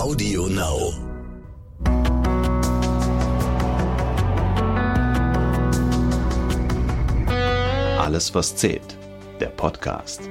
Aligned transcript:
Audio 0.00 0.46
Now. 0.46 0.94
Alles, 7.98 8.34
was 8.34 8.56
zählt. 8.56 8.96
Der 9.40 9.48
Podcast. 9.48 10.22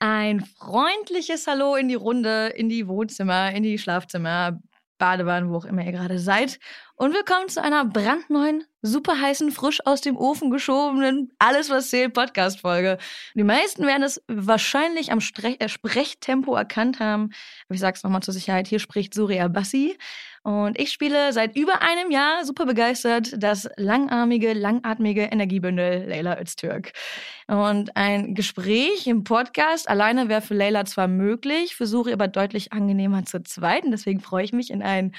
Ein 0.00 0.44
freundliches 0.58 1.46
Hallo 1.46 1.76
in 1.76 1.86
die 1.86 1.94
Runde, 1.94 2.48
in 2.56 2.68
die 2.68 2.88
Wohnzimmer, 2.88 3.52
in 3.52 3.62
die 3.62 3.78
Schlafzimmer, 3.78 4.60
Badewanne, 5.00 5.48
wo 5.48 5.56
auch 5.56 5.64
immer 5.64 5.84
ihr 5.84 5.92
gerade 5.92 6.20
seid. 6.20 6.60
Und 6.94 7.14
willkommen 7.14 7.48
zu 7.48 7.62
einer 7.62 7.86
brandneuen, 7.86 8.64
super 8.82 9.18
heißen, 9.18 9.50
frisch 9.50 9.84
aus 9.86 10.02
dem 10.02 10.16
Ofen 10.16 10.50
geschobenen 10.50 11.32
Alles, 11.38 11.70
was 11.70 11.88
zählt 11.88 12.12
Podcast-Folge. 12.12 12.98
Die 13.34 13.42
meisten 13.42 13.86
werden 13.86 14.02
es 14.02 14.22
wahrscheinlich 14.28 15.10
am 15.10 15.18
äh, 15.18 15.68
Sprechtempo 15.68 16.54
erkannt 16.54 17.00
haben. 17.00 17.30
Aber 17.64 17.74
ich 17.74 17.80
sag's 17.80 18.02
nochmal 18.04 18.22
zur 18.22 18.34
Sicherheit, 18.34 18.68
hier 18.68 18.78
spricht 18.78 19.14
Surya 19.14 19.48
Bassi. 19.48 19.96
Und 20.42 20.80
ich 20.80 20.90
spiele 20.90 21.34
seit 21.34 21.54
über 21.54 21.82
einem 21.82 22.10
Jahr 22.10 22.46
super 22.46 22.64
begeistert 22.64 23.34
das 23.36 23.68
langarmige, 23.76 24.54
langatmige 24.54 25.24
Energiebündel 25.24 26.08
Leila 26.08 26.40
Öztürk. 26.40 26.92
Und 27.46 27.94
ein 27.94 28.34
Gespräch 28.34 29.06
im 29.06 29.24
Podcast 29.24 29.88
alleine 29.88 30.28
wäre 30.28 30.40
für 30.40 30.54
Leila 30.54 30.86
zwar 30.86 31.08
möglich, 31.08 31.76
Suri 31.78 32.12
aber 32.14 32.26
deutlich 32.28 32.72
angenehmer 32.72 33.24
zu 33.26 33.42
zweit. 33.42 33.84
Und 33.84 33.90
deswegen 33.90 34.20
freue 34.20 34.44
ich 34.44 34.52
mich 34.52 34.70
in 34.70 34.82
ein 34.82 35.12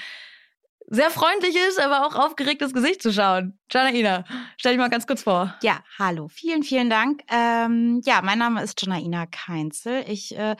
sehr 0.94 1.10
freundliches, 1.10 1.78
aber 1.78 2.06
auch 2.06 2.14
aufgeregtes 2.14 2.74
Gesicht 2.74 3.02
zu 3.02 3.14
schauen. 3.14 3.58
Janaina, 3.70 4.24
stell 4.58 4.72
dich 4.72 4.78
mal 4.78 4.90
ganz 4.90 5.06
kurz 5.06 5.22
vor. 5.22 5.54
Ja, 5.62 5.82
hallo, 5.98 6.28
vielen, 6.28 6.62
vielen 6.62 6.90
Dank. 6.90 7.22
Ähm, 7.30 8.02
ja, 8.04 8.20
mein 8.22 8.38
Name 8.38 8.62
ist 8.62 8.78
Janaina 8.82 9.24
Keinzel. 9.24 10.04
Ich 10.06 10.36
äh, 10.36 10.54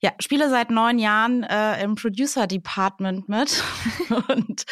ja, 0.00 0.12
spiele 0.18 0.50
seit 0.50 0.72
neun 0.72 0.98
Jahren 0.98 1.44
äh, 1.44 1.80
im 1.84 1.94
Producer 1.94 2.48
Department 2.48 3.28
mit 3.28 3.62
und 4.28 4.64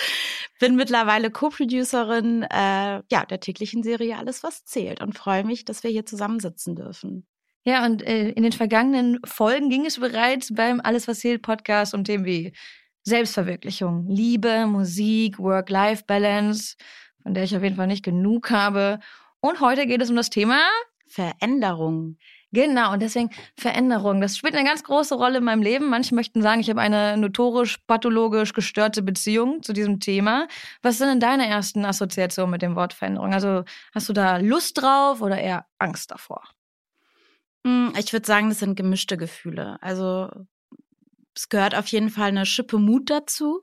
bin 0.59 0.75
mittlerweile 0.75 1.31
Co-Producerin 1.31 2.43
äh, 2.43 3.03
ja, 3.09 3.25
der 3.31 3.39
täglichen 3.39 3.85
Serie 3.85 4.19
Alles, 4.19 4.43
was 4.43 4.65
zählt 4.65 5.01
und 5.01 5.17
freue 5.17 5.45
mich, 5.45 5.65
dass 5.65 5.85
wir 5.85 5.93
hier 5.93 6.05
zusammensitzen 6.05 6.75
dürfen. 6.75 7.25
Ja, 7.63 7.87
und 7.87 8.03
äh, 8.03 8.31
in 8.31 8.43
den 8.43 8.53
vergangenen 8.53 9.21
Folgen 9.25 9.71
ging 9.71 9.87
es 9.87 10.01
bereits 10.01 10.53
beim 10.53 10.81
Alles, 10.83 11.07
was 11.07 11.21
zählt 11.21 11.41
Podcast 11.41 11.95
um 11.95 12.03
Themen 12.03 12.25
wie 12.25 12.53
Selbstverwirklichung, 13.05 14.09
Liebe, 14.09 14.67
Musik, 14.67 15.39
Work-Life-Balance, 15.39 16.77
von 17.23 17.35
der 17.35 17.45
ich 17.45 17.57
auf 17.57 17.63
jeden 17.63 17.77
Fall 17.77 17.87
nicht 17.87 18.05
genug 18.05 18.51
habe. 18.51 18.99
Und 19.41 19.61
heute 19.61 19.87
geht 19.87 20.03
es 20.03 20.11
um 20.11 20.17
das 20.17 20.31
Thema 20.31 20.61
Veränderung. 21.07 22.17
Genau, 22.53 22.93
und 22.93 23.03
deswegen 23.03 23.31
Veränderung. 23.57 24.21
Das 24.21 24.37
spielt 24.37 24.55
eine 24.55 24.67
ganz 24.67 24.85
große 24.85 25.17
Rolle 25.17 25.39
in 25.39 25.45
meinem 25.45 25.61
Leben. 25.61 25.91
Manche 25.91 26.15
möchten 26.15 26.41
sagen, 26.41 26.61
ich 26.61 26.71
habe 26.71 26.81
eine 26.81 27.17
notorisch, 27.17 27.79
pathologisch 27.87 28.53
gestörte 28.53 29.03
Beziehung 29.03 29.63
zu 29.63 29.73
diesem 29.73 29.99
Thema. 29.99 30.47
Was 30.81 30.99
sind 30.99 31.09
denn 31.09 31.21
deine 31.21 31.49
ersten 31.49 31.85
Assoziationen 31.85 32.53
mit 32.53 32.63
dem 32.63 32.77
Wort 32.77 32.93
Veränderung? 32.93 33.35
Also 33.35 33.65
hast 33.93 34.09
du 34.09 34.13
da 34.13 34.37
Lust 34.37 34.81
drauf 34.81 35.21
oder 35.21 35.39
eher 35.39 35.67
Angst 35.79 36.13
davor? 36.13 36.45
Hm, 37.67 37.93
ich 37.99 38.13
würde 38.13 38.27
sagen, 38.27 38.51
das 38.51 38.61
sind 38.61 38.77
gemischte 38.77 39.17
Gefühle. 39.17 39.79
Also 39.81 40.31
es 41.35 41.49
gehört 41.49 41.75
auf 41.75 41.87
jeden 41.89 42.11
Fall 42.11 42.29
eine 42.29 42.47
Schippe 42.47 42.79
Mut 42.79 43.11
dazu. 43.11 43.63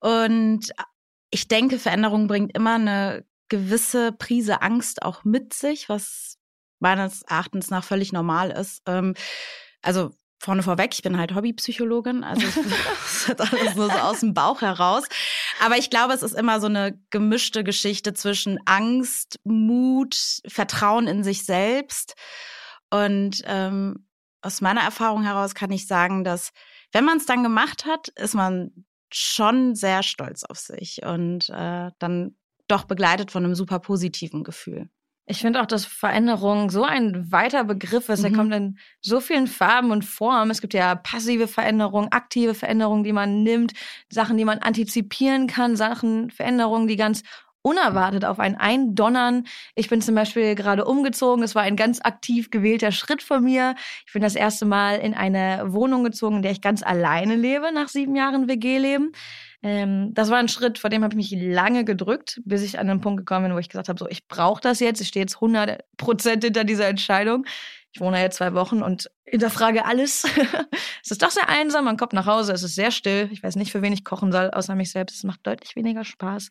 Und 0.00 0.72
ich 1.30 1.48
denke, 1.48 1.78
Veränderung 1.78 2.26
bringt 2.26 2.56
immer 2.56 2.74
eine 2.74 3.24
gewisse 3.48 4.12
Prise 4.12 4.62
Angst 4.62 5.02
auch 5.02 5.24
mit 5.24 5.54
sich, 5.54 5.88
was 5.88 6.38
meines 6.80 7.22
Erachtens 7.22 7.70
nach 7.70 7.84
völlig 7.84 8.12
normal 8.12 8.50
ist. 8.50 8.82
Ähm, 8.86 9.14
also 9.82 10.10
vorne 10.40 10.62
vorweg, 10.62 10.94
ich 10.94 11.02
bin 11.02 11.18
halt 11.18 11.34
Hobbypsychologin, 11.34 12.22
also 12.22 12.46
das 12.46 13.28
ist 13.28 13.40
alles 13.40 13.74
nur 13.74 13.90
so 13.90 13.98
aus 13.98 14.20
dem 14.20 14.34
Bauch 14.34 14.60
heraus. 14.60 15.04
Aber 15.60 15.76
ich 15.76 15.90
glaube, 15.90 16.14
es 16.14 16.22
ist 16.22 16.34
immer 16.34 16.60
so 16.60 16.66
eine 16.66 16.98
gemischte 17.10 17.64
Geschichte 17.64 18.14
zwischen 18.14 18.58
Angst, 18.64 19.40
Mut, 19.44 20.16
Vertrauen 20.46 21.08
in 21.08 21.24
sich 21.24 21.44
selbst. 21.44 22.14
Und 22.90 23.42
ähm, 23.46 24.06
aus 24.40 24.60
meiner 24.60 24.82
Erfahrung 24.82 25.24
heraus 25.24 25.54
kann 25.54 25.72
ich 25.72 25.86
sagen, 25.86 26.22
dass 26.22 26.52
wenn 26.92 27.04
man 27.04 27.18
es 27.18 27.26
dann 27.26 27.42
gemacht 27.42 27.84
hat, 27.84 28.08
ist 28.08 28.34
man 28.34 28.84
schon 29.12 29.74
sehr 29.74 30.02
stolz 30.02 30.44
auf 30.44 30.58
sich 30.58 31.02
und 31.04 31.48
äh, 31.50 31.90
dann 31.98 32.36
doch 32.66 32.84
begleitet 32.84 33.30
von 33.30 33.44
einem 33.44 33.54
super 33.54 33.78
positiven 33.78 34.44
Gefühl. 34.44 34.90
Ich 35.30 35.40
finde 35.40 35.60
auch, 35.60 35.66
dass 35.66 35.84
Veränderung 35.84 36.70
so 36.70 36.84
ein 36.84 37.30
weiter 37.30 37.64
Begriff 37.64 38.08
ist. 38.08 38.20
Mhm. 38.20 38.24
Er 38.24 38.32
kommt 38.32 38.54
in 38.54 38.78
so 39.02 39.20
vielen 39.20 39.46
Farben 39.46 39.90
und 39.90 40.04
Formen. 40.04 40.50
Es 40.50 40.62
gibt 40.62 40.72
ja 40.72 40.94
passive 40.94 41.48
Veränderungen, 41.48 42.10
aktive 42.12 42.54
Veränderungen, 42.54 43.04
die 43.04 43.12
man 43.12 43.42
nimmt, 43.42 43.72
Sachen, 44.10 44.38
die 44.38 44.46
man 44.46 44.58
antizipieren 44.60 45.46
kann, 45.46 45.76
Sachen, 45.76 46.30
Veränderungen, 46.30 46.88
die 46.88 46.96
ganz 46.96 47.22
unerwartet 47.68 48.24
auf 48.24 48.38
einen 48.38 48.56
eindonnern. 48.56 49.46
Ich 49.74 49.88
bin 49.88 50.00
zum 50.00 50.14
Beispiel 50.14 50.54
gerade 50.54 50.86
umgezogen. 50.86 51.42
Es 51.42 51.54
war 51.54 51.62
ein 51.62 51.76
ganz 51.76 52.00
aktiv 52.00 52.50
gewählter 52.50 52.92
Schritt 52.92 53.22
von 53.22 53.44
mir. 53.44 53.74
Ich 54.06 54.12
bin 54.14 54.22
das 54.22 54.34
erste 54.34 54.64
Mal 54.64 54.98
in 55.00 55.12
eine 55.12 55.64
Wohnung 55.66 56.02
gezogen, 56.02 56.36
in 56.36 56.42
der 56.42 56.52
ich 56.52 56.62
ganz 56.62 56.82
alleine 56.82 57.36
lebe, 57.36 57.70
nach 57.72 57.88
sieben 57.88 58.16
Jahren 58.16 58.48
WG-Leben. 58.48 59.12
Ähm, 59.62 60.14
das 60.14 60.30
war 60.30 60.38
ein 60.38 60.48
Schritt, 60.48 60.78
vor 60.78 60.88
dem 60.88 61.02
habe 61.02 61.18
ich 61.18 61.32
mich 61.32 61.42
lange 61.42 61.84
gedrückt, 61.84 62.40
bis 62.44 62.62
ich 62.62 62.78
an 62.78 62.88
einen 62.88 63.00
Punkt 63.00 63.18
gekommen 63.18 63.46
bin, 63.46 63.54
wo 63.54 63.58
ich 63.58 63.68
gesagt 63.68 63.88
habe, 63.88 63.98
so, 63.98 64.08
ich 64.08 64.26
brauche 64.28 64.60
das 64.60 64.80
jetzt. 64.80 65.00
Ich 65.00 65.08
stehe 65.08 65.22
jetzt 65.22 65.36
100 65.36 65.84
Prozent 65.96 66.44
hinter 66.44 66.64
dieser 66.64 66.88
Entscheidung. 66.88 67.44
Ich 67.92 68.00
wohne 68.00 68.20
jetzt 68.20 68.36
zwei 68.36 68.54
Wochen 68.54 68.82
und 68.82 69.10
hinterfrage 69.24 69.84
alles. 69.84 70.24
es 71.02 71.10
ist 71.10 71.22
doch 71.22 71.30
sehr 71.30 71.48
einsam. 71.48 71.84
Man 71.84 71.96
kommt 71.96 72.12
nach 72.12 72.26
Hause, 72.26 72.52
es 72.52 72.62
ist 72.62 72.76
sehr 72.76 72.90
still. 72.90 73.28
Ich 73.32 73.42
weiß 73.42 73.56
nicht, 73.56 73.72
für 73.72 73.82
wen 73.82 73.92
ich 73.92 74.04
kochen 74.04 74.30
soll, 74.30 74.50
außer 74.50 74.74
mich 74.74 74.90
selbst. 74.90 75.16
Es 75.16 75.24
macht 75.24 75.40
deutlich 75.46 75.74
weniger 75.74 76.04
Spaß. 76.04 76.50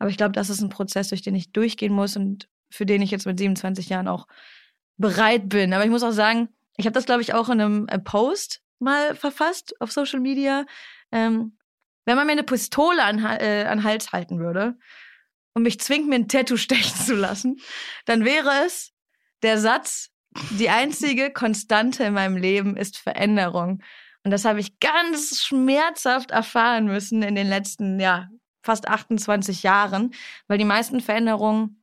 Aber 0.00 0.10
ich 0.10 0.16
glaube, 0.16 0.32
das 0.32 0.50
ist 0.50 0.62
ein 0.62 0.70
Prozess, 0.70 1.10
durch 1.10 1.22
den 1.22 1.36
ich 1.36 1.52
durchgehen 1.52 1.92
muss 1.92 2.16
und 2.16 2.48
für 2.70 2.86
den 2.86 3.02
ich 3.02 3.10
jetzt 3.10 3.26
mit 3.26 3.38
27 3.38 3.88
Jahren 3.90 4.08
auch 4.08 4.26
bereit 4.96 5.48
bin. 5.48 5.72
Aber 5.72 5.84
ich 5.84 5.90
muss 5.90 6.02
auch 6.02 6.10
sagen, 6.10 6.48
ich 6.76 6.86
habe 6.86 6.94
das, 6.94 7.04
glaube 7.04 7.22
ich, 7.22 7.34
auch 7.34 7.48
in 7.48 7.60
einem 7.60 7.88
äh, 7.88 7.98
Post 7.98 8.62
mal 8.78 9.14
verfasst 9.14 9.78
auf 9.80 9.92
Social 9.92 10.20
Media. 10.20 10.64
Ähm, 11.12 11.56
wenn 12.06 12.16
man 12.16 12.26
mir 12.26 12.32
eine 12.32 12.44
Pistole 12.44 13.04
an, 13.04 13.22
äh, 13.22 13.66
an 13.68 13.84
Hals 13.84 14.12
halten 14.12 14.40
würde 14.40 14.78
und 15.52 15.62
mich 15.62 15.78
zwingt, 15.80 16.08
mir 16.08 16.16
ein 16.16 16.28
Tattoo 16.28 16.56
stechen 16.56 16.96
zu 16.96 17.14
lassen, 17.14 17.60
dann 18.06 18.24
wäre 18.24 18.64
es 18.66 18.92
der 19.42 19.58
Satz, 19.58 20.10
die 20.58 20.70
einzige 20.70 21.30
Konstante 21.30 22.04
in 22.04 22.14
meinem 22.14 22.36
Leben 22.36 22.76
ist 22.76 22.96
Veränderung. 22.96 23.82
Und 24.22 24.30
das 24.30 24.44
habe 24.44 24.60
ich 24.60 24.78
ganz 24.80 25.42
schmerzhaft 25.42 26.30
erfahren 26.30 26.86
müssen 26.86 27.22
in 27.22 27.34
den 27.34 27.48
letzten, 27.48 27.98
ja, 28.00 28.28
fast 28.62 28.88
28 28.88 29.62
Jahren, 29.62 30.12
weil 30.46 30.58
die 30.58 30.64
meisten 30.64 31.00
Veränderungen 31.00 31.82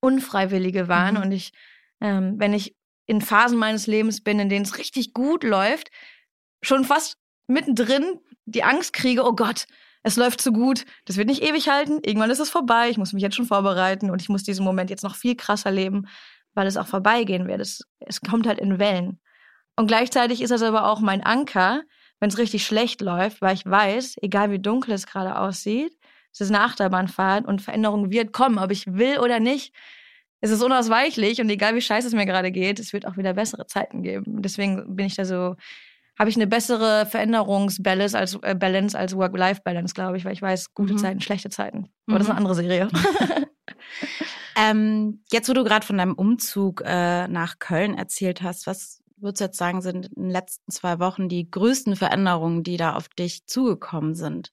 unfreiwillige 0.00 0.88
waren. 0.88 1.16
Mhm. 1.16 1.22
Und 1.22 1.32
ich, 1.32 1.52
ähm, 2.00 2.34
wenn 2.38 2.52
ich 2.52 2.76
in 3.06 3.20
Phasen 3.20 3.58
meines 3.58 3.86
Lebens 3.86 4.22
bin, 4.22 4.38
in 4.38 4.48
denen 4.48 4.64
es 4.64 4.78
richtig 4.78 5.12
gut 5.12 5.44
läuft, 5.44 5.90
schon 6.62 6.84
fast 6.84 7.16
mittendrin 7.46 8.20
die 8.44 8.62
Angst 8.62 8.92
kriege, 8.92 9.24
oh 9.24 9.34
Gott, 9.34 9.66
es 10.02 10.16
läuft 10.16 10.40
zu 10.40 10.52
gut, 10.52 10.86
das 11.04 11.16
wird 11.16 11.28
nicht 11.28 11.42
ewig 11.42 11.68
halten, 11.68 12.00
irgendwann 12.04 12.30
ist 12.30 12.40
es 12.40 12.50
vorbei, 12.50 12.88
ich 12.88 12.96
muss 12.96 13.12
mich 13.12 13.22
jetzt 13.22 13.36
schon 13.36 13.46
vorbereiten 13.46 14.10
und 14.10 14.22
ich 14.22 14.28
muss 14.28 14.44
diesen 14.44 14.64
Moment 14.64 14.90
jetzt 14.90 15.02
noch 15.02 15.14
viel 15.14 15.36
krasser 15.36 15.70
leben, 15.70 16.06
weil 16.54 16.66
es 16.66 16.76
auch 16.76 16.86
vorbeigehen 16.86 17.48
wird. 17.48 17.60
Es, 17.60 17.84
es 17.98 18.20
kommt 18.20 18.46
halt 18.46 18.58
in 18.58 18.78
Wellen. 18.78 19.20
Und 19.76 19.86
gleichzeitig 19.86 20.40
ist 20.40 20.50
das 20.50 20.62
aber 20.62 20.86
auch 20.86 21.00
mein 21.00 21.22
Anker, 21.22 21.82
wenn 22.18 22.28
es 22.28 22.38
richtig 22.38 22.64
schlecht 22.64 23.00
läuft, 23.00 23.40
weil 23.40 23.54
ich 23.54 23.66
weiß, 23.66 24.16
egal 24.22 24.50
wie 24.50 24.58
dunkel 24.58 24.92
es 24.94 25.06
gerade 25.06 25.38
aussieht, 25.38 25.96
es 26.32 26.40
ist 26.40 26.50
eine 26.50 26.60
Achterbahnfahrt 26.60 27.46
und 27.46 27.62
Veränderung 27.62 28.10
wird 28.10 28.32
kommen, 28.32 28.58
ob 28.58 28.70
ich 28.70 28.86
will 28.86 29.18
oder 29.18 29.40
nicht. 29.40 29.74
Es 30.40 30.50
ist 30.50 30.62
unausweichlich 30.62 31.40
und 31.40 31.50
egal 31.50 31.74
wie 31.74 31.82
scheiße 31.82 32.08
es 32.08 32.14
mir 32.14 32.26
gerade 32.26 32.50
geht, 32.50 32.78
es 32.78 32.92
wird 32.92 33.06
auch 33.06 33.16
wieder 33.16 33.34
bessere 33.34 33.66
Zeiten 33.66 34.02
geben. 34.02 34.40
Deswegen 34.42 34.96
bin 34.96 35.06
ich 35.06 35.16
da 35.16 35.24
so, 35.24 35.56
habe 36.18 36.30
ich 36.30 36.36
eine 36.36 36.46
bessere 36.46 37.04
Veränderungsbalance 37.06 38.18
als, 38.18 38.36
äh, 38.42 38.54
Balance 38.54 38.98
als 38.98 39.14
Work-Life-Balance, 39.14 39.94
glaube 39.94 40.16
ich, 40.16 40.24
weil 40.24 40.32
ich 40.32 40.42
weiß, 40.42 40.72
gute 40.74 40.94
mhm. 40.94 40.98
Zeiten, 40.98 41.20
schlechte 41.20 41.50
Zeiten. 41.50 41.90
Aber 42.06 42.14
mhm. 42.14 42.18
das 42.18 42.22
ist 42.22 42.30
eine 42.30 42.40
mhm. 42.40 42.46
andere 42.46 42.54
Serie. 42.54 42.88
ähm, 44.56 45.22
jetzt, 45.30 45.48
wo 45.48 45.52
du 45.52 45.64
gerade 45.64 45.84
von 45.84 45.98
deinem 45.98 46.14
Umzug 46.14 46.82
äh, 46.86 47.28
nach 47.28 47.58
Köln 47.58 47.94
erzählt 47.94 48.42
hast, 48.42 48.66
was 48.66 49.02
würdest 49.16 49.40
du 49.40 49.44
jetzt 49.44 49.58
sagen, 49.58 49.82
sind 49.82 50.06
in 50.16 50.22
den 50.22 50.30
letzten 50.30 50.70
zwei 50.70 50.98
Wochen 50.98 51.28
die 51.28 51.50
größten 51.50 51.96
Veränderungen, 51.96 52.62
die 52.62 52.78
da 52.78 52.94
auf 52.94 53.08
dich 53.08 53.46
zugekommen 53.46 54.14
sind? 54.14 54.52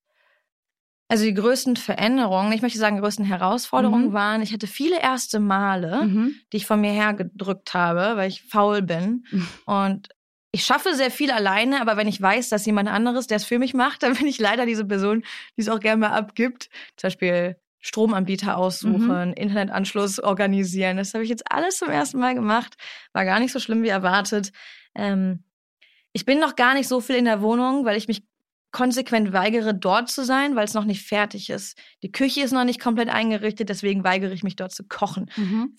Also 1.09 1.24
die 1.24 1.33
größten 1.33 1.77
Veränderungen, 1.77 2.51
ich 2.51 2.62
möchte 2.62 2.80
sagen, 2.80 3.00
größten 3.00 3.24
Herausforderungen 3.24 4.09
mhm. 4.09 4.13
waren, 4.13 4.42
ich 4.42 4.51
hatte 4.51 4.68
viele 4.68 5.00
erste 5.01 5.39
Male, 5.39 6.04
mhm. 6.04 6.36
die 6.51 6.57
ich 6.57 6.65
von 6.65 6.81
mir 6.81 6.92
hergedrückt 6.92 7.74
habe, 7.74 8.18
weil 8.18 8.30
ich 8.30 8.44
faul 8.44 8.81
bin. 8.81 9.25
Mhm. 9.31 9.48
Und 9.65 10.09
ich 10.51 10.63
schaffe 10.63 10.95
sehr 10.95 11.12
viel 11.12 11.31
alleine, 11.31 11.81
aber 11.81 11.98
wenn 11.98 12.07
ich 12.07 12.21
weiß, 12.21 12.50
dass 12.50 12.65
jemand 12.65 12.89
anderes 12.89 13.27
der 13.27 13.38
es 13.38 13.45
für 13.45 13.59
mich 13.59 13.74
macht, 13.74 14.04
dann 14.04 14.15
bin 14.15 14.27
ich 14.27 14.39
leider 14.39 14.65
diese 14.65 14.86
Person, 14.86 15.24
die 15.56 15.62
es 15.62 15.69
auch 15.69 15.80
gerne 15.80 16.01
mal 16.01 16.12
abgibt. 16.12 16.69
Zum 16.98 17.07
Beispiel 17.07 17.57
Stromanbieter 17.80 18.57
aussuchen, 18.57 19.30
mhm. 19.30 19.33
Internetanschluss 19.33 20.19
organisieren. 20.19 20.98
Das 20.98 21.13
habe 21.13 21.24
ich 21.24 21.30
jetzt 21.30 21.50
alles 21.50 21.77
zum 21.77 21.89
ersten 21.89 22.19
Mal 22.19 22.36
gemacht. 22.36 22.75
War 23.13 23.24
gar 23.24 23.39
nicht 23.39 23.53
so 23.53 23.60
schlimm 23.60 23.83
wie 23.83 23.88
erwartet. 23.88 24.51
Ähm, 24.94 25.44
ich 26.12 26.25
bin 26.25 26.39
noch 26.39 26.56
gar 26.56 26.74
nicht 26.74 26.88
so 26.88 27.00
viel 27.00 27.15
in 27.15 27.25
der 27.25 27.42
Wohnung, 27.42 27.86
weil 27.86 27.95
ich 27.95 28.07
mich 28.07 28.24
konsequent 28.72 29.34
weigere, 29.34 29.74
dort 29.74 30.10
zu 30.10 30.24
sein, 30.24 30.56
weil 30.56 30.66
es 30.66 30.74
noch 30.74 30.84
nicht 30.84 31.06
fertig 31.06 31.50
ist. 31.50 31.78
Die 32.04 32.12
Küche 32.12 32.42
ist 32.42 32.52
noch 32.52 32.64
nicht 32.64 32.80
komplett 32.80 33.10
eingerichtet, 33.10 33.69
deswegen 33.69 34.04
weigere 34.04 34.31
ich 34.31 34.44
mich 34.44 34.56
dort 34.56 34.72
zu 34.72 34.84
kochen. 34.84 35.31
Mhm. 35.36 35.75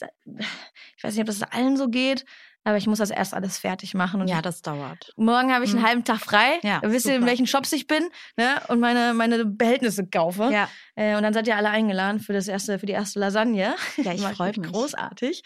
Ich 0.96 1.05
weiß 1.05 1.14
nicht, 1.14 1.20
ob 1.20 1.26
das 1.26 1.43
allen 1.43 1.76
so 1.76 1.88
geht, 1.88 2.25
aber 2.64 2.76
ich 2.76 2.87
muss 2.87 2.99
das 2.99 3.11
erst 3.11 3.35
alles 3.35 3.58
fertig 3.58 3.94
machen. 3.94 4.20
Und 4.20 4.29
ja, 4.29 4.43
das 4.43 4.62
dauert. 4.62 5.12
Morgen 5.17 5.52
habe 5.55 5.64
ich 5.64 5.70
einen 5.70 5.81
mhm. 5.81 5.87
halben 5.87 6.05
Tag 6.05 6.19
frei. 6.19 6.58
Ja, 6.62 6.81
wisst 6.82 7.06
ihr, 7.06 7.17
in 7.17 7.25
welchen 7.26 7.46
Shops 7.46 7.73
ich 7.73 7.87
bin 7.87 8.08
ne? 8.37 8.61
und 8.69 8.81
meine, 8.81 9.14
meine 9.14 9.44
Behältnisse 9.44 10.06
kaufe. 10.06 10.50
Ja. 10.52 10.69
Äh, 10.94 11.17
und 11.17 11.23
dann 11.23 11.32
seid 11.32 11.46
ihr 11.46 11.56
alle 11.56 11.70
eingeladen 11.70 12.20
für, 12.20 12.32
das 12.32 12.49
erste, 12.49 12.79
für 12.79 12.87
die 12.87 12.93
erste 12.93 13.20
Lasagne. 13.20 13.75
Ja, 13.96 14.12
ich 14.12 14.20
freue 14.37 14.52
mich. 14.58 14.70
Großartig. 14.70 15.43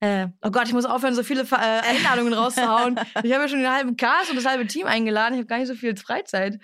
Äh, 0.00 0.28
oh 0.42 0.50
Gott, 0.50 0.66
ich 0.66 0.74
muss 0.74 0.84
aufhören, 0.84 1.14
so 1.14 1.22
viele 1.22 1.42
äh, 1.42 1.54
Einladungen 1.54 2.34
rauszuhauen. 2.34 2.96
Ich 3.22 3.32
habe 3.32 3.44
ja 3.44 3.48
schon 3.48 3.60
den 3.60 3.70
halben 3.70 3.96
Cast 3.96 4.30
und 4.30 4.36
das 4.36 4.46
halbe 4.46 4.66
Team 4.66 4.86
eingeladen. 4.86 5.34
Ich 5.34 5.38
habe 5.38 5.46
gar 5.46 5.58
nicht 5.58 5.68
so 5.68 5.74
viel 5.74 5.96
Freizeit. 5.96 6.58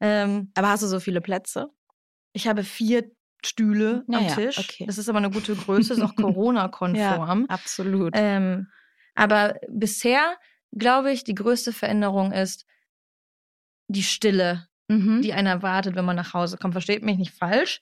Ähm, 0.00 0.50
aber 0.54 0.70
hast 0.70 0.82
du 0.82 0.86
so 0.86 1.00
viele 1.00 1.20
Plätze? 1.20 1.68
Ich 2.32 2.48
habe 2.48 2.64
vier 2.64 3.10
Stühle 3.44 4.04
ja, 4.08 4.18
am 4.18 4.28
Tisch. 4.28 4.58
Okay. 4.58 4.86
Das 4.86 4.98
ist 4.98 5.08
aber 5.08 5.18
eine 5.18 5.30
gute 5.30 5.54
Größe, 5.54 5.94
ist 5.94 6.02
auch 6.02 6.14
Corona-konform. 6.16 7.40
ja, 7.40 7.46
absolut. 7.48 8.14
Ähm, 8.16 8.68
aber 9.14 9.56
bisher, 9.68 10.36
glaube 10.72 11.12
ich, 11.12 11.24
die 11.24 11.34
größte 11.34 11.72
Veränderung 11.72 12.32
ist 12.32 12.64
die 13.88 14.02
Stille, 14.02 14.68
mhm. 14.88 15.22
die 15.22 15.32
einer 15.32 15.50
erwartet, 15.50 15.94
wenn 15.94 16.04
man 16.04 16.16
nach 16.16 16.34
Hause 16.34 16.56
kommt. 16.56 16.74
Versteht 16.74 17.02
mich 17.02 17.18
nicht 17.18 17.34
falsch 17.34 17.80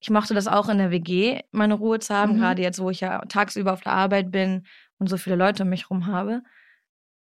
ich 0.00 0.10
mochte 0.10 0.34
das 0.34 0.48
auch 0.48 0.68
in 0.68 0.78
der 0.78 0.90
WG, 0.90 1.40
meine 1.52 1.74
Ruhe 1.74 1.98
zu 1.98 2.14
haben, 2.14 2.34
mhm. 2.34 2.38
gerade 2.38 2.62
jetzt, 2.62 2.80
wo 2.80 2.90
ich 2.90 3.00
ja 3.00 3.20
tagsüber 3.26 3.72
auf 3.72 3.82
der 3.82 3.92
Arbeit 3.92 4.30
bin 4.30 4.66
und 4.98 5.08
so 5.08 5.16
viele 5.16 5.36
Leute 5.36 5.64
um 5.64 5.68
mich 5.68 5.90
rum 5.90 6.06
habe. 6.06 6.42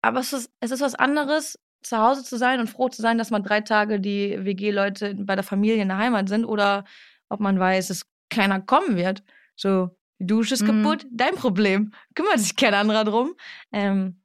Aber 0.01 0.21
es 0.21 0.33
ist, 0.33 0.51
es 0.61 0.71
ist 0.71 0.81
was 0.81 0.95
anderes, 0.95 1.59
zu 1.83 1.99
Hause 1.99 2.25
zu 2.25 2.37
sein 2.37 2.61
und 2.61 2.69
froh 2.69 2.89
zu 2.89 3.03
sein, 3.03 3.19
dass 3.19 3.31
man 3.31 3.43
drei 3.43 3.61
Tage 3.61 4.01
die 4.01 4.45
WG-Leute 4.45 5.15
bei 5.17 5.35
der 5.35 5.45
Familie 5.45 5.83
in 5.83 5.89
der 5.89 5.99
Heimat 5.99 6.29
sind 6.29 6.45
oder 6.45 6.85
ob 7.29 7.41
man 7.41 7.59
weiß, 7.59 7.89
dass 7.89 8.07
keiner 8.31 8.61
kommen 8.61 8.97
wird. 8.97 9.23
So, 9.57 9.97
die 10.19 10.27
Dusche 10.27 10.55
ist 10.55 10.63
mhm. 10.63 10.83
kaputt, 10.83 11.07
dein 11.11 11.35
Problem. 11.35 11.93
Kümmert 12.15 12.41
sich 12.41 12.57
kein 12.57 12.75
anderer 12.75 13.05
drum. 13.05 13.35
Ähm, 13.73 14.21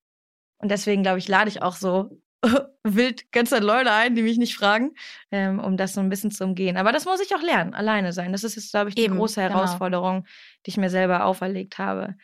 und 0.57 0.69
deswegen, 0.69 1.03
glaube 1.03 1.19
ich, 1.19 1.27
lade 1.27 1.49
ich 1.49 1.61
auch 1.61 1.75
so 1.75 2.21
wild 2.83 3.31
ganz 3.31 3.51
Leute 3.51 3.91
ein, 3.91 4.15
die 4.15 4.21
mich 4.21 4.37
nicht 4.37 4.55
fragen, 4.55 4.93
ähm, 5.31 5.59
um 5.59 5.77
das 5.77 5.93
so 5.93 6.01
ein 6.01 6.09
bisschen 6.09 6.31
zu 6.31 6.43
umgehen. 6.43 6.77
Aber 6.77 6.91
das 6.91 7.05
muss 7.05 7.21
ich 7.21 7.33
auch 7.35 7.41
lernen, 7.41 7.73
alleine 7.73 8.13
sein. 8.13 8.31
Das 8.31 8.43
ist 8.43 8.55
jetzt, 8.55 8.71
glaube 8.71 8.89
ich, 8.89 8.95
die 8.95 9.03
Eben, 9.03 9.17
große 9.17 9.41
genau. 9.41 9.55
Herausforderung, 9.55 10.23
genau. 10.23 10.33
die 10.65 10.69
ich 10.69 10.77
mir 10.77 10.89
selber 10.89 11.25
auferlegt 11.25 11.77
habe. 11.77 12.15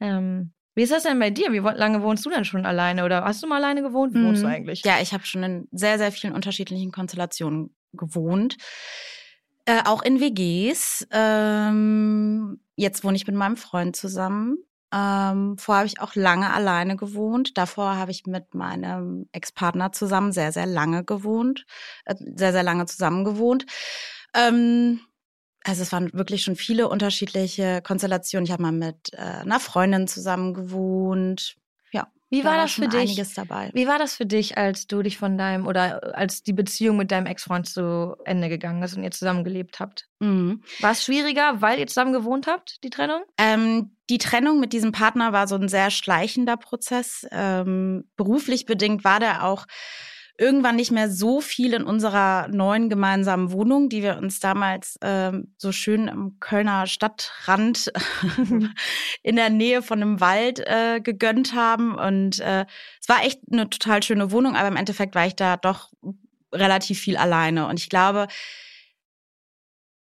Ähm, 0.00 0.52
wie 0.74 0.82
ist 0.82 0.92
das 0.92 1.02
denn 1.02 1.18
bei 1.18 1.30
dir? 1.30 1.52
Wie 1.52 1.58
lange 1.58 2.02
wohnst 2.02 2.24
du 2.24 2.30
denn 2.30 2.44
schon 2.44 2.64
alleine? 2.64 3.04
Oder 3.04 3.24
hast 3.24 3.42
du 3.42 3.48
mal 3.48 3.56
alleine 3.56 3.82
gewohnt? 3.82 4.14
Wie 4.14 4.24
wohnst 4.24 4.42
du 4.42 4.46
mhm. 4.46 4.52
eigentlich? 4.52 4.84
Ja, 4.84 5.00
ich 5.00 5.12
habe 5.12 5.26
schon 5.26 5.42
in 5.42 5.68
sehr, 5.72 5.98
sehr 5.98 6.12
vielen 6.12 6.32
unterschiedlichen 6.32 6.92
Konstellationen 6.92 7.74
gewohnt. 7.92 8.56
Äh, 9.64 9.82
auch 9.84 10.02
in 10.02 10.20
WGs. 10.20 11.08
Ähm, 11.10 12.60
jetzt 12.76 13.02
wohne 13.02 13.16
ich 13.16 13.26
mit 13.26 13.34
meinem 13.34 13.56
Freund 13.56 13.96
zusammen. 13.96 14.58
Ähm, 14.92 15.58
vorher 15.58 15.80
habe 15.80 15.86
ich 15.86 16.00
auch 16.00 16.14
lange 16.14 16.52
alleine 16.52 16.96
gewohnt. 16.96 17.58
Davor 17.58 17.96
habe 17.96 18.10
ich 18.10 18.26
mit 18.26 18.54
meinem 18.54 19.28
Ex-Partner 19.32 19.92
zusammen 19.92 20.32
sehr, 20.32 20.52
sehr 20.52 20.66
lange 20.66 21.04
gewohnt, 21.04 21.66
äh, 22.06 22.14
sehr, 22.18 22.52
sehr 22.52 22.62
lange 22.62 22.86
zusammen 22.86 23.24
gewohnt. 23.24 23.66
Ähm, 24.34 25.00
also 25.64 25.82
es 25.82 25.92
waren 25.92 26.12
wirklich 26.14 26.42
schon 26.44 26.56
viele 26.56 26.88
unterschiedliche 26.88 27.82
Konstellationen. 27.82 28.46
Ich 28.46 28.52
habe 28.52 28.62
mal 28.62 28.72
mit 28.72 29.12
äh, 29.12 29.18
einer 29.18 29.60
Freundin 29.60 30.08
zusammen 30.08 30.54
gewohnt. 30.54 31.56
Wie 32.30 32.44
war, 32.44 32.56
da 32.56 32.62
das 32.62 32.72
für 32.72 32.88
dich? 32.88 33.16
Wie 33.16 33.86
war 33.86 33.98
das 33.98 34.14
für 34.14 34.26
dich, 34.26 34.58
als 34.58 34.86
du 34.86 35.02
dich 35.02 35.16
von 35.16 35.38
deinem 35.38 35.66
oder 35.66 36.16
als 36.16 36.42
die 36.42 36.52
Beziehung 36.52 36.98
mit 36.98 37.10
deinem 37.10 37.26
Ex-Freund 37.26 37.66
zu 37.66 38.16
Ende 38.24 38.50
gegangen 38.50 38.82
ist 38.82 38.96
und 38.96 39.02
ihr 39.02 39.10
zusammen 39.10 39.44
gelebt 39.44 39.80
habt? 39.80 40.08
Mhm. 40.18 40.62
War 40.80 40.92
es 40.92 41.02
schwieriger, 41.02 41.62
weil 41.62 41.78
ihr 41.78 41.86
zusammen 41.86 42.12
gewohnt 42.12 42.46
habt, 42.46 42.84
die 42.84 42.90
Trennung? 42.90 43.22
Ähm, 43.38 43.96
die 44.10 44.18
Trennung 44.18 44.60
mit 44.60 44.74
diesem 44.74 44.92
Partner 44.92 45.32
war 45.32 45.48
so 45.48 45.56
ein 45.56 45.68
sehr 45.68 45.90
schleichender 45.90 46.58
Prozess. 46.58 47.26
Ähm, 47.30 48.10
beruflich 48.16 48.66
bedingt 48.66 49.04
war 49.04 49.20
der 49.20 49.44
auch 49.44 49.66
irgendwann 50.38 50.76
nicht 50.76 50.92
mehr 50.92 51.10
so 51.10 51.40
viel 51.40 51.74
in 51.74 51.82
unserer 51.82 52.46
neuen 52.48 52.88
gemeinsamen 52.88 53.50
Wohnung, 53.50 53.88
die 53.88 54.02
wir 54.02 54.18
uns 54.18 54.38
damals 54.38 54.96
ähm, 55.02 55.52
so 55.58 55.72
schön 55.72 56.06
im 56.06 56.38
Kölner 56.38 56.86
Stadtrand 56.86 57.92
in 59.22 59.36
der 59.36 59.50
Nähe 59.50 59.82
von 59.82 60.00
einem 60.00 60.20
Wald 60.20 60.60
äh, 60.60 61.00
gegönnt 61.00 61.54
haben. 61.54 61.96
Und 61.96 62.38
äh, 62.38 62.66
es 63.00 63.08
war 63.08 63.24
echt 63.24 63.40
eine 63.50 63.68
total 63.68 64.02
schöne 64.04 64.30
Wohnung, 64.30 64.54
aber 64.54 64.68
im 64.68 64.76
Endeffekt 64.76 65.16
war 65.16 65.26
ich 65.26 65.34
da 65.34 65.56
doch 65.56 65.90
relativ 66.54 67.00
viel 67.00 67.16
alleine. 67.16 67.66
Und 67.66 67.80
ich 67.80 67.88
glaube, 67.88 68.28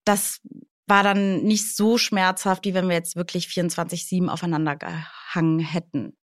das 0.03 0.41
war 0.87 1.03
dann 1.03 1.43
nicht 1.43 1.75
so 1.75 1.99
schmerzhaft, 1.99 2.65
wie 2.65 2.73
wenn 2.73 2.89
wir 2.89 2.95
jetzt 2.95 3.15
wirklich 3.15 3.47
24-7 3.47 4.27
aufeinander 4.29 4.75
gehangen 4.75 5.59
hätten. 5.59 6.17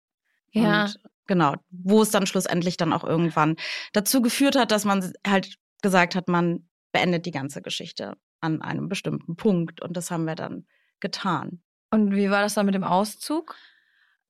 Ja. 0.50 0.82
Und 0.84 1.00
genau, 1.26 1.54
wo 1.70 2.02
es 2.02 2.10
dann 2.10 2.26
schlussendlich 2.26 2.76
dann 2.76 2.92
auch 2.92 3.04
irgendwann 3.04 3.56
dazu 3.92 4.22
geführt 4.22 4.56
hat, 4.56 4.70
dass 4.70 4.84
man 4.84 5.12
halt 5.26 5.56
gesagt 5.82 6.14
hat, 6.14 6.28
man 6.28 6.68
beendet 6.92 7.26
die 7.26 7.30
ganze 7.30 7.62
Geschichte 7.62 8.16
an 8.40 8.62
einem 8.62 8.88
bestimmten 8.88 9.36
Punkt. 9.36 9.80
Und 9.82 9.96
das 9.96 10.10
haben 10.10 10.24
wir 10.24 10.34
dann 10.34 10.66
getan. 11.00 11.62
Und 11.90 12.14
wie 12.14 12.30
war 12.30 12.42
das 12.42 12.54
dann 12.54 12.66
mit 12.66 12.74
dem 12.74 12.84
Auszug? 12.84 13.56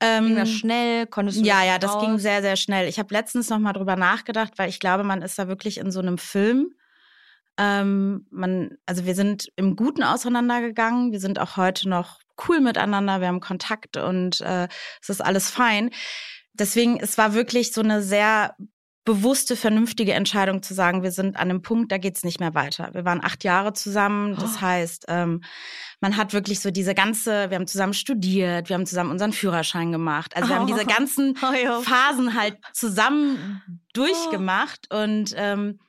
Ähm, 0.00 0.28
ging 0.28 0.36
das 0.36 0.50
schnell? 0.50 1.06
Konntest 1.06 1.40
du 1.40 1.44
Ja, 1.44 1.62
ja, 1.62 1.78
das 1.78 1.92
raus? 1.92 2.02
ging 2.04 2.18
sehr, 2.18 2.40
sehr 2.42 2.56
schnell. 2.56 2.88
Ich 2.88 2.98
habe 2.98 3.12
letztens 3.12 3.50
noch 3.50 3.58
mal 3.58 3.72
drüber 3.72 3.96
nachgedacht, 3.96 4.54
weil 4.56 4.68
ich 4.68 4.80
glaube, 4.80 5.04
man 5.04 5.22
ist 5.22 5.38
da 5.38 5.48
wirklich 5.48 5.78
in 5.78 5.90
so 5.90 6.00
einem 6.00 6.16
Film. 6.18 6.74
Ähm, 7.58 8.26
man, 8.30 8.78
also 8.86 9.04
wir 9.04 9.14
sind 9.14 9.48
im 9.56 9.76
Guten 9.76 10.02
auseinandergegangen. 10.02 11.12
Wir 11.12 11.20
sind 11.20 11.38
auch 11.38 11.56
heute 11.58 11.88
noch 11.88 12.20
cool 12.48 12.60
miteinander. 12.60 13.20
Wir 13.20 13.28
haben 13.28 13.40
Kontakt 13.40 13.98
und 13.98 14.40
äh, 14.40 14.68
es 15.02 15.10
ist 15.10 15.20
alles 15.20 15.50
fein 15.50 15.90
deswegen, 16.60 17.00
es 17.00 17.18
war 17.18 17.34
wirklich 17.34 17.72
so 17.72 17.80
eine 17.80 18.02
sehr 18.02 18.54
bewusste, 19.04 19.56
vernünftige 19.56 20.12
Entscheidung 20.12 20.62
zu 20.62 20.74
sagen, 20.74 21.02
wir 21.02 21.10
sind 21.10 21.36
an 21.36 21.50
einem 21.50 21.62
Punkt, 21.62 21.90
da 21.90 21.98
geht's 21.98 22.22
nicht 22.22 22.38
mehr 22.38 22.54
weiter. 22.54 22.90
Wir 22.92 23.04
waren 23.04 23.24
acht 23.24 23.44
Jahre 23.44 23.72
zusammen. 23.72 24.36
Das 24.36 24.56
oh. 24.56 24.60
heißt, 24.60 25.06
ähm, 25.08 25.42
man 26.00 26.16
hat 26.16 26.32
wirklich 26.32 26.60
so 26.60 26.70
diese 26.70 26.94
ganze, 26.94 27.50
wir 27.50 27.56
haben 27.56 27.66
zusammen 27.66 27.94
studiert, 27.94 28.68
wir 28.68 28.74
haben 28.74 28.86
zusammen 28.86 29.10
unseren 29.10 29.32
Führerschein 29.32 29.90
gemacht. 29.90 30.36
Also 30.36 30.50
wir 30.50 30.56
oh. 30.56 30.58
haben 30.60 30.66
diese 30.66 30.84
ganzen 30.84 31.36
oh, 31.42 31.80
Phasen 31.80 32.38
halt 32.38 32.58
zusammen 32.72 33.62
durchgemacht 33.94 34.92
und 34.92 35.34
ähm, 35.36 35.80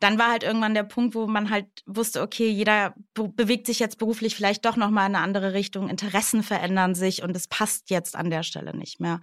dann 0.00 0.18
war 0.18 0.30
halt 0.30 0.44
irgendwann 0.44 0.74
der 0.74 0.84
Punkt, 0.84 1.14
wo 1.14 1.26
man 1.26 1.50
halt 1.50 1.66
wusste, 1.86 2.22
okay, 2.22 2.48
jeder 2.48 2.94
be 3.14 3.28
bewegt 3.28 3.66
sich 3.66 3.80
jetzt 3.80 3.98
beruflich 3.98 4.36
vielleicht 4.36 4.64
doch 4.64 4.76
noch 4.76 4.90
mal 4.90 5.06
in 5.06 5.16
eine 5.16 5.24
andere 5.24 5.54
Richtung, 5.54 5.88
Interessen 5.88 6.44
verändern 6.44 6.94
sich 6.94 7.22
und 7.22 7.34
es 7.34 7.48
passt 7.48 7.90
jetzt 7.90 8.14
an 8.14 8.30
der 8.30 8.44
Stelle 8.44 8.76
nicht 8.76 9.00
mehr. 9.00 9.20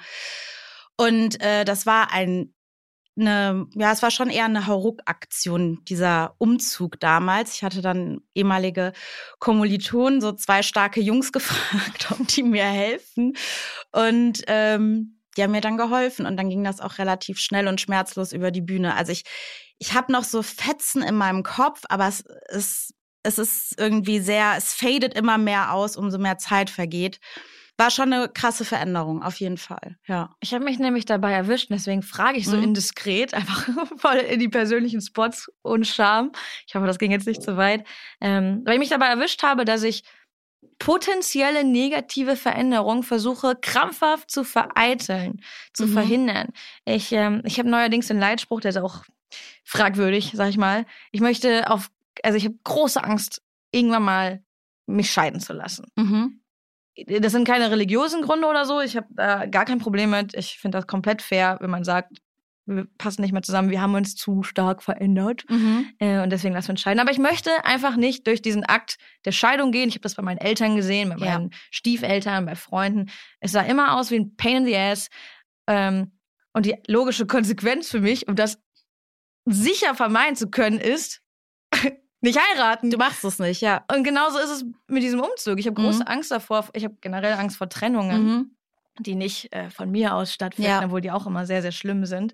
Und 0.97 1.41
äh, 1.41 1.65
das 1.65 1.85
war 1.85 2.11
ein 2.11 2.55
eine, 3.17 3.67
ja, 3.75 3.91
es 3.91 4.01
war 4.01 4.11
schon 4.11 4.29
eher 4.29 4.45
eine 4.45 4.67
Hauruck-Aktion, 4.67 5.83
dieser 5.85 6.35
Umzug 6.37 6.99
damals. 6.99 7.55
Ich 7.55 7.63
hatte 7.63 7.81
dann 7.81 8.21
ehemalige 8.33 8.91
Kommilitonen, 9.39 10.21
so 10.21 10.33
zwei 10.33 10.63
starke 10.63 10.99
Jungs 11.01 11.31
gefragt, 11.31 12.11
ob 12.11 12.27
die 12.27 12.43
mir 12.43 12.65
helfen. 12.65 13.33
Und 13.91 14.43
ähm, 14.47 15.21
die 15.37 15.43
haben 15.43 15.51
mir 15.51 15.61
dann 15.61 15.77
geholfen 15.77 16.25
und 16.25 16.37
dann 16.37 16.49
ging 16.49 16.63
das 16.63 16.79
auch 16.79 16.97
relativ 16.97 17.39
schnell 17.39 17.67
und 17.67 17.81
schmerzlos 17.81 18.31
über 18.31 18.51
die 18.51 18.61
Bühne. 18.61 18.95
Also 18.95 19.11
ich, 19.11 19.23
ich 19.79 19.93
habe 19.93 20.11
noch 20.11 20.23
so 20.23 20.41
Fetzen 20.41 21.01
in 21.01 21.15
meinem 21.15 21.43
Kopf, 21.43 21.83
aber 21.89 22.07
es, 22.07 22.23
es, 22.47 22.93
es 23.23 23.37
ist 23.37 23.79
irgendwie 23.79 24.19
sehr, 24.19 24.53
es 24.57 24.73
fadet 24.73 25.13
immer 25.13 25.37
mehr 25.37 25.73
aus, 25.73 25.97
umso 25.97 26.17
mehr 26.17 26.37
Zeit 26.37 26.69
vergeht 26.69 27.19
war 27.77 27.91
schon 27.91 28.13
eine 28.13 28.29
krasse 28.29 28.63
Veränderung, 28.63 29.21
auf 29.21 29.35
jeden 29.39 29.57
Fall. 29.57 29.97
Ja. 30.07 30.35
Ich 30.39 30.53
habe 30.53 30.63
mich 30.63 30.79
nämlich 30.79 31.05
dabei 31.05 31.33
erwischt, 31.33 31.69
deswegen 31.69 32.03
frage 32.03 32.37
ich 32.37 32.47
so 32.47 32.55
mhm. 32.55 32.63
indiskret, 32.63 33.33
einfach 33.33 33.67
voll 33.97 34.17
in 34.17 34.39
die 34.39 34.47
persönlichen 34.47 35.01
Spots 35.01 35.51
und 35.61 35.85
Charme. 35.85 36.31
Ich 36.67 36.75
hoffe, 36.75 36.87
das 36.87 36.99
ging 36.99 37.11
jetzt 37.11 37.27
nicht 37.27 37.43
zu 37.43 37.57
weit. 37.57 37.85
Ähm, 38.21 38.61
weil 38.63 38.75
ich 38.75 38.79
mich 38.79 38.89
dabei 38.89 39.07
erwischt 39.07 39.43
habe, 39.43 39.65
dass 39.65 39.83
ich 39.83 40.03
potenzielle 40.79 41.63
negative 41.63 42.35
Veränderungen 42.35 43.03
versuche 43.03 43.55
krampfhaft 43.55 44.31
zu 44.31 44.43
vereiteln, 44.43 45.41
zu 45.73 45.87
mhm. 45.87 45.93
verhindern. 45.93 46.47
Ich, 46.85 47.11
ähm, 47.11 47.41
ich 47.45 47.59
habe 47.59 47.69
neuerdings 47.69 48.07
den 48.07 48.19
Leitspruch, 48.19 48.61
der 48.61 48.69
ist 48.69 48.77
auch 48.77 49.03
fragwürdig, 49.63 50.31
sag 50.33 50.49
ich 50.49 50.57
mal. 50.57 50.85
Ich 51.11 51.21
möchte 51.21 51.69
auf, 51.69 51.91
also 52.23 52.37
ich 52.37 52.45
habe 52.45 52.55
große 52.63 53.03
Angst, 53.03 53.41
irgendwann 53.71 54.03
mal 54.03 54.43
mich 54.85 55.11
scheiden 55.11 55.41
zu 55.41 55.53
lassen. 55.53 55.87
Mhm 55.95 56.39
das 57.07 57.31
sind 57.33 57.45
keine 57.47 57.71
religiösen 57.71 58.21
Gründe 58.21 58.47
oder 58.47 58.65
so. 58.65 58.79
Ich 58.81 58.95
habe 58.95 59.07
da 59.11 59.45
gar 59.45 59.65
kein 59.65 59.79
Problem 59.79 60.09
mit. 60.11 60.33
Ich 60.35 60.57
finde 60.59 60.77
das 60.77 60.87
komplett 60.87 61.21
fair, 61.21 61.57
wenn 61.61 61.69
man 61.69 61.83
sagt, 61.83 62.17
wir 62.67 62.87
passen 62.97 63.21
nicht 63.21 63.31
mehr 63.31 63.43
zusammen, 63.43 63.69
wir 63.69 63.79
haben 63.81 63.93
uns 63.93 64.15
zu 64.15 64.41
stark 64.41 64.81
verändert 64.81 65.45
Mhm. 65.49 65.87
äh, 65.99 66.23
und 66.23 66.31
deswegen 66.31 66.55
lassen 66.55 66.69
wir 66.69 66.71
uns 66.71 66.81
scheiden. 66.81 66.99
Aber 66.99 67.11
ich 67.11 67.19
möchte 67.19 67.51
einfach 67.63 67.95
nicht 67.95 68.25
durch 68.25 68.41
diesen 68.41 68.63
Akt 68.63 68.97
der 69.23 69.33
Scheidung 69.33 69.71
gehen. 69.71 69.87
Ich 69.87 69.93
habe 69.95 70.01
das 70.01 70.15
bei 70.15 70.23
meinen 70.23 70.39
Eltern 70.39 70.75
gesehen, 70.75 71.09
bei 71.19 71.25
Ja. 71.25 71.37
meinen 71.37 71.51
Stiefeltern, 71.69 72.45
bei 72.47 72.55
Freunden. 72.55 73.11
Es 73.39 73.51
sah 73.51 73.61
immer 73.61 73.95
aus 73.99 74.09
wie 74.09 74.15
ein 74.19 74.35
Pain 74.35 74.57
in 74.57 74.65
the 74.65 74.75
Ass. 74.75 75.09
Ähm, 75.67 76.13
und 76.53 76.65
die 76.65 76.75
logische 76.87 77.27
Konsequenz 77.27 77.91
für 77.91 77.99
mich, 77.99 78.27
um 78.27 78.35
das 78.35 78.57
sicher 79.45 79.93
vermeiden 79.93 80.35
zu 80.35 80.49
können, 80.49 80.79
ist 80.79 81.21
nicht 82.21 82.39
heiraten. 82.39 82.89
Du 82.89 82.97
machst 82.97 83.23
es 83.23 83.39
nicht, 83.39 83.61
ja. 83.61 83.83
Und 83.93 84.03
genauso 84.03 84.39
ist 84.39 84.49
es 84.49 84.65
mit 84.87 85.03
diesem 85.03 85.19
Umzug. 85.19 85.59
Ich 85.59 85.67
habe 85.67 85.79
große 85.79 86.03
Mhm. 86.03 86.07
Angst 86.07 86.31
davor. 86.31 86.67
Ich 86.73 86.83
habe 86.83 86.95
generell 87.01 87.33
Angst 87.33 87.57
vor 87.57 87.69
Trennungen, 87.69 88.23
Mhm. 88.25 88.51
die 88.99 89.15
nicht 89.15 89.53
äh, 89.53 89.69
von 89.69 89.91
mir 89.91 90.15
aus 90.15 90.33
stattfinden, 90.33 90.69
Ja. 90.69 90.83
obwohl 90.85 91.01
die 91.01 91.11
auch 91.11 91.27
immer 91.27 91.45
sehr, 91.45 91.61
sehr 91.61 91.71
schlimm 91.73 92.05
sind. 92.05 92.33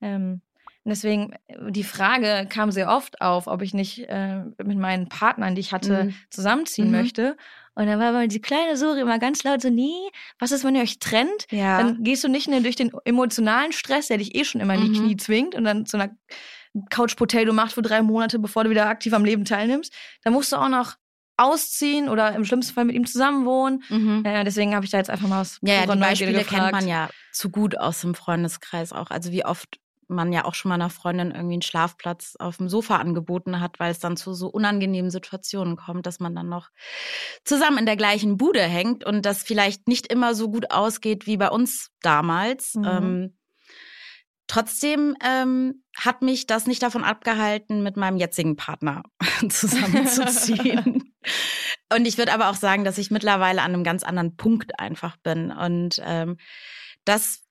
Ähm, 0.00 0.40
und 0.84 0.90
deswegen, 0.90 1.34
die 1.68 1.84
Frage 1.84 2.46
kam 2.48 2.70
sehr 2.72 2.88
oft 2.88 3.20
auf, 3.20 3.46
ob 3.46 3.60
ich 3.62 3.74
nicht 3.74 4.08
äh, 4.08 4.42
mit 4.64 4.78
meinen 4.78 5.08
Partnern, 5.08 5.54
die 5.54 5.60
ich 5.60 5.72
hatte, 5.72 6.04
Mhm. 6.04 6.14
zusammenziehen 6.30 6.86
Mhm. 6.86 6.92
möchte. 6.92 7.36
Und 7.74 7.86
dann 7.86 8.00
war 8.00 8.08
aber 8.08 8.26
die 8.26 8.40
kleine 8.40 8.76
Suri 8.76 9.00
immer 9.00 9.18
ganz 9.18 9.44
laut 9.44 9.60
so, 9.60 9.68
nee, 9.70 10.08
was 10.38 10.50
ist, 10.50 10.64
wenn 10.64 10.74
ihr 10.74 10.82
euch 10.82 10.98
trennt? 10.98 11.46
Ja. 11.50 11.78
Dann 11.78 12.02
gehst 12.02 12.24
du 12.24 12.28
nicht 12.28 12.48
nur 12.48 12.60
durch 12.60 12.74
den 12.76 12.90
emotionalen 13.04 13.72
Stress, 13.72 14.08
der 14.08 14.16
dich 14.18 14.34
eh 14.34 14.44
schon 14.44 14.60
immer 14.60 14.74
in 14.74 14.80
die 14.80 14.88
Mhm. 14.88 14.94
Knie 15.04 15.16
zwingt 15.16 15.54
und 15.54 15.64
dann 15.64 15.84
zu 15.86 15.96
einer 15.98 16.16
Couch 16.90 17.16
Potato 17.16 17.52
macht 17.52 17.72
für 17.72 17.82
drei 17.82 18.02
Monate, 18.02 18.38
bevor 18.38 18.64
du 18.64 18.70
wieder 18.70 18.86
aktiv 18.88 19.12
am 19.12 19.24
Leben 19.24 19.44
teilnimmst. 19.44 19.92
Dann 20.22 20.32
musst 20.32 20.52
du 20.52 20.56
auch 20.56 20.68
noch 20.68 20.94
ausziehen 21.36 22.08
oder 22.08 22.34
im 22.34 22.44
schlimmsten 22.44 22.74
Fall 22.74 22.84
mit 22.84 22.96
ihm 22.96 23.06
zusammenwohnen. 23.06 23.84
mhm. 23.88 24.22
Äh, 24.24 24.44
deswegen 24.44 24.74
habe 24.74 24.84
ich 24.84 24.90
da 24.90 24.98
jetzt 24.98 25.10
einfach 25.10 25.28
mal 25.28 25.40
aus 25.40 25.58
Ja, 25.62 25.74
ja, 25.84 25.86
die 25.94 26.00
Beispiele 26.00 26.32
kennt 26.38 26.48
gefragt. 26.50 26.72
man 26.72 26.88
ja 26.88 27.08
zu 27.32 27.50
gut 27.50 27.78
aus 27.78 28.00
dem 28.00 28.14
Freundeskreis 28.14 28.92
auch. 28.92 29.10
Also 29.10 29.30
wie 29.30 29.44
oft 29.44 29.78
man 30.08 30.32
ja 30.32 30.44
auch 30.46 30.54
schon 30.54 30.70
mal 30.70 30.76
einer 30.76 30.90
Freundin 30.90 31.30
irgendwie 31.30 31.54
einen 31.54 31.62
Schlafplatz 31.62 32.34
auf 32.38 32.56
dem 32.56 32.68
Sofa 32.68 32.96
angeboten 32.96 33.60
hat, 33.60 33.78
weil 33.78 33.90
es 33.90 33.98
dann 33.98 34.16
zu 34.16 34.32
so 34.32 34.48
unangenehmen 34.48 35.10
Situationen 35.10 35.76
kommt, 35.76 36.06
dass 36.06 36.18
man 36.18 36.34
dann 36.34 36.48
noch 36.48 36.70
zusammen 37.44 37.78
in 37.78 37.86
der 37.86 37.96
gleichen 37.96 38.36
Bude 38.38 38.62
hängt 38.62 39.04
und 39.04 39.24
das 39.26 39.42
vielleicht 39.42 39.86
nicht 39.86 40.10
immer 40.10 40.34
so 40.34 40.50
gut 40.50 40.70
ausgeht 40.70 41.26
wie 41.26 41.36
bei 41.36 41.50
uns 41.50 41.90
damals. 42.00 42.74
Mhm. 42.74 42.84
Ähm, 42.86 43.38
trotzdem 44.48 45.16
ähm, 45.24 45.84
hat 45.96 46.22
mich 46.22 46.46
das 46.46 46.66
nicht 46.66 46.82
davon 46.82 47.04
abgehalten, 47.04 47.82
mit 47.82 47.96
meinem 47.96 48.16
jetzigen 48.16 48.56
Partner 48.56 49.02
zusammenzuziehen. 49.48 51.14
Und 51.92 52.06
ich 52.06 52.18
würde 52.18 52.32
aber 52.32 52.50
auch 52.50 52.56
sagen, 52.56 52.84
dass 52.84 52.98
ich 52.98 53.10
mittlerweile 53.10 53.62
an 53.62 53.72
einem 53.72 53.84
ganz 53.84 54.02
anderen 54.02 54.36
Punkt 54.36 54.78
einfach 54.80 55.16
bin. 55.18 55.52
Und 55.52 56.02
ähm, 56.04 56.38
das 57.04 57.42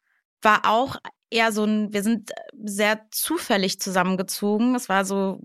war 0.41 0.61
auch 0.65 0.97
eher 1.29 1.51
so 1.51 1.63
ein, 1.63 1.93
wir 1.93 2.03
sind 2.03 2.31
sehr 2.63 3.01
zufällig 3.11 3.79
zusammengezogen. 3.79 4.75
Es 4.75 4.89
war 4.89 5.05
so 5.05 5.39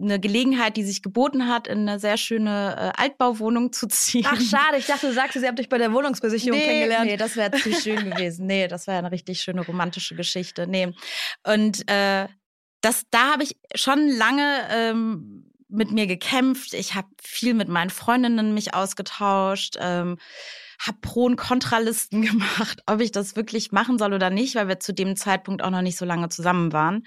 eine 0.00 0.18
Gelegenheit, 0.18 0.76
die 0.76 0.82
sich 0.82 1.02
geboten 1.02 1.48
hat, 1.48 1.68
in 1.68 1.88
eine 1.88 1.98
sehr 1.98 2.16
schöne 2.16 2.92
äh, 2.96 3.00
Altbauwohnung 3.00 3.72
zu 3.72 3.86
ziehen. 3.86 4.26
Ach, 4.28 4.40
schade. 4.40 4.78
Ich 4.78 4.86
dachte, 4.86 5.06
du 5.06 5.12
sagst, 5.12 5.36
ihr 5.36 5.46
habt 5.46 5.60
euch 5.60 5.68
bei 5.68 5.78
der 5.78 5.92
Wohnungsbesichtigung 5.92 6.58
kennengelernt. 6.58 7.06
Nee, 7.06 7.16
das 7.16 7.36
wäre 7.36 7.52
zu 7.52 7.72
schön 7.72 8.10
gewesen. 8.10 8.46
Nee, 8.46 8.68
das 8.68 8.86
wäre 8.86 8.98
eine 8.98 9.12
richtig 9.12 9.40
schöne 9.40 9.64
romantische 9.64 10.16
Geschichte. 10.16 10.66
Nee. 10.66 10.92
Und 11.46 11.88
äh, 11.88 12.26
das, 12.80 13.04
da 13.10 13.32
habe 13.32 13.44
ich 13.44 13.56
schon 13.74 14.08
lange 14.08 14.68
ähm, 14.70 15.50
mit 15.68 15.90
mir 15.90 16.06
gekämpft. 16.06 16.74
Ich 16.74 16.94
habe 16.94 17.08
viel 17.22 17.54
mit 17.54 17.68
meinen 17.68 17.90
Freundinnen 17.90 18.54
mich 18.54 18.74
ausgetauscht. 18.74 19.76
Ähm, 19.80 20.18
habe 20.86 20.98
Pro- 21.00 21.24
und 21.24 21.36
Kontralisten 21.36 22.22
gemacht, 22.26 22.82
ob 22.86 23.00
ich 23.00 23.12
das 23.12 23.36
wirklich 23.36 23.72
machen 23.72 23.98
soll 23.98 24.12
oder 24.12 24.30
nicht, 24.30 24.54
weil 24.54 24.68
wir 24.68 24.80
zu 24.80 24.92
dem 24.92 25.16
Zeitpunkt 25.16 25.62
auch 25.62 25.70
noch 25.70 25.82
nicht 25.82 25.98
so 25.98 26.04
lange 26.04 26.28
zusammen 26.28 26.72
waren. 26.72 27.06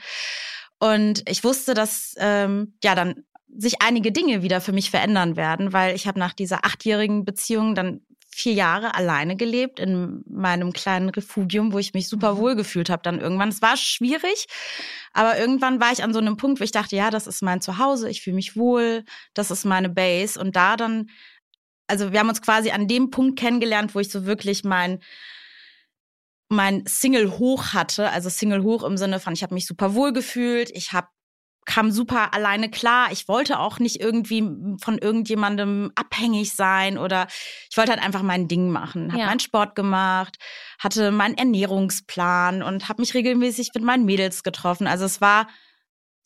Und 0.79 1.27
ich 1.27 1.43
wusste, 1.43 1.73
dass 1.73 2.13
ähm, 2.17 2.77
ja 2.83 2.93
dann 2.93 3.23
sich 3.55 3.81
einige 3.81 4.11
Dinge 4.11 4.43
wieder 4.43 4.61
für 4.61 4.73
mich 4.73 4.91
verändern 4.91 5.35
werden, 5.35 5.73
weil 5.73 5.95
ich 5.95 6.07
habe 6.07 6.19
nach 6.19 6.33
dieser 6.33 6.65
achtjährigen 6.65 7.25
Beziehung 7.25 7.73
dann 7.73 8.01
vier 8.37 8.53
Jahre 8.53 8.93
alleine 8.93 9.35
gelebt 9.35 9.79
in 9.79 10.23
meinem 10.29 10.71
kleinen 10.71 11.09
Refugium, 11.09 11.73
wo 11.73 11.79
ich 11.79 11.95
mich 11.95 12.07
super 12.07 12.37
wohl 12.37 12.55
gefühlt 12.55 12.91
habe 12.91 13.01
dann 13.01 13.19
irgendwann. 13.19 13.49
Es 13.49 13.63
war 13.63 13.77
schwierig, 13.77 14.45
aber 15.11 15.39
irgendwann 15.39 15.81
war 15.81 15.91
ich 15.91 16.03
an 16.03 16.13
so 16.13 16.19
einem 16.19 16.37
Punkt, 16.37 16.59
wo 16.59 16.63
ich 16.63 16.71
dachte, 16.71 16.95
ja, 16.95 17.09
das 17.09 17.25
ist 17.25 17.41
mein 17.41 17.61
Zuhause, 17.61 18.09
ich 18.11 18.21
fühle 18.21 18.35
mich 18.35 18.55
wohl, 18.55 19.05
das 19.33 19.49
ist 19.49 19.65
meine 19.65 19.89
Base. 19.89 20.39
Und 20.39 20.55
da 20.55 20.77
dann, 20.77 21.09
also 21.87 22.11
wir 22.11 22.19
haben 22.19 22.29
uns 22.29 22.41
quasi 22.41 22.71
an 22.71 22.87
dem 22.87 23.09
Punkt 23.09 23.39
kennengelernt, 23.39 23.95
wo 23.95 23.99
ich 23.99 24.09
so 24.09 24.25
wirklich 24.25 24.63
mein 24.63 24.99
mein 26.49 26.85
Single 26.85 27.39
hoch 27.39 27.73
hatte, 27.73 28.09
also 28.11 28.29
Single 28.29 28.63
hoch 28.63 28.83
im 28.83 28.97
Sinne 28.97 29.19
von, 29.19 29.33
ich 29.33 29.43
habe 29.43 29.53
mich 29.53 29.67
super 29.67 29.93
wohl 29.95 30.13
gefühlt, 30.13 30.69
ich 30.73 30.93
habe 30.93 31.07
kam 31.67 31.91
super 31.91 32.33
alleine 32.33 32.71
klar. 32.71 33.11
Ich 33.11 33.27
wollte 33.27 33.59
auch 33.59 33.79
nicht 33.79 33.99
irgendwie 33.99 34.41
von 34.81 34.97
irgendjemandem 34.97 35.91
abhängig 35.95 36.53
sein 36.53 36.97
oder 36.97 37.27
ich 37.69 37.75
wollte 37.77 37.91
halt 37.91 38.01
einfach 38.01 38.23
mein 38.23 38.47
Ding 38.47 38.69
machen. 38.69 39.11
Habe 39.11 39.19
Ja. 39.19 39.25
meinen 39.27 39.41
Sport 39.41 39.75
gemacht, 39.75 40.37
hatte 40.79 41.11
meinen 41.11 41.37
Ernährungsplan 41.37 42.63
und 42.63 42.87
habe 42.87 43.01
mich 43.01 43.13
regelmäßig 43.13 43.71
mit 43.75 43.83
meinen 43.83 44.05
Mädels 44.05 44.43
getroffen. 44.43 44.87
Also 44.87 45.03
es 45.03 45.19
war 45.19 45.47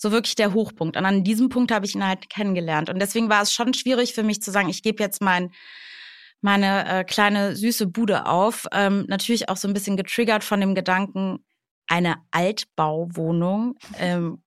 so 0.02 0.12
wirklich 0.12 0.34
der 0.34 0.54
Hochpunkt. 0.54 0.98
Und 0.98 1.06
an 1.06 1.24
diesem 1.24 1.50
Punkt 1.50 1.72
habe 1.72 1.86
ich 1.86 1.94
ihn 1.94 2.06
halt 2.06 2.28
kennengelernt. 2.28 2.90
Und 2.90 3.00
deswegen 3.00 3.30
war 3.30 3.44
es 3.44 3.54
schon 3.54 3.76
schwierig 3.76 4.16
für 4.16 4.24
mich 4.24 4.42
zu 4.42 4.50
sagen, 4.50 4.68
ich 4.68 4.82
gebe 4.82 5.02
jetzt 5.02 5.22
mein 5.22 5.52
meine 6.44 6.90
äh, 6.90 7.04
kleine 7.04 7.56
süße 7.56 7.86
Bude 7.86 8.26
auf. 8.26 8.66
Ähm, 8.72 9.06
natürlich 9.08 9.48
auch 9.48 9.58
so 9.58 9.68
ein 9.68 9.76
bisschen 9.76 9.98
getriggert 9.98 10.44
von 10.44 10.60
dem 10.60 10.74
Gedanken, 10.74 11.46
eine 11.86 12.16
Altbauwohnung, 12.32 13.76
ähm, 14.00 14.42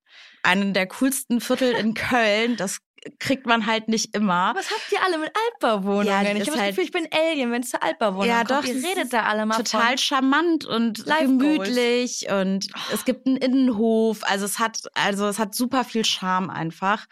einen 0.45 0.73
der 0.75 0.87
coolsten 0.87 1.41
Viertel 1.41 1.73
in 1.73 1.95
Köln, 1.95 2.57
das 2.57 2.79
kriegt 3.19 3.45
man 3.47 3.67
halt 3.67 3.89
nicht 3.89 4.15
immer. 4.17 4.55
Was 4.57 4.71
habt 4.71 4.91
ihr 4.91 5.03
alle 5.05 5.19
mit 5.19 5.31
Altbauwohnungen? 5.53 6.07
Ja, 6.07 6.23
ich 6.23 6.29
habe 6.31 6.39
das 6.39 6.57
halt- 6.57 6.69
Gefühl, 6.71 6.85
ich 6.85 6.91
bin 6.91 7.07
Alien, 7.13 7.53
wenn 7.53 7.63
es 7.63 7.69
zur 7.71 7.83
Altbauwohnung 7.83 8.27
Ja, 8.29 8.45
kommt. 8.45 8.51
doch, 8.51 8.65
Ihr 8.65 8.81
das 8.81 8.85
redet 8.91 9.13
da 9.13 9.25
alle 9.25 9.45
mal 9.45 9.57
Total 9.59 9.89
von. 9.89 9.99
charmant 9.99 10.65
und 10.65 11.05
Life 11.05 11.25
gemütlich 11.27 12.27
und 12.31 12.69
es 12.95 13.05
gibt 13.05 13.27
einen 13.27 13.37
Innenhof, 13.37 14.21
also 14.23 14.47
es 14.47 14.59
hat 14.59 14.79
also 14.95 15.27
es 15.29 15.39
hat 15.39 15.55
super 15.55 15.85
viel 15.85 16.05
Charme 16.07 16.49
einfach. 16.49 17.05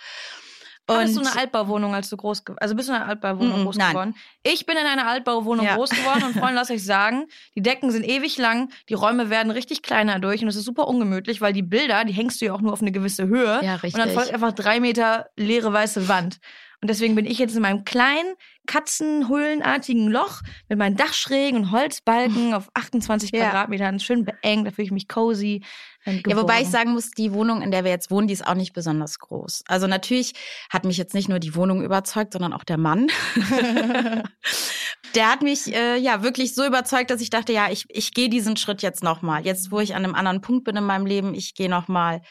Hattest 0.91 1.17
du 1.17 1.21
Und- 1.21 1.27
eine 1.29 1.39
Altbauwohnung, 1.39 1.95
als 1.95 2.11
du 2.11 2.17
groß 2.17 2.45
geworden 2.45 2.59
Also 2.61 2.75
bist 2.75 2.89
du 2.89 2.93
in 2.93 2.99
einer 2.99 3.09
Altbauwohnung 3.09 3.61
Mm-mm, 3.61 3.65
groß 3.65 3.77
nein. 3.77 3.91
geworden? 3.91 4.15
Ich 4.43 4.67
bin 4.67 4.77
in 4.77 4.85
einer 4.87 5.07
Altbauwohnung 5.07 5.65
Ja. 5.65 5.77
groß 5.77 5.91
geworden 5.91 6.25
und 6.25 6.33
Freunde, 6.35 6.55
lasst 6.57 6.71
euch 6.71 6.85
sagen, 6.85 7.27
die 7.55 7.63
Decken 7.63 7.91
sind 7.91 8.05
ewig 8.05 8.37
lang, 8.39 8.71
die 8.89 8.95
Räume 8.95 9.31
werden 9.31 9.51
richtig 9.53 9.83
kleiner 9.83 10.19
durch 10.19 10.43
und 10.43 10.49
es 10.49 10.57
ist 10.57 10.65
super 10.65 10.89
ungemütlich, 10.89 11.41
weil 11.41 11.53
die 11.53 11.63
Bilder, 11.63 12.05
die 12.05 12.13
hängst 12.13 12.41
du 12.41 12.47
ja 12.47 12.53
auch 12.53 12.61
nur 12.61 12.73
auf 12.73 12.83
eine 12.83 12.93
gewisse 12.93 13.27
Höhe. 13.29 13.61
Ja, 13.63 13.75
Und 13.75 13.95
dann 13.95 14.01
richtig. 14.03 14.13
folgt 14.15 14.35
einfach 14.35 14.53
drei 14.53 14.81
Meter 14.81 15.27
leere 15.37 15.73
weiße 15.73 16.09
Wand. 16.09 16.39
Und 16.83 16.89
deswegen 16.89 17.15
bin 17.15 17.27
ich 17.27 17.39
jetzt 17.39 17.55
in 17.55 17.63
meinem 17.63 17.85
kleinen, 17.85 18.35
katzenhöhlenartigen 18.67 20.09
Loch 20.09 20.43
mit 20.69 20.79
meinen 20.79 20.97
Dachschrägen 20.97 21.61
und 21.61 21.71
Holzbalken 21.71 22.55
auf 22.55 22.69
28 22.75 23.31
Ja. 23.33 23.51
Quadratmetern, 23.51 24.01
schön 24.01 24.25
beengt, 24.25 24.67
da 24.67 24.73
fühle 24.73 24.87
ich 24.87 24.93
mich 24.93 25.07
cozy. 25.07 25.63
Ja, 26.05 26.37
wobei 26.37 26.63
ich 26.63 26.69
sagen 26.69 26.91
muss, 26.91 27.13
die 27.13 27.33
Wohnung, 27.33 27.63
in 27.63 27.71
der 27.71 27.85
wir 27.85 27.93
jetzt 27.93 28.11
wohnen, 28.11 28.27
die 28.27 28.33
ist 28.33 28.45
auch 28.45 28.55
nicht 28.55 28.73
besonders 28.73 29.21
groß. 29.21 29.63
Also 29.69 29.87
natürlich 29.87 30.33
hat 30.71 30.85
mich 30.85 30.97
jetzt 30.97 31.15
nicht 31.15 31.29
nur 31.29 31.39
die 31.39 31.55
Wohnung 31.55 31.85
überzeugt, 31.85 32.33
sondern 32.33 32.53
auch 32.53 32.65
der 32.65 32.79
Mann. 32.79 33.07
der 35.15 35.31
hat 35.31 35.43
mich 35.43 35.73
äh, 35.73 35.99
ja 35.99 36.25
wirklich 36.25 36.57
so 36.57 36.67
überzeugt, 36.67 37.11
dass 37.11 37.21
ich 37.21 37.31
dachte, 37.31 37.53
ja, 37.53 37.71
ich, 37.71 37.85
ich 37.89 38.13
gehe 38.13 38.29
diesen 38.29 38.57
Schritt 38.57 38.83
jetzt 38.83 39.05
nochmal. 39.05 39.45
Jetzt, 39.45 39.71
wo 39.71 39.79
ich 39.79 39.95
an 39.95 40.05
einem 40.05 40.17
anderen 40.17 40.41
Punkt 40.41 40.65
bin 40.65 40.75
in 40.75 40.85
meinem 40.85 41.07
Leben, 41.07 41.35
ich 41.35 41.55
gehe 41.55 41.69
nochmal 41.69 42.23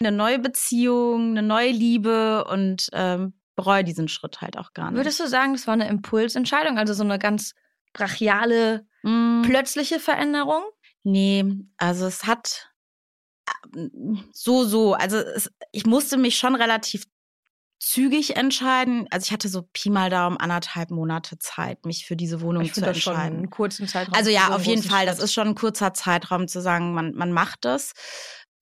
eine 0.00 0.10
neue 0.10 0.40
Beziehung, 0.40 1.30
eine 1.30 1.42
neue 1.42 1.70
Liebe 1.70 2.44
und 2.46 2.88
ähm, 2.92 3.34
bereue 3.56 3.84
diesen 3.84 4.08
Schritt 4.08 4.40
halt 4.40 4.58
auch 4.58 4.72
gar 4.72 4.90
nicht. 4.90 4.96
Würdest 4.98 5.20
du 5.20 5.28
sagen, 5.28 5.52
das 5.52 5.66
war 5.66 5.74
eine 5.74 5.88
Impulsentscheidung, 5.88 6.78
also 6.78 6.94
so 6.94 7.04
eine 7.04 7.18
ganz 7.18 7.54
brachiale, 7.92 8.86
Mm. 9.06 9.42
plötzliche 9.42 10.00
Veränderung? 10.00 10.62
Nee, 11.02 11.44
also 11.76 12.06
es 12.06 12.24
hat 12.24 12.72
äh, 13.76 13.88
so, 14.32 14.64
so. 14.64 14.94
Also 14.94 15.18
es, 15.18 15.50
ich 15.72 15.84
musste 15.84 16.16
mich 16.16 16.38
schon 16.38 16.54
relativ 16.54 17.04
zügig 17.78 18.36
entscheiden. 18.36 19.06
Also 19.10 19.24
ich 19.26 19.32
hatte 19.32 19.48
so 19.50 19.62
Pi 19.74 19.90
mal 19.90 20.08
Daumen 20.08 20.38
anderthalb 20.38 20.90
Monate 20.90 21.38
Zeit, 21.38 21.84
mich 21.84 22.06
für 22.06 22.16
diese 22.16 22.40
Wohnung 22.40 22.62
Ich 22.62 22.70
zu 22.72 22.76
finde 22.80 22.90
das 22.94 22.98
schon 23.02 23.12
entscheiden. 23.12 23.38
einen 23.40 23.50
kurzen 23.50 23.86
Zeitraum. 23.86 24.14
Also 24.14 24.30
ja, 24.30 24.48
auf 24.54 24.64
jeden 24.64 24.82
Fall. 24.82 25.04
Das 25.04 25.16
Schritt. 25.16 25.24
ist 25.24 25.34
schon 25.34 25.48
ein 25.48 25.54
kurzer 25.54 25.92
Zeitraum 25.92 26.48
zu 26.48 26.62
sagen, 26.62 26.94
man, 26.94 27.12
man 27.14 27.30
macht 27.32 27.66
das. 27.66 27.92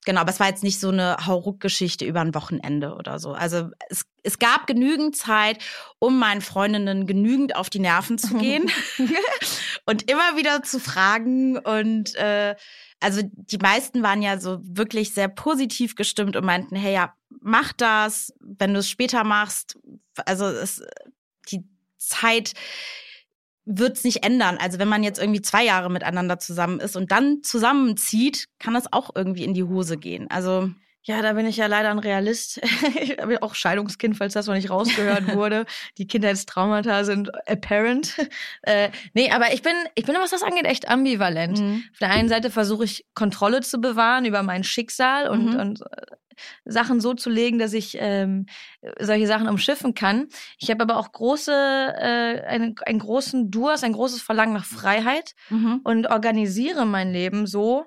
Genau, 0.04 0.21
aber 0.21 0.30
es 0.30 0.40
war 0.40 0.49
jetzt 0.49 0.64
nicht 0.64 0.80
so 0.80 0.88
eine 0.88 1.16
Hauruck-Geschichte 1.26 2.04
über 2.04 2.21
ein 2.21 2.35
Wochenende 2.35 2.94
oder 2.94 3.21
so. 3.21 3.32
Also 3.32 3.71
es, 3.88 4.04
es 4.25 4.40
gab 4.40 4.66
genügend 4.66 5.16
Zeit, 5.16 5.59
um 6.00 6.18
meinen 6.18 6.40
Freundinnen 6.40 7.06
genügend 7.06 7.54
auf 7.54 7.71
die 7.71 7.78
Nerven 7.78 8.18
zu 8.18 8.37
gehen 8.37 8.68
und 9.87 10.11
immer 10.11 10.37
wieder 10.37 10.64
zu 10.64 10.80
fragen. 10.80 11.56
Und 11.56 12.16
äh, 12.16 12.56
also 12.99 13.23
die 13.23 13.59
meisten 13.59 14.02
waren 14.02 14.23
ja 14.23 14.40
so 14.40 14.59
wirklich 14.62 15.14
sehr 15.14 15.28
positiv 15.28 15.94
gestimmt 15.94 16.35
und 16.35 16.44
meinten, 16.44 16.75
hey 16.75 16.94
ja, 16.94 17.14
mach 17.40 17.73
das, 17.73 18.35
wenn 18.40 18.75
du 18.75 18.80
es 18.80 18.90
später 18.90 19.23
machst. 19.23 19.78
Also 20.26 20.47
es, 20.47 20.82
die 21.50 21.64
Zeit 21.99 22.54
wird's 23.64 24.04
nicht 24.04 24.25
ändern. 24.25 24.59
Also 24.59 24.78
wenn 24.78 24.88
man 24.88 25.02
jetzt 25.02 25.21
irgendwie 25.21 25.42
zwei 25.42 25.64
Jahre 25.64 25.90
miteinander 25.90 26.38
zusammen 26.38 26.81
ist 26.81 26.97
und 26.97 27.12
dann 27.12 27.42
zusammenzieht, 27.42 28.47
kann 28.59 28.75
das 28.75 28.92
auch 28.92 29.11
irgendwie 29.14 29.45
in 29.45 29.54
die 29.54 29.64
Hose 29.64 29.97
gehen. 29.97 30.31
Also 30.31 30.71
ja, 31.04 31.21
da 31.21 31.32
bin 31.32 31.47
ich 31.47 31.56
ja 31.56 31.66
leider 31.66 31.90
ein 31.90 31.99
Realist. 31.99 32.61
ich 33.00 33.16
bin 33.16 33.38
auch 33.38 33.54
Scheidungskind, 33.54 34.16
falls 34.16 34.35
das 34.35 34.47
noch 34.47 34.54
nicht 34.54 34.71
rausgehört 34.71 35.26
wurde. 35.35 35.66
Die 35.99 36.06
Kindheitstraumata 36.06 37.04
sind 37.04 37.30
apparent. 37.49 38.14
Äh, 38.62 38.90
nee, 39.12 39.30
aber 39.30 39.52
ich 39.52 39.62
bin, 39.62 39.73
ich 39.97 40.04
bin, 40.04 40.14
was 40.14 40.30
das 40.30 40.42
angeht, 40.42 40.64
echt 40.64 40.88
ambivalent. 40.88 41.59
Mhm. 41.59 41.85
Auf 41.92 41.99
der 41.99 42.11
einen 42.11 42.28
Seite 42.28 42.50
versuche 42.50 42.85
ich, 42.85 43.04
Kontrolle 43.14 43.62
zu 43.62 43.80
bewahren 43.80 44.25
über 44.25 44.44
mein 44.44 44.62
Schicksal 44.62 45.28
und, 45.28 45.54
mhm. 45.54 45.61
und 45.61 45.80
äh, 45.82 46.16
Sachen 46.64 47.00
so 47.00 47.14
zu 47.14 47.30
legen, 47.30 47.59
dass 47.59 47.73
ich 47.73 47.97
ähm, 47.99 48.47
solche 48.99 49.26
Sachen 49.26 49.49
umschiffen 49.49 49.94
kann. 49.94 50.28
Ich 50.59 50.71
habe 50.71 50.82
aber 50.82 50.99
auch 50.99 51.11
große, 51.11 51.52
äh, 51.52 52.47
einen, 52.47 52.76
einen 52.87 52.99
großen 53.00 53.50
Durst, 53.50 53.85
ein 53.85 53.92
großes 53.92 54.23
Verlangen 54.23 54.54
nach 54.54 54.64
Freiheit 54.64 55.35
mhm. 55.50 55.80
und 55.82 56.06
organisiere 56.06 56.87
mein 56.87 57.12
Leben 57.12 57.47
so, 57.47 57.87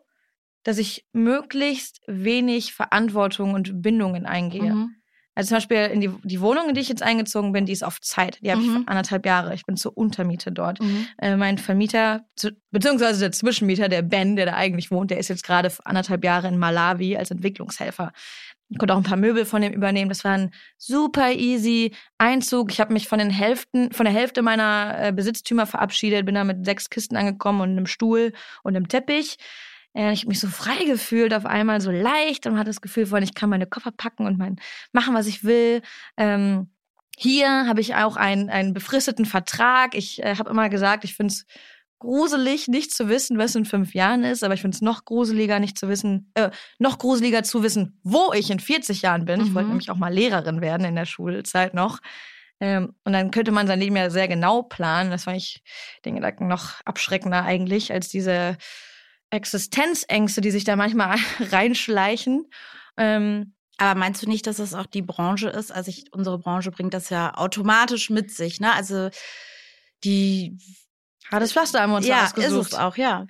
dass 0.66 0.80
ich 0.80 1.06
möglichst 1.14 2.02
wenig 2.08 2.74
Verantwortung 2.74 3.54
und 3.54 3.82
Bindungen 3.82 4.26
eingehe. 4.26 4.74
Mhm. 4.74 4.96
Also 5.36 5.50
zum 5.50 5.58
Beispiel 5.58 5.78
in 5.94 6.02
die, 6.02 6.10
die 6.24 6.42
Wohnung, 6.42 6.70
in 6.70 6.76
die 6.76 6.82
ich 6.82 6.90
jetzt 6.90 7.04
eingezogen 7.04 7.52
bin, 7.52 7.66
die 7.66 7.74
ist 7.74 7.84
auf 7.84 8.02
Zeit. 8.02 8.40
Die 8.42 8.52
habe 8.52 8.62
mhm. 8.62 8.82
ich 8.82 8.90
anderthalb 8.90 9.26
Jahre. 9.26 9.54
Ich 9.54 9.66
bin 9.66 9.78
zur 9.78 9.96
Untermiete 9.96 10.52
dort. 10.52 10.82
Mhm. 10.82 11.08
Äh, 11.18 11.36
mein 11.36 11.58
Vermieter, 11.58 12.26
beziehungsweise 12.72 13.20
der 13.20 13.32
Zwischenmieter, 13.32 13.90
der 13.90 14.02
Ben, 14.02 14.38
der 14.38 14.48
da 14.48 14.54
eigentlich 14.54 14.92
wohnt, 14.92 15.12
der 15.12 15.20
ist 15.20 15.28
jetzt 15.28 15.44
gerade 15.44 15.72
anderthalb 15.84 16.24
Jahre 16.24 16.48
in 16.48 16.58
Malawi 16.58 17.16
als 17.16 17.32
Entwicklungshelfer. 17.32 18.12
Ich 18.70 18.80
konnte 18.80 18.96
auch 18.96 18.98
ein 18.98 19.04
paar 19.04 19.18
Möbel 19.18 19.46
von 19.46 19.62
dem 19.62 19.74
übernehmen. 19.74 20.10
Das 20.10 20.24
war 20.24 20.32
ein 20.32 20.52
super 20.78 21.32
easy 21.32 21.94
Einzug. 22.18 22.72
Ich 22.72 22.80
habe 22.80 22.94
mich 22.94 23.08
von 23.08 23.20
den 23.20 23.30
Hälften, 23.30 23.92
von 23.92 24.06
der 24.06 24.14
Hälfte 24.14 24.42
meiner 24.42 24.96
äh, 25.00 25.12
Besitztümer 25.12 25.68
verabschiedet, 25.68 26.26
bin 26.26 26.34
da 26.34 26.44
mit 26.44 26.66
sechs 26.66 26.90
Kisten 26.90 27.18
angekommen 27.18 27.62
und 27.62 27.70
einem 27.72 27.86
Stuhl 27.86 28.34
und 28.64 28.76
einem 28.76 28.88
Teppich. 28.88 29.38
Ich 29.98 30.22
habe 30.22 30.28
mich 30.28 30.42
so 30.42 30.48
frei 30.48 30.84
gefühlt, 30.86 31.34
auf 31.34 31.46
einmal 31.46 31.80
so 31.80 31.90
leicht 31.90 32.48
und 32.48 32.58
hatte 32.58 32.70
das 32.70 32.82
Gefühl 32.82 33.06
von, 33.06 33.24
ich 33.24 33.34
kann 33.34 33.50
meine 33.50 33.66
Koffer 33.66 33.92
packen 33.92 34.26
und 34.26 34.38
mein, 34.38 34.58
machen, 34.92 35.14
was 35.14 35.26
ich 35.26 35.46
will. 35.46 35.82
Ähm, 36.18 36.70
hier 37.18 37.66
habe 37.66 37.80
ich 37.80 37.96
auch 37.96 38.18
einen, 38.18 38.50
einen 38.50 38.74
befristeten 38.74 39.26
Vertrag. 39.26 39.96
Ich 39.96 40.22
äh, 40.22 40.36
habe 40.36 40.50
immer 40.50 40.68
gesagt, 40.68 41.06
ich 41.06 41.16
finde 41.16 41.34
es 41.34 41.46
gruselig, 42.00 42.68
nicht 42.68 42.94
zu 42.94 43.08
wissen, 43.08 43.38
was 43.38 43.56
in 43.56 43.64
fünf 43.64 43.94
Jahren 43.94 44.24
ist, 44.24 44.44
aber 44.44 44.54
ich 44.54 44.62
finde 44.62 44.76
es 44.76 44.82
noch 44.82 45.06
gruseliger, 45.06 45.60
nicht 45.60 45.80
zu 45.80 45.88
wissen, 45.88 46.30
äh, 46.34 46.50
noch 46.78 46.98
gruseliger 46.98 47.44
zu 47.44 47.64
wissen, 47.64 48.00
wo 48.04 48.34
ich 48.34 48.52
in 48.52 48.60
40 48.60 49.02
Jahren 49.02 49.24
bin. 49.24 49.40
Mhm. 49.40 49.48
Ich 49.48 49.54
wollte 49.54 49.68
mhm. 49.68 49.72
nämlich 49.72 49.92
auch 49.92 49.96
mal 49.96 50.14
Lehrerin 50.14 50.60
werden 50.60 50.86
in 50.86 50.96
der 50.96 51.06
Schulzeit 51.06 51.74
noch. 51.74 52.00
Ähm, 52.60 52.94
und 53.06 53.14
dann 53.14 53.32
könnte 53.32 53.52
man 53.52 53.68
sein 53.68 53.80
Leben 53.80 53.96
ja 53.96 54.10
sehr 54.10 54.28
genau 54.28 54.62
planen. 54.62 55.10
Das 55.10 55.24
fand 55.24 55.38
ich 55.38 55.64
den 56.04 56.16
Gedanken 56.16 56.48
noch 56.48 56.82
abschreckender 56.86 57.44
eigentlich 57.44 57.94
als 57.94 58.10
diese 58.10 58.58
Existenzängste, 59.36 60.42
die 60.42 60.52
sich 60.52 60.64
da 60.64 60.76
manchmal 60.76 61.18
reinschleichen. 61.52 62.50
Ähm, 62.98 63.54
aber 63.78 64.00
meinst 64.00 64.24
du 64.24 64.30
nicht, 64.30 64.48
dass 64.48 64.58
das 64.58 64.74
auch 64.74 64.86
die 64.86 65.02
Branche 65.02 65.50
ist? 65.50 65.72
Also 65.72 65.90
ich, 65.90 66.06
unsere 66.14 66.40
Branche 66.40 66.72
bringt 66.72 66.94
das 66.94 67.10
ja 67.10 67.34
automatisch 67.36 68.10
mit 68.10 68.32
sich, 68.32 68.60
ne? 68.60 68.74
Also 68.74 69.10
die 70.04 70.58
hartes 71.32 71.52
Pflaster 71.52 71.82
haben 71.82 71.92
wir 71.92 71.98
uns 71.98 72.08
ja, 72.08 72.24
ausgesucht. 72.24 72.68
Ist 72.68 72.74
es 72.74 72.80
auch, 72.80 72.96
ja. 72.96 73.28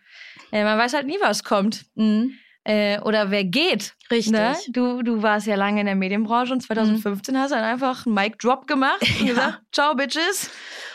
Äh, 0.51 0.63
man 0.63 0.77
weiß 0.77 0.93
halt 0.93 1.07
nie, 1.07 1.17
was 1.21 1.43
kommt. 1.43 1.85
Mhm. 1.95 2.33
Äh, 2.63 3.00
oder 3.01 3.29
wer 3.29 3.43
geht. 3.43 3.95
Richtig. 4.09 4.33
Ne? 4.33 4.55
Du, 4.69 5.03
du 5.03 5.21
warst 5.21 5.45
ja 5.45 5.55
lange 5.55 5.79
in 5.79 5.85
der 5.85 5.95
Medienbranche 5.95 6.53
und 6.53 6.62
2015 6.62 7.33
mhm. 7.33 7.39
hast 7.39 7.51
du 7.51 7.55
dann 7.55 7.63
einfach 7.63 8.05
einen 8.05 8.15
Mic 8.15 8.38
Drop 8.39 8.67
gemacht 8.67 9.01
und 9.01 9.19
ja. 9.21 9.27
gesagt, 9.27 9.62
ciao 9.71 9.95
Bitches. 9.95 10.50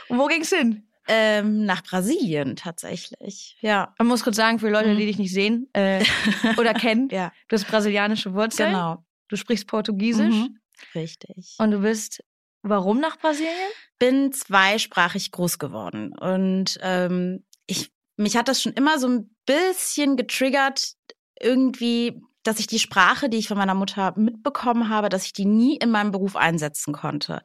Und 0.09 0.19
wo 0.19 0.27
ging's 0.27 0.51
hin? 0.51 0.90
Ähm, 1.13 1.65
nach 1.65 1.83
Brasilien 1.83 2.55
tatsächlich. 2.55 3.57
Ja. 3.61 3.95
Man 3.99 4.07
muss 4.07 4.23
kurz 4.23 4.37
sagen, 4.37 4.61
für 4.61 4.71
Leute, 4.71 4.95
die 4.95 5.03
mhm. 5.03 5.09
dich 5.09 5.19
nicht 5.19 5.33
sehen 5.33 5.69
äh, 5.73 6.05
oder 6.57 6.73
kennen, 6.73 7.09
ja. 7.13 7.33
du 7.49 7.57
hast 7.57 7.67
brasilianische 7.67 8.33
Wurzeln. 8.33 8.71
Genau. 8.71 9.05
Du 9.29 9.37
sprichst 9.37 9.67
Portugiesisch. 9.67 10.35
Mhm. 10.35 10.59
Richtig. 10.95 11.57
Und 11.59 11.73
du 11.73 11.81
bist 11.81 12.23
warum 12.63 13.01
nach 13.01 13.19
Brasilien? 13.19 13.55
Bin 13.99 14.33
zweisprachig 14.33 15.33
groß 15.33 15.59
geworden. 15.59 16.17
Und 16.17 16.79
ähm, 16.83 17.45
ich, 17.67 17.91
mich 18.17 18.37
hat 18.37 18.49
das 18.49 18.63
schon 18.63 18.73
immer 18.75 18.99
so 18.99 19.09
ein 19.09 19.35
bisschen 19.47 20.17
getriggert, 20.17 20.93
irgendwie 21.41 22.23
dass 22.43 22.59
ich 22.59 22.67
die 22.67 22.79
Sprache, 22.79 23.29
die 23.29 23.37
ich 23.37 23.49
von 23.49 23.59
meiner 23.59 23.75
Mutter 23.75 24.15
mitbekommen 24.17 24.89
habe, 24.89 25.11
dass 25.11 25.27
ich 25.27 25.35
die 25.35 25.45
nie 25.45 25.77
in 25.77 25.91
meinem 25.91 26.11
Beruf 26.11 26.37
einsetzen 26.37 26.95
konnte 26.95 27.43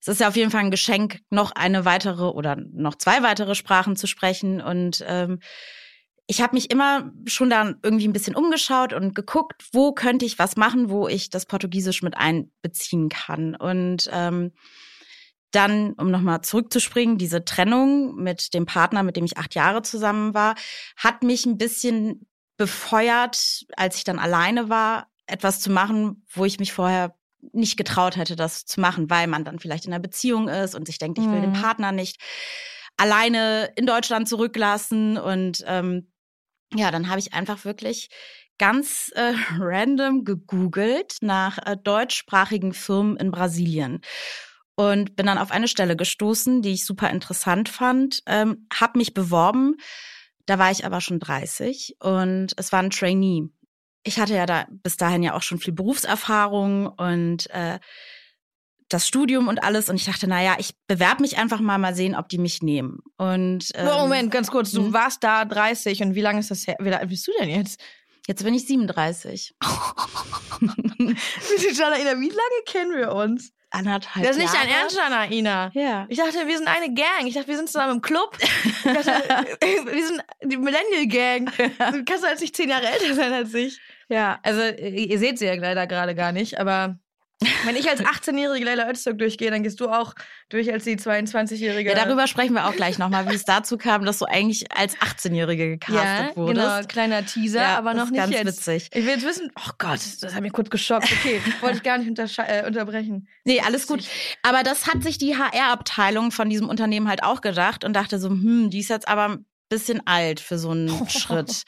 es 0.00 0.08
ist 0.08 0.20
ja 0.20 0.28
auf 0.28 0.36
jeden 0.36 0.50
Fall 0.50 0.62
ein 0.62 0.70
Geschenk, 0.70 1.20
noch 1.28 1.52
eine 1.52 1.84
weitere 1.84 2.24
oder 2.24 2.56
noch 2.56 2.94
zwei 2.94 3.22
weitere 3.22 3.54
Sprachen 3.54 3.96
zu 3.96 4.06
sprechen. 4.06 4.60
Und 4.62 5.04
ähm, 5.06 5.40
ich 6.26 6.40
habe 6.40 6.54
mich 6.54 6.70
immer 6.70 7.12
schon 7.26 7.50
da 7.50 7.74
irgendwie 7.82 8.08
ein 8.08 8.12
bisschen 8.12 8.34
umgeschaut 8.34 8.92
und 8.94 9.14
geguckt, 9.14 9.64
wo 9.72 9.92
könnte 9.92 10.24
ich 10.24 10.38
was 10.38 10.56
machen, 10.56 10.88
wo 10.88 11.06
ich 11.06 11.28
das 11.28 11.44
Portugiesisch 11.44 12.02
mit 12.02 12.16
einbeziehen 12.16 13.10
kann. 13.10 13.54
Und 13.54 14.08
ähm, 14.10 14.52
dann, 15.50 15.92
um 15.94 16.10
nochmal 16.10 16.40
zurückzuspringen, 16.42 17.18
diese 17.18 17.44
Trennung 17.44 18.14
mit 18.14 18.54
dem 18.54 18.64
Partner, 18.64 19.02
mit 19.02 19.16
dem 19.16 19.24
ich 19.24 19.36
acht 19.36 19.54
Jahre 19.54 19.82
zusammen 19.82 20.32
war, 20.32 20.54
hat 20.96 21.22
mich 21.22 21.44
ein 21.44 21.58
bisschen 21.58 22.26
befeuert, 22.56 23.66
als 23.76 23.96
ich 23.96 24.04
dann 24.04 24.18
alleine 24.18 24.68
war, 24.68 25.08
etwas 25.26 25.60
zu 25.60 25.70
machen, 25.70 26.24
wo 26.32 26.44
ich 26.44 26.58
mich 26.58 26.72
vorher 26.72 27.16
nicht 27.52 27.76
getraut 27.76 28.16
hätte, 28.16 28.36
das 28.36 28.64
zu 28.64 28.80
machen, 28.80 29.10
weil 29.10 29.26
man 29.26 29.44
dann 29.44 29.58
vielleicht 29.58 29.86
in 29.86 29.92
einer 29.92 30.02
Beziehung 30.02 30.48
ist 30.48 30.74
und 30.74 30.86
sich 30.86 30.98
denkt, 30.98 31.18
ich 31.18 31.24
will 31.24 31.38
mhm. 31.38 31.52
den 31.52 31.60
Partner 31.60 31.92
nicht 31.92 32.20
alleine 32.96 33.72
in 33.76 33.86
Deutschland 33.86 34.28
zurücklassen. 34.28 35.16
Und 35.16 35.64
ähm, 35.66 36.12
ja, 36.74 36.90
dann 36.90 37.08
habe 37.08 37.18
ich 37.18 37.32
einfach 37.32 37.64
wirklich 37.64 38.10
ganz 38.58 39.10
äh, 39.14 39.32
random 39.58 40.24
gegoogelt 40.24 41.16
nach 41.20 41.58
äh, 41.66 41.76
deutschsprachigen 41.76 42.72
Firmen 42.72 43.16
in 43.16 43.30
Brasilien 43.30 44.00
und 44.76 45.16
bin 45.16 45.26
dann 45.26 45.38
auf 45.38 45.50
eine 45.50 45.68
Stelle 45.68 45.96
gestoßen, 45.96 46.62
die 46.62 46.72
ich 46.72 46.86
super 46.86 47.10
interessant 47.10 47.68
fand, 47.68 48.22
ähm, 48.26 48.66
habe 48.72 48.98
mich 48.98 49.12
beworben. 49.12 49.76
Da 50.46 50.58
war 50.58 50.70
ich 50.70 50.86
aber 50.86 51.00
schon 51.00 51.20
30 51.20 51.96
und 52.00 52.52
es 52.56 52.72
war 52.72 52.80
ein 52.80 52.90
Trainee 52.90 53.50
ich 54.02 54.18
hatte 54.18 54.34
ja 54.34 54.46
da 54.46 54.66
bis 54.70 54.96
dahin 54.96 55.22
ja 55.22 55.34
auch 55.34 55.42
schon 55.42 55.58
viel 55.58 55.74
Berufserfahrung 55.74 56.86
und 56.86 57.50
äh, 57.50 57.78
das 58.88 59.06
Studium 59.06 59.48
und 59.48 59.62
alles 59.62 59.88
und 59.88 59.96
ich 59.96 60.04
dachte, 60.04 60.26
naja, 60.26 60.56
ich 60.58 60.72
bewerbe 60.86 61.22
mich 61.22 61.38
einfach 61.38 61.60
mal, 61.60 61.78
mal 61.78 61.94
sehen, 61.94 62.16
ob 62.16 62.28
die 62.28 62.38
mich 62.38 62.60
nehmen. 62.60 62.98
Und 63.16 63.70
ähm, 63.74 63.86
Moment, 63.86 64.32
ganz 64.32 64.50
kurz, 64.50 64.72
du 64.72 64.86
hm? 64.86 64.92
warst 64.92 65.22
da 65.22 65.44
30 65.44 66.02
und 66.02 66.14
wie 66.14 66.20
lange 66.20 66.40
ist 66.40 66.50
das 66.50 66.66
her? 66.66 66.76
Wie 66.80 66.92
alt 66.92 67.08
bist 67.08 67.26
du 67.26 67.32
denn 67.38 67.50
jetzt? 67.50 67.80
Jetzt 68.26 68.42
bin 68.44 68.52
ich 68.54 68.66
37. 68.66 69.54
Janaina, 70.60 70.60
wie 72.20 72.28
lange 72.28 72.64
kennen 72.66 72.96
wir 72.96 73.12
uns? 73.12 73.52
Anderthalb 73.70 74.26
Das 74.26 74.36
ist 74.36 74.42
nicht 74.42 74.54
dein 74.54 74.68
Ernst, 74.68 74.96
Janaina. 74.96 75.70
Ja. 75.74 76.06
Ich 76.08 76.18
dachte, 76.18 76.46
wir 76.46 76.56
sind 76.56 76.68
eine 76.68 76.92
Gang. 76.92 77.26
Ich 77.26 77.34
dachte, 77.34 77.48
wir 77.48 77.56
sind 77.56 77.68
zusammen 77.68 77.96
im 77.96 78.02
Club. 78.02 78.36
Ich 78.40 78.82
dachte, 78.82 79.12
wir 79.62 80.06
sind 80.06 80.22
die 80.42 80.56
Millennial 80.56 81.06
Gang. 81.06 81.52
Du 81.92 82.04
kannst 82.04 82.26
halt 82.26 82.40
nicht 82.40 82.56
zehn 82.56 82.68
Jahre 82.68 82.88
älter 82.88 83.14
sein 83.14 83.32
als 83.32 83.54
ich. 83.54 83.80
Ja, 84.08 84.40
also 84.42 84.60
ihr 84.60 85.18
seht 85.18 85.38
sie 85.38 85.46
ja 85.46 85.54
leider 85.54 85.86
gerade 85.86 86.16
gar 86.16 86.32
nicht, 86.32 86.58
aber 86.58 86.98
wenn 87.64 87.76
ich 87.76 87.88
als 87.88 88.00
18-jährige 88.00 88.64
Leila 88.64 88.90
Öztürk 88.90 89.18
durchgehe, 89.18 89.50
dann 89.50 89.62
gehst 89.62 89.80
du 89.80 89.88
auch 89.88 90.14
durch 90.50 90.70
als 90.72 90.84
die 90.84 90.96
22-jährige. 90.96 91.90
Ja, 91.90 92.04
darüber 92.04 92.26
sprechen 92.26 92.54
wir 92.54 92.66
auch 92.66 92.74
gleich 92.74 92.98
nochmal, 92.98 93.30
wie 93.30 93.34
es 93.34 93.44
dazu 93.44 93.78
kam, 93.78 94.04
dass 94.04 94.18
du 94.18 94.26
eigentlich 94.26 94.70
als 94.72 94.96
18-jährige 94.98 95.78
gecastet 95.78 96.04
ja, 96.04 96.36
wurdest. 96.36 96.66
Genau, 96.66 96.86
kleiner 96.86 97.24
Teaser, 97.24 97.62
ja, 97.62 97.78
aber 97.78 97.94
noch 97.94 98.10
nicht 98.10 98.20
ganz 98.20 98.32
jetzt. 98.32 98.46
witzig. 98.46 98.88
Ich 98.92 99.04
will 99.06 99.14
jetzt 99.14 99.24
wissen, 99.24 99.50
oh 99.56 99.70
Gott, 99.78 100.00
das 100.20 100.34
hat 100.34 100.42
mich 100.42 100.52
kurz 100.52 100.68
geschockt. 100.68 101.10
Okay, 101.10 101.40
wollte 101.60 101.78
ich 101.78 101.82
gar 101.82 101.96
nicht 101.96 102.18
äh, 102.18 102.66
unterbrechen. 102.66 103.26
Nee, 103.44 103.60
alles 103.60 103.86
gut. 103.86 104.04
Aber 104.42 104.62
das 104.62 104.86
hat 104.86 105.02
sich 105.02 105.16
die 105.16 105.36
HR-Abteilung 105.36 106.32
von 106.32 106.50
diesem 106.50 106.68
Unternehmen 106.68 107.08
halt 107.08 107.22
auch 107.22 107.40
gedacht 107.40 107.84
und 107.84 107.94
dachte 107.94 108.18
so, 108.18 108.28
hm, 108.28 108.68
die 108.68 108.80
ist 108.80 108.90
jetzt 108.90 109.08
aber 109.08 109.28
ein 109.28 109.46
bisschen 109.70 110.06
alt 110.06 110.40
für 110.40 110.58
so 110.58 110.70
einen 110.70 110.90
Schritt 111.08 111.64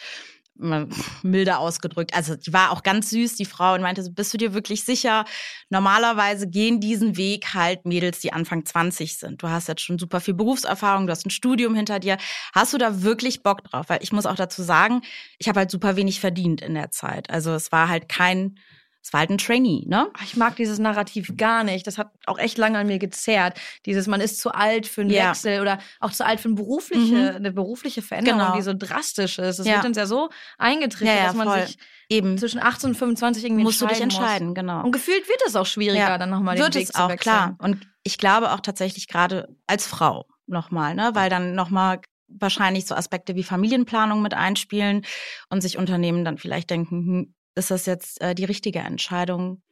milder 1.23 1.59
ausgedrückt. 1.59 2.15
Also 2.15 2.37
die 2.37 2.53
war 2.53 2.71
auch 2.71 2.83
ganz 2.83 3.11
süß, 3.11 3.37
die 3.37 3.45
Frau, 3.45 3.75
und 3.75 3.83
meinte 3.83 4.03
so, 4.03 4.11
bist 4.13 4.33
du 4.33 4.39
dir 4.39 4.55
wirklich 4.55 4.85
sicher? 4.85 5.25
Normalerweise 5.71 6.49
gehen 6.49 6.81
diesen 6.81 7.17
Weg 7.17 7.55
halt 7.55 7.85
Mädels, 7.85 8.21
die 8.21 8.33
Anfang 8.33 8.65
20 8.65 9.19
sind. 9.19 9.43
Du 9.43 9.49
hast 9.49 9.69
jetzt 9.69 9.83
schon 9.83 9.99
super 9.99 10.21
viel 10.21 10.35
Berufserfahrung, 10.35 11.07
du 11.07 11.13
hast 11.13 11.27
ein 11.27 11.31
Studium 11.31 11.75
hinter 11.75 11.99
dir. 11.99 12.17
Hast 12.55 12.73
du 12.73 12.79
da 12.79 13.03
wirklich 13.03 13.43
Bock 13.43 13.65
drauf? 13.65 13.89
Weil 13.89 14.03
ich 14.03 14.13
muss 14.13 14.27
auch 14.27 14.37
dazu 14.37 14.63
sagen, 14.63 15.03
ich 15.39 15.49
habe 15.49 15.61
halt 15.61 15.71
super 15.71 15.97
wenig 15.97 16.21
verdient 16.21 16.61
in 16.61 16.75
der 16.75 16.91
Zeit. 16.91 17.31
Also 17.31 17.53
es 17.53 17.73
war 17.73 17.89
halt 17.89 18.09
kein 18.09 18.57
es 19.03 19.13
war 19.13 19.21
halt 19.21 19.31
ein 19.31 19.39
Trainee, 19.39 19.85
ne? 19.87 20.09
Ich 20.23 20.37
mag 20.37 20.55
dieses 20.55 20.79
Narrativ 20.79 21.37
gar 21.37 21.65
nicht. 21.65 21.87
Das 21.89 21.99
hat 21.99 22.13
auch 22.27 22.39
echt 22.39 22.57
lange 22.57 22.79
an 22.79 22.87
mir 22.87 23.01
gezerrt. 23.01 23.59
Dieses, 23.85 24.07
man 24.07 24.21
ist 24.21 24.41
zu 24.41 24.53
alt 24.53 24.87
für 24.87 25.01
einen 25.01 25.11
ja. 25.11 25.31
Wechsel 25.31 25.61
oder 25.61 25.79
auch 25.99 26.13
zu 26.13 26.25
alt 26.25 26.39
für 26.39 26.49
eine 26.49 26.55
berufliche, 26.55 27.31
mhm. 27.33 27.37
eine 27.37 27.53
berufliche 27.53 28.01
Veränderung, 28.01 28.41
genau. 28.41 28.57
die 28.57 28.63
so 28.63 28.75
drastisch 28.75 29.41
ist. 29.41 29.59
Das 29.59 29.67
ja. 29.67 29.75
wird 29.75 29.87
uns 29.87 29.97
ja 29.97 30.07
so 30.07 30.31
eingetrichtert, 30.57 31.19
ja, 31.19 31.27
dass 31.27 31.35
man 31.35 31.49
voll. 31.49 31.67
sich 31.67 31.79
eben 32.09 32.39
zwischen 32.39 32.63
18 32.63 32.91
und 32.91 32.97
25 32.97 33.45
irgendwie 33.45 33.65
musst 33.65 33.81
du 33.81 33.87
dich 33.87 34.01
entscheiden, 34.01 34.49
muss. 34.49 34.55
genau. 34.55 34.85
Und 34.85 34.93
gefühlt 34.93 35.29
wird 35.29 35.41
es 35.47 35.57
auch 35.57 35.67
schwieriger, 35.67 36.17
dann 36.19 36.31
nochmal 36.31 36.55
den 36.55 36.63
wird 36.63 36.77
Weg 36.77 36.85
es 36.85 36.95
auch, 36.95 37.09
wechseln. 37.09 37.19
klar. 37.19 37.57
Und 37.59 37.85
ich 38.05 38.19
glaube 38.19 38.53
auch 38.53 38.61
tatsächlich 38.61 39.09
gerade 39.09 39.49
als 39.67 39.87
Frau 39.87 40.27
nochmal, 40.47 40.95
ne? 40.95 41.11
Weil 41.15 41.29
dann 41.29 41.57
nochmal 41.57 42.01
wahrscheinlich 42.29 42.87
so 42.87 42.95
Aspekte 42.95 43.35
wie 43.35 43.43
Familienplanung 43.43 44.23
mit 44.23 44.35
einspielen 44.35 45.05
und 45.51 45.61
sich 45.61 45.77
Unternehmen 45.77 46.25
dann 46.25 46.39
vielleicht 46.39 46.71
denken, 46.71 46.97
hm, 46.97 47.35
ist 47.55 47.71
das 47.71 47.87
jetzt 47.87 48.21
äh, 48.21 48.35
die 48.35 48.45
richtige 48.45 48.81
Entscheidung? 48.81 49.63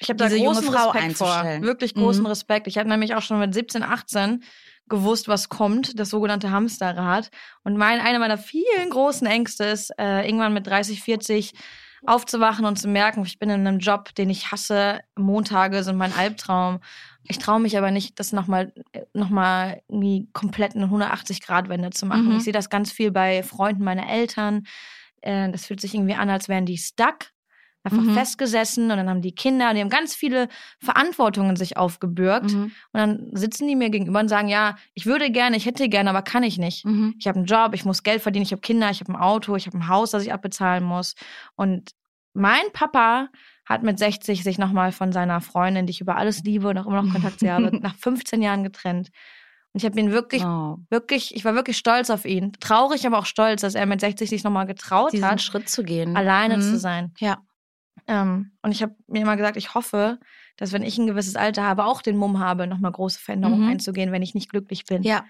Ich 0.00 0.08
habe 0.08 0.16
da 0.18 0.26
diese 0.28 0.38
großen 0.42 0.64
junge 0.64 0.76
Frau 0.76 0.90
Respekt 0.90 1.16
vor. 1.18 1.28
einzustellen. 1.32 1.62
Wirklich 1.62 1.94
großen 1.94 2.22
Mhm. 2.22 2.26
Respekt. 2.26 2.66
Ich 2.66 2.78
habe 2.78 2.88
nämlich 2.88 3.14
auch 3.14 3.22
schon 3.22 3.38
mit 3.38 3.54
17, 3.54 3.82
18 3.82 4.42
gewusst, 4.88 5.28
was 5.28 5.48
kommt, 5.48 5.98
das 5.98 6.10
sogenannte 6.10 6.50
Hamsterrad. 6.50 7.30
Und 7.62 7.76
mein, 7.76 8.00
einer 8.00 8.18
meiner 8.18 8.38
vielen 8.38 8.90
großen 8.90 9.26
Ängste 9.26 9.64
ist, 9.64 9.90
äh, 9.98 10.26
irgendwann 10.26 10.52
mit 10.52 10.66
30, 10.66 11.00
40 11.02 11.52
aufzuwachen 12.04 12.64
und 12.64 12.76
zu 12.80 12.88
merken, 12.88 13.24
ich 13.24 13.38
bin 13.38 13.48
in 13.48 13.64
einem 13.66 13.78
Job, 13.78 14.12
den 14.16 14.28
ich 14.28 14.50
hasse. 14.50 15.00
Montage 15.16 15.84
sind 15.84 15.96
mein 15.96 16.12
Albtraum. 16.12 16.80
Ich 17.28 17.38
traue 17.38 17.60
mich 17.60 17.78
aber 17.78 17.92
nicht, 17.92 18.18
das 18.18 18.32
nochmal 18.32 18.72
noch 19.14 19.30
mal 19.30 19.80
irgendwie 19.88 20.28
komplett 20.32 20.74
eine 20.74 20.86
180-Grad-Wende 20.86 21.90
zu 21.90 22.06
machen. 22.06 22.30
Mhm. 22.30 22.36
Ich 22.38 22.42
sehe 22.42 22.52
das 22.52 22.68
ganz 22.68 22.90
viel 22.90 23.12
bei 23.12 23.44
Freunden 23.44 23.84
meiner 23.84 24.08
Eltern. 24.10 24.66
Äh, 25.22 25.50
das 25.50 25.66
fühlt 25.66 25.80
sich 25.80 25.94
irgendwie 25.94 26.14
an, 26.14 26.30
als 26.30 26.48
wären 26.48 26.66
die 26.66 26.76
stuck, 26.78 27.30
einfach 27.84 28.02
Mhm. 28.02 28.14
festgesessen 28.14 28.90
und 28.92 28.96
dann 28.96 29.08
haben 29.08 29.22
die 29.22 29.34
Kinder, 29.34 29.74
die 29.74 29.80
haben 29.80 29.88
ganz 29.88 30.14
viele 30.14 30.48
Verantwortungen 30.78 31.56
sich 31.56 31.76
aufgebürgt. 31.76 32.52
Mhm. 32.52 32.64
Und 32.64 32.72
dann 32.92 33.30
sitzen 33.32 33.66
die 33.66 33.74
mir 33.74 33.90
gegenüber 33.90 34.20
und 34.20 34.28
sagen, 34.28 34.46
ja, 34.48 34.76
ich 34.94 35.06
würde 35.06 35.30
gerne, 35.32 35.56
ich 35.56 35.66
hätte 35.66 35.88
gerne, 35.88 36.10
aber 36.10 36.22
kann 36.22 36.44
ich 36.44 36.58
nicht. 36.58 36.84
Mhm. 36.84 37.14
Ich 37.18 37.26
habe 37.26 37.38
einen 37.38 37.46
Job, 37.46 37.74
ich 37.74 37.84
muss 37.84 38.02
Geld 38.04 38.22
verdienen, 38.22 38.44
ich 38.44 38.52
habe 38.52 38.60
Kinder, 38.60 38.90
ich 38.90 39.00
habe 39.00 39.12
ein 39.12 39.20
Auto, 39.20 39.56
ich 39.56 39.66
habe 39.66 39.78
ein 39.78 39.88
Haus, 39.88 40.12
das 40.12 40.22
ich 40.22 40.32
abbezahlen 40.32 40.84
muss. 40.84 41.14
Und 41.56 41.90
mein 42.34 42.62
Papa 42.72 43.28
hat 43.66 43.82
mit 43.82 43.98
60 43.98 44.42
sich 44.44 44.58
nochmal 44.58 44.92
von 44.92 45.12
seiner 45.12 45.40
Freundin, 45.40 45.86
die 45.86 45.90
ich 45.92 46.00
über 46.00 46.16
alles 46.16 46.42
liebe 46.44 46.68
und 46.68 46.78
auch 46.78 46.86
immer 46.86 47.02
noch 47.02 47.12
Kontakt 47.12 47.40
zu 47.40 47.46
ihr 47.46 47.54
habe, 47.54 47.76
nach 47.82 47.96
15 47.96 48.42
Jahren 48.42 48.62
getrennt. 48.62 49.10
Und 49.74 49.80
ich 49.82 49.84
habe 49.86 49.98
ihn 49.98 50.10
wirklich, 50.12 50.44
Oh. 50.44 50.76
wirklich, 50.90 51.34
ich 51.34 51.44
war 51.44 51.54
wirklich 51.54 51.78
stolz 51.78 52.10
auf 52.10 52.24
ihn. 52.26 52.52
Traurig, 52.60 53.06
aber 53.06 53.18
auch 53.18 53.26
stolz, 53.26 53.62
dass 53.62 53.74
er 53.74 53.86
mit 53.86 54.00
60 54.00 54.28
sich 54.28 54.44
nochmal 54.44 54.66
getraut 54.66 55.12
Diesen 55.12 55.26
hat, 55.28 55.40
Schritt 55.40 55.68
zu 55.68 55.82
gehen. 55.82 56.14
alleine 56.16 56.58
Mhm. 56.58 56.62
zu 56.62 56.78
sein. 56.78 57.12
Ja. 57.18 57.38
Ähm, 58.06 58.52
und 58.62 58.72
ich 58.72 58.82
habe 58.82 58.94
mir 59.06 59.22
immer 59.22 59.36
gesagt, 59.36 59.56
ich 59.56 59.74
hoffe, 59.74 60.18
dass 60.56 60.72
wenn 60.72 60.82
ich 60.82 60.98
ein 60.98 61.06
gewisses 61.06 61.36
Alter 61.36 61.62
habe, 61.62 61.84
auch 61.86 62.02
den 62.02 62.16
Mumm 62.16 62.38
habe, 62.38 62.66
nochmal 62.66 62.92
große 62.92 63.18
Veränderungen 63.20 63.62
Mhm. 63.62 63.68
einzugehen, 63.70 64.12
wenn 64.12 64.22
ich 64.22 64.34
nicht 64.34 64.50
glücklich 64.50 64.84
bin. 64.84 65.02
Ja. 65.04 65.24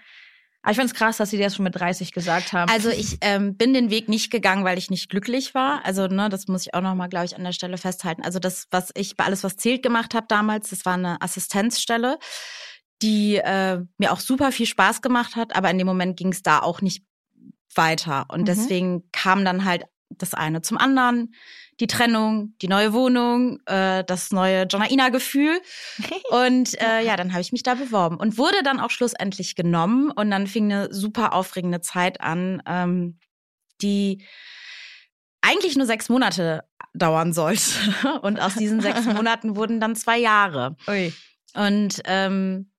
Aber 0.61 0.71
ich 0.71 0.77
finde 0.77 0.93
es 0.93 0.97
krass, 0.97 1.17
dass 1.17 1.29
sie 1.29 1.37
das 1.37 1.55
schon 1.55 1.63
mit 1.65 1.75
30 1.75 2.13
gesagt 2.13 2.53
haben. 2.53 2.71
Also 2.71 2.89
ich 2.89 3.17
ähm, 3.21 3.57
bin 3.57 3.73
den 3.73 3.89
Weg 3.89 4.07
nicht 4.07 4.31
gegangen, 4.31 4.63
weil 4.63 4.77
ich 4.77 4.89
nicht 4.89 5.09
glücklich 5.09 5.53
war. 5.53 5.85
Also 5.85 6.07
ne, 6.07 6.29
das 6.29 6.47
muss 6.47 6.65
ich 6.65 6.73
auch 6.73 6.79
noch 6.81 6.95
mal, 6.95 7.07
glaube 7.07 7.25
ich, 7.25 7.35
an 7.35 7.43
der 7.43 7.51
Stelle 7.51 7.77
festhalten. 7.77 8.23
Also 8.23 8.39
das, 8.39 8.67
was 8.71 8.91
ich 8.95 9.17
bei 9.17 9.25
alles 9.25 9.43
was 9.43 9.57
zählt 9.57 9.83
gemacht 9.83 10.13
habe 10.15 10.25
damals, 10.29 10.69
das 10.69 10.85
war 10.85 10.93
eine 10.93 11.21
Assistenzstelle, 11.21 12.17
die 13.03 13.35
äh, 13.35 13.81
mir 13.99 14.11
auch 14.11 14.19
super 14.19 14.51
viel 14.51 14.65
Spaß 14.65 15.03
gemacht 15.03 15.35
hat. 15.35 15.55
Aber 15.55 15.69
in 15.69 15.77
dem 15.77 15.85
Moment 15.85 16.17
ging 16.17 16.31
es 16.31 16.41
da 16.41 16.59
auch 16.59 16.81
nicht 16.81 17.05
weiter 17.75 18.25
und 18.29 18.41
Mhm. 18.41 18.45
deswegen 18.45 19.11
kam 19.11 19.45
dann 19.45 19.65
halt 19.65 19.83
das 20.09 20.33
eine 20.33 20.61
zum 20.61 20.77
anderen. 20.77 21.33
Die 21.79 21.87
Trennung, 21.87 22.53
die 22.61 22.67
neue 22.67 22.93
Wohnung, 22.93 23.59
äh, 23.65 24.03
das 24.03 24.31
neue 24.31 24.65
Jonaina-Gefühl. 24.67 25.59
Und 26.29 26.79
äh, 26.79 27.03
ja, 27.03 27.17
dann 27.17 27.31
habe 27.31 27.41
ich 27.41 27.51
mich 27.51 27.63
da 27.63 27.73
beworben 27.73 28.17
und 28.17 28.37
wurde 28.37 28.61
dann 28.63 28.79
auch 28.79 28.91
schlussendlich 28.91 29.55
genommen. 29.55 30.11
Und 30.11 30.29
dann 30.29 30.45
fing 30.45 30.71
eine 30.71 30.93
super 30.93 31.33
aufregende 31.33 31.81
Zeit 31.81 32.21
an, 32.21 32.61
ähm, 32.67 33.17
die 33.81 34.23
eigentlich 35.41 35.75
nur 35.75 35.87
sechs 35.87 36.09
Monate 36.09 36.63
dauern 36.93 37.33
sollte. 37.33 37.61
Und 38.21 38.39
aus 38.39 38.53
diesen 38.53 38.79
sechs 38.79 39.05
Monaten 39.05 39.55
wurden 39.55 39.79
dann 39.79 39.95
zwei 39.95 40.19
Jahre. 40.19 40.75
Ui. 40.87 41.11
Und 41.55 42.01
ähm, 42.05 42.71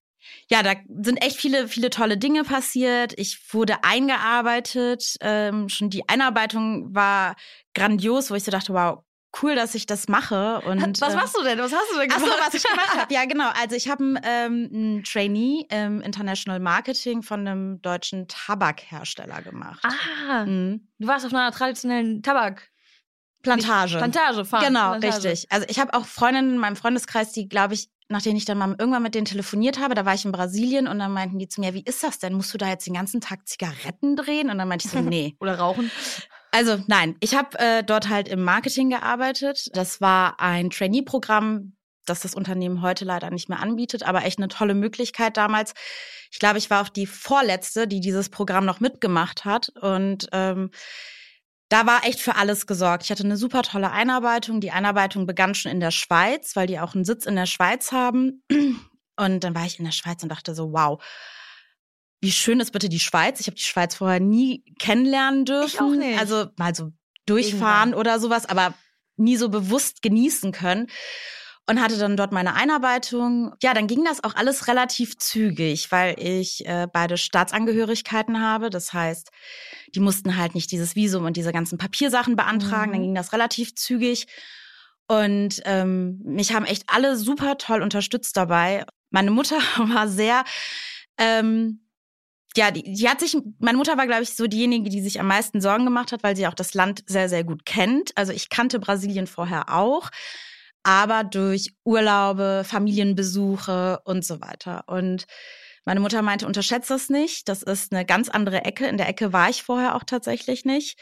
ja, 0.51 0.63
da 0.63 0.75
sind 1.03 1.17
echt 1.25 1.37
viele, 1.37 1.69
viele 1.69 1.91
tolle 1.91 2.17
Dinge 2.19 2.45
passiert. 2.45 3.13
Ich 3.19 3.53
wurde 3.53 3.85
eingearbeitet. 3.85 5.17
Ähm, 5.21 5.69
schon 5.69 5.91
die 5.91 6.09
Einarbeitung 6.09 6.95
war 6.95 7.37
grandios, 7.75 8.31
wo 8.31 8.35
ich 8.35 8.45
so 8.45 8.51
dachte, 8.51 8.73
wow, 8.75 9.05
cool, 9.43 9.55
dass 9.57 9.75
ich 9.75 9.87
das 9.87 10.07
mache. 10.09 10.61
Und, 10.63 11.01
was 11.01 11.13
äh, 11.13 11.17
machst 11.17 11.37
du 11.37 11.43
denn? 11.43 11.59
Was 11.59 11.73
hast 11.73 11.93
du 11.93 11.99
denn 11.99 12.09
Ach 12.13 12.17
gemacht? 12.19 12.33
so, 12.39 12.45
was 12.47 12.55
ich 12.55 12.63
gemacht 12.63 12.97
habe. 12.97 13.13
Ja, 13.13 13.25
genau. 13.25 13.51
Also 13.61 13.75
ich 13.77 13.89
habe 13.89 14.15
ähm, 14.23 14.71
ein 14.73 15.05
Trainee 15.05 15.67
im 15.71 16.01
International 16.03 16.61
Marketing 16.61 17.23
von 17.23 17.41
einem 17.41 17.83
deutschen 17.83 18.29
Tabakhersteller 18.29 19.43
gemacht. 19.43 19.83
Ah, 19.85 20.45
Mhm. 20.45 20.89
du 20.99 21.07
warst 21.09 21.27
auf 21.27 21.33
einer 21.35 21.51
traditionellen 21.53 22.23
Tabak. 22.23 22.71
Plantage. 23.43 23.99
Plantage, 23.99 24.45
Farm. 24.47 24.65
Genau, 24.65 24.91
Plantage. 24.99 25.29
richtig. 25.29 25.47
Also 25.53 25.67
ich 25.69 25.79
habe 25.79 25.93
auch 25.95 26.07
Freundinnen 26.07 26.55
in 26.55 26.59
meinem 26.59 26.77
Freundeskreis, 26.77 27.33
die, 27.33 27.47
glaube 27.49 27.75
ich, 27.75 27.89
nachdem 28.09 28.37
ich 28.37 28.45
dann 28.45 28.59
mal 28.59 28.75
irgendwann 28.79 29.03
mit 29.03 29.15
denen 29.15 29.25
telefoniert 29.25 29.79
habe, 29.79 29.95
da 29.95 30.05
war 30.05 30.15
ich 30.15 30.25
in 30.25 30.33
Brasilien 30.33 30.87
und 30.87 30.99
dann 30.99 31.13
meinten 31.13 31.39
die 31.39 31.49
zu 31.49 31.61
mir, 31.61 31.75
wie 31.75 31.85
ist 31.85 32.03
das 32.03 32.19
denn? 32.19 32.35
Musst 32.35 32.53
du 32.53 32.59
da 32.59 32.69
jetzt 32.69 32.87
den 32.87 32.95
ganzen 32.95 33.21
Tag 33.21 33.49
Zigaretten 33.49 34.17
drehen? 34.17 34.51
Und 34.51 34.59
dann 34.59 34.69
meinte 34.69 34.87
ich 34.87 34.93
so, 34.93 35.01
nee. 35.01 35.37
Oder 35.41 35.59
rauchen. 35.59 35.91
Also 36.51 36.79
nein, 36.87 37.17
ich 37.21 37.35
habe 37.35 37.59
äh, 37.59 37.83
dort 37.83 38.09
halt 38.09 38.29
im 38.29 38.43
Marketing 38.43 38.91
gearbeitet. 38.91 39.71
Das 39.73 40.01
war 40.01 40.39
ein 40.39 40.71
Trainee-Programm, 40.71 41.73
das 42.07 42.21
das 42.21 42.35
Unternehmen 42.35 42.83
heute 42.83 43.05
leider 43.05 43.31
nicht 43.31 43.49
mehr 43.49 43.61
anbietet, 43.61 44.05
aber 44.05 44.25
echt 44.25 44.39
eine 44.39 44.49
tolle 44.49 44.75
Möglichkeit 44.75 45.37
damals. 45.37 45.75
Ich 46.31 46.39
glaube, 46.39 46.59
ich 46.59 46.71
war 46.71 46.83
auch 46.83 46.91
die 46.91 47.07
vorletzte, 47.07 47.89
die 47.89 48.01
dieses 48.01 48.29
Programm 48.29 48.67
noch 48.67 48.81
mitgemacht 48.81 49.45
hat 49.45 49.71
und 49.81 50.29
ähm, 50.33 50.71
da 51.69 51.87
war 51.87 52.05
echt 52.05 52.21
für 52.21 52.37
alles 52.37 52.67
gesorgt. 52.67 53.05
Ich 53.05 53.11
hatte 53.11 53.25
eine 53.25 53.37
super 53.37 53.63
tolle 53.63 53.91
Einarbeitung. 53.91 54.61
Die 54.61 54.71
Einarbeitung 54.71 55.27
begann 55.27 55.55
schon 55.55 55.73
in 55.73 55.81
der 55.81 55.91
Schweiz, 55.91 56.57
weil 56.57 56.67
die 56.67 56.79
auch 56.79 56.95
einen 56.95 57.05
Sitz 57.05 57.27
in 57.27 57.37
der 57.37 57.47
Schweiz 57.47 57.93
haben. 57.93 58.43
Und 59.17 59.45
dann 59.45 59.55
war 59.55 59.65
ich 59.65 59.79
in 59.79 59.85
der 59.85 59.93
Schweiz 59.93 60.25
und 60.25 60.29
dachte 60.29 60.57
so, 60.57 60.73
wow, 60.73 61.01
wie 62.21 62.33
schön 62.33 62.59
ist 62.59 62.73
bitte 62.73 62.89
die 62.89 62.99
Schweiz. 62.99 63.39
Ich 63.39 63.47
habe 63.47 63.55
die 63.55 63.63
Schweiz 63.63 63.95
vorher 63.95 64.19
nie 64.19 64.65
kennenlernen 64.81 65.45
dürfen. 65.45 65.69
Ich 65.69 65.81
auch 65.81 65.95
nicht. 65.95 66.19
Also 66.19 66.47
mal 66.57 66.75
so 66.75 66.91
durchfahren 67.27 67.91
Irgendwann. 67.91 67.95
oder 67.95 68.19
sowas, 68.19 68.47
aber 68.47 68.75
nie 69.17 69.37
so 69.37 69.51
bewusst 69.51 70.03
genießen 70.03 70.51
können. 70.51 70.89
Und 71.67 71.81
hatte 71.81 71.97
dann 71.97 72.17
dort 72.17 72.31
meine 72.31 72.55
Einarbeitung. 72.55 73.55
Ja, 73.63 73.73
dann 73.73 73.87
ging 73.87 74.05
das 74.05 74.23
auch 74.23 74.35
alles 74.35 74.69
relativ 74.69 75.17
zügig, 75.17 75.91
weil 75.91 76.15
ich 76.19 76.67
äh, 76.67 76.87
beide 76.93 77.17
Staatsangehörigkeiten 77.17 78.41
habe. 78.41 78.69
Das 78.69 78.93
heißt, 78.93 79.31
die 79.95 80.01
mussten 80.01 80.37
halt 80.37 80.55
nicht 80.55 80.71
dieses 80.73 80.95
Visum 80.95 81.25
und 81.25 81.39
diese 81.39 81.53
ganzen 81.53 81.79
Papiersachen 81.79 82.37
beantragen. 82.37 82.91
Mhm. 82.91 82.93
Dann 82.93 83.03
ging 83.03 83.15
das 83.15 83.33
relativ 83.33 83.75
zügig. 83.77 84.27
Und 85.07 85.63
ähm, 85.65 86.21
mich 86.25 86.53
haben 86.53 86.65
echt 86.65 86.85
alle 86.89 87.17
super 87.17 87.57
toll 87.59 87.83
unterstützt 87.83 88.37
dabei. 88.37 88.85
Meine 89.11 89.31
Mutter 89.31 89.57
war 89.79 90.09
sehr, 90.09 90.45
ähm, 91.19 91.81
ja, 92.57 92.71
die, 92.71 92.83
die 92.83 93.09
hat 93.09 93.21
sich, 93.21 93.37
meine 93.59 93.79
Mutter 93.79 93.97
war, 93.97 94.07
glaube 94.07 94.23
ich, 94.23 94.35
so 94.35 94.47
diejenige, 94.47 94.89
die 94.89 95.03
sich 95.03 95.19
am 95.19 95.27
meisten 95.27 95.61
Sorgen 95.61 95.85
gemacht 95.85 96.13
hat, 96.13 96.23
weil 96.23 96.37
sie 96.37 96.47
auch 96.47 96.55
das 96.55 96.75
Land 96.75 97.03
sehr, 97.07 97.29
sehr 97.29 97.43
gut 97.45 97.65
kennt. 97.67 98.13
Also 98.17 98.33
ich 98.33 98.49
kannte 98.49 98.79
Brasilien 98.79 99.27
vorher 99.27 99.75
auch, 99.75 100.11
aber 100.85 101.25
durch 101.25 101.75
Urlaube, 101.85 102.63
Familienbesuche 102.65 104.01
und 104.05 104.25
so 104.25 104.41
weiter. 104.41 104.85
Und 104.87 105.27
meine 105.85 106.01
Mutter 106.01 106.23
meinte, 106.23 106.47
unterschätzt 106.47 106.91
das 106.91 107.11
nicht. 107.11 107.49
Das 107.49 107.63
ist 107.63 107.93
eine 107.93 108.05
ganz 108.05 108.29
andere 108.29 108.65
Ecke. 108.65 108.87
In 108.87 108.97
der 108.97 109.09
Ecke 109.09 109.33
war 109.33 109.51
ich 109.51 109.63
vorher 109.63 109.97
auch 109.97 110.05
tatsächlich 110.05 110.65
nicht. 110.65 110.99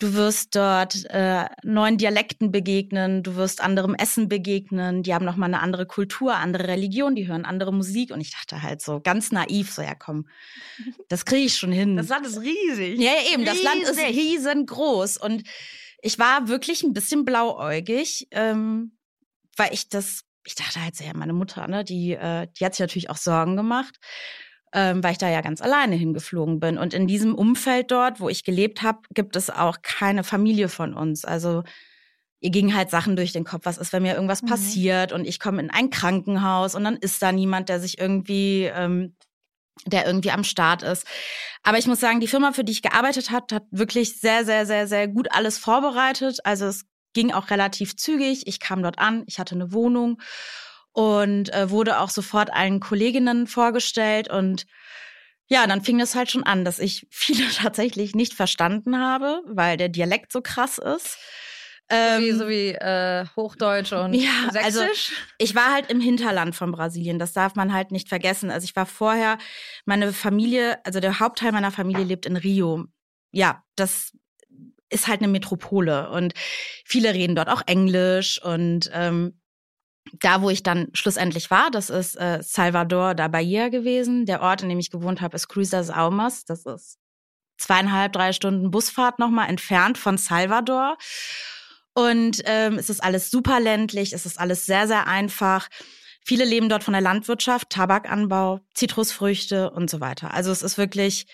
Du 0.00 0.14
wirst 0.14 0.54
dort 0.54 1.06
äh, 1.10 1.46
neuen 1.64 1.98
Dialekten 1.98 2.52
begegnen, 2.52 3.24
du 3.24 3.34
wirst 3.34 3.60
anderem 3.60 3.96
Essen 3.96 4.28
begegnen, 4.28 5.02
die 5.02 5.12
haben 5.12 5.24
nochmal 5.24 5.48
eine 5.48 5.60
andere 5.60 5.86
Kultur, 5.86 6.36
andere 6.36 6.68
Religion, 6.68 7.16
die 7.16 7.26
hören 7.26 7.44
andere 7.44 7.72
Musik. 7.72 8.12
Und 8.12 8.20
ich 8.20 8.30
dachte 8.30 8.62
halt 8.62 8.80
so 8.80 9.00
ganz 9.00 9.32
naiv, 9.32 9.72
so 9.72 9.82
ja 9.82 9.96
komm, 9.96 10.28
das 11.08 11.24
kriege 11.24 11.46
ich 11.46 11.56
schon 11.56 11.72
hin. 11.72 11.96
Das 11.96 12.08
Land 12.08 12.26
ist 12.28 12.40
riesig. 12.40 13.00
Ja, 13.00 13.10
ja, 13.10 13.34
eben. 13.34 13.44
Das 13.44 13.60
Land 13.60 13.82
ist 13.82 13.98
Riesig. 13.98 14.16
riesengroß. 14.16 15.16
Und 15.16 15.42
ich 16.00 16.18
war 16.18 16.48
wirklich 16.48 16.82
ein 16.82 16.92
bisschen 16.92 17.24
blauäugig, 17.24 18.28
ähm, 18.30 18.98
weil 19.56 19.72
ich 19.72 19.88
das, 19.88 20.22
ich 20.44 20.54
dachte 20.54 20.82
halt 20.82 20.98
ja, 21.00 21.12
meine 21.14 21.32
Mutter, 21.32 21.66
ne, 21.68 21.84
die, 21.84 22.12
äh, 22.12 22.46
die 22.58 22.64
hat 22.64 22.74
sich 22.74 22.80
natürlich 22.80 23.10
auch 23.10 23.16
Sorgen 23.16 23.56
gemacht, 23.56 23.96
ähm, 24.72 25.02
weil 25.02 25.12
ich 25.12 25.18
da 25.18 25.28
ja 25.28 25.40
ganz 25.40 25.60
alleine 25.60 25.96
hingeflogen 25.96 26.60
bin. 26.60 26.78
Und 26.78 26.94
in 26.94 27.06
diesem 27.06 27.34
Umfeld 27.34 27.90
dort, 27.90 28.20
wo 28.20 28.28
ich 28.28 28.44
gelebt 28.44 28.82
habe, 28.82 29.00
gibt 29.14 29.34
es 29.36 29.50
auch 29.50 29.78
keine 29.82 30.24
Familie 30.24 30.68
von 30.68 30.94
uns. 30.94 31.24
Also 31.24 31.64
ihr 32.40 32.50
ging 32.50 32.74
halt 32.74 32.90
Sachen 32.90 33.16
durch 33.16 33.32
den 33.32 33.44
Kopf, 33.44 33.62
was 33.64 33.78
ist, 33.78 33.92
wenn 33.92 34.02
mir 34.02 34.14
irgendwas 34.14 34.42
Mhm. 34.42 34.46
passiert 34.46 35.12
und 35.12 35.26
ich 35.26 35.40
komme 35.40 35.60
in 35.60 35.70
ein 35.70 35.90
Krankenhaus 35.90 36.76
und 36.76 36.84
dann 36.84 36.96
ist 36.96 37.20
da 37.20 37.32
niemand, 37.32 37.68
der 37.68 37.80
sich 37.80 37.98
irgendwie 37.98 38.64
ähm, 38.72 39.16
der 39.86 40.06
irgendwie 40.06 40.30
am 40.30 40.44
Start 40.44 40.82
ist. 40.82 41.06
Aber 41.62 41.78
ich 41.78 41.86
muss 41.86 42.00
sagen, 42.00 42.20
die 42.20 42.28
Firma, 42.28 42.52
für 42.52 42.64
die 42.64 42.72
ich 42.72 42.82
gearbeitet 42.82 43.30
habe, 43.30 43.54
hat 43.54 43.64
wirklich 43.70 44.20
sehr, 44.20 44.44
sehr, 44.44 44.66
sehr, 44.66 44.86
sehr 44.86 45.08
gut 45.08 45.28
alles 45.32 45.58
vorbereitet. 45.58 46.38
Also 46.44 46.66
es 46.66 46.84
ging 47.14 47.32
auch 47.32 47.50
relativ 47.50 47.96
zügig. 47.96 48.46
Ich 48.46 48.60
kam 48.60 48.82
dort 48.82 48.98
an, 48.98 49.24
ich 49.26 49.38
hatte 49.38 49.54
eine 49.54 49.72
Wohnung 49.72 50.20
und 50.92 51.52
äh, 51.52 51.70
wurde 51.70 52.00
auch 52.00 52.10
sofort 52.10 52.52
allen 52.52 52.80
Kolleginnen 52.80 53.46
vorgestellt. 53.46 54.28
Und 54.28 54.66
ja, 55.46 55.66
dann 55.66 55.82
fing 55.82 55.98
das 55.98 56.14
halt 56.14 56.30
schon 56.30 56.44
an, 56.44 56.64
dass 56.64 56.78
ich 56.78 57.06
viele 57.10 57.48
tatsächlich 57.50 58.14
nicht 58.14 58.34
verstanden 58.34 58.98
habe, 58.98 59.42
weil 59.46 59.76
der 59.76 59.88
Dialekt 59.88 60.32
so 60.32 60.40
krass 60.40 60.78
ist. 60.78 61.18
Ähm, 61.90 62.20
so 62.20 62.26
wie, 62.26 62.32
so 62.32 62.48
wie 62.48 62.68
äh, 62.74 63.26
Hochdeutsch 63.36 63.92
und 63.92 64.14
ja, 64.14 64.30
also 64.52 64.80
Sächsisch. 64.80 65.10
Also 65.10 65.12
ich 65.38 65.54
war 65.54 65.72
halt 65.72 65.90
im 65.90 66.00
Hinterland 66.00 66.54
von 66.54 66.70
Brasilien, 66.70 67.18
das 67.18 67.32
darf 67.32 67.54
man 67.54 67.72
halt 67.72 67.92
nicht 67.92 68.08
vergessen. 68.08 68.50
Also 68.50 68.64
ich 68.64 68.76
war 68.76 68.86
vorher, 68.86 69.38
meine 69.86 70.12
Familie, 70.12 70.84
also 70.84 71.00
der 71.00 71.18
Hauptteil 71.20 71.52
meiner 71.52 71.70
Familie 71.70 72.04
lebt 72.04 72.26
in 72.26 72.36
Rio. 72.36 72.84
Ja, 73.32 73.62
das 73.76 74.12
ist 74.90 75.06
halt 75.08 75.20
eine 75.20 75.28
Metropole 75.28 76.10
und 76.10 76.34
viele 76.84 77.12
reden 77.14 77.36
dort 77.36 77.48
auch 77.48 77.62
Englisch 77.66 78.42
und 78.42 78.90
ähm, 78.92 79.38
da, 80.20 80.42
wo 80.42 80.50
ich 80.50 80.62
dann 80.62 80.88
schlussendlich 80.94 81.50
war, 81.50 81.70
das 81.70 81.90
ist 81.90 82.16
äh, 82.16 82.42
Salvador 82.42 83.14
da 83.14 83.28
Bahia 83.28 83.68
gewesen. 83.68 84.26
Der 84.26 84.40
Ort, 84.40 84.62
in 84.62 84.68
dem 84.68 84.78
ich 84.78 84.90
gewohnt 84.90 85.20
habe, 85.20 85.36
ist 85.36 85.48
Cruisas 85.48 85.90
Almas. 85.90 86.44
Das 86.46 86.64
ist 86.64 86.98
zweieinhalb, 87.58 88.12
drei 88.12 88.32
Stunden 88.32 88.70
Busfahrt 88.70 89.18
nochmal 89.18 89.48
entfernt 89.50 89.98
von 89.98 90.16
Salvador. 90.16 90.96
Und 91.98 92.42
ähm, 92.44 92.74
es 92.78 92.90
ist 92.90 93.02
alles 93.02 93.28
super 93.28 93.58
ländlich, 93.58 94.12
es 94.12 94.24
ist 94.24 94.38
alles 94.38 94.66
sehr, 94.66 94.86
sehr 94.86 95.08
einfach. 95.08 95.66
Viele 96.24 96.44
leben 96.44 96.68
dort 96.68 96.84
von 96.84 96.92
der 96.92 97.00
Landwirtschaft, 97.00 97.70
Tabakanbau, 97.70 98.60
Zitrusfrüchte 98.72 99.72
und 99.72 99.90
so 99.90 100.00
weiter. 100.00 100.32
Also 100.32 100.52
es 100.52 100.62
ist 100.62 100.78
wirklich 100.78 101.26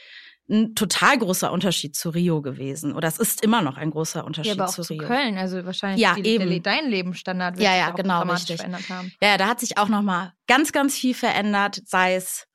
ein 0.49 0.75
total 0.75 1.19
großer 1.19 1.53
Unterschied 1.53 1.95
zu 1.95 2.09
Rio 2.09 2.41
gewesen. 2.41 2.95
Oder 2.95 3.09
es 3.09 3.19
ist 3.19 3.43
immer 3.43 3.61
noch 3.61 3.77
ein 3.77 3.91
großer 3.91 4.25
Unterschied 4.25 4.57
ja, 4.57 4.63
aber 4.63 4.71
auch 4.71 4.75
zu 4.75 4.81
Rio. 4.83 5.03
Zu 5.03 5.07
Köln, 5.07 5.37
also 5.37 5.67
wahrscheinlich 5.67 6.01
ja, 6.01 6.15
die, 6.15 6.27
eben. 6.27 6.63
dein 6.63 6.89
Lebensstandard 6.89 7.59
wird 7.59 7.65
ja, 7.65 7.77
ja, 7.77 7.91
genau, 7.91 8.23
richtig. 8.23 8.57
verändert 8.57 8.89
haben. 8.89 9.13
Ja, 9.21 9.37
da 9.37 9.49
hat 9.49 9.61
sich 9.61 9.77
auch 9.77 9.89
noch 9.89 10.03
mal 10.03 10.33
ganz, 10.47 10.73
ganz 10.73 10.97
viel 10.97 11.13
verändert, 11.13 11.83
sei 11.85 12.15
es 12.15 12.47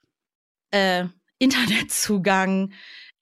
äh, 0.71 1.05
Internetzugang, 1.37 2.73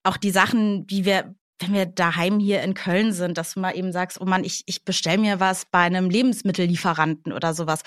auch 0.04 0.16
die 0.16 0.32
Sachen, 0.32 0.86
wie 0.88 1.04
wir 1.04 1.36
wenn 1.60 1.74
wir 1.74 1.86
daheim 1.86 2.40
hier 2.40 2.62
in 2.62 2.74
Köln 2.74 3.14
sind, 3.14 3.38
dass 3.38 3.54
du 3.54 3.60
mal 3.60 3.76
eben 3.76 3.92
sagst, 3.92 4.22
oh 4.22 4.26
Mann, 4.26 4.44
ich, 4.44 4.64
ich 4.68 4.86
bestell 4.86 5.18
mir 5.18 5.40
was 5.40 5.66
bei 5.66 5.80
einem 5.80 6.10
Lebensmittellieferanten 6.10 7.34
oder 7.34 7.54
sowas. 7.54 7.82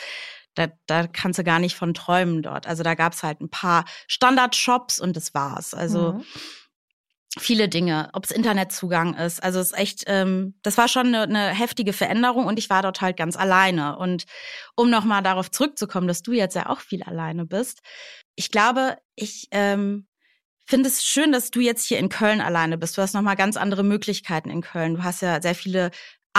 Da, 0.55 0.69
da 0.87 1.07
kannst 1.07 1.39
du 1.39 1.45
gar 1.45 1.61
nicht 1.61 1.77
von 1.77 1.95
träumen 1.95 2.43
dort. 2.43 2.67
Also 2.67 2.83
da 2.83 2.95
gab's 2.95 3.23
halt 3.23 3.41
ein 3.41 3.51
paar 3.51 3.85
Standardshops 4.09 4.99
und 4.99 5.17
das 5.17 5.33
war's. 5.35 5.75
Also 5.75 6.15
mhm 6.15 6.25
viele 7.39 7.69
Dinge, 7.69 8.11
ob 8.13 8.25
es 8.25 8.31
Internetzugang 8.31 9.15
ist. 9.15 9.43
Also 9.43 9.61
es 9.61 9.71
ist 9.71 9.79
echt, 9.79 10.05
ähm, 10.07 10.55
das 10.63 10.77
war 10.79 10.89
schon 10.89 11.15
eine, 11.15 11.23
eine 11.23 11.49
heftige 11.51 11.93
Veränderung 11.93 12.47
und 12.47 12.59
ich 12.59 12.71
war 12.71 12.83
dort 12.83 13.01
halt 13.01 13.17
ganz 13.17 13.37
alleine. 13.37 13.97
Und 13.99 14.25
um 14.75 14.91
nochmal 14.91 15.23
darauf 15.23 15.51
zurückzukommen, 15.51 16.09
dass 16.09 16.23
du 16.23 16.33
jetzt 16.33 16.57
ja 16.57 16.69
auch 16.69 16.81
viel 16.81 17.03
alleine 17.03 17.47
bist, 17.47 17.81
ich 18.35 18.51
glaube, 18.51 18.97
ich 19.15 19.49
ähm, 19.51 20.07
finde 20.71 20.89
es 20.89 21.05
schön, 21.05 21.33
dass 21.33 21.51
du 21.51 21.61
jetzt 21.61 21.85
hier 21.87 21.99
in 21.99 22.09
Köln 22.09 22.41
alleine 22.41 22.79
bist. 22.79 22.97
Du 22.97 23.03
hast 23.03 23.13
nochmal 23.13 23.37
ganz 23.37 23.57
andere 23.57 23.83
Möglichkeiten 23.83 24.51
in 24.51 24.63
Köln. 24.63 24.95
Du 24.95 25.05
hast 25.05 25.21
ja 25.21 25.43
sehr 25.43 25.55
viele 25.55 25.91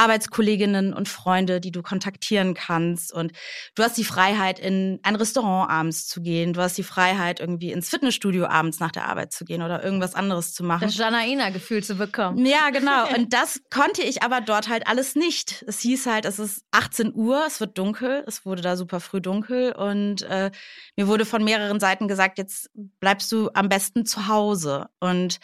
Arbeitskolleginnen 0.02 0.94
und 0.94 1.08
Freunde, 1.08 1.62
die 1.62 1.72
du 1.72 1.84
kontaktieren 1.84 2.56
kannst. 2.56 3.14
Und 3.14 3.34
du 3.76 3.84
hast 3.84 3.98
die 3.98 4.04
Freiheit, 4.04 4.60
in 4.60 5.00
ein 5.04 5.16
Restaurant 5.16 5.70
abends 5.70 6.08
zu 6.08 6.22
gehen. 6.22 6.54
Du 6.54 6.62
hast 6.62 6.78
die 6.78 6.84
Freiheit, 6.84 7.40
irgendwie 7.40 7.72
ins 7.72 7.90
Fitnessstudio 7.90 8.48
abends 8.48 8.80
nach 8.80 8.92
der 8.92 9.08
Arbeit 9.08 9.32
zu 9.32 9.46
gehen 9.46 9.62
oder 9.62 9.84
irgendwas 9.84 10.16
anderes 10.16 10.54
zu 10.56 10.64
machen. 10.64 10.82
Das 10.82 10.98
Janaina-Gefühl 10.98 11.84
zu 11.84 11.96
bekommen. 11.96 12.44
Ja, 12.46 12.72
genau. 12.72 13.08
Und 13.16 13.32
das 13.32 13.62
konnte 13.70 14.02
ich 14.02 14.24
aber 14.24 14.42
dort 14.42 14.70
halt 14.70 14.88
alles 14.88 15.16
nicht. 15.16 15.64
Es 15.68 15.80
hieß 15.82 16.08
halt, 16.08 16.26
es 16.26 16.40
ist 16.40 16.66
18 16.72 17.14
Uhr, 17.14 17.44
es 17.46 17.60
wird 17.60 17.78
dunkel. 17.78 18.24
Es 18.26 18.44
wurde 18.44 18.64
da 18.64 18.76
super 18.76 19.00
früh 19.00 19.22
dunkel. 19.22 19.74
Und 19.74 20.24
äh, 20.24 20.50
mir 20.96 21.08
wurde 21.08 21.26
von 21.26 21.44
mehreren 21.44 21.80
Seiten 21.80 22.08
gesagt, 22.08 22.40
jetzt 22.40 22.72
bleibst 23.00 23.32
du 23.32 23.52
am 23.54 23.70
besten 23.70 24.06
zu 24.08 24.28
Hause. 24.28 24.88
Und 25.00 25.40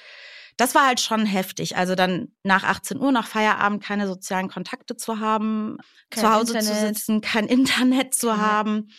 das 0.57 0.73
war 0.73 0.87
halt 0.87 0.99
schon 0.99 1.25
heftig. 1.25 1.77
Also 1.77 1.95
dann 1.95 2.29
nach 2.43 2.63
18 2.63 2.99
Uhr, 2.99 3.11
nach 3.11 3.27
Feierabend 3.27 3.83
keine 3.83 4.07
sozialen 4.07 4.49
Kontakte 4.49 4.97
zu 4.97 5.19
haben, 5.19 5.77
kein 6.09 6.23
zu 6.23 6.31
Hause 6.31 6.57
Internet. 6.57 6.67
zu 6.67 6.87
sitzen, 6.87 7.21
kein 7.21 7.47
Internet 7.47 8.15
zu 8.15 8.27
ja. 8.27 8.37
haben. 8.37 8.89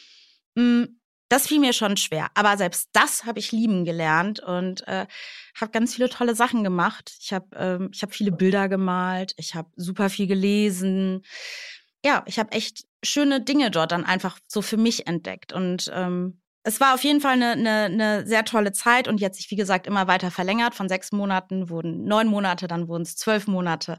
Mm, 0.55 0.85
das 1.29 1.49
fiel 1.49 1.59
mir 1.59 1.73
schon 1.73 1.97
schwer. 1.97 2.29
Aber 2.35 2.57
selbst 2.57 2.89
das 2.93 3.25
habe 3.25 3.41
ich 3.41 3.53
lieben 3.53 3.85
gelernt 3.85 4.41
und 4.41 4.87
äh, 4.87 5.07
habe 5.61 5.73
ganz 5.73 5.95
viele 5.95 6.09
tolle 6.09 6.35
Sachen 6.35 6.65
gemacht. 6.65 7.13
Ich 7.21 7.33
habe 7.33 7.49
ähm, 7.57 7.91
ich 7.93 8.03
hab 8.03 8.15
viele 8.15 8.33
Bilder 8.33 8.69
gemalt, 8.69 9.35
ich 9.37 9.55
habe 9.55 9.69
super 9.77 10.11
viel 10.11 10.27
gelesen. 10.27 11.23
Ja, 12.05 12.23
ich 12.27 12.39
habe 12.39 12.53
echt 12.53 12.85
schöne 13.03 13.41
Dinge 13.41 13.71
dort 13.71 13.93
dann 13.93 14.05
einfach 14.05 14.39
so 14.47 14.63
für 14.63 14.77
mich 14.77 15.07
entdeckt. 15.07 15.53
Und 15.53 15.91
ähm, 15.93 16.41
es 16.69 16.81
war 16.81 16.95
auf 16.95 17.03
jeden 17.03 17.23
Fall 17.23 17.33
eine, 17.33 17.53
eine, 17.53 17.85
eine 17.85 18.27
sehr 18.27 18.45
tolle 18.45 18.73
Zeit 18.73 19.09
und 19.09 19.21
jetzt 19.21 19.39
sich, 19.39 19.51
wie 19.51 19.57
gesagt, 19.57 19.87
immer 19.87 20.07
weiter 20.07 20.31
verlängert. 20.31 20.75
Von 20.75 20.89
sechs 20.89 21.13
Monaten 21.13 21.71
wurden 21.71 22.05
neun 22.05 22.29
Monate, 22.29 22.69
dann 22.69 22.89
wurden 22.89 23.03
es 23.03 23.17
zwölf 23.17 23.47
Monate 23.47 23.99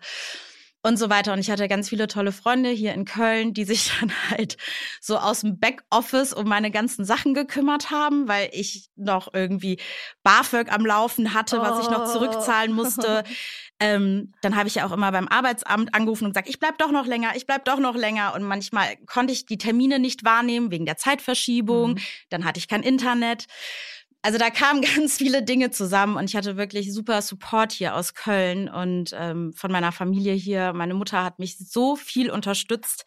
und 0.82 0.98
so 0.98 1.10
weiter. 1.10 1.34
Und 1.34 1.40
ich 1.40 1.52
hatte 1.52 1.68
ganz 1.68 1.90
viele 1.90 2.08
tolle 2.08 2.32
Freunde 2.32 2.70
hier 2.70 2.94
in 2.94 3.06
Köln, 3.06 3.54
die 3.54 3.66
sich 3.66 3.92
dann 4.00 4.12
halt 4.30 4.58
so 5.02 5.18
aus 5.18 5.42
dem 5.42 5.60
Backoffice 5.60 6.34
um 6.34 6.48
meine 6.48 6.72
ganzen 6.72 7.06
Sachen 7.06 7.34
gekümmert 7.34 7.92
haben, 7.92 8.28
weil 8.28 8.50
ich 8.54 8.90
noch 8.96 9.34
irgendwie 9.34 9.80
BAföG 10.24 10.72
am 10.72 10.86
Laufen 10.86 11.34
hatte, 11.34 11.62
was 11.62 11.84
ich 11.84 11.90
noch 11.90 12.12
zurückzahlen 12.12 12.74
musste. 12.74 13.24
Oh. 13.26 13.30
Ähm, 13.82 14.34
dann 14.42 14.58
habe 14.58 14.68
ich 14.68 14.76
ja 14.76 14.86
auch 14.86 14.92
immer 14.92 15.10
beim 15.14 15.30
Arbeitsamt 15.30 15.96
angerufen 15.96 16.26
und 16.26 16.32
gesagt, 16.32 16.50
ich 16.50 16.60
bleib 16.60 16.78
doch 16.80 16.92
noch 16.92 17.06
länger, 17.06 17.38
ich 17.38 17.46
bleib 17.46 17.64
doch 17.64 17.80
noch 17.80 17.96
länger. 17.96 18.34
Und 18.36 18.44
manchmal 18.44 18.98
konnte 19.06 19.32
ich 19.32 19.46
die 19.46 19.58
Termine 19.58 20.00
nicht 20.00 20.26
wahrnehmen 20.26 20.70
wegen 20.70 20.86
der 20.86 20.98
Zeitverschiebung. 20.98 21.92
Mhm. 21.92 22.00
Dann 22.30 22.44
hatte 22.44 22.60
ich 22.60 22.68
kein 22.68 22.84
Internet 22.84 23.46
also 24.22 24.38
da 24.38 24.50
kamen 24.50 24.82
ganz 24.96 25.18
viele 25.18 25.44
Dinge 25.44 25.72
zusammen 25.72 26.18
und 26.18 26.26
ich 26.26 26.36
hatte 26.36 26.58
wirklich 26.58 26.94
super 26.94 27.22
Support 27.22 27.72
hier 27.72 27.96
aus 27.96 28.14
Köln 28.14 28.70
und 28.70 29.12
ähm, 29.14 29.54
von 29.54 29.72
meiner 29.72 29.92
Familie 29.92 30.34
hier. 30.34 30.74
Meine 30.74 30.94
Mutter 30.94 31.24
hat 31.24 31.40
mich 31.40 31.58
so 31.58 31.96
viel 31.96 32.30
unterstützt, 32.30 33.06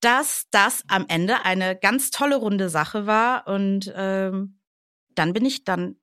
dass 0.00 0.46
das 0.50 0.84
am 0.88 1.06
Ende 1.08 1.44
eine 1.44 1.76
ganz 1.76 2.10
tolle 2.10 2.36
runde 2.36 2.68
Sache 2.68 3.06
war. 3.06 3.46
Und 3.46 3.92
ähm, 3.96 4.60
dann 5.14 5.32
bin 5.32 5.44
ich 5.44 5.64
dann 5.64 5.96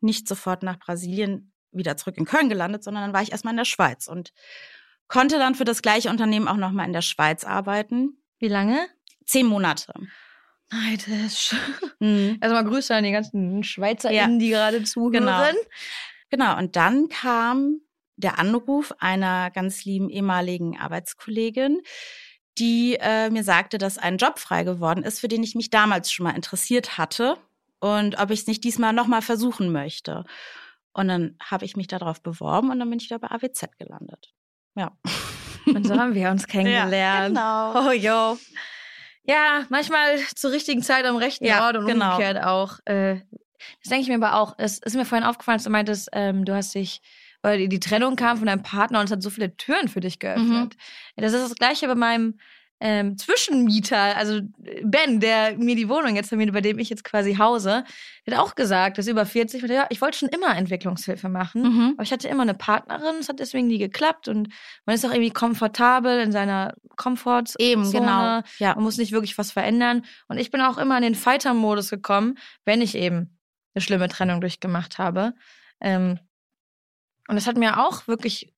nicht 0.00 0.28
sofort 0.28 0.62
nach 0.62 0.78
Brasilien 0.78 1.52
wieder 1.72 1.96
zurück 1.96 2.16
in 2.18 2.24
Köln 2.24 2.48
gelandet, 2.48 2.84
sondern 2.84 3.04
dann 3.04 3.12
war 3.12 3.22
ich 3.22 3.32
erstmal 3.32 3.52
in 3.52 3.58
der 3.58 3.64
Schweiz 3.64 4.06
und 4.06 4.32
konnte 5.06 5.38
dann 5.38 5.54
für 5.54 5.64
das 5.64 5.82
gleiche 5.82 6.10
Unternehmen 6.10 6.48
auch 6.48 6.56
nochmal 6.56 6.86
in 6.86 6.92
der 6.92 7.02
Schweiz 7.02 7.44
arbeiten. 7.44 8.22
Wie 8.38 8.48
lange? 8.48 8.86
Zehn 9.26 9.46
Monate. 9.46 9.92
Neidisch. 10.70 11.54
Mhm. 11.98 12.38
Erstmal 12.42 12.64
Grüße 12.64 12.94
an 12.94 13.04
die 13.04 13.12
ganzen 13.12 13.64
SchweizerInnen, 13.64 14.32
ja. 14.34 14.38
die 14.38 14.50
gerade 14.50 14.82
zuhören. 14.82 15.12
Genau. 15.24 15.42
genau, 16.30 16.58
und 16.58 16.76
dann 16.76 17.08
kam 17.08 17.80
der 18.16 18.38
Anruf 18.38 18.92
einer 18.98 19.50
ganz 19.50 19.84
lieben 19.84 20.10
ehemaligen 20.10 20.78
Arbeitskollegin, 20.78 21.80
die 22.58 22.96
äh, 23.00 23.30
mir 23.30 23.44
sagte, 23.44 23.78
dass 23.78 23.96
ein 23.96 24.18
Job 24.18 24.38
frei 24.38 24.64
geworden 24.64 25.04
ist, 25.04 25.20
für 25.20 25.28
den 25.28 25.42
ich 25.42 25.54
mich 25.54 25.70
damals 25.70 26.10
schon 26.10 26.24
mal 26.24 26.34
interessiert 26.34 26.98
hatte 26.98 27.36
und 27.78 28.18
ob 28.18 28.30
ich 28.30 28.40
es 28.40 28.46
nicht 28.46 28.64
diesmal 28.64 28.92
nochmal 28.92 29.22
versuchen 29.22 29.70
möchte. 29.70 30.24
Und 30.92 31.08
dann 31.08 31.36
habe 31.40 31.64
ich 31.64 31.76
mich 31.76 31.86
darauf 31.86 32.20
beworben 32.20 32.70
und 32.70 32.80
dann 32.80 32.90
bin 32.90 32.98
ich 32.98 33.08
wieder 33.08 33.20
bei 33.20 33.30
AWZ 33.30 33.78
gelandet. 33.78 34.34
Ja. 34.74 34.96
Und 35.66 35.86
so 35.86 35.96
haben 35.96 36.14
wir 36.14 36.30
uns 36.30 36.46
kennengelernt. 36.48 37.36
Ja, 37.36 37.70
genau. 37.72 37.88
Oh, 37.88 37.92
yo. 37.92 38.38
Ja, 39.28 39.66
manchmal 39.68 40.18
zur 40.34 40.52
richtigen 40.52 40.82
Zeit 40.82 41.04
am 41.04 41.16
rechten 41.16 41.44
ja, 41.44 41.66
Ort 41.66 41.76
und 41.76 41.86
genau. 41.86 42.12
umgekehrt 42.12 42.42
auch. 42.42 42.78
Äh, 42.86 43.20
das 43.82 43.90
denke 43.90 44.02
ich 44.02 44.08
mir 44.08 44.14
aber 44.14 44.36
auch. 44.36 44.54
Es 44.56 44.78
ist 44.78 44.96
mir 44.96 45.04
vorhin 45.04 45.26
aufgefallen, 45.26 45.58
dass 45.58 45.64
du 45.64 45.70
meintest, 45.70 46.08
ähm, 46.12 46.44
du 46.44 46.54
hast 46.54 46.74
dich, 46.74 47.02
weil 47.42 47.68
die 47.68 47.80
Trennung 47.80 48.16
kam 48.16 48.38
von 48.38 48.46
deinem 48.46 48.62
Partner 48.62 49.00
und 49.00 49.04
es 49.04 49.10
hat 49.10 49.22
so 49.22 49.30
viele 49.30 49.54
Türen 49.56 49.88
für 49.88 50.00
dich 50.00 50.18
geöffnet. 50.18 50.76
Mhm. 51.16 51.22
Das 51.22 51.34
ist 51.34 51.42
das 51.42 51.54
Gleiche 51.56 51.86
bei 51.88 51.94
meinem 51.94 52.38
ähm, 52.80 53.18
Zwischenmieter, 53.18 54.16
also 54.16 54.40
Ben, 54.82 55.20
der 55.20 55.56
mir 55.58 55.74
die 55.74 55.88
Wohnung 55.88 56.14
jetzt 56.14 56.28
vermietet, 56.28 56.54
bei 56.54 56.60
dem 56.60 56.78
ich 56.78 56.88
jetzt 56.88 57.04
quasi 57.04 57.34
hause, 57.34 57.84
hat 58.26 58.38
auch 58.38 58.54
gesagt, 58.54 58.98
dass 58.98 59.06
über 59.06 59.26
40, 59.26 59.62
ja, 59.62 59.86
ich 59.90 60.00
wollte 60.00 60.18
schon 60.18 60.28
immer 60.28 60.56
Entwicklungshilfe 60.56 61.28
machen, 61.28 61.62
mhm. 61.62 61.94
aber 61.94 62.02
ich 62.02 62.12
hatte 62.12 62.28
immer 62.28 62.42
eine 62.42 62.54
Partnerin, 62.54 63.16
es 63.20 63.28
hat 63.28 63.40
deswegen 63.40 63.66
nie 63.66 63.78
geklappt 63.78 64.28
und 64.28 64.48
man 64.84 64.94
ist 64.94 65.04
auch 65.04 65.10
irgendwie 65.10 65.32
komfortabel 65.32 66.20
in 66.20 66.30
seiner 66.30 66.74
Komfortzone. 66.96 67.64
Eben, 67.64 67.90
genau. 67.90 68.42
Ja. 68.58 68.74
Man 68.74 68.84
muss 68.84 68.98
nicht 68.98 69.12
wirklich 69.12 69.38
was 69.38 69.52
verändern. 69.52 70.04
Und 70.28 70.38
ich 70.38 70.50
bin 70.50 70.60
auch 70.60 70.78
immer 70.78 70.96
in 70.96 71.02
den 71.02 71.14
Fighter-Modus 71.14 71.90
gekommen, 71.90 72.36
wenn 72.64 72.82
ich 72.82 72.94
eben 72.94 73.38
eine 73.74 73.82
schlimme 73.82 74.08
Trennung 74.08 74.40
durchgemacht 74.40 74.98
habe. 74.98 75.34
Ähm, 75.80 76.18
und 77.28 77.36
das 77.36 77.46
hat 77.46 77.56
mir 77.56 77.86
auch 77.86 78.06
wirklich 78.08 78.52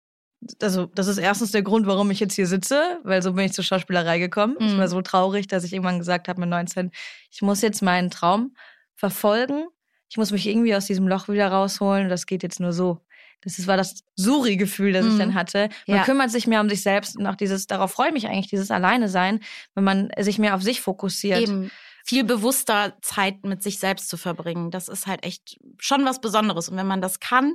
also 0.62 0.86
das 0.86 1.06
ist 1.06 1.18
erstens 1.18 1.52
der 1.52 1.62
Grund, 1.62 1.86
warum 1.86 2.10
ich 2.10 2.20
jetzt 2.20 2.34
hier 2.34 2.46
sitze, 2.46 2.98
weil 3.04 3.22
so 3.22 3.32
bin 3.34 3.44
ich 3.44 3.52
zur 3.52 3.64
Schauspielerei 3.64 4.18
gekommen. 4.18 4.56
Mhm. 4.58 4.66
Ich 4.66 4.78
war 4.78 4.88
so 4.88 5.02
traurig, 5.02 5.48
dass 5.48 5.64
ich 5.64 5.72
irgendwann 5.72 5.98
gesagt 5.98 6.28
habe 6.28 6.40
mit 6.40 6.48
19, 6.48 6.90
ich 7.30 7.42
muss 7.42 7.60
jetzt 7.60 7.82
meinen 7.82 8.10
Traum 8.10 8.54
verfolgen. 8.94 9.66
Ich 10.08 10.16
muss 10.16 10.32
mich 10.32 10.46
irgendwie 10.46 10.74
aus 10.74 10.86
diesem 10.86 11.06
Loch 11.06 11.28
wieder 11.28 11.48
rausholen. 11.48 12.08
Das 12.08 12.26
geht 12.26 12.42
jetzt 12.42 12.60
nur 12.60 12.72
so. 12.72 13.00
Das 13.42 13.66
war 13.66 13.76
das 13.76 14.02
Suri-Gefühl, 14.16 14.92
das 14.92 15.04
mhm. 15.04 15.12
ich 15.12 15.18
dann 15.18 15.34
hatte. 15.34 15.68
Man 15.86 15.98
ja. 15.98 16.04
kümmert 16.04 16.30
sich 16.30 16.46
mehr 16.46 16.60
um 16.60 16.68
sich 16.68 16.82
selbst 16.82 17.16
und 17.16 17.26
auch 17.26 17.36
dieses, 17.36 17.66
darauf 17.66 17.92
freue 17.92 18.08
ich 18.08 18.14
mich 18.14 18.26
eigentlich, 18.26 18.48
dieses 18.48 18.70
Alleine 18.70 19.08
sein, 19.08 19.40
wenn 19.74 19.84
man 19.84 20.10
sich 20.18 20.38
mehr 20.38 20.54
auf 20.54 20.62
sich 20.62 20.80
fokussiert. 20.80 21.40
Eben 21.40 21.70
viel 22.04 22.24
bewusster 22.24 22.96
Zeit 23.02 23.44
mit 23.44 23.62
sich 23.62 23.78
selbst 23.78 24.08
zu 24.08 24.16
verbringen. 24.16 24.70
Das 24.70 24.88
ist 24.88 25.06
halt 25.06 25.24
echt 25.24 25.58
schon 25.78 26.04
was 26.04 26.20
Besonderes. 26.20 26.68
Und 26.68 26.76
wenn 26.76 26.86
man 26.86 27.00
das 27.00 27.20
kann, 27.20 27.54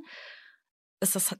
ist 1.02 1.16
das 1.16 1.36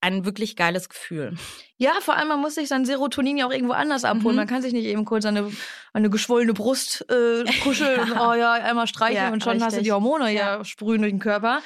ein 0.00 0.24
wirklich 0.24 0.56
geiles 0.56 0.88
Gefühl. 0.88 1.34
Ja, 1.78 1.92
vor 2.00 2.16
allem, 2.16 2.28
man 2.28 2.40
muss 2.40 2.54
sich 2.54 2.68
sein 2.68 2.84
Serotonin 2.84 3.36
ja 3.36 3.46
auch 3.46 3.52
irgendwo 3.52 3.72
anders 3.72 4.04
abholen. 4.04 4.34
Mhm. 4.36 4.40
Man 4.40 4.46
kann 4.46 4.62
sich 4.62 4.72
nicht 4.72 4.86
eben 4.86 5.04
kurz 5.04 5.24
an 5.24 5.36
eine, 5.36 5.46
an 5.46 5.52
eine 5.92 6.10
geschwollene 6.10 6.54
Brust 6.54 7.04
äh, 7.10 7.44
kuscheln 7.62 8.00
und 8.12 8.12
oh 8.18 8.34
ja, 8.34 8.52
einmal 8.52 8.86
streicheln 8.86 9.16
Ja, 9.16 9.32
und 9.32 9.42
schon 9.42 9.54
hast 9.54 9.60
du 9.60 9.66
richtig. 9.66 9.84
die 9.84 9.92
Hormone 9.92 10.32
ja. 10.32 10.58
Ja. 10.58 10.64
sprühen 10.64 11.02
durch 11.02 11.12
den 11.12 11.18
Körper. 11.20 11.60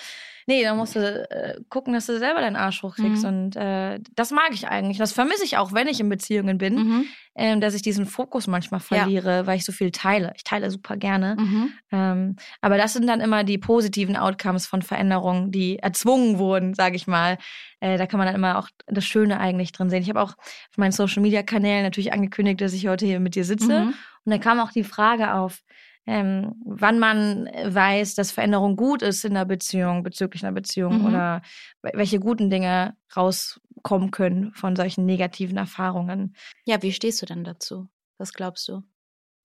Nee, 0.47 0.63
da 0.65 0.75
musst 0.75 0.97
du 0.97 1.01
äh, 1.31 1.61
gucken, 1.69 1.93
dass 1.95 2.07
du 2.07 2.19
selber 2.19 2.41
deinen 2.41 2.57
Arsch 2.57 2.83
hochkriegst. 2.83 3.23
Mhm. 3.25 3.29
Und 3.29 3.57
äh, 3.57 4.01
das 4.15 4.31
mag 4.31 4.51
ich 4.53 4.69
eigentlich. 4.69 4.99
Das 4.99 5.13
vermisse 5.13 5.45
ich 5.45 5.57
auch, 5.57 5.73
wenn 5.73 5.89
ich 5.89 6.01
in 6.01 6.09
Beziehungen 6.09 6.59
bin, 6.59 6.75
Mhm. 6.75 7.05
ähm, 7.37 7.61
dass 7.61 7.75
ich 7.75 7.83
diesen 7.83 8.07
Fokus 8.07 8.47
manchmal 8.47 8.81
Ja. 8.81 8.85
verliere, 8.99 9.47
weil 9.47 9.57
ich 9.57 9.65
so 9.65 9.73
viel 9.73 9.91
teile. 9.91 10.33
Ich 10.37 10.45
teile 10.45 10.71
super 10.71 10.97
gerne. 10.97 11.37
Mhm. 11.39 11.73
Ähm, 11.93 12.37
aber 12.61 12.77
das 12.77 12.93
sind 12.93 13.07
dann 13.07 13.21
immer 13.21 13.45
die 13.45 13.59
positiven 13.59 14.17
Outcomes 14.17 14.67
von 14.67 14.83
Veränderungen, 14.83 15.51
die 15.51 15.79
erzwungen 15.79 16.39
wurden, 16.39 16.75
sage 16.75 16.97
ich 16.97 17.07
mal. 17.07 17.39
Äh, 17.81 17.97
da 17.99 18.07
kann 18.07 18.19
man 18.19 18.27
dann 18.27 18.37
immer 18.37 18.59
auch 18.59 18.69
das 18.87 19.05
Schöne 19.05 19.41
eigentlich 19.41 19.73
drin 19.73 19.89
sehen. 19.91 20.03
Ich 20.03 20.09
habe 20.09 20.21
auch 20.21 20.37
auf 20.37 20.77
meinen 20.77 20.93
Social 20.93 21.23
Media 21.23 21.43
Kanälen 21.43 21.83
natürlich 21.83 22.13
angekündigt, 22.13 22.61
dass 22.61 22.73
ich 22.73 22.89
heute 22.89 23.07
hier 23.07 23.21
mit 23.21 23.35
dir 23.35 23.45
sitze. 23.45 23.81
Mhm. 23.87 23.95
Und 24.25 24.33
da 24.33 24.39
kam 24.39 24.61
auch 24.61 24.71
die 24.73 24.85
Frage 24.85 25.33
auf, 25.35 25.61
ähm, 26.07 26.55
wann 26.65 26.99
man 26.99 27.47
weiß, 27.47 28.15
dass 28.15 28.33
Veränderung 28.33 28.77
gut 28.77 29.03
ist 29.03 29.25
in 29.25 29.35
der 29.35 29.45
Beziehung, 29.45 30.03
bezüglich 30.03 30.45
einer 30.45 30.53
Beziehung 30.55 31.01
Mhm. 31.01 31.05
oder 31.07 31.43
wel- 31.83 31.97
welche 31.97 32.19
guten 32.21 32.51
Dinge 32.51 32.97
rauskommen 33.17 34.11
können 34.11 34.53
von 34.55 34.77
solchen 34.77 35.05
negativen 35.07 35.57
Erfahrungen. 35.57 36.35
Ja, 36.65 36.83
wie 36.83 36.93
stehst 36.93 37.21
du 37.23 37.27
denn 37.27 37.45
dazu? 37.45 37.89
Was 38.19 38.33
glaubst 38.33 38.67
du? 38.69 38.83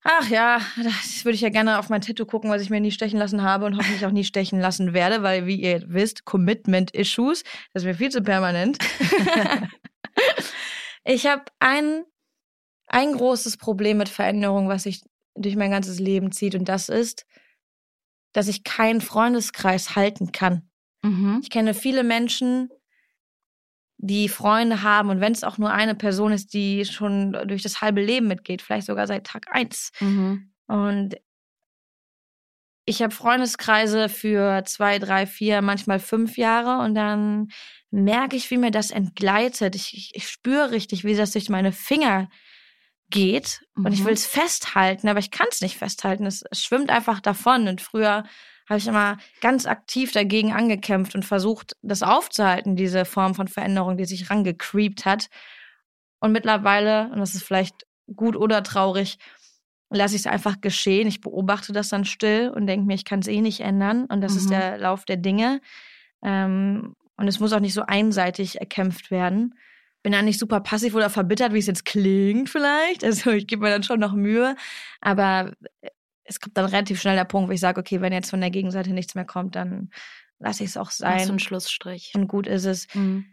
Ach 0.07 0.29
ja, 0.29 0.59
das 0.83 1.25
würde 1.25 1.33
ich 1.35 1.41
ja 1.41 1.49
gerne 1.49 1.79
auf 1.79 1.89
mein 1.89 2.01
Tattoo 2.01 2.25
gucken, 2.27 2.51
was 2.51 2.61
ich 2.61 2.69
mir 2.69 2.79
nie 2.79 2.91
stechen 2.91 3.17
lassen 3.17 3.41
habe 3.41 3.65
und 3.65 3.75
hoffentlich 3.75 4.05
auch 4.05 4.11
nie 4.11 4.23
stechen 4.23 4.59
lassen 4.59 4.93
werde, 4.93 5.23
weil, 5.23 5.47
wie 5.47 5.55
ihr 5.59 5.81
wisst, 5.87 6.25
Commitment-Issues, 6.25 7.43
das 7.73 7.81
ist 7.81 7.87
mir 7.87 7.95
viel 7.95 8.11
zu 8.11 8.21
permanent. 8.21 8.77
ich 11.05 11.25
habe 11.25 11.43
ein, 11.59 12.03
ein 12.87 13.13
großes 13.13 13.57
Problem 13.57 13.97
mit 13.97 14.09
Veränderung, 14.09 14.67
was 14.69 14.83
sich 14.83 15.01
durch 15.35 15.55
mein 15.55 15.71
ganzes 15.71 15.99
Leben 15.99 16.31
zieht, 16.31 16.55
und 16.55 16.69
das 16.69 16.89
ist, 16.89 17.25
dass 18.33 18.47
ich 18.47 18.63
keinen 18.63 19.01
Freundeskreis 19.01 19.95
halten 19.95 20.31
kann. 20.31 20.69
Mhm. 21.03 21.39
Ich 21.41 21.49
kenne 21.49 21.73
viele 21.73 22.03
Menschen, 22.03 22.69
die 23.97 24.27
Freunde 24.27 24.81
haben 24.81 25.09
und 25.09 25.21
wenn 25.21 25.31
es 25.31 25.43
auch 25.43 25.57
nur 25.57 25.71
eine 25.71 25.95
Person 25.95 26.31
ist, 26.31 26.53
die 26.53 26.83
schon 26.85 27.31
durch 27.47 27.63
das 27.63 27.81
halbe 27.81 28.03
Leben 28.03 28.27
mitgeht, 28.27 28.61
vielleicht 28.61 28.87
sogar 28.87 29.07
seit 29.07 29.25
Tag 29.25 29.47
eins. 29.49 29.91
Mhm. 30.01 30.51
Und 30.67 31.15
ich 32.85 33.01
habe 33.01 33.13
Freundeskreise 33.13 34.09
für 34.09 34.63
zwei, 34.65 34.99
drei, 34.99 35.25
vier, 35.25 35.61
manchmal 35.61 35.99
fünf 35.99 36.37
Jahre 36.37 36.83
und 36.83 36.93
dann 36.93 37.47
merke 37.89 38.35
ich, 38.35 38.51
wie 38.51 38.57
mir 38.57 38.71
das 38.71 38.91
entgleitet. 38.91 39.75
Ich, 39.75 39.93
ich, 39.95 40.11
ich 40.13 40.29
spüre 40.29 40.71
richtig, 40.71 41.03
wie 41.03 41.15
das 41.15 41.31
durch 41.31 41.49
meine 41.49 41.71
Finger 41.71 42.29
geht 43.15 43.65
und 43.75 43.93
ich 43.93 44.01
Mhm. 44.01 44.05
will 44.05 44.13
es 44.13 44.25
festhalten, 44.25 45.07
aber 45.07 45.19
ich 45.19 45.31
kann 45.31 45.47
es 45.49 45.61
nicht 45.61 45.77
festhalten. 45.77 46.25
Es, 46.25 46.43
es 46.51 46.63
schwimmt 46.63 46.89
einfach 46.91 47.19
davon 47.21 47.67
und 47.67 47.81
früher 47.81 48.23
habe 48.69 48.77
ich 48.79 48.87
immer 48.87 49.17
ganz 49.41 49.65
aktiv 49.65 50.11
dagegen 50.11 50.51
angekämpft 50.53 51.15
und 51.15 51.23
versucht, 51.23 51.75
das 51.81 52.03
aufzuhalten, 52.03 52.75
diese 52.75 53.05
Form 53.05 53.35
von 53.35 53.47
Veränderung, 53.47 53.95
die 53.97 54.05
sich 54.05 54.29
rangecreept 54.29 55.05
hat. 55.05 55.27
Und 56.19 56.31
mittlerweile, 56.31 57.09
und 57.11 57.19
das 57.19 57.35
ist 57.35 57.43
vielleicht 57.43 57.85
gut 58.15 58.35
oder 58.35 58.63
traurig, 58.63 59.17
lasse 59.91 60.15
ich 60.15 60.21
es 60.21 60.27
einfach 60.27 60.61
geschehen. 60.61 61.07
Ich 61.07 61.21
beobachte 61.21 61.73
das 61.73 61.89
dann 61.89 62.05
still 62.05 62.49
und 62.53 62.65
denke 62.67 62.87
mir, 62.87 62.95
ich 62.95 63.05
kann 63.05 63.19
es 63.19 63.27
eh 63.27 63.41
nicht 63.41 63.61
ändern. 63.61 64.05
Und 64.05 64.21
das 64.21 64.35
ist 64.35 64.45
Mhm. 64.47 64.51
der 64.51 64.77
Lauf 64.79 65.05
der 65.05 65.17
Dinge. 65.17 65.61
Ähm, 66.23 66.95
und 67.17 67.27
es 67.27 67.39
muss 67.39 67.53
auch 67.53 67.59
nicht 67.59 67.73
so 67.75 67.83
einseitig 67.83 68.59
erkämpft 68.59 69.11
werden. 69.11 69.55
Bin 70.05 70.11
da 70.11 70.21
nicht 70.21 70.37
super 70.37 70.59
passiv 70.59 70.93
oder 70.93 71.09
verbittert, 71.09 71.51
wie 71.53 71.57
es 71.57 71.65
jetzt 71.65 71.83
klingt 71.83 72.47
vielleicht. 72.47 73.03
Also 73.03 73.31
ich 73.31 73.47
gebe 73.47 73.63
mir 73.63 73.71
dann 73.71 73.81
schon 73.81 73.99
noch 73.99 74.13
Mühe. 74.13 74.55
Aber 75.01 75.51
es 76.25 76.39
kommt 76.39 76.55
dann 76.55 76.65
relativ 76.65 77.01
schnell 77.01 77.15
der 77.15 77.25
Punkt, 77.25 77.49
wo 77.49 77.53
ich 77.53 77.59
sage, 77.59 77.81
okay, 77.81 78.01
wenn 78.01 78.13
jetzt 78.13 78.29
von 78.29 78.39
der 78.39 78.51
Gegenseite 78.51 78.91
nichts 78.91 79.15
mehr 79.15 79.25
kommt, 79.25 79.55
dann 79.55 79.89
lasse 80.37 80.63
ich 80.63 80.69
es 80.69 80.77
auch 80.77 80.85
Machst 80.85 80.99
du 80.99 81.03
sein. 81.05 81.29
einen 81.29 81.39
Schlussstrich? 81.39 82.11
Und 82.15 82.27
gut 82.27 82.45
ist 82.45 82.65
es 82.65 82.85
Mhm. 82.93 83.25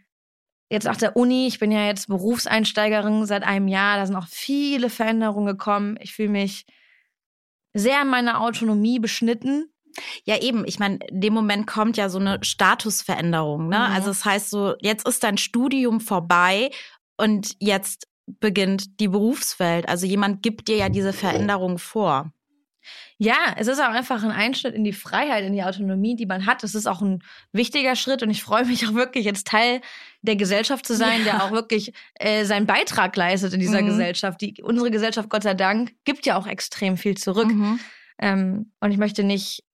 jetzt 0.71 0.85
nach 0.85 0.97
der 0.97 1.15
Uni, 1.15 1.45
ich 1.45 1.59
bin 1.59 1.71
ja 1.71 1.85
jetzt 1.85 2.07
Berufseinsteigerin 2.07 3.27
seit 3.27 3.43
einem 3.43 3.67
Jahr, 3.67 3.97
da 3.97 4.07
sind 4.07 4.15
auch 4.15 4.27
viele 4.27 4.89
Veränderungen 4.89 5.45
gekommen. 5.45 5.97
Ich 6.01 6.13
fühle 6.15 6.29
mich 6.29 6.65
sehr 7.75 8.01
in 8.01 8.07
meiner 8.07 8.41
Autonomie 8.41 8.97
beschnitten. 8.97 9.72
Ja, 10.25 10.41
eben. 10.41 10.65
Ich 10.65 10.79
meine, 10.79 10.99
in 11.07 11.21
dem 11.21 11.33
Moment 11.33 11.67
kommt 11.67 11.97
ja 11.97 12.09
so 12.09 12.19
eine 12.19 12.39
Statusveränderung. 12.43 13.67
Ne? 13.69 13.77
Mhm. 13.77 13.95
Also 13.95 14.07
das 14.09 14.25
heißt 14.25 14.49
so, 14.49 14.75
jetzt 14.81 15.07
ist 15.07 15.23
dein 15.23 15.37
Studium 15.37 15.99
vorbei 16.01 16.71
und 17.17 17.55
jetzt 17.59 18.07
beginnt 18.25 18.99
die 18.99 19.07
Berufswelt. 19.07 19.87
Also 19.87 20.05
jemand 20.05 20.41
gibt 20.43 20.67
dir 20.67 20.77
ja 20.77 20.89
diese 20.89 21.13
Veränderung 21.13 21.77
vor. 21.77 22.31
Ja, 23.17 23.55
es 23.57 23.67
ist 23.67 23.79
auch 23.79 23.91
einfach 23.91 24.23
ein 24.23 24.31
Einschnitt 24.31 24.73
in 24.75 24.83
die 24.83 24.91
Freiheit, 24.91 25.45
in 25.45 25.53
die 25.53 25.63
Autonomie, 25.63 26.15
die 26.15 26.25
man 26.25 26.45
hat. 26.45 26.63
Es 26.63 26.75
ist 26.75 26.87
auch 26.87 27.01
ein 27.01 27.23
wichtiger 27.53 27.95
Schritt 27.95 28.23
und 28.23 28.29
ich 28.29 28.43
freue 28.43 28.65
mich 28.65 28.85
auch 28.87 28.93
wirklich, 28.93 29.25
jetzt 29.25 29.47
Teil 29.47 29.79
der 30.21 30.35
Gesellschaft 30.35 30.85
zu 30.85 30.95
sein, 30.95 31.23
der 31.23 31.43
auch 31.43 31.51
wirklich 31.51 31.93
äh, 32.15 32.43
seinen 32.43 32.65
Beitrag 32.65 33.15
leistet 33.15 33.53
in 33.53 33.59
dieser 33.61 33.81
Mhm. 33.81 33.87
Gesellschaft. 33.87 34.41
Die, 34.41 34.55
unsere 34.61 34.91
Gesellschaft, 34.91 35.29
Gott 35.29 35.43
sei 35.43 35.53
Dank, 35.53 35.93
gibt 36.03 36.25
ja 36.25 36.37
auch 36.37 36.47
extrem 36.47 36.97
viel 36.97 37.15
zurück. 37.15 37.47
Mhm. 37.47 37.79
Ähm, 38.23 38.71
und 38.79 38.91
ich 38.91 38.97
möchte 38.97 39.23
nicht 39.23 39.65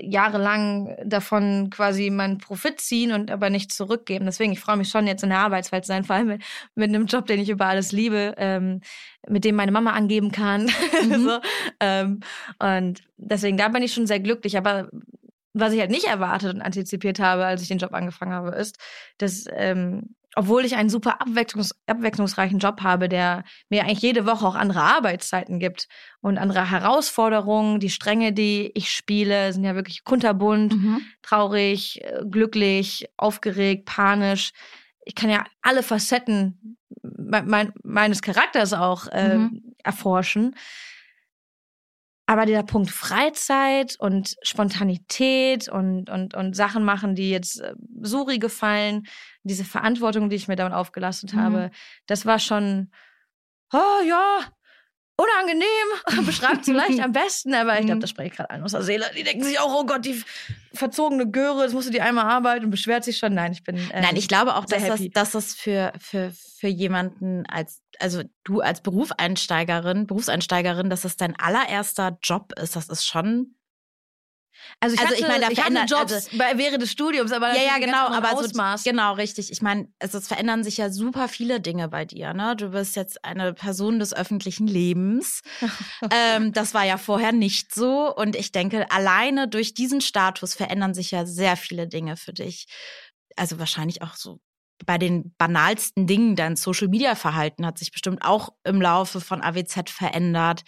jahrelang 0.00 0.96
davon 1.04 1.70
quasi 1.70 2.10
meinen 2.10 2.38
Profit 2.38 2.80
ziehen 2.80 3.12
und 3.12 3.30
aber 3.30 3.50
nicht 3.50 3.72
zurückgeben. 3.72 4.26
Deswegen, 4.26 4.52
ich 4.52 4.60
freue 4.60 4.76
mich 4.76 4.88
schon 4.88 5.06
jetzt 5.06 5.22
in 5.22 5.30
der 5.30 5.40
Arbeitswelt 5.40 5.84
zu 5.84 5.88
sein, 5.88 6.04
vor 6.04 6.16
allem 6.16 6.28
mit, 6.28 6.42
mit 6.74 6.88
einem 6.88 7.06
Job, 7.06 7.26
den 7.26 7.40
ich 7.40 7.48
über 7.48 7.66
alles 7.66 7.92
liebe, 7.92 8.34
ähm, 8.36 8.80
mit 9.28 9.44
dem 9.44 9.56
meine 9.56 9.72
Mama 9.72 9.92
angeben 9.92 10.32
kann. 10.32 10.70
Mhm. 11.06 11.24
so, 11.24 11.40
ähm, 11.80 12.20
und 12.58 13.02
deswegen, 13.16 13.56
da 13.56 13.68
bin 13.68 13.82
ich 13.82 13.92
schon 13.92 14.06
sehr 14.06 14.20
glücklich. 14.20 14.56
Aber 14.56 14.88
was 15.52 15.72
ich 15.72 15.80
halt 15.80 15.90
nicht 15.90 16.06
erwartet 16.06 16.54
und 16.54 16.62
antizipiert 16.62 17.18
habe, 17.18 17.44
als 17.44 17.62
ich 17.62 17.68
den 17.68 17.78
Job 17.78 17.92
angefangen 17.92 18.32
habe, 18.32 18.56
ist, 18.56 18.78
dass 19.18 19.44
ähm, 19.52 20.14
obwohl 20.36 20.64
ich 20.64 20.76
einen 20.76 20.90
super 20.90 21.20
abwechslungs 21.20 21.74
abwechslungsreichen 21.86 22.58
Job 22.58 22.82
habe, 22.82 23.08
der 23.08 23.42
mir 23.70 23.82
eigentlich 23.84 24.02
jede 24.02 24.26
Woche 24.26 24.46
auch 24.46 24.54
andere 24.54 24.82
Arbeitszeiten 24.82 25.58
gibt 25.58 25.88
und 26.20 26.38
andere 26.38 26.70
Herausforderungen, 26.70 27.80
die 27.80 27.90
Stränge, 27.90 28.32
die 28.32 28.70
ich 28.74 28.90
spiele, 28.90 29.52
sind 29.52 29.64
ja 29.64 29.74
wirklich 29.74 30.04
kunterbunt, 30.04 30.74
Mhm. 30.74 31.00
traurig, 31.22 32.02
äh, 32.04 32.20
glücklich, 32.30 33.08
aufgeregt, 33.16 33.86
panisch. 33.86 34.52
Ich 35.04 35.14
kann 35.14 35.30
ja 35.30 35.44
alle 35.62 35.82
Facetten 35.82 36.76
me 37.02 37.42
mein, 37.42 37.72
meines 37.82 38.20
Charakters 38.22 38.72
auch 38.74 39.06
äh, 39.08 39.38
Mhm. 39.38 39.62
erforschen. 39.82 40.54
Aber 42.28 42.44
dieser 42.44 42.64
Punkt 42.64 42.90
Freizeit 42.90 43.94
und 44.00 44.34
Spontanität 44.42 45.68
und, 45.68 46.10
und, 46.10 46.34
und 46.34 46.56
Sachen 46.56 46.84
machen, 46.84 47.14
die 47.14 47.30
jetzt 47.30 47.60
äh, 47.60 47.74
Suri 48.02 48.38
gefallen, 48.38 49.06
diese 49.44 49.64
Verantwortung, 49.64 50.28
die 50.28 50.36
ich 50.36 50.48
mir 50.48 50.56
damit 50.56 50.72
aufgelastet 50.74 51.34
Mhm. 51.34 51.40
habe, 51.40 51.70
das 52.06 52.26
war 52.26 52.38
schon, 52.40 52.90
oh 53.72 54.02
ja, 54.06 54.40
unangenehm, 55.18 55.66
beschreibt 56.26 56.64
vielleicht 56.66 57.00
am 57.00 57.12
besten, 57.12 57.54
aber 57.54 57.74
ich 57.78 57.86
glaube, 57.86 57.96
Mhm. 57.96 58.00
das 58.00 58.10
spreche 58.10 58.28
ich 58.30 58.36
gerade 58.36 58.50
an 58.50 58.62
aus 58.62 58.72
der 58.72 58.82
Seele. 58.82 59.06
Die 59.16 59.22
denken 59.22 59.44
sich 59.44 59.58
auch, 59.58 59.72
oh 59.72 59.86
Gott, 59.86 60.04
die 60.04 60.22
verzogene 60.74 61.30
Göre, 61.30 61.62
jetzt 61.62 61.72
musst 61.72 61.88
du 61.88 61.92
die 61.92 62.02
einmal 62.02 62.26
arbeiten 62.26 62.66
und 62.66 62.70
beschwert 62.70 63.02
sich 63.04 63.16
schon. 63.16 63.32
Nein, 63.34 63.52
ich 63.52 63.62
bin. 63.62 63.76
ähm, 63.76 64.02
Nein, 64.02 64.16
ich 64.16 64.28
glaube 64.28 64.56
auch, 64.56 64.66
dass 64.66 64.84
das, 64.86 65.00
dass 65.12 65.30
das 65.30 65.54
für, 65.54 65.92
für, 65.98 66.32
für 66.58 66.68
jemanden 66.68 67.46
als, 67.46 67.80
also 68.00 68.22
du 68.44 68.60
als 68.60 68.80
Berufseinsteigerin, 68.82 70.06
Berufseinsteigerin, 70.06 70.90
dass 70.90 71.02
das 71.02 71.16
dein 71.16 71.36
allererster 71.38 72.18
Job 72.22 72.52
ist, 72.58 72.76
das 72.76 72.88
ist 72.88 73.06
schon 73.06 73.54
Also 74.80 74.94
ich, 74.94 75.00
Also 75.00 75.12
hatte, 75.12 75.22
ich 75.22 75.28
meine, 75.28 75.44
da 75.44 75.50
ich 75.50 75.58
hatte 75.60 75.72
verändert- 75.74 75.90
Jobs 75.90 76.12
also- 76.12 76.58
während 76.58 76.82
des 76.82 76.90
Studiums, 76.90 77.30
aber 77.32 77.54
Ja, 77.54 77.62
ja, 77.62 77.78
genau, 77.78 78.06
aber 78.08 78.32
Ausmaß. 78.34 78.82
so, 78.84 78.90
genau, 78.90 79.12
richtig. 79.14 79.50
Ich 79.52 79.60
meine, 79.62 79.88
es, 79.98 80.14
es 80.14 80.26
verändern 80.28 80.64
sich 80.64 80.78
ja 80.78 80.90
super 80.90 81.28
viele 81.28 81.60
Dinge 81.60 81.88
bei 81.88 82.04
dir, 82.06 82.32
ne? 82.32 82.56
Du 82.56 82.70
bist 82.70 82.96
jetzt 82.96 83.22
eine 83.24 83.52
Person 83.52 83.98
des 83.98 84.14
öffentlichen 84.14 84.66
Lebens. 84.66 85.42
ähm, 86.10 86.52
das 86.52 86.72
war 86.74 86.84
ja 86.84 86.96
vorher 86.98 87.32
nicht 87.32 87.74
so. 87.74 88.14
Und 88.14 88.34
ich 88.34 88.50
denke, 88.52 88.90
alleine 88.90 89.46
durch 89.46 89.74
diesen 89.74 90.00
Status 90.00 90.54
verändern 90.54 90.94
sich 90.94 91.10
ja 91.10 91.26
sehr 91.26 91.56
viele 91.56 91.86
Dinge 91.86 92.16
für 92.16 92.32
dich. 92.32 92.66
Also 93.36 93.58
wahrscheinlich 93.58 94.00
auch 94.02 94.14
so 94.14 94.40
bei 94.84 94.98
den 94.98 95.34
banalsten 95.38 96.06
Dingen, 96.06 96.36
dein 96.36 96.56
Social-Media-Verhalten 96.56 97.64
hat 97.64 97.78
sich 97.78 97.92
bestimmt 97.92 98.22
auch 98.22 98.50
im 98.64 98.80
Laufe 98.82 99.20
von 99.20 99.40
AWZ 99.42 99.90
verändert. 99.90 100.62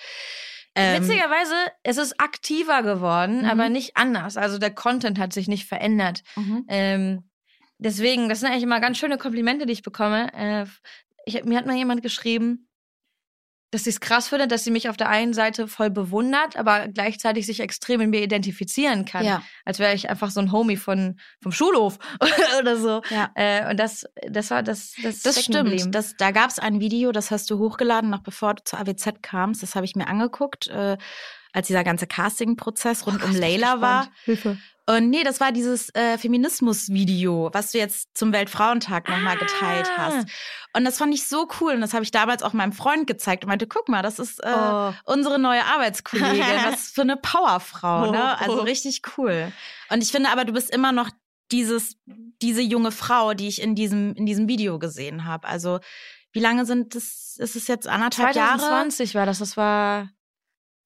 Ähm, 0.74 1.02
Witzigerweise, 1.02 1.54
es 1.82 1.96
ist 1.98 2.20
aktiver 2.20 2.82
geworden, 2.82 3.40
Mhm. 3.42 3.50
aber 3.50 3.68
nicht 3.68 3.96
anders. 3.96 4.36
Also 4.36 4.58
der 4.58 4.70
Content 4.74 5.18
hat 5.18 5.32
sich 5.32 5.48
nicht 5.48 5.66
verändert. 5.66 6.22
mhm. 6.36 6.64
Ähm, 6.68 7.30
deswegen, 7.78 8.28
das 8.28 8.40
sind 8.40 8.50
eigentlich 8.50 8.62
immer 8.62 8.80
ganz 8.80 8.98
schöne 8.98 9.18
Komplimente, 9.18 9.66
die 9.66 9.72
ich 9.72 9.82
bekomme. 9.82 10.32
Äh, 10.34 10.66
ich, 11.26 11.44
mir 11.44 11.58
hat 11.58 11.66
mal 11.66 11.76
jemand 11.76 12.02
geschrieben, 12.02 12.67
dass 13.70 13.84
sie 13.84 13.90
es 13.90 14.00
krass 14.00 14.28
findet, 14.28 14.50
dass 14.50 14.64
sie 14.64 14.70
mich 14.70 14.88
auf 14.88 14.96
der 14.96 15.08
einen 15.08 15.34
Seite 15.34 15.68
voll 15.68 15.90
bewundert, 15.90 16.56
aber 16.56 16.88
gleichzeitig 16.88 17.44
sich 17.46 17.60
extrem 17.60 18.00
in 18.00 18.10
mir 18.10 18.22
identifizieren 18.22 19.04
kann. 19.04 19.24
Ja. 19.24 19.42
Als 19.64 19.78
wäre 19.78 19.94
ich 19.94 20.08
einfach 20.08 20.30
so 20.30 20.40
ein 20.40 20.52
Homie 20.52 20.76
von, 20.76 21.18
vom 21.42 21.52
Schulhof 21.52 21.98
oder 22.60 22.76
so. 22.76 23.02
Ja. 23.10 23.30
Äh, 23.34 23.70
und 23.70 23.78
das, 23.78 24.06
das 24.28 24.50
war 24.50 24.62
das, 24.62 24.94
das, 25.02 25.22
Das 25.22 25.44
stimmt. 25.44 25.94
Das, 25.94 26.16
da 26.16 26.30
gab 26.30 26.50
es 26.50 26.58
ein 26.58 26.80
Video, 26.80 27.12
das 27.12 27.30
hast 27.30 27.50
du 27.50 27.58
hochgeladen, 27.58 28.08
noch 28.08 28.22
bevor 28.22 28.54
du 28.54 28.64
zur 28.64 28.80
AWZ 28.80 29.22
kamst. 29.22 29.62
Das 29.62 29.74
habe 29.74 29.84
ich 29.84 29.94
mir 29.94 30.06
angeguckt, 30.06 30.68
äh, 30.68 30.96
als 31.52 31.66
dieser 31.66 31.84
ganze 31.84 32.06
Casting-Prozess 32.06 33.06
rund 33.06 33.22
um 33.22 33.34
Layla 33.34 33.80
war. 33.80 34.08
Hilfe. 34.24 34.58
Und 34.88 35.10
nee, 35.10 35.22
das 35.22 35.38
war 35.38 35.52
dieses 35.52 35.94
äh, 35.94 36.16
Feminismus-Video, 36.16 37.50
was 37.52 37.72
du 37.72 37.78
jetzt 37.78 38.16
zum 38.16 38.32
Weltfrauentag 38.32 39.08
nochmal 39.08 39.36
geteilt 39.36 39.86
Ah. 39.96 40.06
hast. 40.06 40.28
Und 40.74 40.84
das 40.84 40.96
fand 40.98 41.12
ich 41.12 41.28
so 41.28 41.46
cool. 41.60 41.74
Und 41.74 41.82
das 41.82 41.92
habe 41.92 42.04
ich 42.04 42.10
damals 42.10 42.42
auch 42.42 42.52
meinem 42.54 42.72
Freund 42.72 43.06
gezeigt 43.06 43.44
und 43.44 43.48
meinte, 43.48 43.66
guck 43.66 43.88
mal, 43.88 44.02
das 44.02 44.18
ist 44.18 44.42
äh, 44.42 44.50
Oh. 44.50 44.92
unsere 45.04 45.38
neue 45.38 45.64
Arbeitskollegin. 45.64 46.40
Was 46.64 46.88
für 46.90 47.02
eine 47.02 47.16
Powerfrau, 47.16 48.10
ne? 48.10 48.38
Also 48.38 48.60
Oh. 48.60 48.62
richtig 48.62 49.02
cool. 49.18 49.52
Und 49.90 50.02
ich 50.02 50.10
finde 50.10 50.30
aber, 50.30 50.44
du 50.46 50.52
bist 50.52 50.70
immer 50.70 50.92
noch 50.92 51.10
dieses, 51.52 51.96
diese 52.42 52.62
junge 52.62 52.90
Frau, 52.92 53.34
die 53.34 53.48
ich 53.48 53.60
in 53.60 53.74
diesem, 53.74 54.14
in 54.14 54.26
diesem 54.26 54.48
Video 54.48 54.78
gesehen 54.78 55.24
habe. 55.26 55.46
Also, 55.48 55.80
wie 56.32 56.40
lange 56.40 56.66
sind 56.66 56.94
das, 56.94 57.36
ist 57.38 57.56
es 57.56 57.66
jetzt 57.68 57.88
anderthalb 57.88 58.34
Jahre? 58.36 58.58
2020 58.58 59.14
war 59.14 59.26
das. 59.26 59.38
Das 59.38 59.56
war 59.56 60.10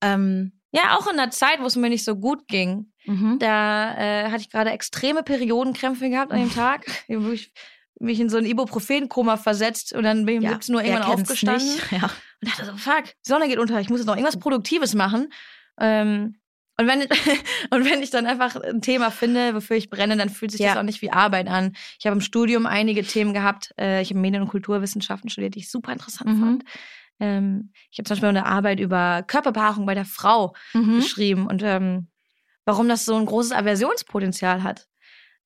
Ähm, 0.01 0.61
ja 0.73 0.97
auch 0.97 1.07
in 1.09 1.17
der 1.17 1.31
Zeit, 1.31 1.61
wo 1.61 1.67
es 1.67 1.77
mir 1.77 1.89
nicht 1.89 2.05
so 2.05 2.17
gut 2.17 2.47
ging. 2.49 2.92
Mhm. 3.07 3.39
Da 3.39 3.97
äh, 3.97 4.25
hatte 4.31 4.41
ich 4.43 4.51
gerade 4.51 4.71
extreme 4.71 5.23
Periodenkrämpfe 5.23 6.09
gehabt 6.11 6.33
an 6.33 6.41
dem 6.41 6.53
Tag. 6.55 6.85
wo 7.09 7.31
ich 7.33 7.53
mich 8.01 8.19
in 8.19 8.29
so 8.29 8.37
ein 8.39 8.47
Ibuprofen-Koma 8.47 9.37
versetzt 9.37 9.93
und 9.93 10.03
dann 10.03 10.25
bin 10.27 10.43
ich 10.43 10.49
um 10.49 10.53
17 10.55 10.75
Uhr 10.75 10.83
irgendwann 10.83 11.13
aufgestanden. 11.13 11.67
nicht? 11.67 11.93
Ja. 11.93 12.11
Und 12.43 12.49
dachte 12.51 12.65
so, 12.67 12.77
fuck, 12.77 13.05
die 13.05 13.29
Sonne 13.29 13.47
geht 13.49 13.59
unter, 13.59 13.81
ich 13.81 13.89
muss 13.91 14.01
jetzt 14.01 14.07
noch 14.09 14.17
irgendwas 14.17 14.39
Produktives 14.41 14.95
machen. 14.95 15.33
Ähm, 15.79 16.37
und 16.79 16.87
wenn, 16.89 17.03
und 17.71 17.85
wenn 17.89 18.03
ich 18.03 18.11
dann 18.11 18.27
einfach 18.27 18.57
ein 18.57 18.81
Thema 18.81 19.11
finde, 19.13 19.55
wofür 19.55 19.77
ich 19.77 19.91
brenne, 19.91 20.17
dann 20.17 20.31
fühlt 20.31 20.51
sich 20.51 20.61
Ja. 20.61 20.71
das 20.71 20.79
auch 20.79 20.83
nicht 20.83 21.03
wie 21.03 21.13
Arbeit 21.13 21.47
an. 21.47 21.75
Ich 22.01 22.07
habe 22.07 22.15
im 22.17 22.21
Studium 22.23 22.67
einige 22.67 23.05
Themen 23.05 23.35
gehabt. 23.35 23.73
Äh, 23.79 24.03
ich 24.03 24.11
habe 24.11 24.19
Medien- 24.19 24.43
und 24.43 24.49
Kulturwissenschaften 24.49 25.31
studiert, 25.31 25.55
die 25.55 25.61
ich 25.61 25.71
super 25.71 25.93
interessant 25.93 26.31
Mhm. 26.31 26.41
fand. 26.41 26.65
Ähm, 27.21 27.73
ich 27.93 27.99
habe 27.99 28.09
zum 28.09 28.15
Beispiel 28.17 28.31
eine 28.31 28.47
Arbeit 28.47 28.81
über 28.81 29.23
Körperbehaarung 29.25 29.87
bei 29.87 29.95
der 29.95 30.07
Frau 30.07 30.55
Mhm. 30.75 30.97
geschrieben 30.97 31.47
und 31.47 31.63
ähm, 31.63 32.09
warum 32.65 32.89
das 32.89 33.05
so 33.05 33.17
ein 33.17 33.27
großes 33.27 33.53
Aversionspotenzial 33.53 34.63
hat. 34.63 34.87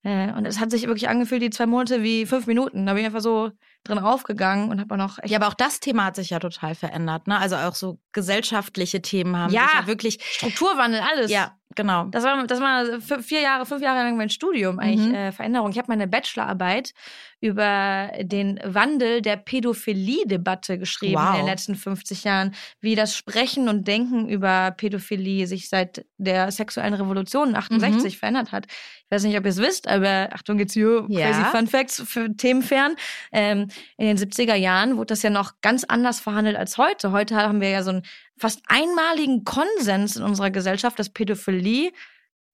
Äh, 0.03 0.33
und 0.33 0.47
es 0.47 0.61
hat 0.61 0.71
sich 0.71 0.87
wirklich 0.87 1.09
angefühlt, 1.09 1.43
die 1.43 1.51
zwei 1.51 1.67
Monate 1.67 2.03
wie 2.03 2.27
fünf 2.27 2.47
Minuten. 2.47 2.87
Da 2.87 2.93
bin 2.93 3.01
ich 3.01 3.07
einfach 3.07 3.21
so 3.23 3.51
drin 3.83 3.99
aufgegangen 3.99 4.71
und 4.71 4.81
habe 4.81 4.95
auch 4.95 4.99
noch 4.99 5.19
echt 5.19 5.31
Ja, 5.31 5.39
aber 5.39 5.49
auch 5.49 5.55
das 5.55 5.81
Thema 5.81 6.05
hat 6.05 6.17
sich 6.17 6.31
ja 6.31 6.39
total 6.39 6.75
verändert, 6.75 7.27
ne? 7.27 7.39
Also 7.39 7.57
auch 7.57 7.75
so 7.75 7.99
gesellschaftliche 8.12 9.03
Themen 9.03 9.37
haben 9.37 9.53
Ja. 9.53 9.62
sich 9.69 9.75
ja 9.81 9.87
wirklich. 9.87 10.19
Strukturwandel, 10.23 11.01
alles. 11.01 11.31
Ja, 11.31 11.57
genau. 11.77 12.05
Das 12.07 12.24
war, 12.24 12.45
das 12.47 12.61
war 12.61 13.20
vier 13.22 13.41
Jahre, 13.43 13.64
fünf 13.66 13.83
Jahre 13.83 14.03
lang 14.03 14.16
mein 14.16 14.31
Studium 14.31 14.79
eigentlich 14.81 15.07
Mhm. 15.09 15.14
äh, 15.14 15.33
Veränderung. 15.33 15.70
Ich 15.70 15.79
habe 15.79 15.87
meine 15.89 16.09
Bachelorarbeit 16.09 16.93
über 17.41 18.11
den 18.22 18.59
Wandel 18.64 19.20
der 19.22 19.37
Pädophilie-Debatte 19.37 20.79
geschrieben 20.79 21.14
Wow. 21.20 21.33
in 21.35 21.37
den 21.41 21.47
letzten 21.47 21.74
50 21.74 22.24
Jahren, 22.24 22.55
wie 22.81 22.95
das 22.95 23.16
Sprechen 23.16 23.68
und 23.68 23.87
Denken 23.87 24.29
über 24.29 24.70
Pädophilie 24.77 25.47
sich 25.47 25.68
seit 25.68 26.05
der 26.18 26.51
sexuellen 26.51 26.95
Revolution 26.95 27.51
Mhm. 27.51 27.57
68 27.57 28.18
verändert 28.18 28.53
hat. 28.53 28.66
Ich 28.68 29.11
weiß 29.11 29.22
nicht, 29.24 29.37
ob 29.39 29.45
ihr 29.45 29.51
es 29.51 29.59
wisst, 29.59 29.87
aber 29.89 30.31
Achtung, 30.33 30.59
jetzt 30.59 30.72
hier 30.72 31.05
Ja. 31.09 31.31
crazy 31.31 31.45
Fun 31.57 31.66
Facts 31.66 32.03
für 32.07 32.35
Themenfern. 32.37 32.97
Ähm, 33.33 33.68
in 33.99 34.07
den 34.07 34.16
70er 34.16 34.55
Jahren 34.57 34.97
wurde 34.97 35.07
das 35.07 35.22
ja 35.22 35.31
noch 35.31 35.53
ganz 35.61 35.85
anders 35.85 36.20
verhandelt 36.20 36.57
als 36.57 36.79
heute. 36.79 37.12
Heute 37.12 37.37
haben 37.37 37.61
wir 37.61 37.68
ja 37.70 37.83
so 37.83 37.91
einen 37.91 38.03
fast 38.39 38.62
einmaligen 38.66 39.45
Konsens 39.45 40.16
in 40.16 40.22
unserer 40.22 40.51
Gesellschaft, 40.51 40.99
dass 40.99 41.11
Pädophilie 41.11 41.93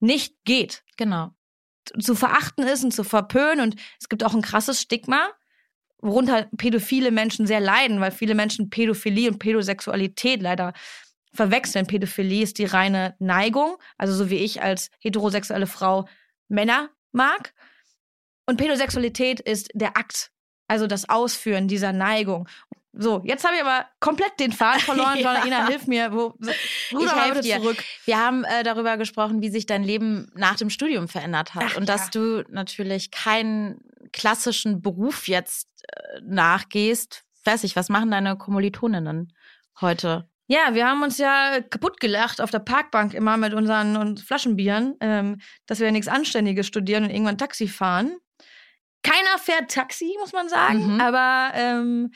nicht 0.00 0.36
geht, 0.44 0.82
Genau. 0.96 1.30
zu 2.00 2.14
verachten 2.14 2.64
ist 2.64 2.84
und 2.84 2.92
zu 2.92 3.02
verpönen. 3.04 3.60
Und 3.60 3.80
es 4.00 4.08
gibt 4.08 4.22
auch 4.24 4.34
ein 4.34 4.42
krasses 4.42 4.80
Stigma, 4.80 5.30
worunter 5.98 6.48
pädophile 6.56 7.10
Menschen 7.10 7.46
sehr 7.46 7.60
leiden, 7.60 8.00
weil 8.00 8.10
viele 8.10 8.34
Menschen 8.34 8.70
Pädophilie 8.70 9.30
und 9.30 9.38
Pädosexualität 9.38 10.42
leider 10.42 10.72
verwechseln. 11.32 11.86
Pädophilie 11.86 12.42
ist 12.42 12.58
die 12.58 12.66
reine 12.66 13.16
Neigung, 13.18 13.76
also 13.96 14.14
so 14.14 14.30
wie 14.30 14.36
ich 14.36 14.62
als 14.62 14.90
heterosexuelle 15.00 15.66
Frau 15.66 16.08
Männer 16.48 16.90
mag. 17.12 17.54
Und 18.46 18.56
Pädosexualität 18.58 19.40
ist 19.40 19.70
der 19.74 19.96
Akt, 19.96 20.30
also 20.68 20.86
das 20.86 21.08
Ausführen 21.08 21.68
dieser 21.68 21.92
Neigung. 21.92 22.48
So, 22.94 23.22
jetzt 23.24 23.44
habe 23.44 23.56
ich 23.56 23.62
aber 23.62 23.86
komplett 24.00 24.38
den 24.38 24.52
Faden 24.52 24.80
verloren. 24.84 25.18
Ja. 25.18 25.44
Jana, 25.44 25.66
hilf 25.68 25.86
mir. 25.86 26.12
Wo, 26.12 26.34
ruder 26.92 27.16
mal 27.16 27.40
dir. 27.40 27.56
zurück. 27.60 27.82
Wir 28.04 28.18
haben 28.18 28.44
äh, 28.44 28.62
darüber 28.62 28.96
gesprochen, 28.98 29.40
wie 29.40 29.48
sich 29.50 29.66
dein 29.66 29.82
Leben 29.82 30.30
nach 30.34 30.56
dem 30.56 30.68
Studium 30.70 31.08
verändert 31.08 31.54
hat 31.54 31.64
Ach, 31.68 31.76
und 31.76 31.88
dass 31.88 32.06
ja. 32.06 32.20
du 32.20 32.44
natürlich 32.50 33.10
keinen 33.10 33.80
klassischen 34.12 34.82
Beruf 34.82 35.26
jetzt 35.28 35.68
äh, 35.88 36.20
nachgehst. 36.22 37.24
Weiß 37.44 37.64
ich, 37.64 37.76
was 37.76 37.88
machen 37.88 38.10
deine 38.10 38.36
Kommilitoninnen 38.36 39.32
heute? 39.80 40.28
Ja, 40.48 40.74
wir 40.74 40.86
haben 40.86 41.02
uns 41.02 41.16
ja 41.18 41.60
kaputt 41.62 41.98
gelacht 41.98 42.40
auf 42.42 42.50
der 42.50 42.58
Parkbank 42.58 43.14
immer 43.14 43.36
mit 43.38 43.54
unseren 43.54 43.96
und 43.96 44.20
Flaschenbieren, 44.20 44.96
ähm, 45.00 45.40
dass 45.66 45.80
wir 45.80 45.90
nichts 45.92 46.08
Anständiges 46.08 46.66
studieren 46.66 47.04
und 47.04 47.10
irgendwann 47.10 47.38
Taxi 47.38 47.68
fahren. 47.68 48.16
Keiner 49.02 49.38
fährt 49.38 49.70
Taxi, 49.70 50.14
muss 50.20 50.32
man 50.32 50.48
sagen, 50.48 50.94
Mhm. 50.94 51.00
aber 51.00 51.52
ähm, 51.54 52.12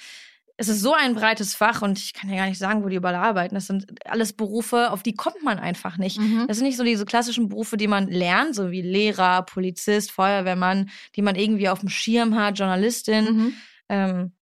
es 0.59 0.69
ist 0.69 0.81
so 0.81 0.95
ein 0.95 1.15
breites 1.15 1.55
Fach 1.55 1.83
und 1.83 1.99
ich 1.99 2.15
kann 2.15 2.31
ja 2.31 2.37
gar 2.37 2.47
nicht 2.47 2.59
sagen, 2.59 2.83
wo 2.83 2.89
die 2.89 2.97
überall 2.97 3.15
arbeiten. 3.15 3.55
Das 3.55 3.67
sind 3.67 3.87
alles 4.07 4.33
Berufe, 4.33 4.91
auf 4.91 5.03
die 5.03 5.15
kommt 5.15 5.43
man 5.43 5.59
einfach 5.59 5.99
nicht. 5.99 6.19
Mhm. 6.19 6.47
Das 6.49 6.57
sind 6.57 6.67
nicht 6.67 6.79
so 6.79 6.85
diese 6.85 7.05
klassischen 7.05 7.49
Berufe, 7.49 7.77
die 7.77 7.89
man 7.89 8.09
lernt, 8.09 8.55
so 8.55 8.71
wie 8.71 8.81
Lehrer, 8.81 9.43
Polizist, 9.43 10.13
Feuerwehrmann, 10.13 10.89
die 11.15 11.23
man 11.23 11.37
irgendwie 11.37 11.69
auf 11.69 11.81
dem 11.81 11.91
Schirm 11.91 12.35
hat, 12.37 12.59
Journalistin. 12.59 13.25
Mhm. 13.25 13.53
Ähm, 13.91 14.33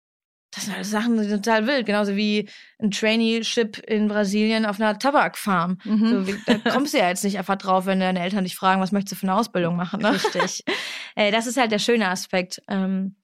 das 0.53 0.67
sind 0.67 0.75
alles 0.75 0.91
Sachen, 0.91 1.19
die 1.19 1.25
sind 1.25 1.45
total 1.45 1.67
wild. 1.67 1.85
Genauso 1.85 2.15
wie 2.15 2.49
ein 2.79 2.93
Traineeship 2.93 3.79
in 3.79 4.07
Brasilien 4.07 4.67
auf 4.67 4.81
einer 4.81 4.97
Tabakfarm. 4.97 5.79
Mhm. 5.83 6.09
So, 6.09 6.27
wie, 6.29 6.37
da 6.47 6.59
kommst 6.73 6.95
du 6.95 6.99
ja 6.99 7.09
jetzt 7.09 7.25
nicht 7.25 7.39
einfach 7.39 7.57
drauf, 7.57 7.87
wenn 7.87 7.99
deine 7.99 8.21
Eltern 8.21 8.45
dich 8.45 8.55
fragen, 8.55 8.81
was 8.81 8.93
möchtest 8.93 9.13
du 9.13 9.17
für 9.17 9.27
eine 9.27 9.35
Ausbildung 9.35 9.75
machen. 9.75 10.01
Ne? 10.01 10.13
Richtig. 10.13 10.65
Äh, 11.17 11.31
das 11.31 11.47
ist 11.47 11.57
halt 11.57 11.71
der 11.71 11.79
schöne 11.79 12.09
Aspekt. 12.09 12.61
Ähm, 12.67 13.15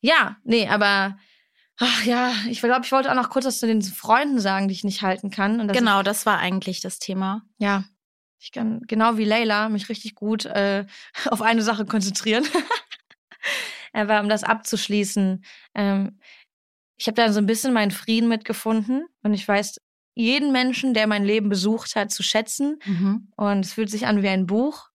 ja, 0.00 0.38
nee, 0.44 0.66
aber 0.66 1.18
ach 1.82 2.04
ja, 2.04 2.32
ich 2.48 2.60
glaube, 2.60 2.84
ich 2.84 2.92
wollte 2.92 3.10
auch 3.10 3.16
noch 3.16 3.30
kurz 3.30 3.44
was 3.44 3.58
zu 3.58 3.66
den 3.66 3.82
Freunden 3.82 4.38
sagen, 4.38 4.68
die 4.68 4.74
ich 4.74 4.84
nicht 4.84 5.02
halten 5.02 5.30
kann. 5.30 5.60
Und 5.60 5.72
genau, 5.72 6.02
das 6.02 6.26
war 6.26 6.38
eigentlich 6.38 6.80
das 6.80 6.98
Thema. 6.98 7.42
Ich, 7.58 7.64
ja, 7.64 7.84
ich 8.38 8.52
kann 8.52 8.82
genau 8.86 9.16
wie 9.18 9.24
Leila 9.24 9.68
mich 9.68 9.88
richtig 9.88 10.14
gut 10.14 10.44
äh, 10.46 10.86
auf 11.26 11.42
eine 11.42 11.62
Sache 11.62 11.84
konzentrieren. 11.84 12.44
Aber 13.92 14.20
um 14.20 14.28
das 14.28 14.44
abzuschließen, 14.44 15.44
ähm, 15.74 16.20
ich 16.96 17.08
habe 17.08 17.16
da 17.16 17.32
so 17.32 17.40
ein 17.40 17.46
bisschen 17.46 17.72
meinen 17.72 17.90
Frieden 17.90 18.28
mitgefunden 18.28 19.06
und 19.22 19.34
ich 19.34 19.46
weiß 19.46 19.80
jeden 20.14 20.52
Menschen, 20.52 20.94
der 20.94 21.06
mein 21.06 21.24
Leben 21.24 21.48
besucht 21.48 21.96
hat, 21.96 22.12
zu 22.12 22.22
schätzen. 22.22 22.78
Mhm. 22.84 23.32
Und 23.36 23.64
es 23.64 23.72
fühlt 23.72 23.90
sich 23.90 24.06
an 24.06 24.22
wie 24.22 24.28
ein 24.28 24.46
Buch. 24.46 24.88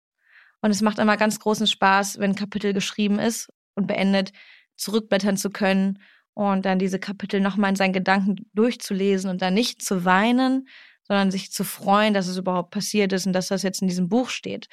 Und 0.61 0.71
es 0.71 0.83
macht 0.83 0.99
immer 0.99 1.17
ganz 1.17 1.41
großen 1.41 1.67
Spaß, 1.67 2.19
wenn 2.19 2.33
ein 2.33 2.37
Kapitel 2.37 2.73
geschrieben 2.73 3.19
ist 3.19 3.49
und 3.75 3.87
beendet, 3.87 4.33
zurückblättern 4.77 5.37
zu 5.37 5.51
können 5.51 5.99
und 6.35 6.67
dann 6.67 6.79
diese 6.79 6.99
Kapitel 6.99 7.41
nochmal 7.41 7.71
in 7.71 7.77
seinen 7.77 7.93
Gedanken 7.93 8.37
durchzulesen 8.55 9.31
und 9.31 9.41
dann 9.41 9.55
nicht 9.55 9.83
zu 9.83 10.05
weinen, 10.05 10.69
sondern 11.07 11.31
sich 11.31 11.53
zu 11.53 11.65
freuen, 11.65 12.15
dass 12.15 12.27
es 12.27 12.37
überhaupt 12.37 12.71
passiert 12.71 13.13
ist 13.13 13.27
und 13.27 13.33
dass 13.33 13.49
das 13.49 13.63
jetzt 13.63 13.83
in 13.83 13.89
diesem 13.89 14.09
Buch 14.09 14.29
steht. 14.31 14.69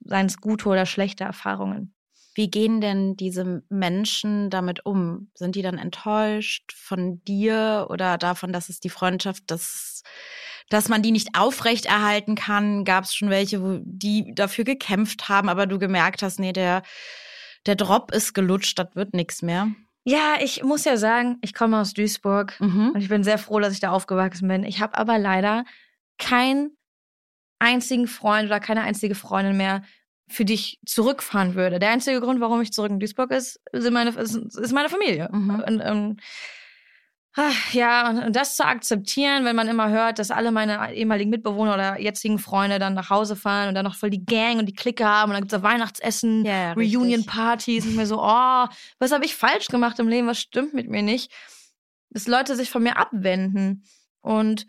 Seien 0.00 0.26
es 0.26 0.40
gute 0.40 0.68
oder 0.68 0.86
schlechte 0.86 1.24
Erfahrungen. 1.24 1.94
Wie 2.34 2.50
gehen 2.50 2.80
denn 2.80 3.16
diese 3.16 3.62
Menschen 3.68 4.50
damit 4.50 4.84
um? 4.84 5.30
Sind 5.34 5.54
die 5.54 5.62
dann 5.62 5.78
enttäuscht 5.78 6.72
von 6.74 7.22
dir 7.22 7.86
oder 7.90 8.18
davon, 8.18 8.52
dass 8.52 8.68
es 8.68 8.80
die 8.80 8.88
Freundschaft, 8.88 9.44
dass, 9.46 10.02
dass 10.68 10.88
man 10.88 11.02
die 11.02 11.12
nicht 11.12 11.38
aufrechterhalten 11.38 12.34
kann? 12.34 12.84
Gab 12.84 13.04
es 13.04 13.14
schon 13.14 13.30
welche, 13.30 13.62
wo 13.62 13.78
die 13.84 14.34
dafür 14.34 14.64
gekämpft 14.64 15.28
haben, 15.28 15.48
aber 15.48 15.66
du 15.66 15.78
gemerkt 15.78 16.22
hast, 16.22 16.40
nee, 16.40 16.52
der, 16.52 16.82
der 17.66 17.76
Drop 17.76 18.10
ist 18.10 18.34
gelutscht, 18.34 18.80
das 18.80 18.96
wird 18.96 19.14
nichts 19.14 19.42
mehr? 19.42 19.68
Ja, 20.04 20.36
ich 20.40 20.62
muss 20.62 20.84
ja 20.84 20.96
sagen, 20.98 21.38
ich 21.40 21.54
komme 21.54 21.80
aus 21.80 21.94
Duisburg 21.94 22.60
Mhm. 22.60 22.90
und 22.94 23.00
ich 23.00 23.08
bin 23.08 23.24
sehr 23.24 23.38
froh, 23.38 23.58
dass 23.60 23.72
ich 23.72 23.80
da 23.80 23.90
aufgewachsen 23.90 24.46
bin. 24.48 24.62
Ich 24.64 24.80
habe 24.80 24.96
aber 24.98 25.18
leider 25.18 25.64
keinen 26.18 26.76
einzigen 27.58 28.06
Freund 28.06 28.46
oder 28.46 28.60
keine 28.60 28.82
einzige 28.82 29.14
Freundin 29.14 29.56
mehr, 29.56 29.82
für 30.28 30.44
die 30.44 30.54
ich 30.54 30.80
zurückfahren 30.86 31.54
würde. 31.54 31.78
Der 31.78 31.90
einzige 31.90 32.20
Grund, 32.20 32.40
warum 32.40 32.60
ich 32.60 32.72
zurück 32.72 32.90
in 32.90 33.00
Duisburg 33.00 33.30
ist, 33.30 33.60
sind 33.72 33.92
meine, 33.94 34.10
ist, 34.10 34.34
ist 34.34 34.72
meine 34.72 34.88
Familie. 34.90 35.28
Mhm. 35.32 35.60
Und, 35.66 35.80
ähm, 35.84 36.16
ach, 37.36 37.72
ja, 37.72 38.08
und, 38.08 38.18
und 38.18 38.36
das 38.36 38.56
zu 38.56 38.64
akzeptieren, 38.64 39.44
wenn 39.44 39.56
man 39.56 39.68
immer 39.68 39.90
hört, 39.90 40.18
dass 40.18 40.30
alle 40.30 40.50
meine 40.50 40.94
ehemaligen 40.94 41.30
Mitbewohner 41.30 41.74
oder 41.74 42.00
jetzigen 42.00 42.38
Freunde 42.38 42.78
dann 42.78 42.94
nach 42.94 43.10
Hause 43.10 43.36
fahren 43.36 43.68
und 43.68 43.74
dann 43.74 43.84
noch 43.84 43.96
voll 43.96 44.10
die 44.10 44.24
Gang 44.24 44.58
und 44.58 44.66
die 44.66 44.74
Clique 44.74 45.04
haben 45.04 45.30
und 45.30 45.34
dann 45.34 45.42
gibt's 45.42 45.52
da 45.54 45.62
Weihnachtsessen, 45.62 46.44
Ja, 46.44 46.52
ja. 46.52 46.72
Reunion-Partys 46.72 47.86
und 47.86 47.96
mir 47.96 48.06
so, 48.06 48.20
oh, 48.20 48.66
was 48.98 49.12
habe 49.12 49.24
ich 49.24 49.34
falsch 49.34 49.68
gemacht 49.68 49.98
im 49.98 50.08
Leben, 50.08 50.26
was 50.26 50.40
stimmt 50.40 50.74
mit 50.74 50.88
mir 50.88 51.02
nicht? 51.02 51.30
dass 52.14 52.28
Leute 52.28 52.56
sich 52.56 52.70
von 52.70 52.82
mir 52.82 52.96
abwenden. 52.96 53.84
Und 54.20 54.66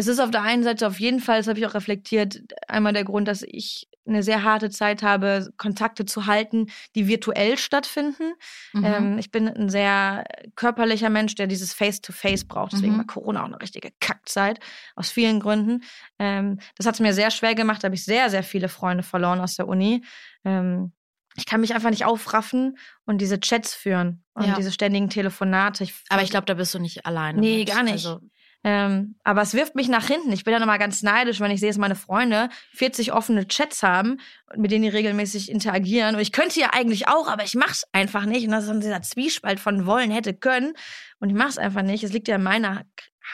es 0.00 0.06
ist 0.06 0.18
auf 0.18 0.30
der 0.30 0.40
einen 0.40 0.62
Seite 0.62 0.86
auf 0.86 0.98
jeden 0.98 1.20
Fall, 1.20 1.38
das 1.38 1.46
habe 1.46 1.58
ich 1.58 1.66
auch 1.66 1.74
reflektiert, 1.74 2.40
einmal 2.68 2.94
der 2.94 3.04
Grund, 3.04 3.28
dass 3.28 3.42
ich 3.42 3.86
eine 4.06 4.22
sehr 4.22 4.44
harte 4.44 4.70
Zeit 4.70 5.02
habe, 5.02 5.52
Kontakte 5.58 6.06
zu 6.06 6.24
halten, 6.24 6.68
die 6.94 7.06
virtuell 7.06 7.58
stattfinden. 7.58 8.32
Mhm. 8.72 8.84
Ähm, 8.84 9.18
ich 9.18 9.30
bin 9.30 9.46
ein 9.46 9.68
sehr 9.68 10.24
körperlicher 10.56 11.10
Mensch, 11.10 11.34
der 11.34 11.46
dieses 11.46 11.74
Face-to-Face 11.74 12.44
-face 12.44 12.48
braucht. 12.48 12.72
Deswegen 12.72 12.94
mhm. 12.94 12.98
war 12.98 13.06
Corona 13.06 13.42
auch 13.42 13.48
eine 13.48 13.60
richtige 13.60 13.90
Kackzeit, 14.00 14.58
aus 14.96 15.10
vielen 15.10 15.38
Gründen. 15.38 15.84
Ähm, 16.18 16.60
das 16.76 16.86
hat 16.86 16.94
es 16.94 17.00
mir 17.00 17.12
sehr 17.12 17.30
schwer 17.30 17.54
gemacht, 17.54 17.84
da 17.84 17.86
habe 17.86 17.94
ich 17.94 18.04
sehr, 18.04 18.30
sehr 18.30 18.42
viele 18.42 18.70
Freunde 18.70 19.02
verloren 19.02 19.40
aus 19.40 19.56
der 19.56 19.68
Uni. 19.68 20.02
Ähm, 20.46 20.92
ich 21.36 21.44
kann 21.44 21.60
mich 21.60 21.74
einfach 21.74 21.90
nicht 21.90 22.06
aufraffen 22.06 22.78
und 23.04 23.18
diese 23.18 23.38
Chats 23.38 23.74
führen 23.74 24.24
und 24.32 24.46
ja. 24.46 24.54
diese 24.54 24.72
ständigen 24.72 25.10
Telefonate. 25.10 25.84
Ich, 25.84 25.94
Aber 26.08 26.22
ich 26.22 26.30
glaube, 26.30 26.46
da 26.46 26.54
bist 26.54 26.74
du 26.74 26.78
nicht 26.78 27.04
alleine. 27.04 27.38
Nee, 27.38 27.58
mit. 27.58 27.68
gar 27.68 27.82
nicht. 27.82 28.06
Also 28.06 28.20
ähm, 28.62 29.16
aber 29.24 29.42
es 29.42 29.54
wirft 29.54 29.74
mich 29.74 29.88
nach 29.88 30.06
hinten. 30.06 30.32
Ich 30.32 30.44
bin 30.44 30.52
dann 30.52 30.62
immer 30.62 30.78
ganz 30.78 31.02
neidisch, 31.02 31.40
wenn 31.40 31.50
ich 31.50 31.60
sehe, 31.60 31.70
dass 31.70 31.78
meine 31.78 31.94
Freunde 31.94 32.50
40 32.74 33.12
offene 33.12 33.48
Chats 33.48 33.82
haben, 33.82 34.18
mit 34.54 34.70
denen 34.70 34.82
die 34.82 34.90
regelmäßig 34.90 35.50
interagieren. 35.50 36.14
Und 36.14 36.20
ich 36.20 36.32
könnte 36.32 36.60
ja 36.60 36.70
eigentlich 36.72 37.08
auch, 37.08 37.28
aber 37.28 37.42
ich 37.44 37.54
mach's 37.54 37.84
einfach 37.92 38.26
nicht. 38.26 38.44
Und 38.44 38.52
das 38.52 38.64
ist 38.64 38.70
dann 38.70 38.80
dieser 38.80 39.02
Zwiespalt 39.02 39.60
von 39.60 39.86
wollen, 39.86 40.10
hätte, 40.10 40.34
können. 40.34 40.74
Und 41.20 41.30
ich 41.30 41.36
mach's 41.36 41.56
einfach 41.56 41.82
nicht. 41.82 42.04
Es 42.04 42.12
liegt 42.12 42.28
ja 42.28 42.36
in 42.36 42.42
meiner 42.42 42.84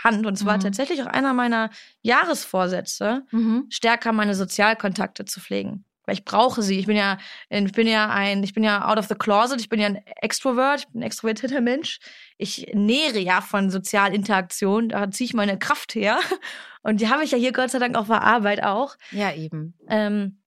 Hand. 0.04 0.26
Und 0.26 0.34
es 0.34 0.44
war 0.44 0.58
mhm. 0.58 0.62
tatsächlich 0.62 1.02
auch 1.02 1.06
einer 1.06 1.32
meiner 1.32 1.70
Jahresvorsätze, 2.02 3.24
mhm. 3.32 3.66
stärker 3.68 4.12
meine 4.12 4.34
Sozialkontakte 4.34 5.24
zu 5.24 5.40
pflegen 5.40 5.84
weil 6.06 6.14
ich 6.14 6.24
brauche 6.24 6.62
sie. 6.62 6.78
Ich 6.78 6.86
bin 6.86 6.96
ja, 6.96 7.18
ich 7.48 7.72
bin 7.72 7.88
ja 7.88 8.08
ein, 8.08 8.42
ich 8.42 8.54
bin 8.54 8.62
ja 8.62 8.88
out 8.88 8.98
of 8.98 9.08
the 9.08 9.14
closet, 9.14 9.60
ich 9.60 9.68
bin 9.68 9.80
ja 9.80 9.86
ein 9.86 10.00
Extrovert, 10.22 10.80
ich 10.80 10.88
bin 10.88 11.00
ein 11.00 11.06
extrovertierter 11.06 11.60
Mensch. 11.60 11.98
Ich 12.38 12.70
nähere 12.74 13.18
ja 13.18 13.40
von 13.40 13.70
Sozialinteraktion, 13.70 14.90
da 14.90 15.10
ziehe 15.10 15.26
ich 15.26 15.34
meine 15.34 15.58
Kraft 15.58 15.94
her. 15.94 16.18
Und 16.82 17.00
die 17.00 17.08
habe 17.08 17.24
ich 17.24 17.32
ja 17.32 17.38
hier 17.38 17.52
Gott 17.52 17.70
sei 17.70 17.78
Dank 17.78 17.96
auf 17.96 18.06
der 18.06 18.22
Arbeit 18.22 18.62
auch. 18.62 18.96
Ja, 19.10 19.32
eben. 19.32 19.74
Ähm, 19.88 20.40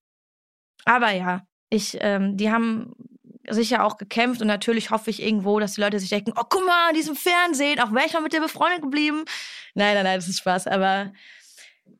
aber 0.86 1.12
ja, 1.12 1.42
ich, 1.70 1.98
ähm, 2.00 2.38
die 2.38 2.50
haben 2.50 2.94
sicher 3.50 3.84
auch 3.84 3.98
gekämpft 3.98 4.42
und 4.42 4.48
natürlich 4.48 4.92
hoffe 4.92 5.10
ich 5.10 5.22
irgendwo, 5.22 5.60
dass 5.60 5.74
die 5.74 5.82
Leute 5.82 6.00
sich 6.00 6.10
denken, 6.10 6.34
oh 6.36 6.44
guck 6.48 6.66
mal, 6.66 6.94
diesem 6.94 7.16
Fernsehen, 7.16 7.80
auch 7.80 7.92
wäre 7.92 8.06
ich 8.06 8.14
mal 8.14 8.22
mit 8.22 8.34
dir 8.34 8.42
befreundet 8.42 8.82
geblieben. 8.82 9.26
Nein, 9.74 9.96
nein, 9.96 10.04
nein, 10.04 10.18
das 10.18 10.28
ist 10.28 10.40
Spaß, 10.40 10.68
aber 10.68 11.12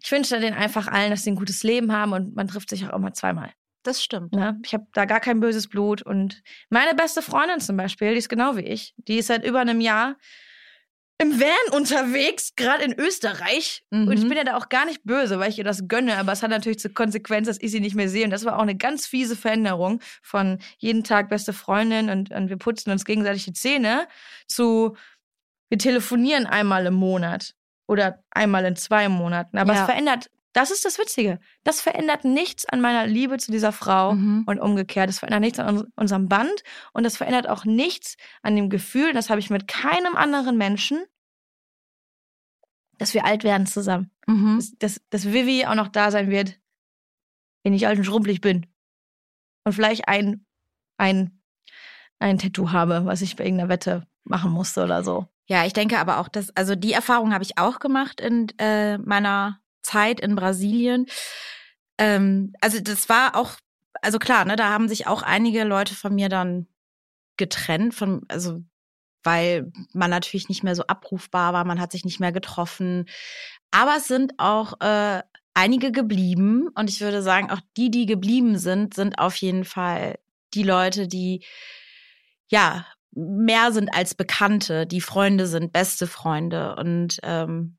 ich 0.02 0.12
wünsche 0.12 0.40
denen 0.40 0.56
einfach 0.56 0.88
allen, 0.88 1.12
dass 1.12 1.24
sie 1.24 1.32
ein 1.32 1.36
gutes 1.36 1.64
Leben 1.64 1.92
haben 1.92 2.14
und 2.14 2.36
man 2.36 2.48
trifft 2.48 2.70
sich 2.70 2.88
auch 2.88 2.96
immer 2.96 3.14
zweimal. 3.14 3.52
Das 3.84 4.04
stimmt. 4.04 4.34
Ne? 4.34 4.60
Ich 4.66 4.74
habe 4.74 4.88
da 4.94 5.06
gar 5.06 5.20
kein 5.20 5.40
böses 5.40 5.68
Blut. 5.68 6.02
Und 6.02 6.42
meine 6.70 6.96
beste 6.96 7.22
Freundin 7.22 7.60
zum 7.60 7.78
Beispiel, 7.78 8.12
die 8.12 8.18
ist 8.18 8.30
genau 8.30 8.58
wie 8.58 8.66
ich. 8.66 8.94
Die 8.98 9.18
ist 9.18 9.28
seit 9.28 9.46
über 9.46 9.60
einem 9.60 9.82
Jahr 9.82 10.18
im 11.22 11.40
Van 11.40 11.78
unterwegs, 11.78 12.54
gerade 12.56 12.84
in 12.84 12.98
Österreich. 12.98 13.84
Mhm. 13.90 14.08
Und 14.08 14.14
ich 14.14 14.24
mhm. 14.24 14.30
bin 14.30 14.38
ja 14.38 14.44
da 14.44 14.58
auch 14.58 14.70
gar 14.70 14.86
nicht 14.86 15.04
böse, 15.04 15.40
weil 15.40 15.50
ich 15.50 15.58
ihr 15.58 15.64
das 15.64 15.88
gönne. 15.88 16.18
Aber 16.18 16.32
es 16.32 16.44
hat 16.44 16.50
natürlich 16.50 16.80
zur 16.80 16.94
Konsequenz, 16.94 17.48
dass 17.48 17.62
ich 17.62 17.72
sie 17.72 17.82
nicht 17.82 17.96
mehr 17.96 18.10
sehe. 18.10 18.24
Und 18.26 18.32
das 18.32 18.46
war 18.46 18.58
auch 18.58 18.64
eine 18.64 18.78
ganz 18.78 19.06
fiese 19.06 19.36
Veränderung 19.36 20.02
von 20.22 20.60
jeden 20.78 21.04
Tag 21.04 21.30
beste 21.30 21.54
Freundin 21.54 22.10
und, 22.10 22.32
und 22.32 22.50
wir 22.50 22.58
putzen 22.58 22.92
uns 22.92 23.06
gegenseitig 23.06 23.46
die 23.46 23.54
Zähne 23.54 24.08
zu 24.48 24.96
wir 25.70 25.78
telefonieren 25.78 26.48
einmal 26.48 26.86
im 26.88 26.96
Monat 26.96 27.54
oder 27.88 28.24
einmal 28.32 28.66
in 28.66 28.76
zwei 28.76 29.08
Monaten. 29.08 29.58
Aber 29.58 29.74
ja. 29.74 29.82
es 29.82 29.86
verändert, 29.86 30.30
das 30.54 30.72
ist 30.72 30.84
das 30.86 30.98
Witzige. 30.98 31.40
Das 31.64 31.82
verändert 31.82 32.26
nichts 32.26 32.66
an 32.66 32.82
meiner 32.82 33.06
Liebe 33.06 33.38
zu 33.38 33.52
dieser 33.52 33.72
Frau 33.72 34.14
mhm. 34.14 34.44
und 34.48 34.60
umgekehrt. 34.60 35.08
Das 35.08 35.20
verändert 35.20 35.42
nichts 35.42 35.60
an 35.60 35.88
unserem 35.96 36.28
Band 36.28 36.64
und 36.94 37.04
das 37.04 37.18
verändert 37.18 37.48
auch 37.48 37.66
nichts 37.66 38.18
an 38.42 38.56
dem 38.56 38.70
Gefühl, 38.70 39.14
das 39.14 39.30
habe 39.30 39.40
ich 39.40 39.50
mit 39.50 39.68
keinem 39.68 40.16
anderen 40.16 40.58
Menschen, 40.58 41.04
dass 42.98 43.14
wir 43.14 43.26
alt 43.26 43.44
werden 43.44 43.68
zusammen. 43.68 44.12
Mhm. 44.28 44.58
Dass, 44.58 44.78
dass, 44.78 45.02
dass 45.10 45.34
Vivi 45.34 45.66
auch 45.66 45.76
noch 45.76 45.88
da 45.88 46.12
sein 46.12 46.30
wird, 46.30 46.60
wenn 47.64 47.74
ich 47.74 47.88
alt 47.88 47.98
und 47.98 48.06
schrumpelig 48.06 48.42
bin. 48.42 48.66
Und 49.66 49.74
vielleicht 49.74 50.08
ein, 50.08 50.46
ein, 50.98 51.42
ein 52.20 52.40
Tattoo 52.40 52.72
habe, 52.72 53.06
was 53.06 53.22
ich 53.22 53.36
bei 53.36 53.46
irgendeiner 53.46 53.70
Wette 53.70 54.08
machen 54.24 54.52
musste 54.52 54.84
oder 54.84 55.04
so. 55.04 55.28
Ja, 55.48 55.66
ich 55.66 55.74
denke 55.74 56.00
aber 56.00 56.20
auch, 56.20 56.28
dass, 56.28 56.56
also 56.56 56.76
die 56.76 56.94
Erfahrung 56.94 57.34
habe 57.34 57.44
ich 57.44 57.58
auch 57.58 57.80
gemacht 57.80 58.22
in 58.22 58.50
äh, 58.60 58.98
meiner 59.00 59.60
Zeit 59.82 60.20
in 60.20 60.36
Brasilien. 60.36 61.06
Ähm, 61.98 62.54
also 62.62 62.80
das 62.80 63.10
war 63.10 63.36
auch, 63.36 63.54
also 64.02 64.20
klar, 64.20 64.46
ne, 64.46 64.56
da 64.56 64.70
haben 64.70 64.88
sich 64.88 65.08
auch 65.08 65.22
einige 65.22 65.64
Leute 65.64 65.96
von 65.96 66.16
mir 66.16 66.30
dann 66.30 66.68
getrennt, 67.38 67.94
von, 67.96 68.24
also 68.28 68.64
weil 69.24 69.72
man 69.94 70.10
natürlich 70.10 70.50
nicht 70.50 70.64
mehr 70.64 70.76
so 70.76 70.84
abrufbar 70.88 71.54
war, 71.54 71.66
man 71.66 71.80
hat 71.80 71.92
sich 71.92 72.06
nicht 72.06 72.20
mehr 72.20 72.32
getroffen. 72.32 73.06
Aber 73.72 73.98
es 73.98 74.08
sind 74.08 74.34
auch 74.38 74.80
äh, 74.82 75.22
einige 75.54 75.92
geblieben 75.92 76.70
und 76.76 76.90
ich 76.90 77.02
würde 77.02 77.22
sagen, 77.22 77.52
auch 77.52 77.60
die, 77.78 77.92
die 77.92 78.06
geblieben 78.06 78.58
sind, 78.58 78.94
sind 78.94 79.20
auf 79.20 79.36
jeden 79.36 79.66
Fall 79.66 80.20
die 80.54 80.64
Leute, 80.64 81.08
die 81.08 81.44
ja 82.48 82.86
mehr 83.12 83.72
sind 83.72 83.94
als 83.94 84.16
Bekannte, 84.16 84.88
die 84.88 85.02
Freunde 85.02 85.48
sind, 85.48 85.74
beste 85.74 86.08
Freunde. 86.08 86.76
Und 86.76 87.20
ähm, 87.24 87.78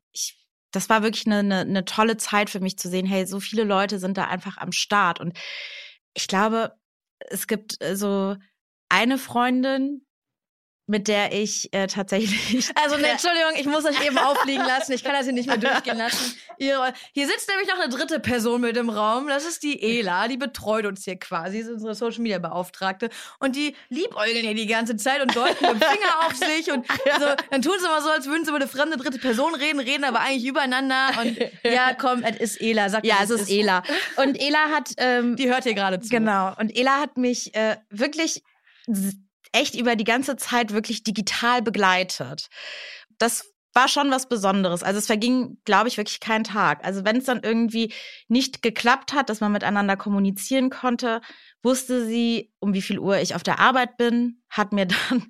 das 0.71 0.89
war 0.89 1.03
wirklich 1.03 1.25
eine, 1.27 1.39
eine, 1.39 1.59
eine 1.61 1.85
tolle 1.85 2.17
Zeit 2.17 2.49
für 2.49 2.59
mich 2.59 2.77
zu 2.77 2.89
sehen, 2.89 3.05
hey, 3.05 3.25
so 3.25 3.39
viele 3.39 3.63
Leute 3.63 3.99
sind 3.99 4.17
da 4.17 4.25
einfach 4.25 4.57
am 4.57 4.71
Start. 4.71 5.19
Und 5.19 5.37
ich 6.13 6.27
glaube, 6.27 6.73
es 7.29 7.47
gibt 7.47 7.81
äh, 7.83 7.95
so 7.95 8.35
eine 8.89 9.17
Freundin, 9.17 10.05
mit 10.87 11.07
der 11.07 11.33
ich 11.33 11.73
äh, 11.73 11.87
tatsächlich. 11.87 12.69
Also, 12.83 12.97
ne, 12.97 13.07
Entschuldigung, 13.11 13.51
ich 13.57 13.65
muss 13.65 13.85
euch 13.85 14.05
eben 14.05 14.17
aufliegen 14.17 14.65
lassen. 14.65 14.91
Ich 14.93 15.03
kann 15.03 15.13
das 15.13 15.25
hier 15.25 15.33
nicht 15.33 15.47
mehr 15.47 15.57
durchgehen 15.69 15.97
lassen. 15.97 16.35
Hier, 16.57 16.93
hier 17.13 17.27
sitzt 17.27 17.47
nämlich 17.47 17.67
noch 17.67 17.79
eine 17.79 17.89
dritte 17.89 18.19
Person 18.19 18.61
mit 18.61 18.75
im 18.77 18.89
Raum. 18.89 19.27
Das 19.27 19.45
ist 19.45 19.63
die 19.63 19.81
Ela. 19.81 20.27
Die 20.27 20.37
betreut 20.37 20.85
uns 20.85 21.03
hier 21.05 21.17
quasi. 21.17 21.61
Sie 21.61 21.69
ist 21.69 21.69
unsere 21.69 21.95
Social 21.95 22.21
Media 22.21 22.39
Beauftragte. 22.39 23.09
Und 23.39 23.55
die 23.55 23.75
liebäugeln 23.89 24.45
hier 24.45 24.55
die 24.55 24.67
ganze 24.67 24.97
Zeit 24.97 25.21
und 25.21 25.35
deuten 25.35 25.65
mit 25.65 25.81
dem 25.81 25.81
Finger 25.81 26.25
auf 26.25 26.35
sich. 26.35 26.71
Und 26.71 26.87
so, 26.87 27.27
dann 27.51 27.61
tun 27.61 27.73
sie 27.79 27.87
mal 27.87 28.01
so, 28.01 28.09
als 28.09 28.25
würden 28.25 28.43
sie 28.43 28.49
über 28.49 28.59
eine 28.59 28.67
fremde 28.67 28.97
dritte 28.97 29.19
Person 29.19 29.53
reden, 29.55 29.79
reden 29.79 30.03
aber 30.03 30.21
eigentlich 30.21 30.45
übereinander. 30.45 31.09
Und 31.21 31.37
ja, 31.63 31.93
komm, 31.93 32.23
es 32.23 32.37
ist 32.37 32.61
Ela. 32.61 32.89
Sag 32.89 33.05
ja, 33.05 33.17
es 33.23 33.29
ist, 33.29 33.41
ist 33.41 33.51
Ela. 33.51 33.83
Und 34.17 34.39
Ela 34.39 34.69
hat. 34.69 34.91
Ähm, 34.97 35.35
die 35.35 35.49
hört 35.49 35.63
hier 35.63 35.75
gerade 35.75 35.99
zu. 35.99 36.09
Genau. 36.09 36.53
Und 36.57 36.75
Ela 36.75 36.99
hat 36.99 37.17
mich 37.17 37.53
äh, 37.55 37.77
wirklich 37.89 38.43
echt 39.51 39.75
über 39.75 39.95
die 39.95 40.03
ganze 40.03 40.35
Zeit 40.37 40.73
wirklich 40.73 41.03
digital 41.03 41.61
begleitet. 41.61 42.49
Das 43.17 43.51
war 43.73 43.87
schon 43.87 44.11
was 44.11 44.27
Besonderes. 44.27 44.83
Also 44.83 44.99
es 44.99 45.07
verging, 45.07 45.57
glaube 45.63 45.87
ich, 45.87 45.97
wirklich 45.97 46.19
kein 46.19 46.43
Tag. 46.43 46.83
Also 46.83 47.05
wenn 47.05 47.17
es 47.17 47.25
dann 47.25 47.41
irgendwie 47.41 47.93
nicht 48.27 48.61
geklappt 48.61 49.13
hat, 49.13 49.29
dass 49.29 49.39
man 49.39 49.51
miteinander 49.51 49.95
kommunizieren 49.95 50.69
konnte, 50.69 51.21
wusste 51.63 52.05
sie, 52.05 52.51
um 52.59 52.73
wie 52.73 52.81
viel 52.81 52.99
Uhr 52.99 53.19
ich 53.19 53.33
auf 53.35 53.43
der 53.43 53.59
Arbeit 53.59 53.95
bin, 53.95 54.41
hat 54.49 54.73
mir 54.73 54.87
dann 55.09 55.25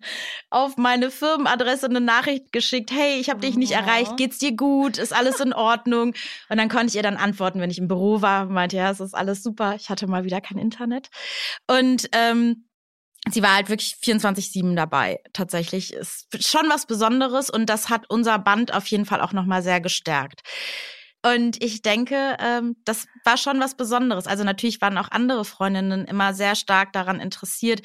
auf 0.50 0.78
meine 0.78 1.12
Firmenadresse 1.12 1.86
eine 1.86 2.02
Nachricht 2.02 2.52
geschickt, 2.52 2.92
hey, 2.92 3.20
ich 3.20 3.30
habe 3.30 3.42
dich 3.42 3.58
nicht 3.58 3.74
erreicht, 3.74 4.18
geht's 4.18 4.40
dir 4.40 4.56
gut, 4.56 4.98
ist 4.98 5.14
alles 5.14 5.40
in 5.40 5.54
Ordnung? 5.54 6.16
Und 6.50 6.58
dann 6.58 6.70
konnte 6.70 6.88
ich 6.88 6.96
ihr 6.96 7.04
dann 7.04 7.18
antworten, 7.18 7.60
wenn 7.60 7.70
ich 7.70 7.78
im 7.80 7.88
Büro 7.88 8.22
war, 8.22 8.46
meinte, 8.46 8.78
ja, 8.78 8.90
es 8.90 9.00
ist 9.00 9.14
alles 9.14 9.44
super, 9.44 9.76
ich 9.76 9.90
hatte 9.90 10.08
mal 10.08 10.24
wieder 10.24 10.42
kein 10.42 10.58
Internet. 10.58 11.10
Und 11.68 12.10
ähm, 12.14 12.66
sie 13.30 13.44
war 13.44 13.56
halt 13.56 13.70
wirklich 13.70 13.96
24-7 14.04 14.76
dabei. 14.76 15.20
Tatsächlich 15.34 15.94
ist 15.94 16.28
schon 16.46 16.70
was 16.70 16.86
Besonderes 16.86 17.50
und 17.50 17.68
das 17.68 17.90
hat 17.90 18.06
unser 18.10 18.40
Band 18.40 18.74
auf 18.74 18.88
jeden 18.88 19.06
Fall 19.06 19.22
auch 19.22 19.34
nochmal 19.34 19.62
sehr 19.62 19.80
gestärkt. 19.82 20.42
Und 21.24 21.64
ich 21.64 21.84
denke, 21.84 22.36
ähm, 22.40 22.78
das 22.84 23.06
war 23.24 23.38
schon 23.38 23.60
was 23.60 23.76
Besonderes. 23.76 24.26
Also 24.26 24.44
natürlich 24.44 24.82
waren 24.82 24.98
auch 24.98 25.12
andere 25.12 25.46
Freundinnen 25.46 26.06
immer 26.06 26.34
sehr 26.34 26.56
stark 26.56 26.94
daran 26.94 27.20
interessiert, 27.20 27.84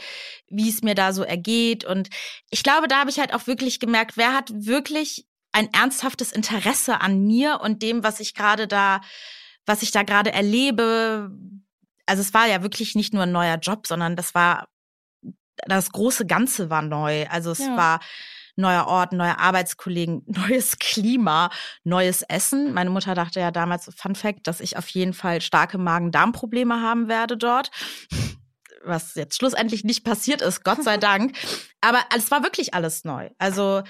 wie 0.49 0.70
es 0.70 0.82
mir 0.82 0.95
da 0.95 1.12
so 1.12 1.22
ergeht. 1.22 1.84
Und 1.84 2.09
ich 2.49 2.62
glaube, 2.62 2.89
da 2.89 3.01
habe 3.01 3.11
ich 3.11 3.18
halt 3.18 3.34
auch 3.34 3.47
wirklich 3.47 3.78
gemerkt, 3.78 4.16
wer 4.16 4.32
hat 4.32 4.51
wirklich 4.55 5.26
ein 5.53 5.68
ernsthaftes 5.72 6.32
Interesse 6.32 7.03
an 7.03 7.26
mir 7.26 7.61
und 7.62 7.82
dem, 7.82 8.03
was 8.03 8.20
ich 8.20 8.34
gerade 8.34 8.66
da, 8.66 9.03
was 9.66 9.82
ich 9.82 9.91
da 9.91 10.03
gerade 10.03 10.32
erlebe. 10.32 11.30
Also 12.07 12.22
es 12.22 12.32
war 12.32 12.47
ja 12.47 12.62
wirklich 12.62 12.95
nicht 12.95 13.12
nur 13.12 13.24
ein 13.24 13.32
neuer 13.32 13.59
Job, 13.59 13.87
sondern 13.87 14.16
das 14.16 14.34
war 14.34 14.68
das 15.67 15.91
große 15.93 16.27
Ganze 16.27 16.71
war 16.71 16.83
neu. 16.83 17.27
Also 17.29 17.51
es 17.51 17.61
ja. 17.61 17.77
war 17.77 18.01
neuer 18.57 18.87
Ort, 18.87 19.13
neue 19.13 19.39
Arbeitskollegen, 19.39 20.23
neues 20.27 20.79
Klima, 20.79 21.51
neues 21.85 22.23
Essen. 22.23 22.73
Meine 22.73 22.91
Mutter 22.91 23.15
dachte 23.15 23.41
ja 23.41 23.51
damals, 23.51 23.91
Fun 23.95 24.15
Fact, 24.15 24.47
dass 24.47 24.61
ich 24.61 24.77
auf 24.77 24.89
jeden 24.89 25.13
Fall 25.13 25.41
starke 25.41 25.79
Magen-Darm-Probleme 25.79 26.81
haben 26.81 27.09
werde 27.09 27.37
dort. 27.37 27.71
Was 28.85 29.17
jetzt 29.17 29.37
schlussendlich 29.37 29.83
nicht 29.83 30.05
passiert 30.05 30.43
ist, 30.43 30.63
Gott 30.63 30.85
sei 30.85 30.97
Dank. 30.99 31.37
Aber 31.81 32.05
es 32.15 32.31
war 32.31 32.43
wirklich 32.45 32.73
alles 32.73 33.05
neu. 33.05 33.31
Also 33.39 33.83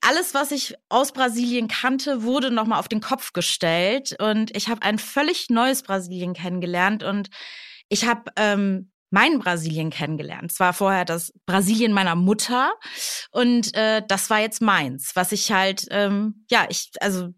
alles, 0.00 0.34
was 0.34 0.52
ich 0.52 0.74
aus 0.88 1.12
Brasilien 1.12 1.68
kannte, 1.68 2.22
wurde 2.22 2.50
nochmal 2.50 2.78
auf 2.78 2.88
den 2.88 3.00
Kopf 3.00 3.32
gestellt. 3.32 4.16
Und 4.20 4.56
ich 4.56 4.68
habe 4.68 4.82
ein 4.82 4.98
völlig 4.98 5.48
neues 5.50 5.82
Brasilien 5.82 6.34
kennengelernt. 6.34 7.02
Und 7.02 7.30
ich 7.88 8.04
habe 8.04 8.30
ähm, 8.36 8.90
mein 9.10 9.38
Brasilien 9.38 9.90
kennengelernt. 9.90 10.52
Es 10.52 10.60
war 10.60 10.72
vorher 10.72 11.04
das 11.04 11.32
Brasilien 11.46 11.92
meiner 11.92 12.14
Mutter 12.14 12.72
und 13.30 13.74
äh, 13.74 14.02
das 14.06 14.30
war 14.30 14.40
jetzt 14.40 14.60
meins, 14.60 15.12
was 15.14 15.32
ich 15.32 15.50
halt, 15.52 15.86
ähm, 15.90 16.44
ja, 16.50 16.66
ich, 16.68 16.90
also 17.00 17.28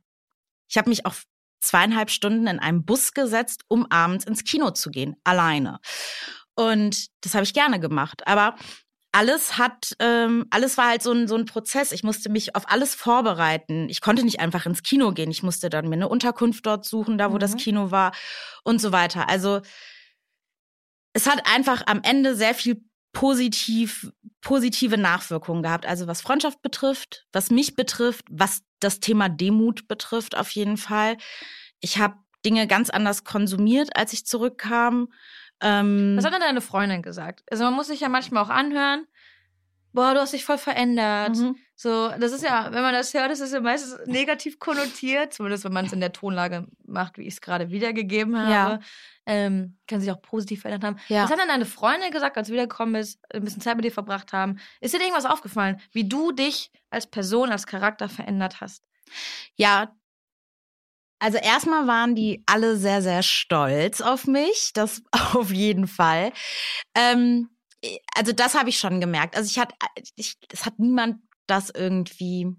ich 0.68 0.76
habe 0.76 0.88
mich 0.88 1.06
auf 1.06 1.24
zweieinhalb 1.60 2.10
Stunden 2.10 2.46
in 2.46 2.58
einem 2.58 2.84
Bus 2.84 3.12
gesetzt, 3.12 3.62
um 3.68 3.86
abends 3.90 4.24
ins 4.24 4.44
Kino 4.44 4.70
zu 4.70 4.90
gehen, 4.90 5.16
alleine. 5.24 5.78
Und 6.54 7.08
das 7.22 7.34
habe 7.34 7.44
ich 7.44 7.54
gerne 7.54 7.80
gemacht. 7.80 8.26
Aber 8.26 8.56
alles 9.12 9.58
hat, 9.58 9.94
ähm, 9.98 10.46
alles 10.50 10.76
war 10.78 10.88
halt 10.88 11.02
so 11.02 11.12
ein, 11.12 11.26
so 11.26 11.34
ein 11.34 11.44
Prozess. 11.44 11.92
Ich 11.92 12.04
musste 12.04 12.30
mich 12.30 12.54
auf 12.54 12.70
alles 12.70 12.94
vorbereiten. 12.94 13.88
Ich 13.88 14.00
konnte 14.00 14.24
nicht 14.24 14.40
einfach 14.40 14.66
ins 14.66 14.82
Kino 14.82 15.12
gehen. 15.12 15.30
Ich 15.30 15.42
musste 15.42 15.68
dann 15.68 15.88
mir 15.88 15.96
eine 15.96 16.08
Unterkunft 16.08 16.64
dort 16.66 16.84
suchen, 16.84 17.18
da 17.18 17.30
wo 17.30 17.34
mhm. 17.34 17.40
das 17.40 17.56
Kino 17.56 17.90
war 17.90 18.12
und 18.62 18.80
so 18.80 18.92
weiter. 18.92 19.28
Also 19.28 19.60
es 21.12 21.26
hat 21.28 21.42
einfach 21.46 21.86
am 21.86 22.00
Ende 22.02 22.34
sehr 22.34 22.54
viel 22.54 22.82
positiv, 23.12 24.12
positive 24.40 24.96
Nachwirkungen 24.96 25.62
gehabt. 25.62 25.86
Also 25.86 26.06
was 26.06 26.20
Freundschaft 26.20 26.62
betrifft, 26.62 27.26
was 27.32 27.50
mich 27.50 27.74
betrifft, 27.74 28.24
was 28.30 28.62
das 28.78 29.00
Thema 29.00 29.28
Demut 29.28 29.88
betrifft 29.88 30.36
auf 30.36 30.50
jeden 30.50 30.76
Fall. 30.76 31.16
Ich 31.80 31.98
habe 31.98 32.14
Dinge 32.44 32.66
ganz 32.66 32.88
anders 32.90 33.24
konsumiert, 33.24 33.96
als 33.96 34.12
ich 34.12 34.26
zurückkam. 34.26 35.12
Ähm, 35.60 36.14
was 36.16 36.24
hat 36.24 36.32
denn 36.32 36.40
deine 36.40 36.60
Freundin 36.60 37.02
gesagt? 37.02 37.42
Also 37.50 37.64
man 37.64 37.74
muss 37.74 37.88
sich 37.88 38.00
ja 38.00 38.08
manchmal 38.08 38.44
auch 38.44 38.48
anhören, 38.48 39.06
boah, 39.92 40.14
du 40.14 40.20
hast 40.20 40.32
dich 40.32 40.44
voll 40.44 40.58
verändert. 40.58 41.36
Mhm. 41.36 41.56
So, 41.74 42.10
das 42.18 42.32
ist 42.32 42.44
ja, 42.44 42.72
wenn 42.72 42.82
man 42.82 42.92
das 42.92 43.12
hört, 43.14 43.30
ist 43.30 43.40
es 43.40 43.52
ja 43.52 43.60
meistens 43.60 44.06
negativ 44.06 44.58
konnotiert, 44.58 45.34
zumindest 45.34 45.64
wenn 45.64 45.72
man 45.72 45.86
es 45.86 45.92
in 45.92 46.00
der 46.00 46.12
Tonlage 46.12 46.66
macht, 46.86 47.18
wie 47.18 47.22
ich 47.22 47.34
es 47.34 47.40
gerade 47.40 47.70
wiedergegeben 47.70 48.38
habe. 48.38 48.50
Ja. 48.52 48.80
Ähm, 49.32 49.78
kann 49.86 50.00
sich 50.00 50.10
auch 50.10 50.20
positiv 50.20 50.62
verändert 50.62 50.84
haben. 50.84 51.00
Ja. 51.06 51.22
Was 51.22 51.30
hat 51.30 51.38
dann 51.38 51.46
deine 51.46 51.64
Freundin 51.64 52.10
gesagt, 52.10 52.36
als 52.36 52.48
du 52.48 52.52
wiedergekommen 52.52 52.94
bist, 52.94 53.20
ein 53.32 53.44
bisschen 53.44 53.62
Zeit 53.62 53.76
mit 53.76 53.84
dir 53.84 53.92
verbracht 53.92 54.32
haben? 54.32 54.58
Ist 54.80 54.92
dir 54.92 55.00
irgendwas 55.00 55.24
aufgefallen, 55.24 55.80
wie 55.92 56.08
du 56.08 56.32
dich 56.32 56.72
als 56.90 57.06
Person, 57.06 57.52
als 57.52 57.68
Charakter 57.68 58.08
verändert 58.08 58.60
hast? 58.60 58.82
Ja, 59.54 59.94
also 61.20 61.36
erstmal 61.38 61.86
waren 61.86 62.14
die 62.14 62.42
alle 62.46 62.76
sehr, 62.76 63.02
sehr 63.02 63.22
stolz 63.22 64.00
auf 64.00 64.26
mich. 64.26 64.72
Das 64.74 65.02
auf 65.34 65.52
jeden 65.52 65.86
Fall. 65.86 66.32
Ähm, 66.96 67.50
also 68.16 68.32
das 68.32 68.54
habe 68.54 68.70
ich 68.70 68.78
schon 68.78 69.00
gemerkt. 69.00 69.36
Also 69.36 69.48
ich 69.48 69.58
hat, 69.58 69.74
ich, 70.16 70.38
es 70.50 70.66
hat 70.66 70.78
niemand 70.78 71.22
das 71.46 71.70
irgendwie 71.70 72.56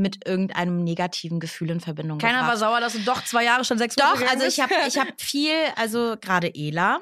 mit 0.00 0.26
irgendeinem 0.26 0.82
negativen 0.82 1.40
Gefühl 1.40 1.70
in 1.70 1.80
Verbindung 1.80 2.18
Keiner 2.18 2.40
gebracht. 2.40 2.48
war 2.48 2.56
sauer, 2.56 2.80
dass 2.80 2.94
du 2.94 3.00
doch 3.00 3.22
zwei 3.24 3.44
Jahre 3.44 3.64
schon 3.64 3.78
sechs 3.78 3.96
Monate 3.96 4.24
Doch, 4.24 4.30
also 4.30 4.46
ich 4.46 4.60
habe 4.60 4.74
ich 4.88 4.98
hab 4.98 5.20
viel, 5.20 5.54
also 5.76 6.16
gerade 6.20 6.52
Ela, 6.54 7.00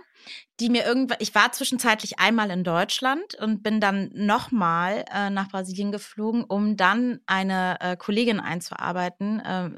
die 0.61 0.68
mir 0.68 0.84
irgendwann, 0.84 1.18
ich 1.20 1.34
war 1.34 1.53
zwischenzeitlich 1.53 2.18
einmal 2.18 2.51
in 2.51 2.64
Deutschland 2.64 3.34
und 3.36 3.62
bin 3.62 3.80
dann 3.80 4.11
nochmal 4.12 5.05
äh, 5.14 5.30
nach 5.30 5.49
Brasilien 5.49 5.92
geflogen, 5.92 6.44
um 6.44 6.76
dann 6.76 7.20
eine 7.26 7.80
äh, 7.80 7.96
Kollegin 7.96 8.40
einzuarbeiten, 8.40 9.40
äh, 9.40 9.70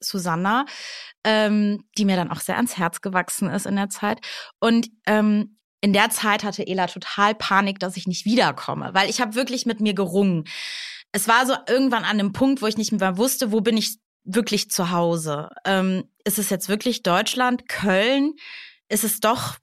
Susanna, 0.00 0.66
ähm, 1.24 1.84
die 1.96 2.04
mir 2.04 2.16
dann 2.16 2.30
auch 2.30 2.40
sehr 2.40 2.56
ans 2.56 2.76
Herz 2.76 3.00
gewachsen 3.00 3.48
ist 3.48 3.66
in 3.66 3.76
der 3.76 3.88
Zeit. 3.88 4.20
Und 4.60 4.88
ähm, 5.06 5.56
in 5.80 5.92
der 5.92 6.10
Zeit 6.10 6.44
hatte 6.44 6.66
Ela 6.66 6.86
total 6.86 7.34
Panik, 7.34 7.78
dass 7.78 7.96
ich 7.96 8.06
nicht 8.06 8.24
wiederkomme, 8.24 8.90
weil 8.92 9.10
ich 9.10 9.20
habe 9.20 9.34
wirklich 9.34 9.66
mit 9.66 9.80
mir 9.80 9.94
gerungen. 9.94 10.44
Es 11.16 11.28
war 11.28 11.46
so 11.46 11.54
irgendwann 11.66 12.04
an 12.04 12.20
einem 12.20 12.34
Punkt, 12.34 12.60
wo 12.60 12.66
ich 12.66 12.76
nicht 12.76 12.92
mehr 12.92 13.16
wusste, 13.16 13.50
wo 13.50 13.62
bin 13.62 13.78
ich 13.78 13.96
wirklich 14.24 14.70
zu 14.70 14.90
Hause. 14.90 15.48
Ähm, 15.64 16.04
ist 16.24 16.38
es 16.38 16.50
jetzt 16.50 16.68
wirklich 16.68 17.02
Deutschland, 17.02 17.70
Köln? 17.70 18.34
Ist 18.90 19.02
es 19.02 19.20
doch 19.20 19.56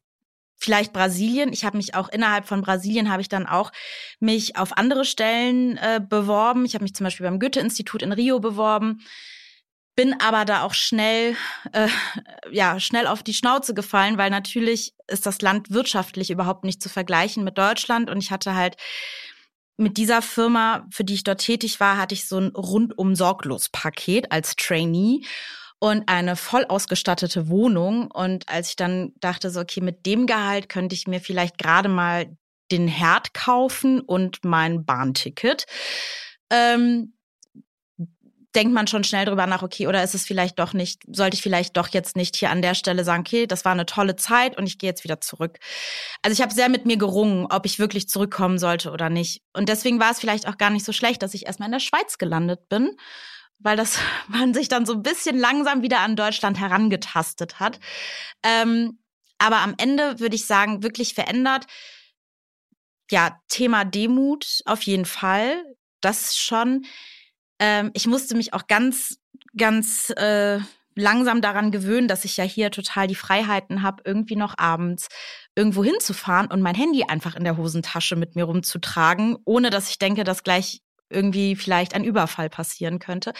vielleicht 0.55 0.93
Brasilien? 0.93 1.53
Ich 1.53 1.63
habe 1.63 1.77
mich 1.77 1.93
auch 1.93 2.09
innerhalb 2.09 2.47
von 2.47 2.63
Brasilien 2.63 3.11
habe 3.11 3.21
ich 3.21 3.29
dann 3.29 3.45
auch 3.45 3.71
mich 4.19 4.57
auf 4.57 4.75
andere 4.79 5.05
Stellen 5.05 5.77
äh, 5.77 6.01
beworben. 6.03 6.65
Ich 6.65 6.73
habe 6.73 6.85
mich 6.85 6.95
zum 6.95 7.03
Beispiel 7.03 7.27
beim 7.27 7.39
Goethe-Institut 7.39 8.01
in 8.01 8.13
Rio 8.13 8.39
beworben 8.39 9.03
bin 9.95 10.19
aber 10.19 10.43
da 10.43 10.63
auch 10.63 10.73
schnell, 10.73 11.35
äh, 11.71 11.87
ja, 12.51 12.79
schnell 12.79 13.05
auf 13.05 13.21
die 13.21 13.35
Schnauze 13.35 13.75
gefallen, 13.75 14.17
weil 14.17 14.31
natürlich 14.31 14.95
ist 15.07 15.27
das 15.27 15.39
Land 15.41 15.69
wirtschaftlich 15.69 16.31
überhaupt 16.31 16.63
nicht 16.63 16.81
zu 16.81 16.89
vergleichen 16.89 17.43
mit 17.43 17.59
Deutschland. 17.59 18.09
Und 18.09 18.17
ich 18.17 18.31
hatte 18.31 18.55
halt 18.55 18.75
mit 19.77 19.97
dieser 19.97 20.21
Firma, 20.21 20.87
für 20.91 21.03
die 21.03 21.15
ich 21.15 21.23
dort 21.23 21.41
tätig 21.41 21.79
war, 21.79 21.97
hatte 21.97 22.13
ich 22.13 22.27
so 22.27 22.37
ein 22.37 22.49
rundum 22.55 23.15
sorglos 23.15 23.69
Paket 23.69 24.31
als 24.31 24.55
Trainee 24.55 25.21
und 25.79 26.07
eine 26.07 26.35
voll 26.35 26.65
ausgestattete 26.65 27.49
Wohnung. 27.49 28.09
Und 28.11 28.47
als 28.47 28.69
ich 28.69 28.75
dann 28.75 29.13
dachte, 29.19 29.49
so, 29.49 29.59
okay, 29.59 29.81
mit 29.81 30.05
dem 30.05 30.27
Gehalt 30.27 30.69
könnte 30.69 30.95
ich 30.95 31.07
mir 31.07 31.19
vielleicht 31.19 31.57
gerade 31.57 31.89
mal 31.89 32.37
den 32.71 32.87
Herd 32.87 33.33
kaufen 33.33 33.99
und 33.99 34.39
mein 34.43 34.85
Bahnticket. 34.85 35.65
Ähm, 36.49 37.13
denkt 38.55 38.73
man 38.73 38.87
schon 38.87 39.03
schnell 39.03 39.25
drüber 39.25 39.47
nach, 39.47 39.63
okay, 39.63 39.87
oder 39.87 40.03
ist 40.03 40.15
es 40.15 40.25
vielleicht 40.25 40.59
doch 40.59 40.73
nicht, 40.73 41.01
sollte 41.07 41.35
ich 41.35 41.41
vielleicht 41.41 41.75
doch 41.77 41.87
jetzt 41.89 42.15
nicht 42.15 42.35
hier 42.35 42.49
an 42.51 42.61
der 42.61 42.75
Stelle 42.75 43.03
sagen, 43.03 43.21
okay, 43.21 43.47
das 43.47 43.65
war 43.65 43.71
eine 43.71 43.85
tolle 43.85 44.15
Zeit 44.15 44.57
und 44.57 44.67
ich 44.67 44.77
gehe 44.77 44.89
jetzt 44.89 45.03
wieder 45.03 45.21
zurück. 45.21 45.59
Also 46.21 46.33
ich 46.33 46.41
habe 46.41 46.53
sehr 46.53 46.69
mit 46.69 46.85
mir 46.85 46.97
gerungen, 46.97 47.47
ob 47.49 47.65
ich 47.65 47.79
wirklich 47.79 48.07
zurückkommen 48.07 48.59
sollte 48.59 48.91
oder 48.91 49.09
nicht. 49.09 49.41
Und 49.53 49.69
deswegen 49.69 49.99
war 49.99 50.11
es 50.11 50.19
vielleicht 50.19 50.47
auch 50.47 50.57
gar 50.57 50.69
nicht 50.69 50.85
so 50.85 50.93
schlecht, 50.93 51.23
dass 51.23 51.33
ich 51.33 51.45
erstmal 51.47 51.67
in 51.67 51.73
der 51.73 51.79
Schweiz 51.79 52.17
gelandet 52.17 52.69
bin, 52.69 52.95
weil 53.59 53.77
das 53.77 53.97
man 54.27 54.53
sich 54.53 54.67
dann 54.67 54.85
so 54.85 54.93
ein 54.93 55.03
bisschen 55.03 55.37
langsam 55.37 55.81
wieder 55.81 55.99
an 55.99 56.15
Deutschland 56.15 56.59
herangetastet 56.59 57.59
hat. 57.59 57.79
Ähm, 58.43 58.99
aber 59.39 59.57
am 59.57 59.73
Ende 59.77 60.19
würde 60.19 60.35
ich 60.35 60.45
sagen, 60.45 60.83
wirklich 60.83 61.15
verändert. 61.15 61.65
Ja, 63.09 63.39
Thema 63.49 63.83
Demut 63.83 64.61
auf 64.65 64.83
jeden 64.83 65.05
Fall. 65.05 65.63
Das 66.01 66.37
schon 66.37 66.85
ähm, 67.63 67.91
ich 67.93 68.07
musste 68.07 68.35
mich 68.35 68.53
auch 68.53 68.67
ganz, 68.67 69.19
ganz 69.55 70.09
äh, 70.17 70.59
langsam 70.95 71.39
daran 71.39 71.71
gewöhnen, 71.71 72.09
dass 72.09 72.25
ich 72.25 72.35
ja 72.35 72.43
hier 72.43 72.71
total 72.71 73.07
die 73.07 73.15
Freiheiten 73.15 73.81
habe, 73.81 74.03
irgendwie 74.05 74.35
noch 74.35 74.57
abends 74.57 75.07
irgendwo 75.55 75.81
hinzufahren 75.81 76.47
und 76.47 76.61
mein 76.61 76.75
Handy 76.75 77.05
einfach 77.05 77.35
in 77.35 77.45
der 77.45 77.55
Hosentasche 77.55 78.17
mit 78.17 78.35
mir 78.35 78.43
rumzutragen, 78.43 79.37
ohne 79.45 79.69
dass 79.69 79.89
ich 79.89 79.97
denke, 79.97 80.25
dass 80.25 80.43
gleich 80.43 80.81
irgendwie 81.09 81.55
vielleicht 81.55 81.95
ein 81.95 82.03
Überfall 82.03 82.49
passieren 82.49 82.99
könnte. 82.99 83.31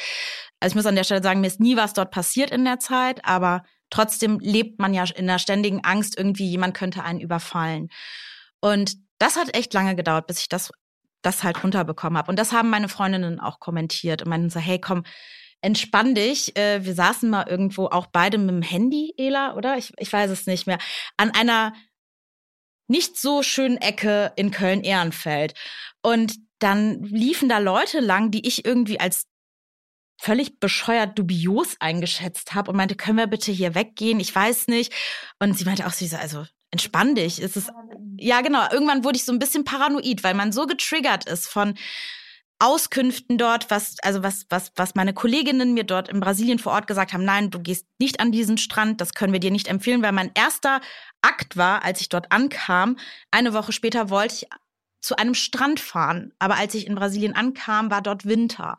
Also 0.61 0.71
ich 0.71 0.76
muss 0.76 0.86
an 0.86 0.95
der 0.95 1.03
Stelle 1.03 1.21
sagen, 1.21 1.41
mir 1.41 1.47
ist 1.47 1.59
nie 1.59 1.76
was 1.76 1.91
dort 1.91 2.11
passiert 2.11 2.49
in 2.49 2.63
der 2.63 2.80
Zeit, 2.80 3.26
aber 3.26 3.63
trotzdem 3.89 4.39
lebt 4.39 4.80
man 4.80 4.93
ja 4.93 5.03
in 5.03 5.28
der 5.28 5.39
ständigen 5.39 5.84
Angst, 5.84 6.17
irgendwie 6.17 6.47
jemand 6.47 6.76
könnte 6.76 7.03
einen 7.03 7.19
überfallen. 7.19 7.89
Und 8.61 8.95
das 9.19 9.36
hat 9.36 9.53
echt 9.53 9.74
lange 9.74 9.95
gedauert, 9.97 10.28
bis 10.28 10.39
ich 10.39 10.47
das 10.47 10.71
das 11.24 11.43
halt 11.43 11.63
runterbekommen 11.63 12.17
habe. 12.17 12.30
Und 12.30 12.38
das 12.38 12.51
haben 12.51 12.69
meine 12.69 12.89
Freundinnen 12.89 13.39
auch 13.39 13.59
kommentiert 13.59 14.21
und 14.21 14.30
meinten 14.30 14.49
so, 14.49 14.59
hey, 14.59 14.80
komm, 14.80 15.03
entspann 15.61 16.13
dich. 16.13 16.55
Äh, 16.55 16.86
wir 16.86 16.93
saßen 16.93 17.30
mal 17.30 17.47
irgendwo 17.47 17.88
auch 17.88 18.07
beide 18.07 18.38
mit 18.38 18.49
dem 18.49 18.61
Handy, 18.61 19.13
Ela, 19.17 19.55
oder? 19.55 19.78
Ich, 19.78 19.93
ich 19.97 20.11
weiß 20.11 20.30
es 20.30 20.45
nicht 20.45 20.67
mehr. 20.67 20.78
An 21.17 21.32
einer 21.32 21.74
nicht 22.88 23.17
so 23.17 23.41
schönen 23.43 23.78
Ecke 23.78 24.34
in 24.36 24.51
Köln-Ehrenfeld. 24.51 25.53
Und 26.01 26.36
dann 26.59 27.03
liefen 27.03 27.49
da 27.49 27.57
Leute 27.57 27.99
lang, 27.99 28.30
die 28.30 28.47
ich 28.47 28.65
irgendwie 28.65 28.99
als 28.99 29.26
völlig 30.19 30.59
bescheuert 30.59 31.17
dubios 31.17 31.76
eingeschätzt 31.80 32.53
habe 32.53 32.71
und 32.71 32.78
meinte, 32.78 32.95
können 32.95 33.17
wir 33.17 33.28
bitte 33.28 33.51
hier 33.51 33.76
weggehen? 33.76 34.19
Ich 34.19 34.34
weiß 34.34 34.67
nicht. 34.67 34.93
Und 35.39 35.57
sie 35.57 35.65
meinte 35.65 35.86
auch 35.86 35.91
so, 35.91 36.15
also 36.15 36.45
entspann 36.74 37.15
dich. 37.15 37.41
Es 37.41 37.55
ist, 37.55 37.71
ja, 38.17 38.41
genau. 38.41 38.67
Irgendwann 38.71 39.03
wurde 39.03 39.15
ich 39.15 39.24
so 39.24 39.32
ein 39.32 39.39
bisschen 39.39 39.63
paranoid, 39.63 40.24
weil 40.24 40.34
man 40.34 40.51
so 40.51 40.65
getriggert 40.65 41.26
ist 41.26 41.47
von 41.47 41.76
Auskünften 42.59 43.38
dort, 43.38 43.69
was, 43.69 43.97
also 44.01 44.24
was, 44.24 44.45
was, 44.49 44.71
was 44.76 44.95
meine 44.95 45.13
Kolleginnen 45.13 45.74
mir 45.74 45.84
dort 45.84 46.09
in 46.09 46.19
Brasilien 46.19 46.59
vor 46.59 46.74
Ort 46.74 46.88
gesagt 46.88 47.13
haben, 47.13 47.26
nein, 47.26 47.51
du 47.51 47.59
gehst 47.59 47.86
nicht 47.99 48.19
an 48.19 48.32
diesen 48.32 48.57
Strand, 48.57 49.01
das 49.01 49.13
können 49.13 49.34
wir 49.34 49.39
dir 49.39 49.51
nicht 49.51 49.67
empfehlen, 49.67 50.01
weil 50.01 50.13
mein 50.13 50.32
erster 50.34 50.82
Akt 51.21 51.57
war, 51.57 51.84
als 51.84 52.01
ich 52.01 52.09
dort 52.09 52.32
ankam, 52.32 52.97
eine 53.32 53.53
Woche 53.53 53.71
später 53.71 54.09
wollte 54.09 54.36
ich 54.36 54.47
zu 55.01 55.17
einem 55.17 55.36
Strand 55.36 55.80
fahren. 55.80 56.34
Aber 56.39 56.55
als 56.55 56.74
ich 56.74 56.88
in 56.88 56.95
Brasilien 56.95 57.36
ankam, 57.36 57.91
war 57.91 58.01
dort 58.01 58.26
Winter. 58.26 58.78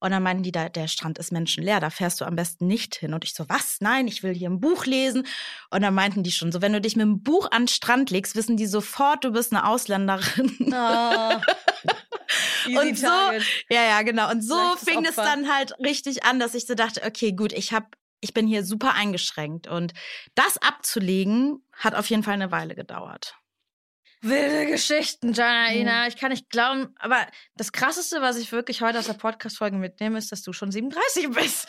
Und 0.00 0.10
dann 0.10 0.22
meinten 0.22 0.42
die, 0.42 0.52
da, 0.52 0.68
der 0.68 0.88
Strand 0.88 1.18
ist 1.18 1.30
menschenleer, 1.30 1.78
da 1.78 1.90
fährst 1.90 2.20
du 2.20 2.24
am 2.24 2.34
besten 2.34 2.66
nicht 2.66 2.96
hin. 2.96 3.14
Und 3.14 3.24
ich 3.24 3.34
so, 3.34 3.48
was? 3.48 3.76
Nein, 3.80 4.08
ich 4.08 4.22
will 4.22 4.34
hier 4.34 4.48
ein 4.48 4.60
Buch 4.60 4.86
lesen. 4.86 5.26
Und 5.70 5.82
dann 5.82 5.94
meinten 5.94 6.22
die 6.22 6.32
schon 6.32 6.52
so, 6.52 6.62
wenn 6.62 6.72
du 6.72 6.80
dich 6.80 6.96
mit 6.96 7.04
einem 7.04 7.22
Buch 7.22 7.50
an 7.50 7.62
den 7.62 7.68
Strand 7.68 8.10
legst, 8.10 8.34
wissen 8.34 8.56
die 8.56 8.66
sofort, 8.66 9.24
du 9.24 9.32
bist 9.32 9.52
eine 9.52 9.66
Ausländerin. 9.66 10.56
Oh. 10.72 11.34
und 12.80 12.98
so, 12.98 13.06
ja, 13.68 13.84
ja, 13.84 14.02
genau. 14.02 14.30
Und 14.30 14.42
so 14.42 14.58
fing 14.82 15.04
es 15.04 15.16
dann 15.16 15.52
halt 15.52 15.78
richtig 15.78 16.24
an, 16.24 16.40
dass 16.40 16.54
ich 16.54 16.66
so 16.66 16.74
dachte, 16.74 17.02
okay, 17.04 17.32
gut, 17.32 17.52
ich 17.52 17.72
habe 17.72 17.86
ich 18.22 18.34
bin 18.34 18.46
hier 18.46 18.64
super 18.64 18.94
eingeschränkt. 18.94 19.66
Und 19.66 19.94
das 20.34 20.58
abzulegen, 20.58 21.64
hat 21.72 21.94
auf 21.94 22.06
jeden 22.10 22.22
Fall 22.22 22.34
eine 22.34 22.50
Weile 22.50 22.74
gedauert. 22.74 23.39
Wilde 24.22 24.66
Geschichten, 24.66 25.32
Janaina. 25.32 26.06
Ich 26.06 26.16
kann 26.16 26.30
nicht 26.30 26.50
glauben, 26.50 26.94
aber 26.98 27.26
das 27.56 27.72
Krasseste, 27.72 28.20
was 28.20 28.36
ich 28.36 28.52
wirklich 28.52 28.82
heute 28.82 28.98
aus 28.98 29.06
der 29.06 29.14
Podcast-Folge 29.14 29.76
mitnehme, 29.76 30.18
ist, 30.18 30.30
dass 30.30 30.42
du 30.42 30.52
schon 30.52 30.70
37 30.70 31.30
bist. 31.30 31.66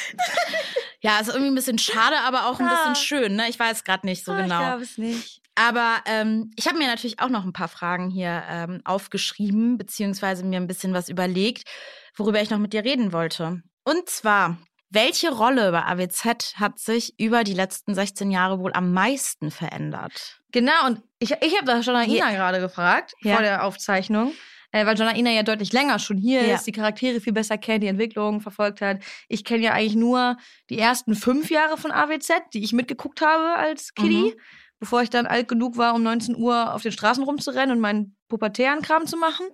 ja, 1.00 1.18
ist 1.18 1.28
irgendwie 1.28 1.48
ein 1.48 1.54
bisschen 1.54 1.78
schade, 1.78 2.18
aber 2.20 2.46
auch 2.46 2.60
ein 2.60 2.68
bisschen 2.68 2.96
schön, 2.96 3.36
ne? 3.36 3.48
Ich 3.48 3.58
weiß 3.58 3.84
gerade 3.84 4.06
nicht 4.06 4.24
so 4.24 4.32
ah, 4.32 4.42
genau. 4.42 4.60
Ich 4.60 4.66
glaube 4.66 4.82
es 4.82 4.98
nicht. 4.98 5.42
Aber 5.56 5.98
ähm, 6.06 6.50
ich 6.56 6.66
habe 6.66 6.78
mir 6.78 6.86
natürlich 6.88 7.20
auch 7.20 7.28
noch 7.28 7.44
ein 7.44 7.52
paar 7.52 7.68
Fragen 7.68 8.10
hier 8.10 8.42
ähm, 8.48 8.80
aufgeschrieben, 8.84 9.78
beziehungsweise 9.78 10.44
mir 10.44 10.56
ein 10.56 10.66
bisschen 10.66 10.94
was 10.94 11.08
überlegt, 11.08 11.68
worüber 12.16 12.40
ich 12.42 12.50
noch 12.50 12.58
mit 12.58 12.72
dir 12.72 12.84
reden 12.84 13.12
wollte. 13.12 13.62
Und 13.84 14.08
zwar, 14.08 14.58
welche 14.94 15.30
Rolle 15.32 15.70
bei 15.72 15.82
AWZ 15.84 16.54
hat 16.56 16.78
sich 16.78 17.18
über 17.18 17.44
die 17.44 17.54
letzten 17.54 17.94
16 17.94 18.30
Jahre 18.30 18.58
wohl 18.58 18.72
am 18.72 18.92
meisten 18.92 19.50
verändert? 19.50 20.40
Genau, 20.52 20.86
und 20.86 21.02
ich, 21.18 21.32
ich 21.40 21.56
habe 21.56 21.66
da 21.66 21.80
Janaina 21.80 22.12
Ja. 22.14 22.30
gerade 22.30 22.60
gefragt, 22.60 23.14
Ja. 23.20 23.34
vor 23.34 23.42
der 23.42 23.64
Aufzeichnung, 23.64 24.32
äh, 24.72 24.86
weil 24.86 24.96
Janaina 24.98 25.30
ja 25.30 25.42
deutlich 25.42 25.72
länger 25.72 25.98
schon 25.98 26.16
hier 26.16 26.46
Ja. 26.46 26.54
ist, 26.54 26.66
die 26.66 26.72
Charaktere 26.72 27.20
viel 27.20 27.32
besser 27.32 27.58
kennt, 27.58 27.82
die 27.82 27.88
Entwicklung 27.88 28.40
verfolgt 28.40 28.80
hat. 28.80 28.98
Ich 29.28 29.44
kenne 29.44 29.64
ja 29.64 29.72
eigentlich 29.72 29.96
nur 29.96 30.36
die 30.70 30.78
ersten 30.78 31.14
fünf 31.14 31.50
Jahre 31.50 31.76
von 31.76 31.90
AWZ, 31.90 32.32
die 32.52 32.62
ich 32.62 32.72
mitgeguckt 32.72 33.20
habe 33.20 33.56
als 33.56 33.94
Kitty, 33.94 34.34
Mhm. 34.36 34.40
bevor 34.78 35.02
ich 35.02 35.10
dann 35.10 35.26
alt 35.26 35.48
genug 35.48 35.76
war, 35.76 35.94
um 35.94 36.02
19 36.02 36.36
Uhr 36.36 36.72
auf 36.74 36.82
den 36.82 36.92
Straßen 36.92 37.24
rumzurennen 37.24 37.74
und 37.76 37.80
meinen 37.80 38.16
pubertären 38.28 38.82
Kram 38.82 39.06
zu 39.06 39.16
machen. 39.16 39.46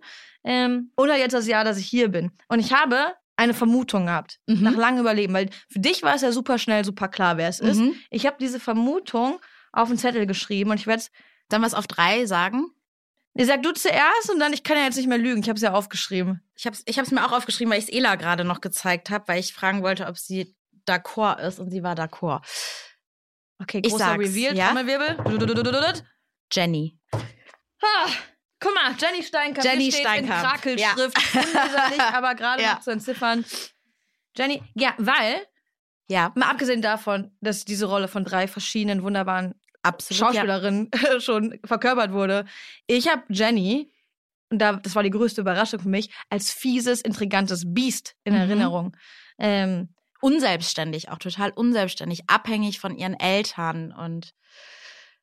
Ähm, 0.44 0.90
oder 0.96 1.16
jetzt 1.18 1.32
das 1.34 1.46
Jahr, 1.46 1.64
dass 1.64 1.78
ich 1.78 1.86
hier 1.86 2.08
bin. 2.08 2.30
Und 2.48 2.60
ich 2.60 2.72
habe 2.72 2.96
eine 3.40 3.54
Vermutung 3.54 4.06
gehabt, 4.06 4.38
Mhm. 4.46 4.62
nach 4.62 4.76
langem 4.76 5.00
Überleben, 5.00 5.32
weil 5.34 5.50
für 5.70 5.80
dich 5.80 6.02
war 6.02 6.14
es 6.14 6.22
ja 6.22 6.30
super 6.32 6.58
schnell, 6.58 6.84
super 6.84 7.08
klar, 7.08 7.36
wer 7.36 7.48
es 7.48 7.58
ist. 7.60 7.78
Mhm. 7.78 7.94
Ich 8.10 8.26
habe 8.26 8.36
diese 8.38 8.60
Vermutung 8.60 9.40
auf 9.72 9.88
einen 9.88 9.98
Zettel 9.98 10.26
geschrieben 10.26 10.70
und 10.70 10.78
ich 10.78 10.86
werde 10.86 11.00
es. 11.02 11.10
Wir 11.50 11.60
es 11.66 11.74
auf 11.74 11.86
drei 11.88 12.26
sagen? 12.26 12.66
Nee, 13.34 13.44
sag 13.44 13.62
du 13.62 13.72
zuerst 13.72 14.30
und 14.32 14.38
dann, 14.40 14.52
ich 14.52 14.62
kann 14.62 14.76
ja 14.76 14.84
jetzt 14.84 14.96
nicht 14.96 15.08
mehr 15.08 15.18
lügen. 15.18 15.40
Ich 15.42 15.48
habe 15.48 15.56
es 15.56 15.62
ja 15.62 15.72
aufgeschrieben. 15.72 16.42
Ich 16.54 16.66
habe 16.66 16.74
es 16.76 16.82
ich 16.86 16.98
hab's 16.98 17.10
mir 17.10 17.24
auch 17.26 17.32
aufgeschrieben, 17.32 17.72
weil 17.72 17.78
ich 17.80 17.88
es 17.88 17.92
Ela 17.92 18.14
gerade 18.16 18.44
noch 18.44 18.60
gezeigt 18.60 19.10
habe, 19.10 19.26
weil 19.28 19.40
ich 19.40 19.52
fragen 19.52 19.82
wollte, 19.82 20.06
ob 20.06 20.16
sie 20.18 20.54
d'accord 20.86 21.40
ist 21.40 21.58
und 21.58 21.70
sie 21.70 21.82
war 21.82 21.94
d'accord. 21.94 22.42
Okay, 23.60 23.80
Ich 23.84 23.90
großer 23.90 24.04
sag's, 24.04 24.20
Reveal, 24.24 24.56
ja? 24.56 24.66
Trommelwirbel. 24.66 25.16
Jenny. 26.52 26.98
Ah, 27.82 28.08
guck 28.60 28.74
mal, 28.74 28.94
Jenny 28.98 29.22
Steinkamp. 29.24 29.64
Jenny 29.66 29.90
steht 29.90 30.02
Steinkamp, 30.06 30.42
in 30.44 30.48
Krakelschrift. 30.50 31.34
Unleserlich, 31.34 32.00
aber 32.00 32.34
gerade 32.34 32.62
Ja. 32.62 32.74
noch 32.74 32.80
zu 32.80 32.90
entziffern. 32.90 33.44
Jenny, 34.36 34.62
ja, 34.74 34.94
weil, 34.98 35.46
Ja, 36.08 36.32
mal 36.34 36.48
abgesehen 36.50 36.82
davon, 36.82 37.30
dass 37.40 37.64
diese 37.64 37.86
Rolle 37.86 38.08
von 38.08 38.24
drei 38.24 38.46
verschiedenen 38.48 39.02
wunderbaren 39.02 39.54
absolut. 39.82 40.20
Ja. 40.20 40.26
Schauspielerinnen 40.26 40.90
schon 41.20 41.58
verkörpert 41.64 42.12
wurde. 42.12 42.44
Ich 42.86 43.08
habe 43.08 43.22
Jenny, 43.28 43.92
und 44.50 44.58
da, 44.58 44.72
das 44.74 44.94
war 44.96 45.02
die 45.04 45.10
größte 45.10 45.40
Überraschung 45.40 45.80
für 45.80 45.88
mich, 45.88 46.10
als 46.28 46.50
fieses, 46.52 47.00
intrigantes 47.00 47.62
Biest 47.66 48.14
in 48.24 48.34
Mhm. 48.34 48.40
Erinnerung. 48.40 48.96
Ähm, 49.38 49.94
Unselbstständig, 50.22 51.08
auch 51.08 51.16
total 51.18 51.50
unselbstständig, 51.52 52.28
abhängig 52.28 52.78
von 52.78 52.94
ihren 52.94 53.14
Eltern 53.18 53.90
und 53.90 54.34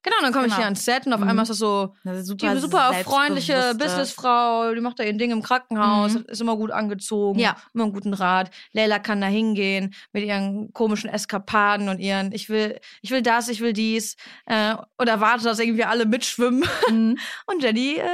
genau, 0.03 0.15
dann 0.21 0.31
komme 0.33 0.45
ich 0.45 0.51
Genau. 0.51 0.57
hier 0.57 0.65
ans 0.65 0.85
Set 0.85 1.05
und 1.05 1.13
auf 1.13 1.19
Mhm. 1.21 1.27
einmal 1.29 1.43
ist 1.43 1.49
das 1.49 1.57
so 1.57 1.93
eine 2.05 2.17
die 2.17 2.23
super, 2.23 2.59
super 2.59 2.93
freundliche 3.03 3.73
Businessfrau, 3.77 4.73
die 4.73 4.81
macht 4.81 4.99
da 4.99 5.03
ihr 5.03 5.13
Ding 5.13 5.31
im 5.31 5.41
Krankenhaus, 5.41 6.13
Mhm. 6.13 6.25
ist 6.27 6.41
immer 6.41 6.55
gut 6.55 6.71
angezogen, 6.71 7.39
Ja. 7.39 7.55
immer 7.73 7.85
einen 7.85 7.93
guten 7.93 8.13
Rat. 8.13 8.51
Leila 8.73 8.99
kann 8.99 9.21
da 9.21 9.27
hingehen 9.27 9.93
mit 10.13 10.23
ihren 10.23 10.71
komischen 10.73 11.09
Eskapaden 11.09 11.89
und 11.89 11.99
ihren, 11.99 12.31
ich 12.31 12.49
will, 12.49 12.79
ich 13.01 13.11
will 13.11 13.21
das, 13.21 13.49
ich 13.49 13.61
will 13.61 13.73
dies, 13.73 14.15
äh, 14.45 14.75
und 14.97 15.07
erwartet, 15.07 15.45
dass 15.45 15.59
irgendwie 15.59 15.83
alle 15.83 16.05
mitschwimmen. 16.05 16.63
Mhm. 16.89 17.17
Und 17.47 17.63
Jenny 17.63 17.95
äh, 17.95 18.05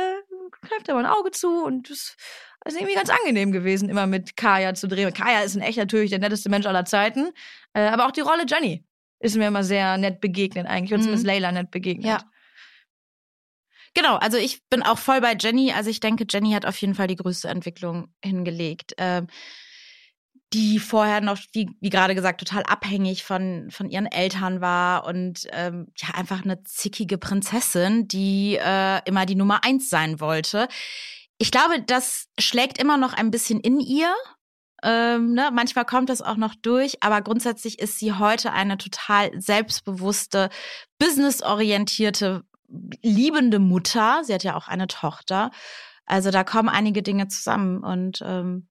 kneift 0.61 0.89
aber 0.89 0.99
ein 0.99 1.05
Auge 1.05 1.31
zu 1.31 1.63
und 1.65 1.89
das 1.89 2.15
ist 2.65 2.77
irgendwie 2.77 2.93
ganz 2.95 3.09
angenehm 3.09 3.51
gewesen, 3.51 3.89
immer 3.89 4.07
mit 4.07 4.37
Kaya 4.37 4.73
zu 4.73 4.87
drehen. 4.87 5.13
Kaya 5.13 5.41
ist 5.41 5.55
in 5.55 5.61
echt 5.61 5.77
natürlich 5.77 6.09
der 6.11 6.19
netteste 6.19 6.49
Mensch 6.49 6.65
aller 6.65 6.85
Zeiten, 6.85 7.31
äh, 7.73 7.87
aber 7.87 8.05
auch 8.05 8.11
die 8.11 8.21
Rolle 8.21 8.43
Jenny 8.47 8.85
ist 9.23 9.35
mir 9.37 9.47
immer 9.47 9.63
sehr 9.63 9.97
nett 9.97 10.19
begegnet 10.21 10.67
eigentlich 10.67 10.91
und 10.93 10.99
Mhm. 10.99 11.03
zumindest 11.03 11.25
Leila 11.25 11.51
nett 11.51 11.71
begegnet. 11.71 12.05
Ja. 12.05 12.23
Genau, 13.95 14.15
also 14.17 14.37
ich 14.37 14.67
bin 14.69 14.81
auch 14.83 14.97
voll 14.97 15.21
bei 15.21 15.35
Jenny. 15.39 15.71
Also 15.71 15.89
ich 15.89 15.99
denke, 15.99 16.25
Jenny 16.29 16.51
hat 16.53 16.65
auf 16.65 16.77
jeden 16.77 16.95
Fall 16.95 17.07
die 17.07 17.15
größte 17.15 17.47
Entwicklung 17.47 18.07
hingelegt. 18.23 18.93
Ähm, 18.97 19.27
die 20.51 20.77
vorher 20.79 21.21
noch, 21.21 21.37
wie, 21.53 21.69
wie 21.79 21.89
gerade 21.89 22.13
gesagt, 22.13 22.39
total 22.39 22.63
abhängig 22.63 23.23
von, 23.23 23.69
von 23.71 23.89
ihren 23.89 24.05
Eltern 24.05 24.61
war 24.61 25.05
und 25.05 25.47
ähm, 25.51 25.87
ja, 25.97 26.09
einfach 26.15 26.43
eine 26.43 26.61
zickige 26.63 27.17
Prinzessin, 27.17 28.07
die 28.07 28.57
äh, 28.61 29.01
immer 29.05 29.25
die 29.25 29.33
Nummer 29.35 29.63
eins 29.63 29.89
sein 29.89 30.19
wollte. 30.19 30.67
Ich 31.39 31.49
glaube, 31.49 31.81
das 31.81 32.27
schlägt 32.39 32.77
immer 32.77 32.97
noch 32.97 33.13
ein 33.13 33.31
bisschen 33.31 33.59
in 33.59 33.79
ihr. 33.79 34.13
Ähm, 34.83 35.33
ne? 35.33 35.49
Manchmal 35.53 35.85
kommt 35.85 36.09
das 36.09 36.21
auch 36.21 36.35
noch 36.35 36.55
durch, 36.55 37.01
aber 37.01 37.21
grundsätzlich 37.21 37.79
ist 37.79 37.99
sie 37.99 38.13
heute 38.13 38.51
eine 38.51 38.77
total 38.77 39.31
selbstbewusste, 39.39 40.49
businessorientierte, 40.99 42.43
liebende 43.01 43.59
Mutter. 43.59 44.23
Sie 44.23 44.33
hat 44.33 44.43
ja 44.43 44.55
auch 44.55 44.67
eine 44.67 44.87
Tochter. 44.87 45.51
Also 46.05 46.31
da 46.31 46.43
kommen 46.43 46.69
einige 46.69 47.01
Dinge 47.01 47.29
zusammen 47.29 47.83
und 47.83 48.21
ähm, 48.25 48.67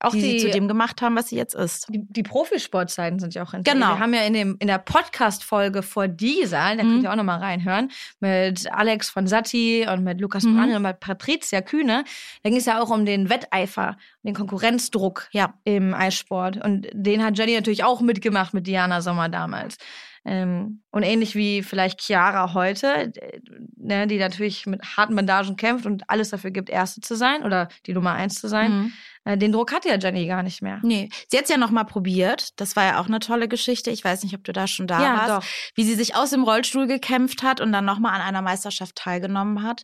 Auch 0.00 0.12
die, 0.12 0.20
die, 0.20 0.38
sie 0.38 0.46
zu 0.46 0.50
dem 0.50 0.68
gemacht 0.68 1.02
haben, 1.02 1.16
was 1.16 1.28
sie 1.28 1.36
jetzt 1.36 1.54
ist. 1.54 1.86
die, 1.90 2.06
die 2.08 2.22
Profisportzeiten 2.22 3.18
sind 3.18 3.34
ja 3.34 3.42
auch 3.42 3.52
interessant. 3.52 3.82
Genau. 3.82 3.94
Wir 3.96 3.98
haben 3.98 4.14
ja 4.14 4.22
in, 4.22 4.32
dem, 4.32 4.56
in 4.60 4.68
der 4.68 4.78
Podcast-Folge 4.78 5.82
vor 5.82 6.06
dieser, 6.08 6.76
da 6.76 6.84
Mhm. 6.84 6.88
könnt 6.88 7.02
ihr 7.04 7.10
auch 7.12 7.16
nochmal 7.16 7.40
reinhören, 7.40 7.90
mit 8.20 8.70
Alex 8.72 9.10
von 9.10 9.26
Satti 9.26 9.86
und 9.92 10.04
mit 10.04 10.20
Lukas 10.20 10.44
Mhm. 10.44 10.56
Brandl 10.56 10.76
und 10.76 10.82
mit 10.82 11.00
Patricia 11.00 11.60
Kühne. 11.62 12.04
Da 12.42 12.50
ging 12.50 12.58
es 12.58 12.66
ja 12.66 12.80
auch 12.80 12.90
um 12.90 13.04
den 13.06 13.28
Wetteifer, 13.28 13.96
den 14.22 14.34
Konkurrenzdruck 14.34 15.28
Ja. 15.32 15.54
im 15.64 15.94
Eissport. 15.94 16.62
Und 16.64 16.86
den 16.92 17.24
hat 17.24 17.36
Jenny 17.36 17.54
natürlich 17.54 17.82
auch 17.84 18.00
mitgemacht 18.00 18.54
mit 18.54 18.66
Diana 18.66 19.00
Sommer 19.00 19.28
damals. 19.28 19.78
Ähm, 20.24 20.82
und 20.90 21.04
ähnlich 21.04 21.34
wie 21.36 21.62
vielleicht 21.62 22.02
Chiara 22.02 22.52
heute, 22.52 23.12
äh, 23.16 23.40
ne, 23.76 24.06
die 24.06 24.18
natürlich 24.18 24.66
mit 24.66 24.82
harten 24.96 25.14
Bandagen 25.16 25.56
kämpft 25.56 25.86
und 25.86 26.08
alles 26.10 26.30
dafür 26.30 26.50
gibt, 26.50 26.68
Erste 26.68 27.00
zu 27.00 27.14
sein 27.16 27.44
oder 27.44 27.68
die 27.86 27.94
Nummer 27.94 28.12
eins 28.12 28.34
zu 28.40 28.48
sein. 28.48 28.70
Mhm. 28.72 28.92
Äh, 29.24 29.36
den 29.36 29.52
Druck 29.52 29.72
hat 29.72 29.84
ja 29.84 29.96
Jenny 29.96 30.26
gar 30.26 30.42
nicht 30.42 30.62
mehr. 30.62 30.80
Nee, 30.82 31.10
sie 31.28 31.36
hat 31.36 31.44
es 31.44 31.50
ja 31.50 31.56
noch 31.56 31.70
mal 31.70 31.84
probiert. 31.84 32.50
Das 32.56 32.76
war 32.76 32.84
ja 32.84 33.00
auch 33.00 33.06
eine 33.06 33.20
tolle 33.20 33.48
Geschichte. 33.48 33.90
Ich 33.90 34.04
weiß 34.04 34.22
nicht, 34.22 34.34
ob 34.34 34.44
du 34.44 34.52
da 34.52 34.66
schon 34.66 34.86
da 34.86 35.02
ja, 35.02 35.16
warst. 35.16 35.46
doch. 35.46 35.50
Wie 35.74 35.84
sie 35.84 35.94
sich 35.94 36.14
aus 36.16 36.30
dem 36.30 36.44
Rollstuhl 36.44 36.86
gekämpft 36.86 37.42
hat 37.42 37.60
und 37.60 37.72
dann 37.72 37.84
noch 37.84 37.98
mal 37.98 38.12
an 38.12 38.20
einer 38.20 38.42
Meisterschaft 38.42 38.96
teilgenommen 38.96 39.62
hat. 39.62 39.82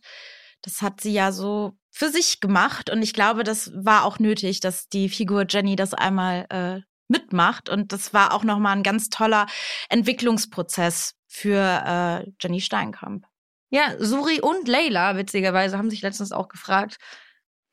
Das 0.61 0.81
hat 0.81 1.01
sie 1.01 1.13
ja 1.13 1.31
so 1.31 1.77
für 1.91 2.09
sich 2.09 2.39
gemacht 2.39 2.89
und 2.89 3.01
ich 3.01 3.13
glaube, 3.13 3.43
das 3.43 3.71
war 3.75 4.03
auch 4.03 4.19
nötig, 4.19 4.59
dass 4.59 4.87
die 4.89 5.09
Figur 5.09 5.45
Jenny 5.47 5.75
das 5.75 5.93
einmal 5.93 6.45
äh, 6.49 6.81
mitmacht 7.07 7.69
und 7.69 7.91
das 7.91 8.13
war 8.13 8.33
auch 8.33 8.43
noch 8.43 8.59
mal 8.59 8.71
ein 8.71 8.83
ganz 8.83 9.09
toller 9.09 9.45
Entwicklungsprozess 9.89 11.13
für 11.27 11.61
äh, 11.61 12.31
Jenny 12.41 12.61
Steinkamp. 12.61 13.25
Ja, 13.69 13.95
Suri 13.99 14.41
und 14.41 14.67
Leila, 14.67 15.17
witzigerweise, 15.17 15.77
haben 15.77 15.89
sich 15.89 16.01
letztens 16.01 16.31
auch 16.31 16.47
gefragt, 16.47 16.97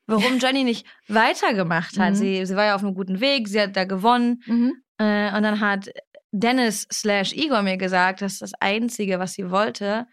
warum 0.07 0.39
Jenny 0.39 0.63
nicht 0.63 0.85
weitergemacht 1.07 1.97
hat. 1.97 2.11
Mhm. 2.11 2.15
Sie, 2.15 2.45
sie 2.45 2.55
war 2.55 2.65
ja 2.65 2.75
auf 2.75 2.83
einem 2.83 2.93
guten 2.95 3.19
Weg, 3.19 3.47
sie 3.47 3.61
hat 3.61 3.75
da 3.75 3.85
gewonnen. 3.85 4.41
Äh, 4.97 5.35
und 5.35 5.43
dann 5.43 5.59
hat 5.59 5.89
Dennis 6.31 6.87
slash 6.91 7.33
Igor 7.33 7.61
mir 7.61 7.77
gesagt, 7.77 8.21
dass 8.21 8.39
das 8.39 8.51
Einzige, 8.59 9.19
was 9.19 9.33
sie 9.33 9.49
wollte, 9.51 10.07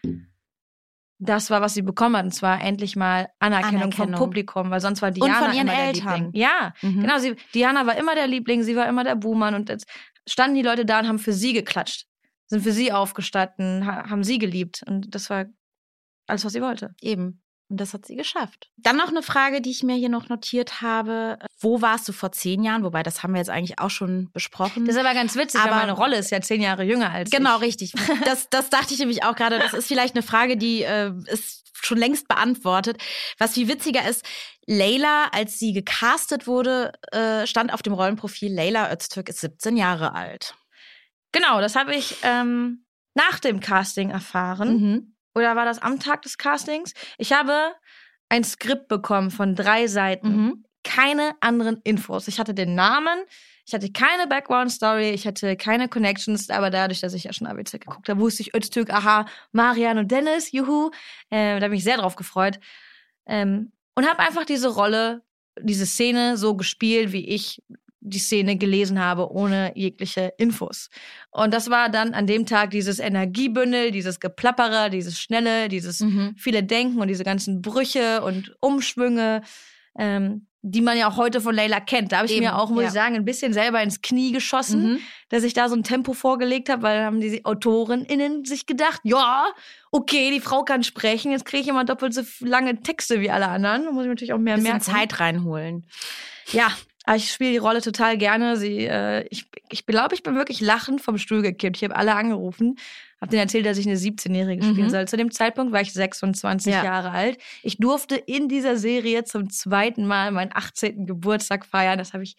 das 1.23 1.49
war, 1.51 1.61
was 1.61 1.73
sie 1.75 1.81
bekommen 1.83 2.17
hat. 2.17 2.25
Und 2.25 2.31
zwar 2.31 2.61
endlich 2.61 2.95
mal 2.95 3.27
Anerkennung, 3.39 3.91
vom 3.91 4.03
Anerkennung. 4.03 4.19
Publikum, 4.19 4.71
weil 4.71 4.81
sonst 4.81 5.01
war 5.01 5.11
Diana 5.11 5.35
von 5.45 5.53
ihren 5.53 5.67
immer 5.67 5.75
der 5.75 5.83
Eltern. 5.87 6.13
Liebling. 6.15 6.31
Ja, 6.41 6.73
Mhm. 6.81 7.01
genau. 7.01 7.17
Sie, 7.19 7.35
Diana 7.53 7.85
war 7.85 7.97
immer 7.97 8.15
der 8.15 8.27
Liebling, 8.27 8.63
sie 8.63 8.75
war 8.75 8.87
immer 8.87 9.03
der 9.03 9.15
Buhmann. 9.15 9.53
Und 9.53 9.69
jetzt 9.69 9.85
standen 10.27 10.55
die 10.55 10.63
Leute 10.63 10.85
da 10.85 10.99
und 10.99 11.07
haben 11.07 11.19
für 11.19 11.33
sie 11.33 11.53
geklatscht, 11.53 12.05
sind 12.47 12.61
für 12.63 12.71
sie 12.71 12.91
aufgestanden, 12.91 13.85
ha 13.85 14.09
haben 14.09 14.23
sie 14.23 14.39
geliebt. 14.39 14.81
Und 14.87 15.13
das 15.13 15.29
war 15.29 15.45
alles, 16.27 16.43
was 16.45 16.53
sie 16.53 16.61
wollte. 16.61 16.95
Eben. 17.01 17.41
Und 17.71 17.77
das 17.77 17.93
hat 17.93 18.05
sie 18.05 18.17
geschafft. 18.17 18.69
Dann 18.75 18.97
noch 18.97 19.07
eine 19.07 19.23
Frage, 19.23 19.61
die 19.61 19.71
ich 19.71 19.81
mir 19.81 19.95
hier 19.95 20.09
noch 20.09 20.27
notiert 20.27 20.81
habe. 20.81 21.39
Wo 21.59 21.81
warst 21.81 22.05
du 22.09 22.11
vor 22.11 22.33
zehn 22.33 22.63
Jahren? 22.63 22.83
Wobei, 22.83 23.01
das 23.01 23.23
haben 23.23 23.31
wir 23.33 23.37
jetzt 23.39 23.49
eigentlich 23.49 23.79
auch 23.79 23.89
schon 23.89 24.29
besprochen. 24.33 24.85
Das 24.85 24.95
ist 24.95 24.99
aber 25.01 25.13
ganz 25.13 25.35
witzig, 25.37 25.61
Aber- 25.61 25.71
weil 25.71 25.79
meine 25.79 25.93
Rolle 25.93 26.17
ist 26.17 26.31
ja 26.31 26.41
zehn 26.41 26.61
Jahre 26.61 26.83
jünger 26.83 27.11
als 27.11 27.29
Genau, 27.31 27.55
ich. 27.57 27.61
richtig. 27.63 27.93
Das, 28.25 28.49
das 28.49 28.69
dachte 28.69 28.93
ich 28.93 28.99
nämlich 28.99 29.23
auch 29.23 29.35
gerade. 29.35 29.57
Das 29.57 29.73
ist 29.73 29.87
vielleicht 29.87 30.15
eine 30.15 30.21
Frage, 30.23 30.57
die 30.57 30.83
äh, 30.83 31.13
ist 31.27 31.63
schon 31.81 31.97
längst 31.97 32.27
beantwortet. 32.27 33.01
Was 33.39 33.53
viel 33.53 33.69
witziger 33.69 34.07
ist, 34.07 34.25
Leila, 34.67 35.29
als 35.31 35.57
sie 35.57 35.71
gecastet 35.71 36.45
wurde, 36.47 36.91
äh, 37.13 37.47
stand 37.47 37.73
auf 37.73 37.81
dem 37.81 37.93
Rollenprofil, 37.93 38.53
Leila 38.53 38.91
Öztürk 38.93 39.29
ist 39.29 39.39
17 39.39 39.77
Jahre 39.77 40.13
alt. 40.13 40.55
Genau, 41.31 41.61
das 41.61 41.75
habe 41.77 41.95
ich 41.95 42.17
ähm, 42.23 42.85
nach 43.15 43.39
dem 43.39 43.61
Casting 43.61 44.09
erfahren. 44.09 44.77
Mhm. 44.77 45.15
Oder 45.35 45.55
war 45.55 45.65
das 45.65 45.81
am 45.81 45.99
Tag 45.99 46.21
des 46.23 46.37
Castings? 46.37 46.93
Ich 47.17 47.31
habe 47.33 47.73
ein 48.29 48.43
Skript 48.43 48.87
bekommen 48.87 49.31
von 49.31 49.55
drei 49.55 49.87
Seiten. 49.87 50.29
Mhm. 50.29 50.65
Keine 50.83 51.33
anderen 51.41 51.79
Infos. 51.83 52.27
Ich 52.27 52.39
hatte 52.39 52.53
den 52.53 52.73
Namen, 52.75 53.19
ich 53.67 53.73
hatte 53.73 53.91
keine 53.91 54.27
Background-Story, 54.27 55.11
ich 55.11 55.27
hatte 55.27 55.55
keine 55.55 55.87
Connections, 55.87 56.49
aber 56.49 56.69
dadurch, 56.69 57.01
dass 57.01 57.13
ich 57.13 57.25
ja 57.25 57.33
schon 57.33 57.47
ABC 57.47 57.77
geguckt 57.77 58.09
habe, 58.09 58.19
wusste 58.19 58.41
ich 58.41 58.55
Öztürk, 58.55 58.91
aha, 58.91 59.25
Marian 59.51 59.99
und 59.99 60.11
Dennis, 60.11 60.51
juhu. 60.51 60.89
Äh, 61.29 61.59
da 61.59 61.65
habe 61.65 61.65
ich 61.67 61.71
mich 61.71 61.83
sehr 61.83 61.97
drauf 61.97 62.15
gefreut. 62.15 62.59
Ähm, 63.27 63.71
und 63.95 64.09
habe 64.09 64.19
einfach 64.19 64.45
diese 64.45 64.69
Rolle, 64.69 65.21
diese 65.59 65.85
Szene 65.85 66.37
so 66.37 66.55
gespielt, 66.55 67.11
wie 67.11 67.27
ich 67.27 67.61
die 68.03 68.19
Szene 68.19 68.57
gelesen 68.57 68.99
habe, 68.99 69.31
ohne 69.31 69.71
jegliche 69.75 70.33
Infos. 70.37 70.89
Und 71.29 71.53
das 71.53 71.69
war 71.69 71.89
dann 71.89 72.13
an 72.13 72.25
dem 72.27 72.45
Tag 72.45 72.71
dieses 72.71 72.99
Energiebündel, 72.99 73.91
dieses 73.91 74.19
Geplapperer, 74.19 74.89
dieses 74.89 75.19
Schnelle, 75.19 75.69
dieses 75.69 75.99
Mhm. 76.01 76.35
viele 76.37 76.63
Denken 76.63 76.99
und 76.99 77.07
diese 77.07 77.23
ganzen 77.23 77.61
Brüche 77.61 78.23
und 78.23 78.55
Umschwünge, 78.59 79.41
ähm, 79.97 80.47
die 80.63 80.81
man 80.81 80.95
ja 80.95 81.07
auch 81.09 81.17
heute 81.17 81.41
von 81.41 81.55
Layla 81.55 81.79
kennt. 81.79 82.11
Da 82.11 82.17
habe 82.17 82.27
ich 82.27 82.33
Eben, 82.33 82.45
mir 82.45 82.55
auch, 82.55 82.69
muss 82.69 82.81
ja. 82.83 82.87
ich 82.89 82.93
sagen, 82.93 83.15
ein 83.15 83.25
bisschen 83.25 83.51
selber 83.51 83.81
ins 83.81 84.01
Knie 84.01 84.31
geschossen, 84.31 84.93
Mhm. 84.93 84.99
dass 85.29 85.43
ich 85.43 85.53
da 85.53 85.69
so 85.69 85.75
ein 85.75 85.83
Tempo 85.83 86.13
vorgelegt 86.13 86.69
habe, 86.69 86.83
weil 86.83 86.97
dann 86.97 87.05
haben 87.05 87.19
die 87.21 87.43
AutorenInnen 87.45 88.45
sich 88.45 88.67
gedacht, 88.67 89.01
ja, 89.03 89.45
okay, 89.91 90.29
die 90.31 90.39
Frau 90.39 90.63
kann 90.63 90.83
sprechen, 90.83 91.31
jetzt 91.31 91.45
kriege 91.45 91.63
ich 91.63 91.67
immer 91.67 91.83
doppelt 91.83 92.13
so 92.13 92.21
lange 92.41 92.79
Texte 92.81 93.21
wie 93.21 93.31
alle 93.31 93.47
anderen. 93.47 93.85
Da 93.85 93.91
muss 93.91 94.03
ich 94.03 94.09
natürlich 94.09 94.33
auch 94.33 94.37
mehr 94.37 94.57
merken. 94.57 94.81
Zeit 94.81 95.19
reinholen. 95.19 95.87
Ja, 96.51 96.71
aber 97.05 97.15
ich 97.17 97.31
spiele 97.31 97.51
die 97.51 97.57
Rolle 97.57 97.81
total 97.81 98.17
gerne. 98.17 98.57
Sie, 98.57 98.85
äh, 98.85 99.25
ich 99.29 99.45
ich 99.69 99.85
glaube, 99.85 100.13
ich 100.15 100.23
bin 100.23 100.35
wirklich 100.35 100.61
lachend 100.61 101.01
vom 101.01 101.17
Stuhl 101.17 101.41
gekippt. 101.41 101.77
Ich 101.77 101.83
habe 101.83 101.95
alle 101.95 102.13
angerufen, 102.15 102.77
habe 103.19 103.31
denen 103.31 103.41
erzählt, 103.43 103.65
dass 103.65 103.77
ich 103.77 103.87
eine 103.87 103.95
17-Jährige 103.97 104.63
spielen 104.63 104.87
Mhm. 104.87 104.89
soll. 104.91 105.07
Zu 105.07 105.17
dem 105.17 105.31
Zeitpunkt 105.31 105.73
war 105.73 105.81
ich 105.81 105.93
26 105.93 106.71
Ja. 106.71 106.83
Jahre 106.83 107.11
alt. 107.11 107.37
Ich 107.63 107.77
durfte 107.77 108.15
in 108.15 108.49
dieser 108.49 108.77
Serie 108.77 109.23
zum 109.23 109.49
zweiten 109.49 110.05
Mal 110.05 110.31
meinen 110.31 110.51
18. 110.53 111.05
Geburtstag 111.07 111.65
feiern. 111.65 111.97
Das 111.97 112.13
habe 112.13 112.23
ich 112.23 112.35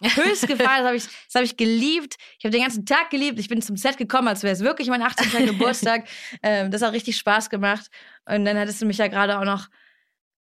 höchst 0.02 0.46
gefeiert, 0.48 0.80
das 0.80 0.86
habe 0.86 0.96
ich, 0.96 1.04
das 1.04 1.34
hab 1.36 1.42
ich 1.42 1.56
geliebt. 1.56 2.16
Ich 2.38 2.44
habe 2.44 2.50
den 2.52 2.62
ganzen 2.62 2.84
Tag 2.84 3.10
geliebt. 3.10 3.38
Ich 3.38 3.48
bin 3.48 3.62
zum 3.62 3.76
Set 3.76 3.96
gekommen, 3.96 4.28
als 4.28 4.42
wäre 4.42 4.52
es 4.52 4.60
wirklich 4.60 4.88
mein 4.88 5.02
18. 5.02 5.46
Geburtstag. 5.46 6.04
Ähm, 6.42 6.70
das 6.70 6.82
hat 6.82 6.92
richtig 6.92 7.16
Spaß 7.16 7.48
gemacht. 7.50 7.86
Und 8.26 8.44
dann 8.44 8.56
hattest 8.58 8.80
du 8.82 8.86
mich 8.86 8.98
ja 8.98 9.08
gerade 9.08 9.38
auch 9.38 9.44
noch 9.44 9.68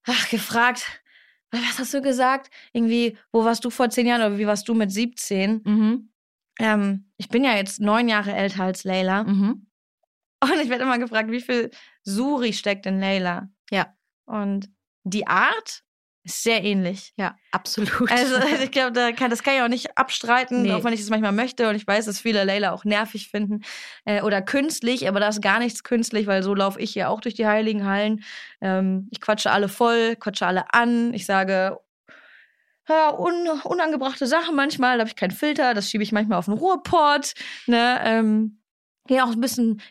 ach, 0.05 0.29
gefragt, 0.29 0.85
was 1.51 1.79
hast 1.79 1.93
du 1.93 2.01
gesagt? 2.01 2.51
Irgendwie, 2.73 3.17
wo 3.31 3.43
warst 3.43 3.65
du 3.65 3.69
vor 3.69 3.89
zehn 3.89 4.07
Jahren 4.07 4.21
oder 4.21 4.37
wie 4.37 4.47
warst 4.47 4.67
du 4.67 4.73
mit 4.73 4.91
17? 4.91 5.61
Mhm. 5.63 6.09
Ähm, 6.59 7.11
ich 7.17 7.29
bin 7.29 7.43
ja 7.43 7.55
jetzt 7.55 7.79
neun 7.79 8.07
Jahre 8.09 8.33
älter 8.33 8.63
als 8.63 8.83
Layla. 8.83 9.23
Mhm. 9.23 9.67
Und 10.41 10.59
ich 10.61 10.69
werde 10.69 10.83
immer 10.83 10.99
gefragt, 10.99 11.31
wie 11.31 11.41
viel 11.41 11.71
Suri 12.03 12.53
steckt 12.53 12.85
in 12.85 12.99
Layla? 12.99 13.49
Ja. 13.71 13.93
Und 14.25 14.69
die 15.03 15.27
Art 15.27 15.83
sehr 16.29 16.63
ähnlich. 16.63 17.13
Ja, 17.17 17.35
absolut. 17.51 18.11
Also 18.11 18.35
ich 18.63 18.71
glaube, 18.71 18.91
da 18.93 19.11
kann, 19.11 19.29
das 19.29 19.43
kann 19.43 19.55
ich 19.55 19.61
auch 19.61 19.67
nicht 19.67 19.97
abstreiten, 19.97 20.63
Nee. 20.63 20.71
auch 20.73 20.83
wenn 20.83 20.93
ich 20.93 21.01
es 21.01 21.09
manchmal 21.09 21.31
möchte. 21.31 21.67
Und 21.69 21.75
ich 21.75 21.85
weiß, 21.85 22.05
dass 22.05 22.19
viele 22.21 22.43
Layla 22.43 22.71
auch 22.71 22.85
nervig 22.85 23.29
finden 23.29 23.61
äh, 24.05 24.21
oder 24.21 24.41
künstlich, 24.41 25.07
aber 25.07 25.19
da 25.19 25.29
ist 25.29 25.41
gar 25.41 25.59
nichts 25.59 25.83
künstlich, 25.83 26.27
weil 26.27 26.43
so 26.43 26.53
laufe 26.55 26.79
ich 26.79 26.91
hier 26.93 27.09
auch 27.09 27.21
durch 27.21 27.35
die 27.35 27.47
heiligen 27.47 27.85
Hallen. 27.85 28.23
Ähm, 28.61 29.07
ich 29.11 29.21
quatsche 29.21 29.51
alle 29.51 29.69
voll, 29.69 30.15
quatsche 30.15 30.45
alle 30.47 30.73
an. 30.73 31.13
Ich 31.13 31.25
sage 31.25 31.77
ja, 32.87 33.13
un, 33.15 33.47
unangebrachte 33.65 34.25
Sachen 34.25 34.55
manchmal, 34.55 34.97
da 34.97 35.01
habe 35.01 35.09
ich 35.09 35.15
keinen 35.15 35.31
Filter, 35.31 35.73
das 35.75 35.89
schiebe 35.89 36.03
ich 36.03 36.11
manchmal 36.11 36.39
auf 36.39 36.45
den 36.45 36.55
Ruhrport. 36.55 37.33
Ne? 37.67 37.99
Ähm, 38.03 38.61
gehe 39.07 39.23
auch 39.23 39.31
ein 39.31 39.41
bisschen 39.41 39.81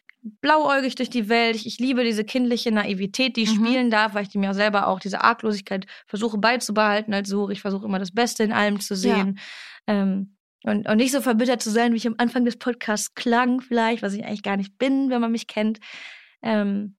blauäugig 0.40 0.94
durch 0.94 1.10
die 1.10 1.28
Welt. 1.28 1.56
Ich, 1.56 1.66
ich 1.66 1.78
liebe 1.78 2.04
diese 2.04 2.24
kindliche 2.24 2.70
Naivität, 2.72 3.36
die 3.36 3.42
ich 3.42 3.50
Mhm. 3.50 3.66
spielen 3.66 3.90
darf, 3.90 4.14
weil 4.14 4.22
ich 4.22 4.28
die 4.28 4.38
mir 4.38 4.54
selber 4.54 4.86
auch 4.88 5.00
diese 5.00 5.22
Arglosigkeit 5.22 5.86
versuche 6.06 6.38
beizubehalten 6.38 7.12
als 7.14 7.28
Suri. 7.28 7.52
Ich 7.54 7.60
versuche 7.60 7.86
immer 7.86 7.98
das 7.98 8.12
Beste 8.12 8.44
in 8.44 8.52
allem 8.52 8.80
zu 8.80 8.94
sehen. 8.96 9.38
Ähm, 9.86 10.36
und, 10.64 10.88
und 10.88 10.96
nicht 10.96 11.12
so 11.12 11.20
verbittert 11.20 11.62
zu 11.62 11.70
sein, 11.70 11.92
wie 11.92 11.96
ich 11.96 12.06
am 12.06 12.16
Anfang 12.18 12.44
des 12.44 12.56
Podcasts 12.58 13.14
klang, 13.14 13.60
vielleicht, 13.60 14.02
was 14.02 14.12
ich 14.14 14.24
eigentlich 14.24 14.42
gar 14.42 14.56
nicht 14.56 14.76
bin, 14.78 15.08
wenn 15.10 15.20
man 15.20 15.32
mich 15.32 15.46
kennt. 15.46 15.78
Ähm, 16.42 16.96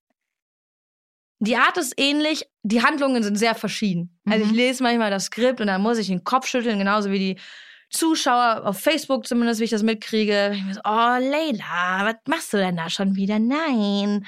die 1.40 1.56
Art 1.56 1.78
ist 1.78 1.94
ähnlich, 1.98 2.46
die 2.64 2.84
Handlungen 2.84 3.24
sind 3.24 3.38
sehr 3.38 3.56
verschieden. 3.56 4.20
Also 4.26 4.44
ich 4.46 4.52
Mhm. 4.52 4.58
lese 4.58 4.84
manchmal 4.84 5.10
das 5.10 5.26
Skript 5.26 5.62
und 5.62 5.68
dann 5.68 5.82
muss 5.82 5.98
ich 5.98 6.08
den 6.08 6.24
Kopf 6.24 6.48
schütteln, 6.48 6.80
genauso 6.80 7.12
wie 7.12 7.20
die 7.20 7.40
Zuschauer 7.90 8.62
auf 8.66 8.80
Facebook 8.80 9.28
zumindest, 9.28 9.60
wie 9.60 9.66
ich 9.66 9.70
das 9.70 9.84
mitkriege. 9.84 10.56
Ich 10.56 10.76
so, 10.76 10.82
oh, 10.84 11.18
Leila, 11.20 12.06
was 12.06 12.16
machst 12.28 12.54
du 12.54 12.58
denn 12.58 12.78
da 12.78 12.90
schon 12.90 13.16
wieder? 13.16 13.40
Nein. 13.40 14.26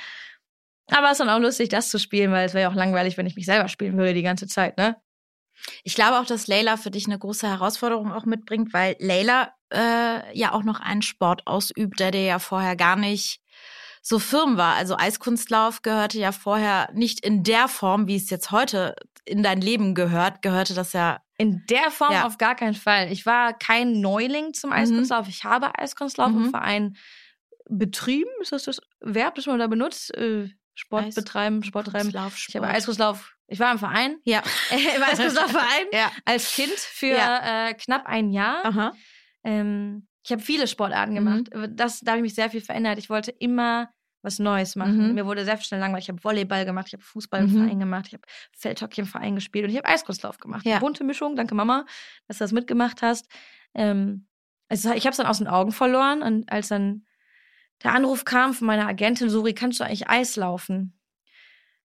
Aber 0.87 1.07
es 1.07 1.13
ist 1.13 1.19
dann 1.19 1.29
auch 1.29 1.39
lustig, 1.39 1.69
das 1.69 1.89
zu 1.89 1.99
spielen, 1.99 2.31
weil 2.31 2.45
es 2.45 2.53
wäre 2.53 2.63
ja 2.63 2.69
auch 2.69 2.75
langweilig, 2.75 3.17
wenn 3.17 3.25
ich 3.25 3.35
mich 3.35 3.45
selber 3.45 3.69
spielen 3.69 3.97
würde 3.97 4.13
die 4.13 4.23
ganze 4.23 4.47
Zeit, 4.47 4.77
ne? 4.77 4.97
Ich 5.83 5.95
glaube 5.95 6.19
auch, 6.19 6.25
dass 6.25 6.47
Layla 6.47 6.75
für 6.75 6.91
dich 6.91 7.05
eine 7.05 7.19
große 7.19 7.47
Herausforderung 7.47 8.11
auch 8.11 8.25
mitbringt, 8.25 8.73
weil 8.73 8.95
Layla 8.99 9.53
äh, 9.71 10.37
ja 10.37 10.53
auch 10.53 10.63
noch 10.63 10.79
einen 10.79 11.03
Sport 11.03 11.45
ausübt, 11.45 11.99
der 11.99 12.11
dir 12.11 12.23
ja 12.23 12.39
vorher 12.39 12.75
gar 12.75 12.95
nicht 12.95 13.41
so 14.01 14.17
firm 14.17 14.57
war. 14.57 14.75
Also 14.75 14.97
Eiskunstlauf 14.97 15.83
gehörte 15.83 16.17
ja 16.17 16.31
vorher 16.31 16.89
nicht 16.93 17.23
in 17.23 17.43
der 17.43 17.67
Form, 17.67 18.07
wie 18.07 18.15
es 18.15 18.29
jetzt 18.29 18.51
heute 18.51 18.95
in 19.25 19.43
dein 19.43 19.61
Leben 19.61 19.93
gehört, 19.95 20.41
gehörte 20.41 20.73
das 20.73 20.93
ja. 20.93 21.21
In 21.37 21.63
der 21.69 21.91
Form 21.91 22.11
Ja. 22.13 22.25
auf 22.25 22.37
gar 22.37 22.55
keinen 22.55 22.73
Fall. 22.75 23.11
Ich 23.11 23.25
war 23.25 23.53
kein 23.57 23.99
Neuling 24.01 24.53
zum 24.53 24.71
Eiskunstlauf. 24.71 25.27
Ich 25.27 25.43
habe 25.43 25.77
Eiskunstlauf 25.77 26.29
im 26.31 26.43
Mhm. 26.45 26.49
Verein 26.51 26.97
betrieben. 27.69 28.29
Ist 28.41 28.51
das 28.51 28.63
das 28.63 28.81
Verb, 28.99 29.35
das 29.35 29.45
man 29.45 29.59
da 29.59 29.67
benutzt? 29.67 30.15
Äh, 30.15 30.49
Sport 30.73 31.05
Eis- 31.05 31.15
betreiben, 31.15 31.63
Sport 31.63 31.87
treiben. 31.87 32.09
Ich 32.09 32.55
habe. 32.55 32.67
Eiskunstlauf. 32.67 33.35
Ich 33.47 33.59
war 33.59 33.71
im 33.71 33.79
Verein, 33.79 34.17
Ja. 34.23 34.41
im 34.95 35.03
Eiskunstlaufverein 35.03 35.85
Ja. 35.91 36.11
als 36.25 36.55
Kind 36.55 36.71
für 36.73 37.07
Ja. 37.07 37.69
äh, 37.69 37.73
knapp 37.73 38.05
ein 38.05 38.31
Jahr. 38.31 38.65
Aha. 38.65 38.91
Ähm, 39.43 40.07
ich 40.23 40.31
habe 40.31 40.41
viele 40.41 40.67
Sportarten 40.67 41.11
Mhm. 41.13 41.15
gemacht. 41.15 41.49
Das, 41.71 41.99
da 41.99 42.11
habe 42.11 42.19
ich 42.19 42.23
mich 42.23 42.35
sehr 42.35 42.49
viel 42.49 42.61
verändert. 42.61 42.97
Ich 42.99 43.09
wollte 43.09 43.31
immer 43.31 43.89
was 44.21 44.39
Neues 44.39 44.75
machen. 44.75 45.09
Mhm. 45.09 45.13
Mir 45.15 45.25
wurde 45.25 45.45
sehr 45.45 45.59
schnell 45.61 45.79
langweilig. 45.79 46.05
Ich 46.05 46.09
habe 46.09 46.23
Volleyball 46.23 46.65
gemacht, 46.65 46.87
ich 46.87 46.93
habe 46.93 47.03
Fußball 47.03 47.41
im 47.43 47.51
Mhm. 47.51 47.63
Verein 47.63 47.79
gemacht, 47.79 48.05
ich 48.07 48.13
habe 48.13 48.23
Feldhockey 48.57 49.01
im 49.01 49.07
Verein 49.07 49.35
gespielt 49.35 49.65
und 49.65 49.71
ich 49.71 49.77
habe 49.77 49.87
Eiskunstlauf 49.87 50.37
gemacht. 50.37 50.65
Ja. 50.65 50.79
Bunte 50.79 51.03
Mischung. 51.03 51.35
Danke 51.35 51.55
Mama, 51.55 51.85
dass 52.27 52.37
du 52.37 52.43
das 52.43 52.51
mitgemacht 52.51 53.01
hast. 53.01 53.27
Ähm, 53.73 54.27
also 54.69 54.91
ich 54.93 55.05
habe 55.05 55.11
es 55.11 55.17
dann 55.17 55.27
aus 55.27 55.39
den 55.39 55.47
Augen 55.47 55.71
verloren 55.71 56.21
und 56.21 56.51
als 56.51 56.67
dann 56.69 57.05
der 57.83 57.93
Anruf 57.93 58.25
kam 58.25 58.53
von 58.53 58.67
meiner 58.67 58.87
Agentin, 58.87 59.29
Suri, 59.29 59.53
kannst 59.53 59.79
du 59.79 59.83
eigentlich 59.83 60.07
Eis 60.07 60.35
laufen? 60.35 60.93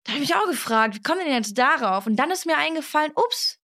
Da 0.03 0.13
habe 0.13 0.23
ich 0.23 0.29
mich 0.29 0.37
auch 0.37 0.45
gefragt, 0.47 0.95
wie 0.95 1.01
kommt 1.01 1.19
denn 1.21 1.31
jetzt 1.33 1.57
darauf? 1.57 2.07
Und 2.07 2.15
dann 2.15 2.31
ist 2.31 2.45
mir 2.45 2.57
eingefallen, 2.57 3.11
ups, 3.15 3.58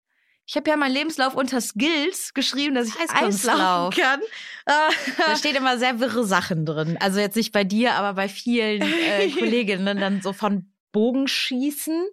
ich 0.53 0.57
habe 0.57 0.69
ja 0.69 0.77
meinen 0.77 0.93
Lebenslauf 0.93 1.35
unter 1.35 1.63
Skills 1.63 2.35
geschrieben, 2.35 2.75
dass 2.75 2.89
ich 2.89 2.95
Eis 3.01 3.09
Eiskunstlauf. 3.09 3.59
laufen 3.97 4.03
kann. 4.03 4.21
Äh, 4.67 4.93
Da 5.27 5.35
steht 5.35 5.57
immer 5.57 5.79
sehr 5.79 5.99
wirre 5.99 6.27
Sachen 6.27 6.67
drin. 6.67 6.99
Also 7.01 7.21
jetzt 7.21 7.37
nicht 7.37 7.53
bei 7.53 7.65
dir, 7.65 7.95
aber 7.95 8.13
bei 8.13 8.29
vielen 8.29 8.83
äh, 8.83 9.31
Kolleginnen 9.39 9.99
dann 9.99 10.21
so 10.21 10.35
von 10.35 10.71
Bogenschießen 10.93 12.05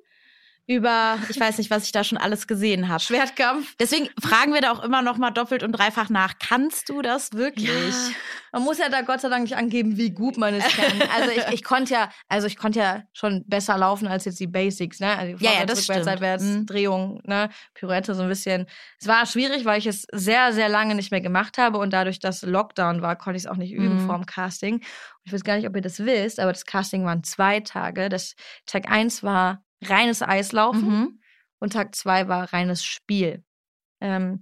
über, 0.70 1.18
ich 1.30 1.40
weiß 1.40 1.58
nicht, 1.58 1.72
was 1.72 1.84
ich 1.86 1.92
da 1.92 2.04
schon 2.04 2.20
alles 2.20 2.46
gesehen 2.46 2.90
habe. 2.90 3.00
Schwertkampf. 3.00 3.74
Deswegen 3.80 4.08
fragen 4.22 4.54
wir 4.54 4.62
da 4.62 4.72
auch 4.72 4.84
immer 4.84 5.02
noch 5.02 5.18
mal 5.18 5.32
doppelt 5.32 5.64
und 5.64 5.72
dreifach 5.72 6.10
nach. 6.10 6.36
Kannst 6.38 6.90
du 6.90 7.02
das 7.02 7.34
wirklich? 7.34 7.68
Ja, 7.68 8.12
man 8.52 8.64
muss 8.64 8.78
ja 8.78 8.88
da 8.88 9.02
Gott 9.02 9.20
sei 9.22 9.30
Dank 9.30 9.44
nicht 9.46 9.58
angeben, 9.58 9.98
wie 9.98 10.12
gut 10.12 10.38
man 10.38 10.54
es 10.54 10.64
kann. 10.68 10.86
Also 11.12 11.32
ich, 11.32 11.54
ich 11.54 11.64
konnte 11.64 11.94
ja, 11.96 12.10
also 12.28 12.46
ich 12.46 12.56
konnte 12.56 12.80
ja 12.80 13.02
schon 13.14 13.44
besser 13.48 13.80
laufen 13.80 14.08
als 14.08 14.26
jetzt 14.26 14.40
die 14.40 14.46
Basics, 14.46 15.00
ne? 15.00 15.18
Also 15.18 15.44
Ja, 15.44 15.54
ja, 15.54 15.66
das 15.66 15.84
stimmt. 15.86 16.04
seitwärts, 16.06 16.44
Mhm. 16.44 16.66
Drehung, 16.68 17.22
ne? 17.26 17.50
Pirouette 17.74 18.14
so 18.14 18.22
ein 18.22 18.30
bisschen. 18.30 18.68
Es 19.00 19.08
war 19.08 19.26
schwierig, 19.26 19.66
weil 19.66 19.80
ich 19.80 19.88
es 19.88 20.06
sehr, 20.12 20.54
sehr 20.54 20.70
lange 20.70 20.94
nicht 20.94 21.10
mehr 21.10 21.22
gemacht 21.22 21.58
habe 21.58 21.80
und 21.80 21.94
dadurch, 21.94 22.20
dass 22.20 22.44
Lockdown 22.44 23.02
war, 23.02 23.16
konnte 23.16 23.38
ich 23.38 23.46
es 23.46 23.48
auch 23.50 23.58
nicht 23.58 23.72
üben 23.74 23.96
Mhm. 23.96 24.06
vor 24.06 24.16
dem 24.18 24.28
Casting. 24.28 24.82
Ich 25.24 25.34
weiß 25.34 25.44
gar 25.44 25.56
nicht, 25.58 25.68
ob 25.68 25.76
ihr 25.76 25.82
das 25.82 25.98
wisst, 26.00 26.40
aber 26.40 26.52
das 26.54 26.66
Casting 26.66 27.06
waren 27.06 27.24
zwei 27.24 27.60
Tage. 27.62 28.10
Das 28.10 28.36
Tag 28.68 28.92
eins 28.92 29.24
war 29.24 29.64
reines 29.82 30.22
Eislaufen. 30.22 30.90
Mhm. 30.90 31.22
und 31.60 31.74
Tag 31.74 31.96
zwei 31.96 32.28
war 32.28 32.54
reines 32.54 32.84
Spiel. 32.84 33.44
Ähm, 34.02 34.42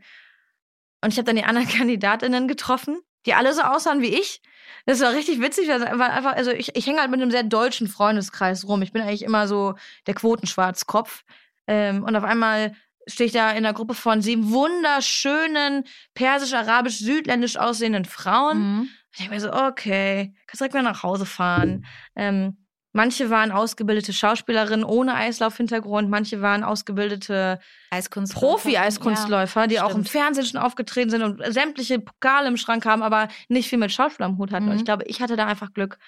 und 1.03 1.11
ich 1.11 1.17
habe 1.17 1.25
dann 1.25 1.35
die 1.35 1.43
anderen 1.43 1.67
Kandidatinnen 1.77 2.47
getroffen, 2.47 2.99
die 3.25 3.33
alle 3.33 3.53
so 3.53 3.61
aussahen 3.61 4.01
wie 4.01 4.13
ich. 4.13 4.41
Das 4.85 5.01
war 5.01 5.13
richtig 5.13 5.41
witzig. 5.41 5.67
war 5.67 6.09
einfach, 6.09 6.35
also 6.35 6.51
ich, 6.51 6.75
ich 6.75 6.87
hänge 6.87 6.99
halt 6.99 7.11
mit 7.11 7.21
einem 7.21 7.31
sehr 7.31 7.43
deutschen 7.43 7.87
Freundeskreis 7.87 8.67
rum. 8.67 8.81
Ich 8.81 8.91
bin 8.91 9.01
eigentlich 9.01 9.23
immer 9.23 9.47
so 9.47 9.75
der 10.05 10.13
Quotenschwarzkopf. 10.13 11.23
Ähm, 11.67 12.03
und 12.03 12.15
auf 12.15 12.23
einmal 12.23 12.73
stehe 13.07 13.27
ich 13.27 13.33
da 13.33 13.51
in 13.51 13.57
einer 13.57 13.73
Gruppe 13.73 13.93
von 13.93 14.21
sieben 14.21 14.51
wunderschönen, 14.51 15.85
persisch, 16.13 16.53
arabisch, 16.53 16.99
südländisch 16.99 17.57
aussehenden 17.57 18.05
Frauen. 18.05 18.59
Mhm. 18.59 18.89
Ich 19.11 19.17
denke 19.19 19.33
mir 19.33 19.41
so, 19.41 19.51
okay, 19.51 20.33
kannst 20.45 20.61
direkt 20.61 20.73
wieder 20.73 20.83
nach 20.83 21.03
Hause 21.03 21.25
fahren. 21.25 21.85
Ähm, 22.15 22.66
manche 22.93 23.29
waren 23.29 23.51
ausgebildete 23.51 24.13
Schauspielerinnen 24.13 24.83
ohne 24.83 25.13
Eislaufhintergrund, 25.13 26.09
manche 26.09 26.41
waren 26.41 26.63
ausgebildete 26.63 27.59
Eiskunstläufer. 27.91 28.47
Profi-Eiskunstläufer, 28.47 29.67
die 29.67 29.79
auch 29.79 29.89
im 29.89 30.03
stimmt. 30.05 30.09
Fernsehen 30.09 30.45
schon 30.45 30.59
aufgetreten 30.59 31.09
sind 31.11 31.21
und 31.21 31.53
sämtliche 31.53 31.99
Pokale 31.99 32.47
im 32.47 32.57
Schrank 32.57 32.85
haben, 32.85 33.03
aber 33.03 33.27
nicht 33.49 33.69
viel 33.69 33.77
mit 33.77 33.91
Schauspiel 33.91 34.25
am 34.25 34.37
Hut 34.39 34.51
hatten. 34.51 34.65
Und 34.65 34.71
Mhm. 34.73 34.77
ich 34.79 34.85
glaube, 34.85 35.03
ich 35.05 35.21
hatte 35.21 35.35
da 35.35 35.45
einfach 35.45 35.73
Glück, 35.73 35.99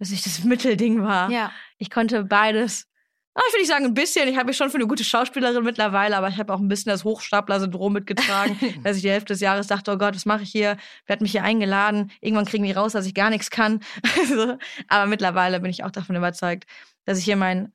dass 0.00 0.10
ich 0.10 0.22
das 0.22 0.42
Mittelding 0.44 1.02
war. 1.04 1.30
Ja. 1.30 1.52
Ich 1.76 1.90
konnte 1.90 2.24
beides. 2.24 2.87
Ah, 3.38 3.42
ich 3.46 3.54
will 3.54 3.60
nicht 3.60 3.68
sagen 3.68 3.84
ein 3.84 3.94
bisschen. 3.94 4.26
Ich 4.26 4.36
habe 4.36 4.46
mich 4.48 4.56
schon 4.56 4.68
für 4.68 4.78
eine 4.78 4.88
gute 4.88 5.04
Schauspielerin 5.04 5.62
mittlerweile, 5.62 6.16
aber 6.16 6.26
ich 6.26 6.38
habe 6.38 6.52
auch 6.52 6.58
ein 6.58 6.66
bisschen 6.66 6.90
das 6.90 7.04
Hochstapler-Syndrom 7.04 7.92
mitgetragen, 7.92 8.58
dass 8.82 8.96
ich 8.96 9.02
die 9.02 9.10
Hälfte 9.10 9.32
des 9.32 9.40
Jahres 9.40 9.68
dachte, 9.68 9.92
oh 9.92 9.96
Gott, 9.96 10.16
was 10.16 10.26
mache 10.26 10.42
ich 10.42 10.50
hier? 10.50 10.76
Wer 11.06 11.14
hat 11.14 11.20
mich 11.20 11.30
hier 11.30 11.44
eingeladen? 11.44 12.10
Irgendwann 12.20 12.46
kriegen 12.46 12.64
die 12.64 12.72
raus, 12.72 12.94
dass 12.94 13.06
ich 13.06 13.14
gar 13.14 13.30
nichts 13.30 13.50
kann. 13.50 13.78
Aber 14.88 15.06
mittlerweile 15.06 15.60
bin 15.60 15.70
ich 15.70 15.84
auch 15.84 15.92
davon 15.92 16.16
überzeugt, 16.16 16.66
dass 17.04 17.16
ich 17.18 17.24
hier 17.26 17.36
mein 17.36 17.72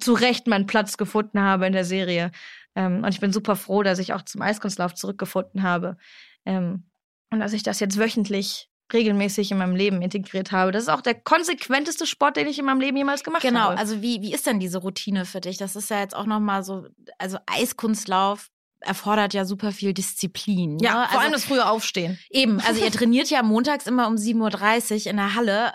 zu 0.00 0.12
Recht 0.12 0.46
meinen 0.48 0.66
Platz 0.66 0.98
gefunden 0.98 1.40
habe 1.40 1.66
in 1.66 1.72
der 1.72 1.86
Serie. 1.86 2.30
Ähm, 2.74 3.04
und 3.04 3.08
ich 3.08 3.20
bin 3.20 3.32
super 3.32 3.56
froh, 3.56 3.82
dass 3.82 3.98
ich 3.98 4.12
auch 4.12 4.20
zum 4.20 4.42
Eiskunstlauf 4.42 4.94
zurückgefunden 4.94 5.62
habe. 5.62 5.96
Ähm, 6.44 6.84
und 7.30 7.40
dass 7.40 7.54
ich 7.54 7.62
das 7.62 7.80
jetzt 7.80 7.98
wöchentlich 7.98 8.68
regelmäßig 8.92 9.50
in 9.50 9.58
meinem 9.58 9.76
Leben 9.76 10.02
integriert 10.02 10.52
habe. 10.52 10.72
Das 10.72 10.84
ist 10.84 10.88
auch 10.88 11.00
der 11.00 11.14
konsequenteste 11.14 12.06
Sport, 12.06 12.36
den 12.36 12.46
ich 12.46 12.58
in 12.58 12.64
meinem 12.64 12.80
Leben 12.80 12.96
jemals 12.96 13.22
gemacht 13.22 13.42
genau, 13.42 13.60
habe. 13.60 13.70
Genau, 13.74 13.80
also 13.80 14.02
wie, 14.02 14.22
wie 14.22 14.32
ist 14.32 14.46
denn 14.46 14.60
diese 14.60 14.78
Routine 14.78 15.24
für 15.24 15.40
dich? 15.40 15.58
Das 15.58 15.76
ist 15.76 15.90
ja 15.90 16.00
jetzt 16.00 16.16
auch 16.16 16.26
nochmal 16.26 16.62
so, 16.62 16.86
also 17.18 17.38
Eiskunstlauf 17.46 18.50
erfordert 18.80 19.34
ja 19.34 19.44
super 19.44 19.72
viel 19.72 19.92
Disziplin. 19.92 20.78
Ja, 20.78 20.90
ne? 20.90 20.98
vor 21.00 21.06
also, 21.06 21.18
allem 21.18 21.32
das 21.32 21.44
frühe 21.44 21.68
Aufstehen. 21.68 22.18
Eben, 22.30 22.60
also 22.60 22.82
ihr 22.82 22.92
trainiert 22.92 23.28
ja 23.30 23.42
montags 23.42 23.86
immer 23.86 24.06
um 24.06 24.14
7.30 24.14 25.00
Uhr 25.04 25.10
in 25.10 25.16
der 25.16 25.34
Halle. 25.34 25.72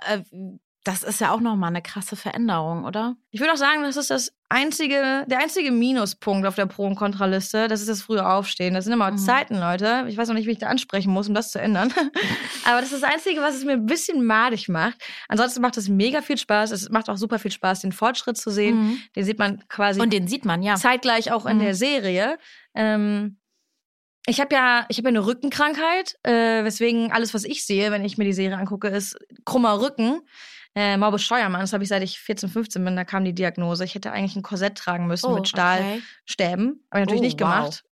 Das 0.83 1.01
ist 1.03 1.21
ja 1.21 1.31
auch 1.31 1.39
nochmal 1.39 1.69
eine 1.69 1.81
krasse 1.81 2.17
Veränderung, 2.17 2.83
oder? 2.83 3.15
Ich 3.31 3.39
würde 3.39 3.53
auch 3.53 3.57
sagen, 3.57 3.83
das 3.83 3.95
ist 3.95 4.09
das 4.09 4.33
einzige, 4.49 5.25
der 5.27 5.39
einzige 5.39 5.71
Minuspunkt 5.71 6.45
auf 6.45 6.55
der 6.55 6.65
Pro- 6.65 6.85
und 6.85 6.95
Kontraliste. 6.95 7.69
Das 7.69 7.79
ist 7.79 7.87
das 7.87 8.01
frühe 8.01 8.27
Aufstehen. 8.27 8.73
Das 8.73 8.83
sind 8.83 8.93
immer 8.93 9.09
mhm. 9.09 9.17
Zeiten, 9.17 9.57
Leute. 9.57 10.05
Ich 10.09 10.17
weiß 10.17 10.27
noch 10.27 10.35
nicht, 10.35 10.45
wie 10.45 10.51
ich 10.51 10.59
da 10.59 10.67
ansprechen 10.67 11.11
muss, 11.11 11.29
um 11.29 11.33
das 11.33 11.51
zu 11.51 11.59
ändern. 11.61 11.93
Aber 12.65 12.81
das 12.81 12.91
ist 12.91 13.01
das 13.01 13.09
Einzige, 13.09 13.39
was 13.39 13.55
es 13.55 13.63
mir 13.63 13.73
ein 13.73 13.85
bisschen 13.85 14.25
madig 14.25 14.67
macht. 14.67 15.01
Ansonsten 15.29 15.61
macht 15.61 15.77
es 15.77 15.87
mega 15.87 16.21
viel 16.21 16.37
Spaß. 16.37 16.71
Es 16.71 16.89
macht 16.89 17.09
auch 17.09 17.17
super 17.17 17.39
viel 17.39 17.51
Spaß, 17.51 17.79
den 17.79 17.93
Fortschritt 17.93 18.35
zu 18.35 18.51
sehen. 18.51 18.75
Mhm. 18.75 19.01
Den 19.15 19.23
sieht 19.23 19.39
man 19.39 19.63
quasi. 19.69 20.01
Und 20.01 20.11
den 20.11 20.27
sieht 20.27 20.43
man, 20.43 20.61
ja. 20.61 20.75
Zeitgleich 20.75 21.31
auch 21.31 21.45
in 21.45 21.57
mhm. 21.57 21.61
der 21.61 21.75
Serie. 21.75 22.37
Ähm, 22.75 23.37
ich 24.25 24.39
habe 24.39 24.55
ja, 24.55 24.85
ich 24.89 24.97
habe 24.97 25.07
ja 25.07 25.09
eine 25.09 25.25
Rückenkrankheit, 25.25 26.17
äh, 26.23 26.63
weswegen 26.63 27.11
alles, 27.11 27.33
was 27.33 27.43
ich 27.43 27.65
sehe, 27.65 27.91
wenn 27.91 28.05
ich 28.05 28.17
mir 28.17 28.23
die 28.25 28.33
Serie 28.33 28.57
angucke, 28.57 28.87
ist 28.89 29.17
krummer 29.45 29.81
Rücken. 29.81 30.21
Äh, 30.75 30.97
Morbus 30.97 31.23
Scheuermann, 31.23 31.61
das 31.61 31.73
habe 31.73 31.83
ich 31.83 31.89
seit 31.89 32.01
ich 32.01 32.19
14, 32.19 32.49
15 32.49 32.83
bin, 32.83 32.95
da 32.95 33.03
kam 33.03 33.23
die 33.23 33.33
Diagnose. 33.33 33.83
Ich 33.83 33.93
hätte 33.93 34.11
eigentlich 34.11 34.35
ein 34.35 34.41
Korsett 34.41 34.75
tragen 34.75 35.05
müssen 35.05 35.27
oh, 35.27 35.35
mit 35.35 35.47
Stahlstäben. 35.47 36.01
Okay. 36.69 36.79
Habe 36.91 37.01
ich 37.01 37.05
natürlich 37.05 37.19
oh, 37.19 37.23
nicht 37.23 37.37
gemacht. 37.37 37.83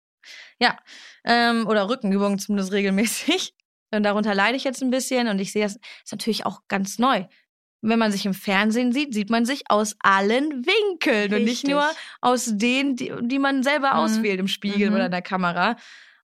Ja. 0.58 0.76
Ähm, 1.24 1.66
oder 1.66 1.88
Rückenübungen 1.88 2.38
zumindest 2.38 2.72
regelmäßig. 2.72 3.54
Und 3.92 4.04
darunter 4.04 4.34
leide 4.34 4.56
ich 4.56 4.62
jetzt 4.62 4.82
ein 4.82 4.90
bisschen 4.90 5.26
und 5.26 5.40
ich 5.40 5.50
sehe, 5.50 5.64
das 5.64 5.74
ist 5.74 6.12
natürlich 6.12 6.46
auch 6.46 6.60
ganz 6.68 7.00
neu. 7.00 7.24
Wenn 7.82 7.98
man 7.98 8.12
sich 8.12 8.24
im 8.24 8.34
Fernsehen 8.34 8.92
sieht, 8.92 9.14
sieht 9.14 9.30
man 9.30 9.44
sich 9.44 9.64
aus 9.68 9.96
allen 9.98 10.64
Winkeln 10.64 11.32
Richtig. 11.32 11.38
und 11.38 11.44
nicht 11.44 11.66
nur 11.66 11.90
aus 12.20 12.52
denen, 12.52 12.94
die, 12.94 13.12
die 13.22 13.40
man 13.40 13.64
selber 13.64 13.94
mhm. 13.94 13.98
auswählt 13.98 14.38
im 14.38 14.46
Spiegel 14.46 14.90
mhm. 14.90 14.94
oder 14.94 15.06
in 15.06 15.10
der 15.10 15.22
Kamera. 15.22 15.76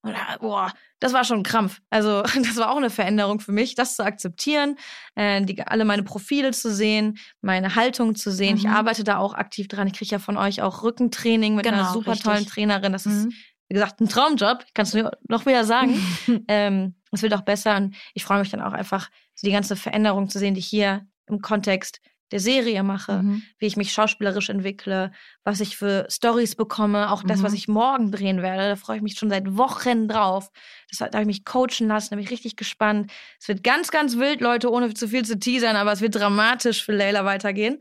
Und, 0.06 0.16
boah, 0.40 0.72
das 1.00 1.12
war 1.12 1.24
schon 1.24 1.40
ein 1.40 1.42
Krampf. 1.42 1.80
Also 1.90 2.22
das 2.22 2.56
war 2.56 2.70
auch 2.70 2.76
eine 2.76 2.90
Veränderung 2.90 3.40
für 3.40 3.52
mich, 3.52 3.74
das 3.74 3.96
zu 3.96 4.04
akzeptieren, 4.04 4.76
äh, 5.14 5.42
die, 5.42 5.60
alle 5.66 5.84
meine 5.84 6.02
Profile 6.02 6.52
zu 6.52 6.72
sehen, 6.72 7.18
meine 7.40 7.74
Haltung 7.74 8.14
zu 8.14 8.30
sehen. 8.30 8.52
Mhm. 8.52 8.58
Ich 8.58 8.68
arbeite 8.68 9.04
da 9.04 9.18
auch 9.18 9.34
aktiv 9.34 9.68
dran. 9.68 9.86
Ich 9.86 9.94
kriege 9.94 10.10
ja 10.10 10.18
von 10.18 10.36
euch 10.36 10.62
auch 10.62 10.82
Rückentraining 10.82 11.54
mit 11.54 11.64
genau, 11.64 11.78
einer 11.78 11.92
super 11.92 12.12
richtig. 12.12 12.24
tollen 12.24 12.46
Trainerin. 12.46 12.92
Das 12.92 13.04
mhm. 13.04 13.12
ist, 13.12 13.28
wie 13.68 13.74
gesagt, 13.74 14.00
ein 14.00 14.08
Traumjob. 14.08 14.64
Ich 14.66 14.74
kann 14.74 14.86
es 14.86 14.94
noch 15.28 15.46
wieder 15.46 15.64
sagen. 15.64 16.00
ähm, 16.48 16.94
es 17.12 17.22
wird 17.22 17.34
auch 17.34 17.42
besser 17.42 17.76
und 17.76 17.96
ich 18.14 18.24
freue 18.24 18.38
mich 18.38 18.50
dann 18.50 18.62
auch 18.62 18.72
einfach, 18.72 19.10
so 19.34 19.46
die 19.46 19.52
ganze 19.52 19.76
Veränderung 19.76 20.28
zu 20.28 20.38
sehen, 20.38 20.54
die 20.54 20.60
hier 20.60 21.06
im 21.26 21.40
Kontext 21.40 22.00
der 22.32 22.40
Serie 22.40 22.82
mache, 22.82 23.22
mhm. 23.22 23.42
wie 23.58 23.66
ich 23.66 23.76
mich 23.76 23.92
schauspielerisch 23.92 24.48
entwickle, 24.48 25.12
was 25.44 25.60
ich 25.60 25.76
für 25.76 26.06
Stories 26.10 26.56
bekomme, 26.56 27.10
auch 27.10 27.22
mhm. 27.22 27.28
das, 27.28 27.42
was 27.42 27.52
mhm. 27.52 27.58
ich 27.58 27.68
morgen 27.68 28.10
drehen 28.10 28.42
werde. 28.42 28.68
Da 28.68 28.76
freue 28.76 28.96
ich 28.96 29.02
mich 29.02 29.18
schon 29.18 29.30
seit 29.30 29.56
Wochen 29.56 30.08
drauf. 30.08 30.50
Das, 30.90 30.98
da 30.98 31.06
habe 31.06 31.22
ich 31.22 31.26
mich 31.26 31.44
coachen 31.44 31.86
lassen, 31.86 32.10
da 32.10 32.16
bin 32.16 32.24
ich 32.24 32.30
richtig 32.30 32.56
gespannt. 32.56 33.12
Es 33.40 33.46
wird 33.46 33.62
ganz, 33.62 33.90
ganz 33.90 34.16
wild, 34.16 34.40
Leute, 34.40 34.70
ohne 34.70 34.92
zu 34.94 35.08
viel 35.08 35.24
zu 35.24 35.38
teasern, 35.38 35.76
aber 35.76 35.92
es 35.92 36.00
wird 36.00 36.16
dramatisch 36.16 36.84
für 36.84 36.92
Layla 36.92 37.24
weitergehen. 37.24 37.78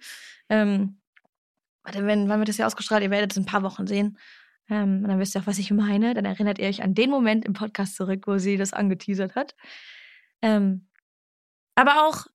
Ähm, 0.49 0.99
warte, 1.83 2.05
wenn, 2.05 2.29
wann 2.29 2.39
wird 2.39 2.49
das 2.49 2.57
ja 2.57 2.67
ausgestrahlt? 2.67 3.03
Ihr 3.03 3.11
werdet 3.11 3.31
es 3.31 3.37
in 3.37 3.43
ein 3.43 3.47
paar 3.47 3.63
Wochen 3.63 3.87
sehen. 3.87 4.17
Ähm, 4.69 5.01
und 5.03 5.07
dann 5.09 5.19
wisst 5.19 5.35
ihr 5.35 5.41
auch, 5.41 5.47
was 5.47 5.57
ich 5.57 5.71
meine. 5.71 6.13
Dann 6.13 6.25
erinnert 6.25 6.59
ihr 6.59 6.67
euch 6.67 6.83
an 6.83 6.93
den 6.93 7.09
Moment 7.09 7.45
im 7.45 7.53
Podcast 7.53 7.95
zurück, 7.95 8.23
wo 8.27 8.37
sie 8.37 8.57
das 8.57 8.73
angeteasert 8.73 9.35
hat. 9.35 9.55
Ähm, 10.43 10.87
aber 11.75 12.07
auch 12.07 12.27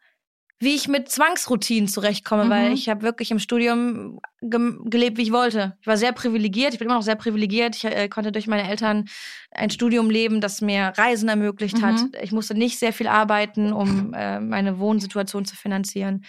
wie 0.62 0.74
ich 0.74 0.88
mit 0.88 1.08
Zwangsroutinen 1.08 1.88
zurechtkomme, 1.88 2.44
mhm. 2.44 2.50
weil 2.50 2.72
ich 2.72 2.90
habe 2.90 3.00
wirklich 3.00 3.30
im 3.30 3.38
Studium 3.38 4.20
ge 4.42 4.74
gelebt, 4.84 5.16
wie 5.16 5.22
ich 5.22 5.32
wollte. 5.32 5.76
Ich 5.80 5.86
war 5.86 5.96
sehr 5.96 6.12
privilegiert, 6.12 6.74
ich 6.74 6.78
bin 6.78 6.86
immer 6.86 6.96
noch 6.96 7.02
sehr 7.02 7.16
privilegiert. 7.16 7.74
Ich 7.76 7.84
äh, 7.84 8.08
konnte 8.08 8.30
durch 8.30 8.46
meine 8.46 8.68
Eltern 8.68 9.08
ein 9.50 9.70
Studium 9.70 10.10
leben, 10.10 10.42
das 10.42 10.60
mir 10.60 10.92
Reisen 10.96 11.30
ermöglicht 11.30 11.78
mhm. 11.78 11.82
hat. 11.82 12.00
Ich 12.22 12.30
musste 12.30 12.54
nicht 12.54 12.78
sehr 12.78 12.92
viel 12.92 13.08
arbeiten, 13.08 13.72
um 13.72 14.12
äh, 14.12 14.38
meine 14.38 14.78
Wohnsituation 14.78 15.46
zu 15.46 15.56
finanzieren. 15.56 16.26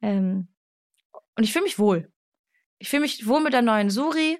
Ähm, 0.00 0.46
und 1.36 1.42
ich 1.42 1.52
fühle 1.52 1.64
mich 1.64 1.78
wohl. 1.78 2.12
Ich 2.78 2.90
fühle 2.90 3.02
mich 3.02 3.26
wohl 3.26 3.40
mit 3.40 3.52
der 3.52 3.62
neuen 3.62 3.90
Suri. 3.90 4.38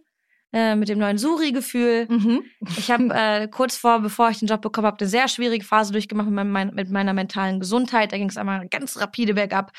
Äh, 0.55 0.77
mit 0.77 0.89
dem 0.89 1.01
neuen 1.01 1.19
Suri-Gefühl. 1.19 2.07
Mhm. 2.09 2.45
Ich 2.79 2.89
habe 2.89 3.09
äh, 3.13 3.49
kurz 3.49 3.77
vor, 3.77 3.99
bevor 3.99 4.31
ich 4.31 4.39
den 4.39 4.47
Job 4.47 4.63
bekommen 4.63 4.87
habe, 4.87 5.01
eine 5.01 5.09
sehr 5.09 5.27
schwierige 5.27 5.65
Phase 5.65 5.91
durchgemacht 5.91 6.31
mit, 6.31 6.47
mein, 6.47 6.73
mit 6.73 6.91
meiner 6.91 7.13
mentalen 7.13 7.59
Gesundheit. 7.59 8.13
Da 8.13 8.19
ging 8.19 8.29
es 8.29 8.37
einmal 8.37 8.69
ganz 8.69 8.97
rapide 9.01 9.35
bergab 9.35 9.73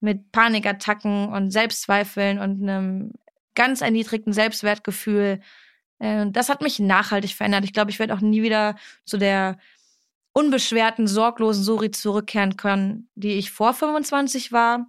mit 0.00 0.30
Panikattacken 0.30 1.30
und 1.30 1.50
Selbstzweifeln 1.50 2.38
und 2.40 2.62
einem 2.62 3.12
ganz 3.54 3.80
erniedrigten 3.80 4.34
Selbstwertgefühl. 4.34 5.40
Äh, 5.98 6.26
das 6.28 6.50
hat 6.50 6.60
mich 6.60 6.78
nachhaltig 6.78 7.34
verändert. 7.34 7.64
Ich 7.64 7.72
glaube, 7.72 7.90
ich 7.90 7.98
werde 7.98 8.12
auch 8.12 8.20
nie 8.20 8.42
wieder 8.42 8.76
zu 9.06 9.16
der 9.16 9.56
unbeschwerten, 10.34 11.06
sorglosen 11.06 11.64
Suri 11.64 11.90
zurückkehren 11.90 12.58
können, 12.58 13.08
die 13.14 13.38
ich 13.38 13.50
vor 13.50 13.72
25 13.72 14.52
war 14.52 14.88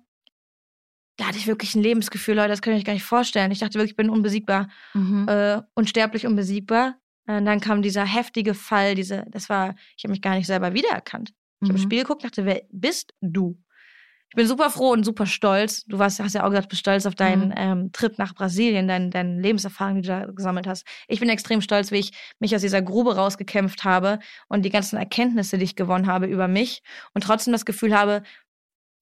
da 1.20 1.28
hatte 1.28 1.38
ich 1.38 1.47
wirklich 1.47 1.76
ein 1.76 1.84
Lebensgefühl, 1.84 2.36
Leute, 2.36 2.47
das 2.47 2.61
kann 2.61 2.74
ich 2.74 2.80
euch 2.80 2.86
gar 2.86 2.93
nicht 2.93 3.03
vorstellen. 3.03 3.51
Ich 3.51 3.59
dachte 3.59 3.74
wirklich, 3.74 3.91
ich 3.91 3.97
bin 3.97 4.09
unbesiegbar, 4.09 4.70
mhm. 4.93 5.28
äh, 5.28 5.61
unsterblich 5.76 6.26
unbesiegbar. 6.26 6.95
Und 7.28 7.45
dann 7.45 7.59
kam 7.59 7.82
dieser 7.82 8.05
heftige 8.05 8.53
Fall, 8.53 8.95
diese, 8.95 9.26
das 9.30 9.49
war, 9.49 9.76
ich 9.97 10.05
habe 10.05 10.11
mich 10.11 10.22
gar 10.22 10.36
nicht 10.36 10.47
selber 10.47 10.74
wiedererkannt. 10.74 11.34
Ich 11.61 11.67
mhm. 11.67 11.74
habe 11.74 11.80
Spiel 11.80 12.01
geguckt, 12.03 12.24
dachte, 12.24 12.45
wer 12.45 12.61
bist 12.72 13.13
du? 13.20 13.61
Ich 14.30 14.36
bin 14.36 14.47
super 14.47 14.70
froh 14.70 14.91
und 14.91 15.03
super 15.03 15.26
stolz. 15.26 15.84
Du 15.86 15.99
warst, 15.99 16.22
hast 16.22 16.36
ja 16.36 16.45
auch 16.45 16.49
gesagt, 16.49 16.65
du 16.65 16.70
bist 16.70 16.80
stolz 16.80 17.05
auf 17.05 17.15
deinen 17.15 17.49
mhm. 17.49 17.55
ähm, 17.57 17.91
Trip 17.91 18.17
nach 18.17 18.34
Brasilien, 18.34 18.88
deine, 18.88 19.09
deine 19.09 19.41
Lebenserfahrung, 19.41 19.95
die 19.95 20.01
du 20.03 20.07
da 20.07 20.26
gesammelt 20.26 20.67
hast. 20.67 20.88
Ich 21.09 21.20
bin 21.20 21.28
extrem 21.28 21.59
stolz, 21.59 21.91
wie 21.91 21.97
ich 21.97 22.11
mich 22.39 22.55
aus 22.55 22.61
dieser 22.61 22.82
Grube 22.82 23.15
rausgekämpft 23.15 23.84
habe 23.84 24.20
und 24.47 24.63
die 24.63 24.70
ganzen 24.70 24.97
Erkenntnisse, 24.97 25.57
die 25.57 25.65
ich 25.65 25.76
gewonnen 25.76 26.07
habe 26.07 26.28
über 26.28 26.47
mich 26.47 26.82
und 27.13 27.26
trotzdem 27.26 27.51
das 27.51 27.65
Gefühl 27.65 27.97
habe, 27.97 28.24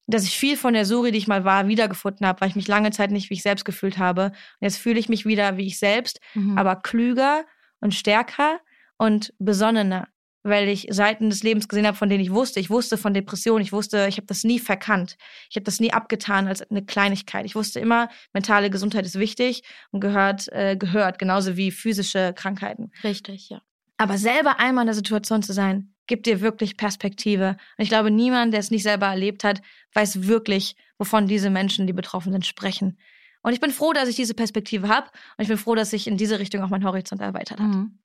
dass 0.08 0.24
ich 0.24 0.38
viel 0.38 0.58
von 0.58 0.74
der 0.74 0.86
Suri, 0.86 1.12
die 1.12 1.18
ich 1.18 1.28
mal 1.28 1.44
war, 1.44 1.68
wiedergefunden 1.68 2.26
habe, 2.26 2.42
weil 2.42 2.50
ich 2.50 2.56
mich 2.56 2.68
lange 2.68 2.92
Zeit 2.92 3.12
nicht 3.12 3.30
wie 3.30 3.36
ich 3.36 3.44
selbst 3.44 3.66
gefühlt 3.66 3.98
habe. 3.98 4.28
Und 4.28 4.62
jetzt 4.62 4.78
fühle 4.78 5.00
ich 5.00 5.10
mich 5.10 5.26
wieder 5.26 5.58
wie 5.58 5.68
ich 5.68 5.78
selbst, 5.78 6.20
mhm. 6.34 6.58
aber 6.58 6.78
klüger 6.78 7.46
und 7.82 7.94
stärker 7.94 8.60
und 8.98 9.34
besonnener, 9.38 10.08
weil 10.44 10.70
ich 10.70 10.88
Seiten 10.90 11.30
des 11.30 11.44
Lebens 11.44 11.68
gesehen 11.68 11.86
habe, 11.86 11.98
von 11.98 12.10
denen 12.10 12.24
ich 12.24 12.32
wusste. 12.32 12.62
Ich 12.62 12.70
wusste 12.70 12.98
von 12.98 13.14
Depressionen, 13.14 13.62
ich 13.62 13.74
wusste, 13.74 14.08
ich 14.08 14.16
habe 14.16 14.28
das 14.28 14.46
nie 14.46 14.60
verkannt. 14.60 15.18
Ich 15.50 15.58
habe 15.58 15.66
das 15.66 15.82
nie 15.82 15.92
abgetan 15.92 16.48
als 16.48 16.62
eine 16.62 16.86
Kleinigkeit. 16.86 17.46
Ich 17.46 17.56
wusste 17.56 17.82
immer, 17.82 18.10
mentale 18.34 18.70
Gesundheit 18.70 19.06
ist 19.06 19.20
wichtig 19.20 19.64
und 19.92 20.00
gehört, 20.00 20.48
äh, 20.54 20.78
gehört, 20.78 21.20
genauso 21.20 21.58
wie 21.58 21.70
physische 21.70 22.34
Krankheiten. 22.34 22.92
Richtig, 23.04 23.50
ja. 23.50 23.62
Aber 23.98 24.18
selber 24.18 24.60
einmal 24.60 24.84
in 24.84 24.88
der 24.88 24.96
Situation 24.96 25.44
zu 25.44 25.54
sein, 25.54 25.94
gibt 26.08 26.26
dir 26.26 26.42
wirklich 26.42 26.78
Perspektive. 26.78 27.58
Und 27.78 27.84
ich 27.84 27.90
glaube, 27.90 28.12
niemand, 28.12 28.54
der 28.54 28.60
es 28.60 28.72
nicht 28.72 28.84
selber 28.84 29.08
erlebt 29.08 29.44
hat, 29.44 29.62
weiß 29.94 30.28
wirklich, 30.28 30.76
wovon 30.98 31.28
diese 31.28 31.50
Menschen, 31.50 31.88
die 31.88 31.94
betroffen 31.94 32.32
sind, 32.32 32.46
sprechen. 32.46 32.98
Und 33.42 33.54
ich 33.54 33.60
bin 33.60 33.72
froh, 33.72 33.94
dass 33.94 34.10
ich 34.10 34.16
diese 34.16 34.34
Perspektive 34.34 34.88
habe. 34.88 35.08
Und 35.38 35.44
ich 35.44 35.48
bin 35.48 35.58
froh, 35.58 35.76
dass 35.76 35.92
sich 35.92 36.08
in 36.08 36.18
diese 36.18 36.40
Richtung 36.40 36.64
auch 36.64 36.70
mein 36.70 36.84
Horizont 36.84 37.22
erweitert 37.22 37.60
hat. 37.60 37.68
Mhm. 37.68 38.00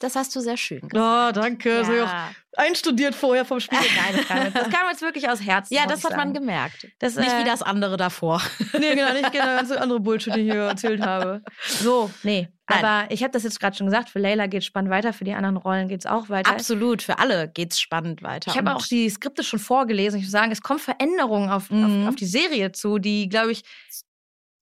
Das 0.00 0.14
hast 0.14 0.34
du 0.36 0.40
sehr 0.40 0.56
schön 0.56 0.88
gesagt. 0.88 0.94
Oh, 0.94 1.40
danke. 1.40 1.70
Ja. 1.70 1.84
So 1.84 2.04
auch 2.04 2.12
einstudiert 2.56 3.16
vorher 3.16 3.44
vom 3.44 3.58
Spiel. 3.58 3.78
Nein, 3.78 4.52
das 4.54 4.70
kam 4.70 4.88
jetzt 4.88 5.02
wirklich 5.02 5.28
aus 5.28 5.42
Herzen. 5.42 5.74
Ja, 5.74 5.86
das 5.86 6.04
hat 6.04 6.16
man 6.16 6.32
gemerkt. 6.32 6.86
Das, 7.00 7.16
nicht 7.16 7.32
äh, 7.32 7.40
wie 7.40 7.44
das 7.44 7.62
andere 7.62 7.96
davor. 7.96 8.40
nee, 8.78 8.94
genau, 8.94 9.12
nicht 9.12 9.32
genau, 9.32 9.44
ganz 9.44 9.72
andere 9.72 9.98
Bullshit, 9.98 10.34
die 10.36 10.40
ich 10.40 10.52
hier 10.52 10.62
erzählt 10.62 11.00
habe. 11.00 11.42
So, 11.66 12.10
nee. 12.22 12.48
Nein. 12.68 12.84
Aber 12.84 13.10
ich 13.10 13.22
habe 13.22 13.32
das 13.32 13.44
jetzt 13.44 13.60
gerade 13.60 13.76
schon 13.76 13.86
gesagt, 13.86 14.10
für 14.10 14.18
Leila 14.18 14.46
geht 14.46 14.60
es 14.60 14.66
spannend 14.66 14.90
weiter, 14.90 15.12
für 15.12 15.24
die 15.24 15.32
anderen 15.32 15.56
Rollen 15.56 15.88
geht 15.88 16.00
es 16.00 16.06
auch 16.06 16.28
weiter. 16.28 16.50
Absolut, 16.50 17.02
für 17.02 17.18
alle 17.18 17.48
geht 17.48 17.72
es 17.72 17.80
spannend 17.80 18.22
weiter. 18.22 18.50
Ich 18.50 18.58
habe 18.58 18.74
auch 18.74 18.86
die 18.86 19.08
Skripte 19.08 19.42
schon 19.42 19.58
vorgelesen. 19.58 20.18
Ich 20.18 20.26
muss 20.26 20.32
sagen, 20.32 20.52
es 20.52 20.60
kommen 20.60 20.78
Veränderungen 20.78 21.50
auf, 21.50 21.70
mhm. 21.70 22.02
auf, 22.02 22.08
auf 22.10 22.16
die 22.16 22.26
Serie 22.26 22.72
zu, 22.72 22.98
die, 22.98 23.28
glaube 23.28 23.52
ich, 23.52 23.62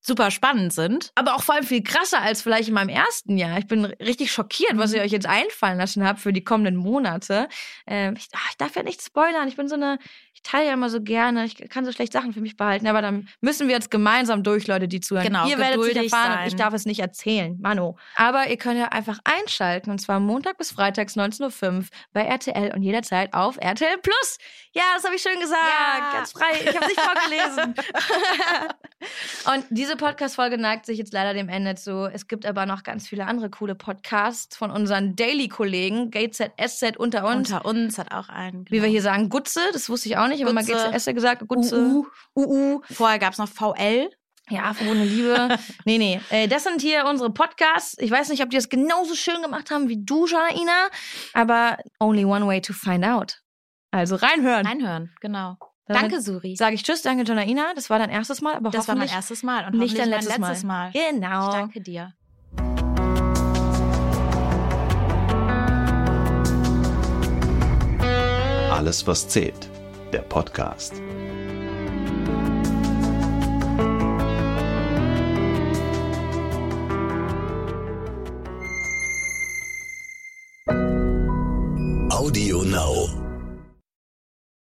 super 0.07 0.31
spannend 0.31 0.73
sind. 0.73 1.11
Aber 1.17 1.35
auch 1.35 1.43
vor 1.43 1.57
allem 1.57 1.65
viel 1.65 1.83
krasser 1.83 2.23
als 2.23 2.43
vielleicht 2.43 2.69
in 2.69 2.75
meinem 2.75 2.89
ersten 2.89 3.37
Jahr. 3.37 3.59
Ich 3.59 3.67
bin 3.67 3.85
richtig 3.85 4.31
schockiert, 4.31 4.77
was 4.77 4.93
ihr 4.93 5.01
mhm. 5.01 5.07
euch 5.07 5.13
jetzt 5.13 5.27
einfallen 5.27 5.79
lassen 5.79 6.07
habt 6.07 6.21
für 6.21 6.33
die 6.33 6.45
kommenden 6.45 6.77
Monate. 6.77 7.49
Ähm, 7.87 8.15
ich, 8.17 8.29
ach, 8.33 8.51
ich, 8.51 8.57
darf 8.57 8.77
ja 8.77 8.85
nicht 8.85 9.03
spoilern. 9.03 9.49
Ich 9.49 9.57
bin 9.57 9.69
so 9.69 9.75
eine, 9.75 9.99
ich 10.33 10.43
teile 10.43 10.67
ja 10.67 10.75
immer 10.75 10.91
so 10.91 11.03
gerne. 11.03 11.45
Ich 11.45 11.57
kann 11.69 11.85
so 11.85 11.91
schlecht 11.91 12.13
Sachen 12.13 12.33
für 12.33 12.41
mich 12.41 12.57
behalten. 12.57 12.87
Aber 12.87 13.03
dann 13.03 13.29
müssen 13.41 13.67
wir 13.67 13.75
jetzt 13.75 13.91
gemeinsam 13.91 14.45
durch, 14.45 14.69
Leute, 14.69 14.87
die 14.87 15.01
zuhören. 15.01 15.27
Genau, 15.27 15.49
ihr 15.49 15.59
werdet 15.59 15.81
es 15.81 15.97
erfahren 15.97 16.35
sein. 16.35 16.49
ich 16.49 16.57
darf 16.57 16.73
es 16.73 16.87
nicht 16.87 17.01
erzählen. 17.01 17.59
Mano. 17.61 17.99
Aber 18.15 18.49
ihr 18.49 18.57
könnt 18.57 18.79
ja 18.79 18.87
einfach 18.87 19.19
einschalten. 19.25 19.91
Und 19.91 19.99
zwar 19.99 20.21
Montag 20.21 20.57
bis 20.57 20.71
Freitags 20.71 21.17
19.05 21.17 21.79
Uhr 21.79 21.85
bei 22.13 22.23
RTL 22.23 22.73
und 22.75 22.83
jederzeit 22.83 23.35
auf 23.35 23.57
RTL 23.57 23.99
Plus. 23.99 24.39
Ja, 24.73 24.83
das 24.95 25.05
habe 25.05 25.17
ich 25.17 25.23
schön 25.23 25.41
gesagt. 25.41 25.59
Ja. 25.59 26.13
Ganz 26.13 26.33
frei. 26.33 26.61
Ich 26.61 26.77
habe 26.77 26.85
es 26.85 26.89
nicht 26.89 27.01
vorgelesen. 27.01 27.75
und 29.55 29.65
diese 29.71 29.96
Diese 29.97 30.09
Podcast-Folge 30.09 30.59
neigt 30.59 30.85
sich 30.85 30.99
jetzt 30.99 31.15
leider 31.15 31.33
dem 31.33 31.49
Ende 31.49 31.75
zu. 31.75 32.11
Es 32.13 32.29
gibt 32.29 32.45
aber 32.45 32.67
noch 32.67 32.83
ganz 32.83 33.09
viele 33.09 33.25
andere 33.27 33.49
coole 33.49 33.75
Podcasts 33.75 34.55
von 34.55 34.71
unseren 34.71 35.17
Daily-Kollegen. 35.17 36.11
GZSZ 36.11 36.99
unter 36.99 37.27
uns. 37.27 37.51
Unter 37.51 37.65
uns 37.65 37.97
hat 37.97 38.13
auch 38.13 38.29
einen. 38.29 38.67
Wie 38.69 38.83
wir 38.83 38.91
hier 38.91 39.01
sagen, 39.01 39.31
Gutze, 39.31 39.61
das 39.73 39.89
wusste 39.89 40.11
ich 40.11 40.19
auch 40.19 40.29
nicht. 40.29 40.41
Ich 40.41 40.45
habe 40.45 40.53
mal 40.53 40.67
Gutze. 40.67 40.91
GZSZ 40.93 41.15
gesagt. 41.15 41.49
Gutze. 41.49 41.81
UU. 41.81 42.07
UU. 42.35 42.81
Vorher 42.91 43.19
gab 43.19 43.33
es 43.33 43.39
noch 43.39 43.49
VL. 43.49 44.11
Ja, 44.51 44.75
verbotene 44.75 45.07
Liebe. 45.07 45.59
nee, 45.87 45.97
nee. 45.97 46.21
Äh, 46.29 46.47
das 46.47 46.65
sind 46.65 46.83
hier 46.83 47.07
unsere 47.07 47.31
Podcasts. 47.31 47.97
Ich 47.99 48.11
weiß 48.11 48.29
nicht, 48.29 48.43
ob 48.43 48.51
die 48.51 48.57
das 48.57 48.69
genauso 48.69 49.15
schön 49.15 49.41
gemacht 49.41 49.71
haben 49.71 49.89
wie 49.89 50.05
du, 50.05 50.27
Janaina, 50.27 50.89
aber 51.33 51.79
only 52.01 52.27
one 52.27 52.47
way 52.47 52.61
to 52.61 52.75
find 52.75 53.03
out. 53.03 53.41
Also 53.93 54.17
reinhören. 54.17 54.67
Reinhören, 54.67 55.15
genau. 55.23 55.57
Dann 55.87 56.01
Danke, 56.01 56.21
Suri. 56.21 56.57
Sage 56.57 56.75
ich 56.75 56.83
Tschüss, 56.83 57.03
danke, 57.03 57.25
Janaina. 57.25 57.73
Das 57.75 57.91
war 57.91 58.01
dein 58.01 58.11
erstes 58.11 58.41
Mal, 58.41 58.55
aber 58.55 58.71
Das 58.71 58.89
war 58.89 58.97
mein 58.97 59.03
hoffentlich 59.03 59.17
erstes 59.17 59.43
Mal 59.45 59.67
und 59.67 59.79
nicht 59.79 59.97
dein 59.97 60.09
letztes, 60.09 60.37
mein 60.39 60.51
letztes 60.51 60.65
Mal. 60.65 60.91
Mal. 60.93 61.11
Genau. 61.13 61.49
Ich 61.49 61.55
danke 61.55 61.81
dir. 61.81 62.13
Alles, 68.73 69.07
was 69.07 69.29
zählt. 69.29 69.71
Der 70.13 70.23
Podcast. 70.23 71.06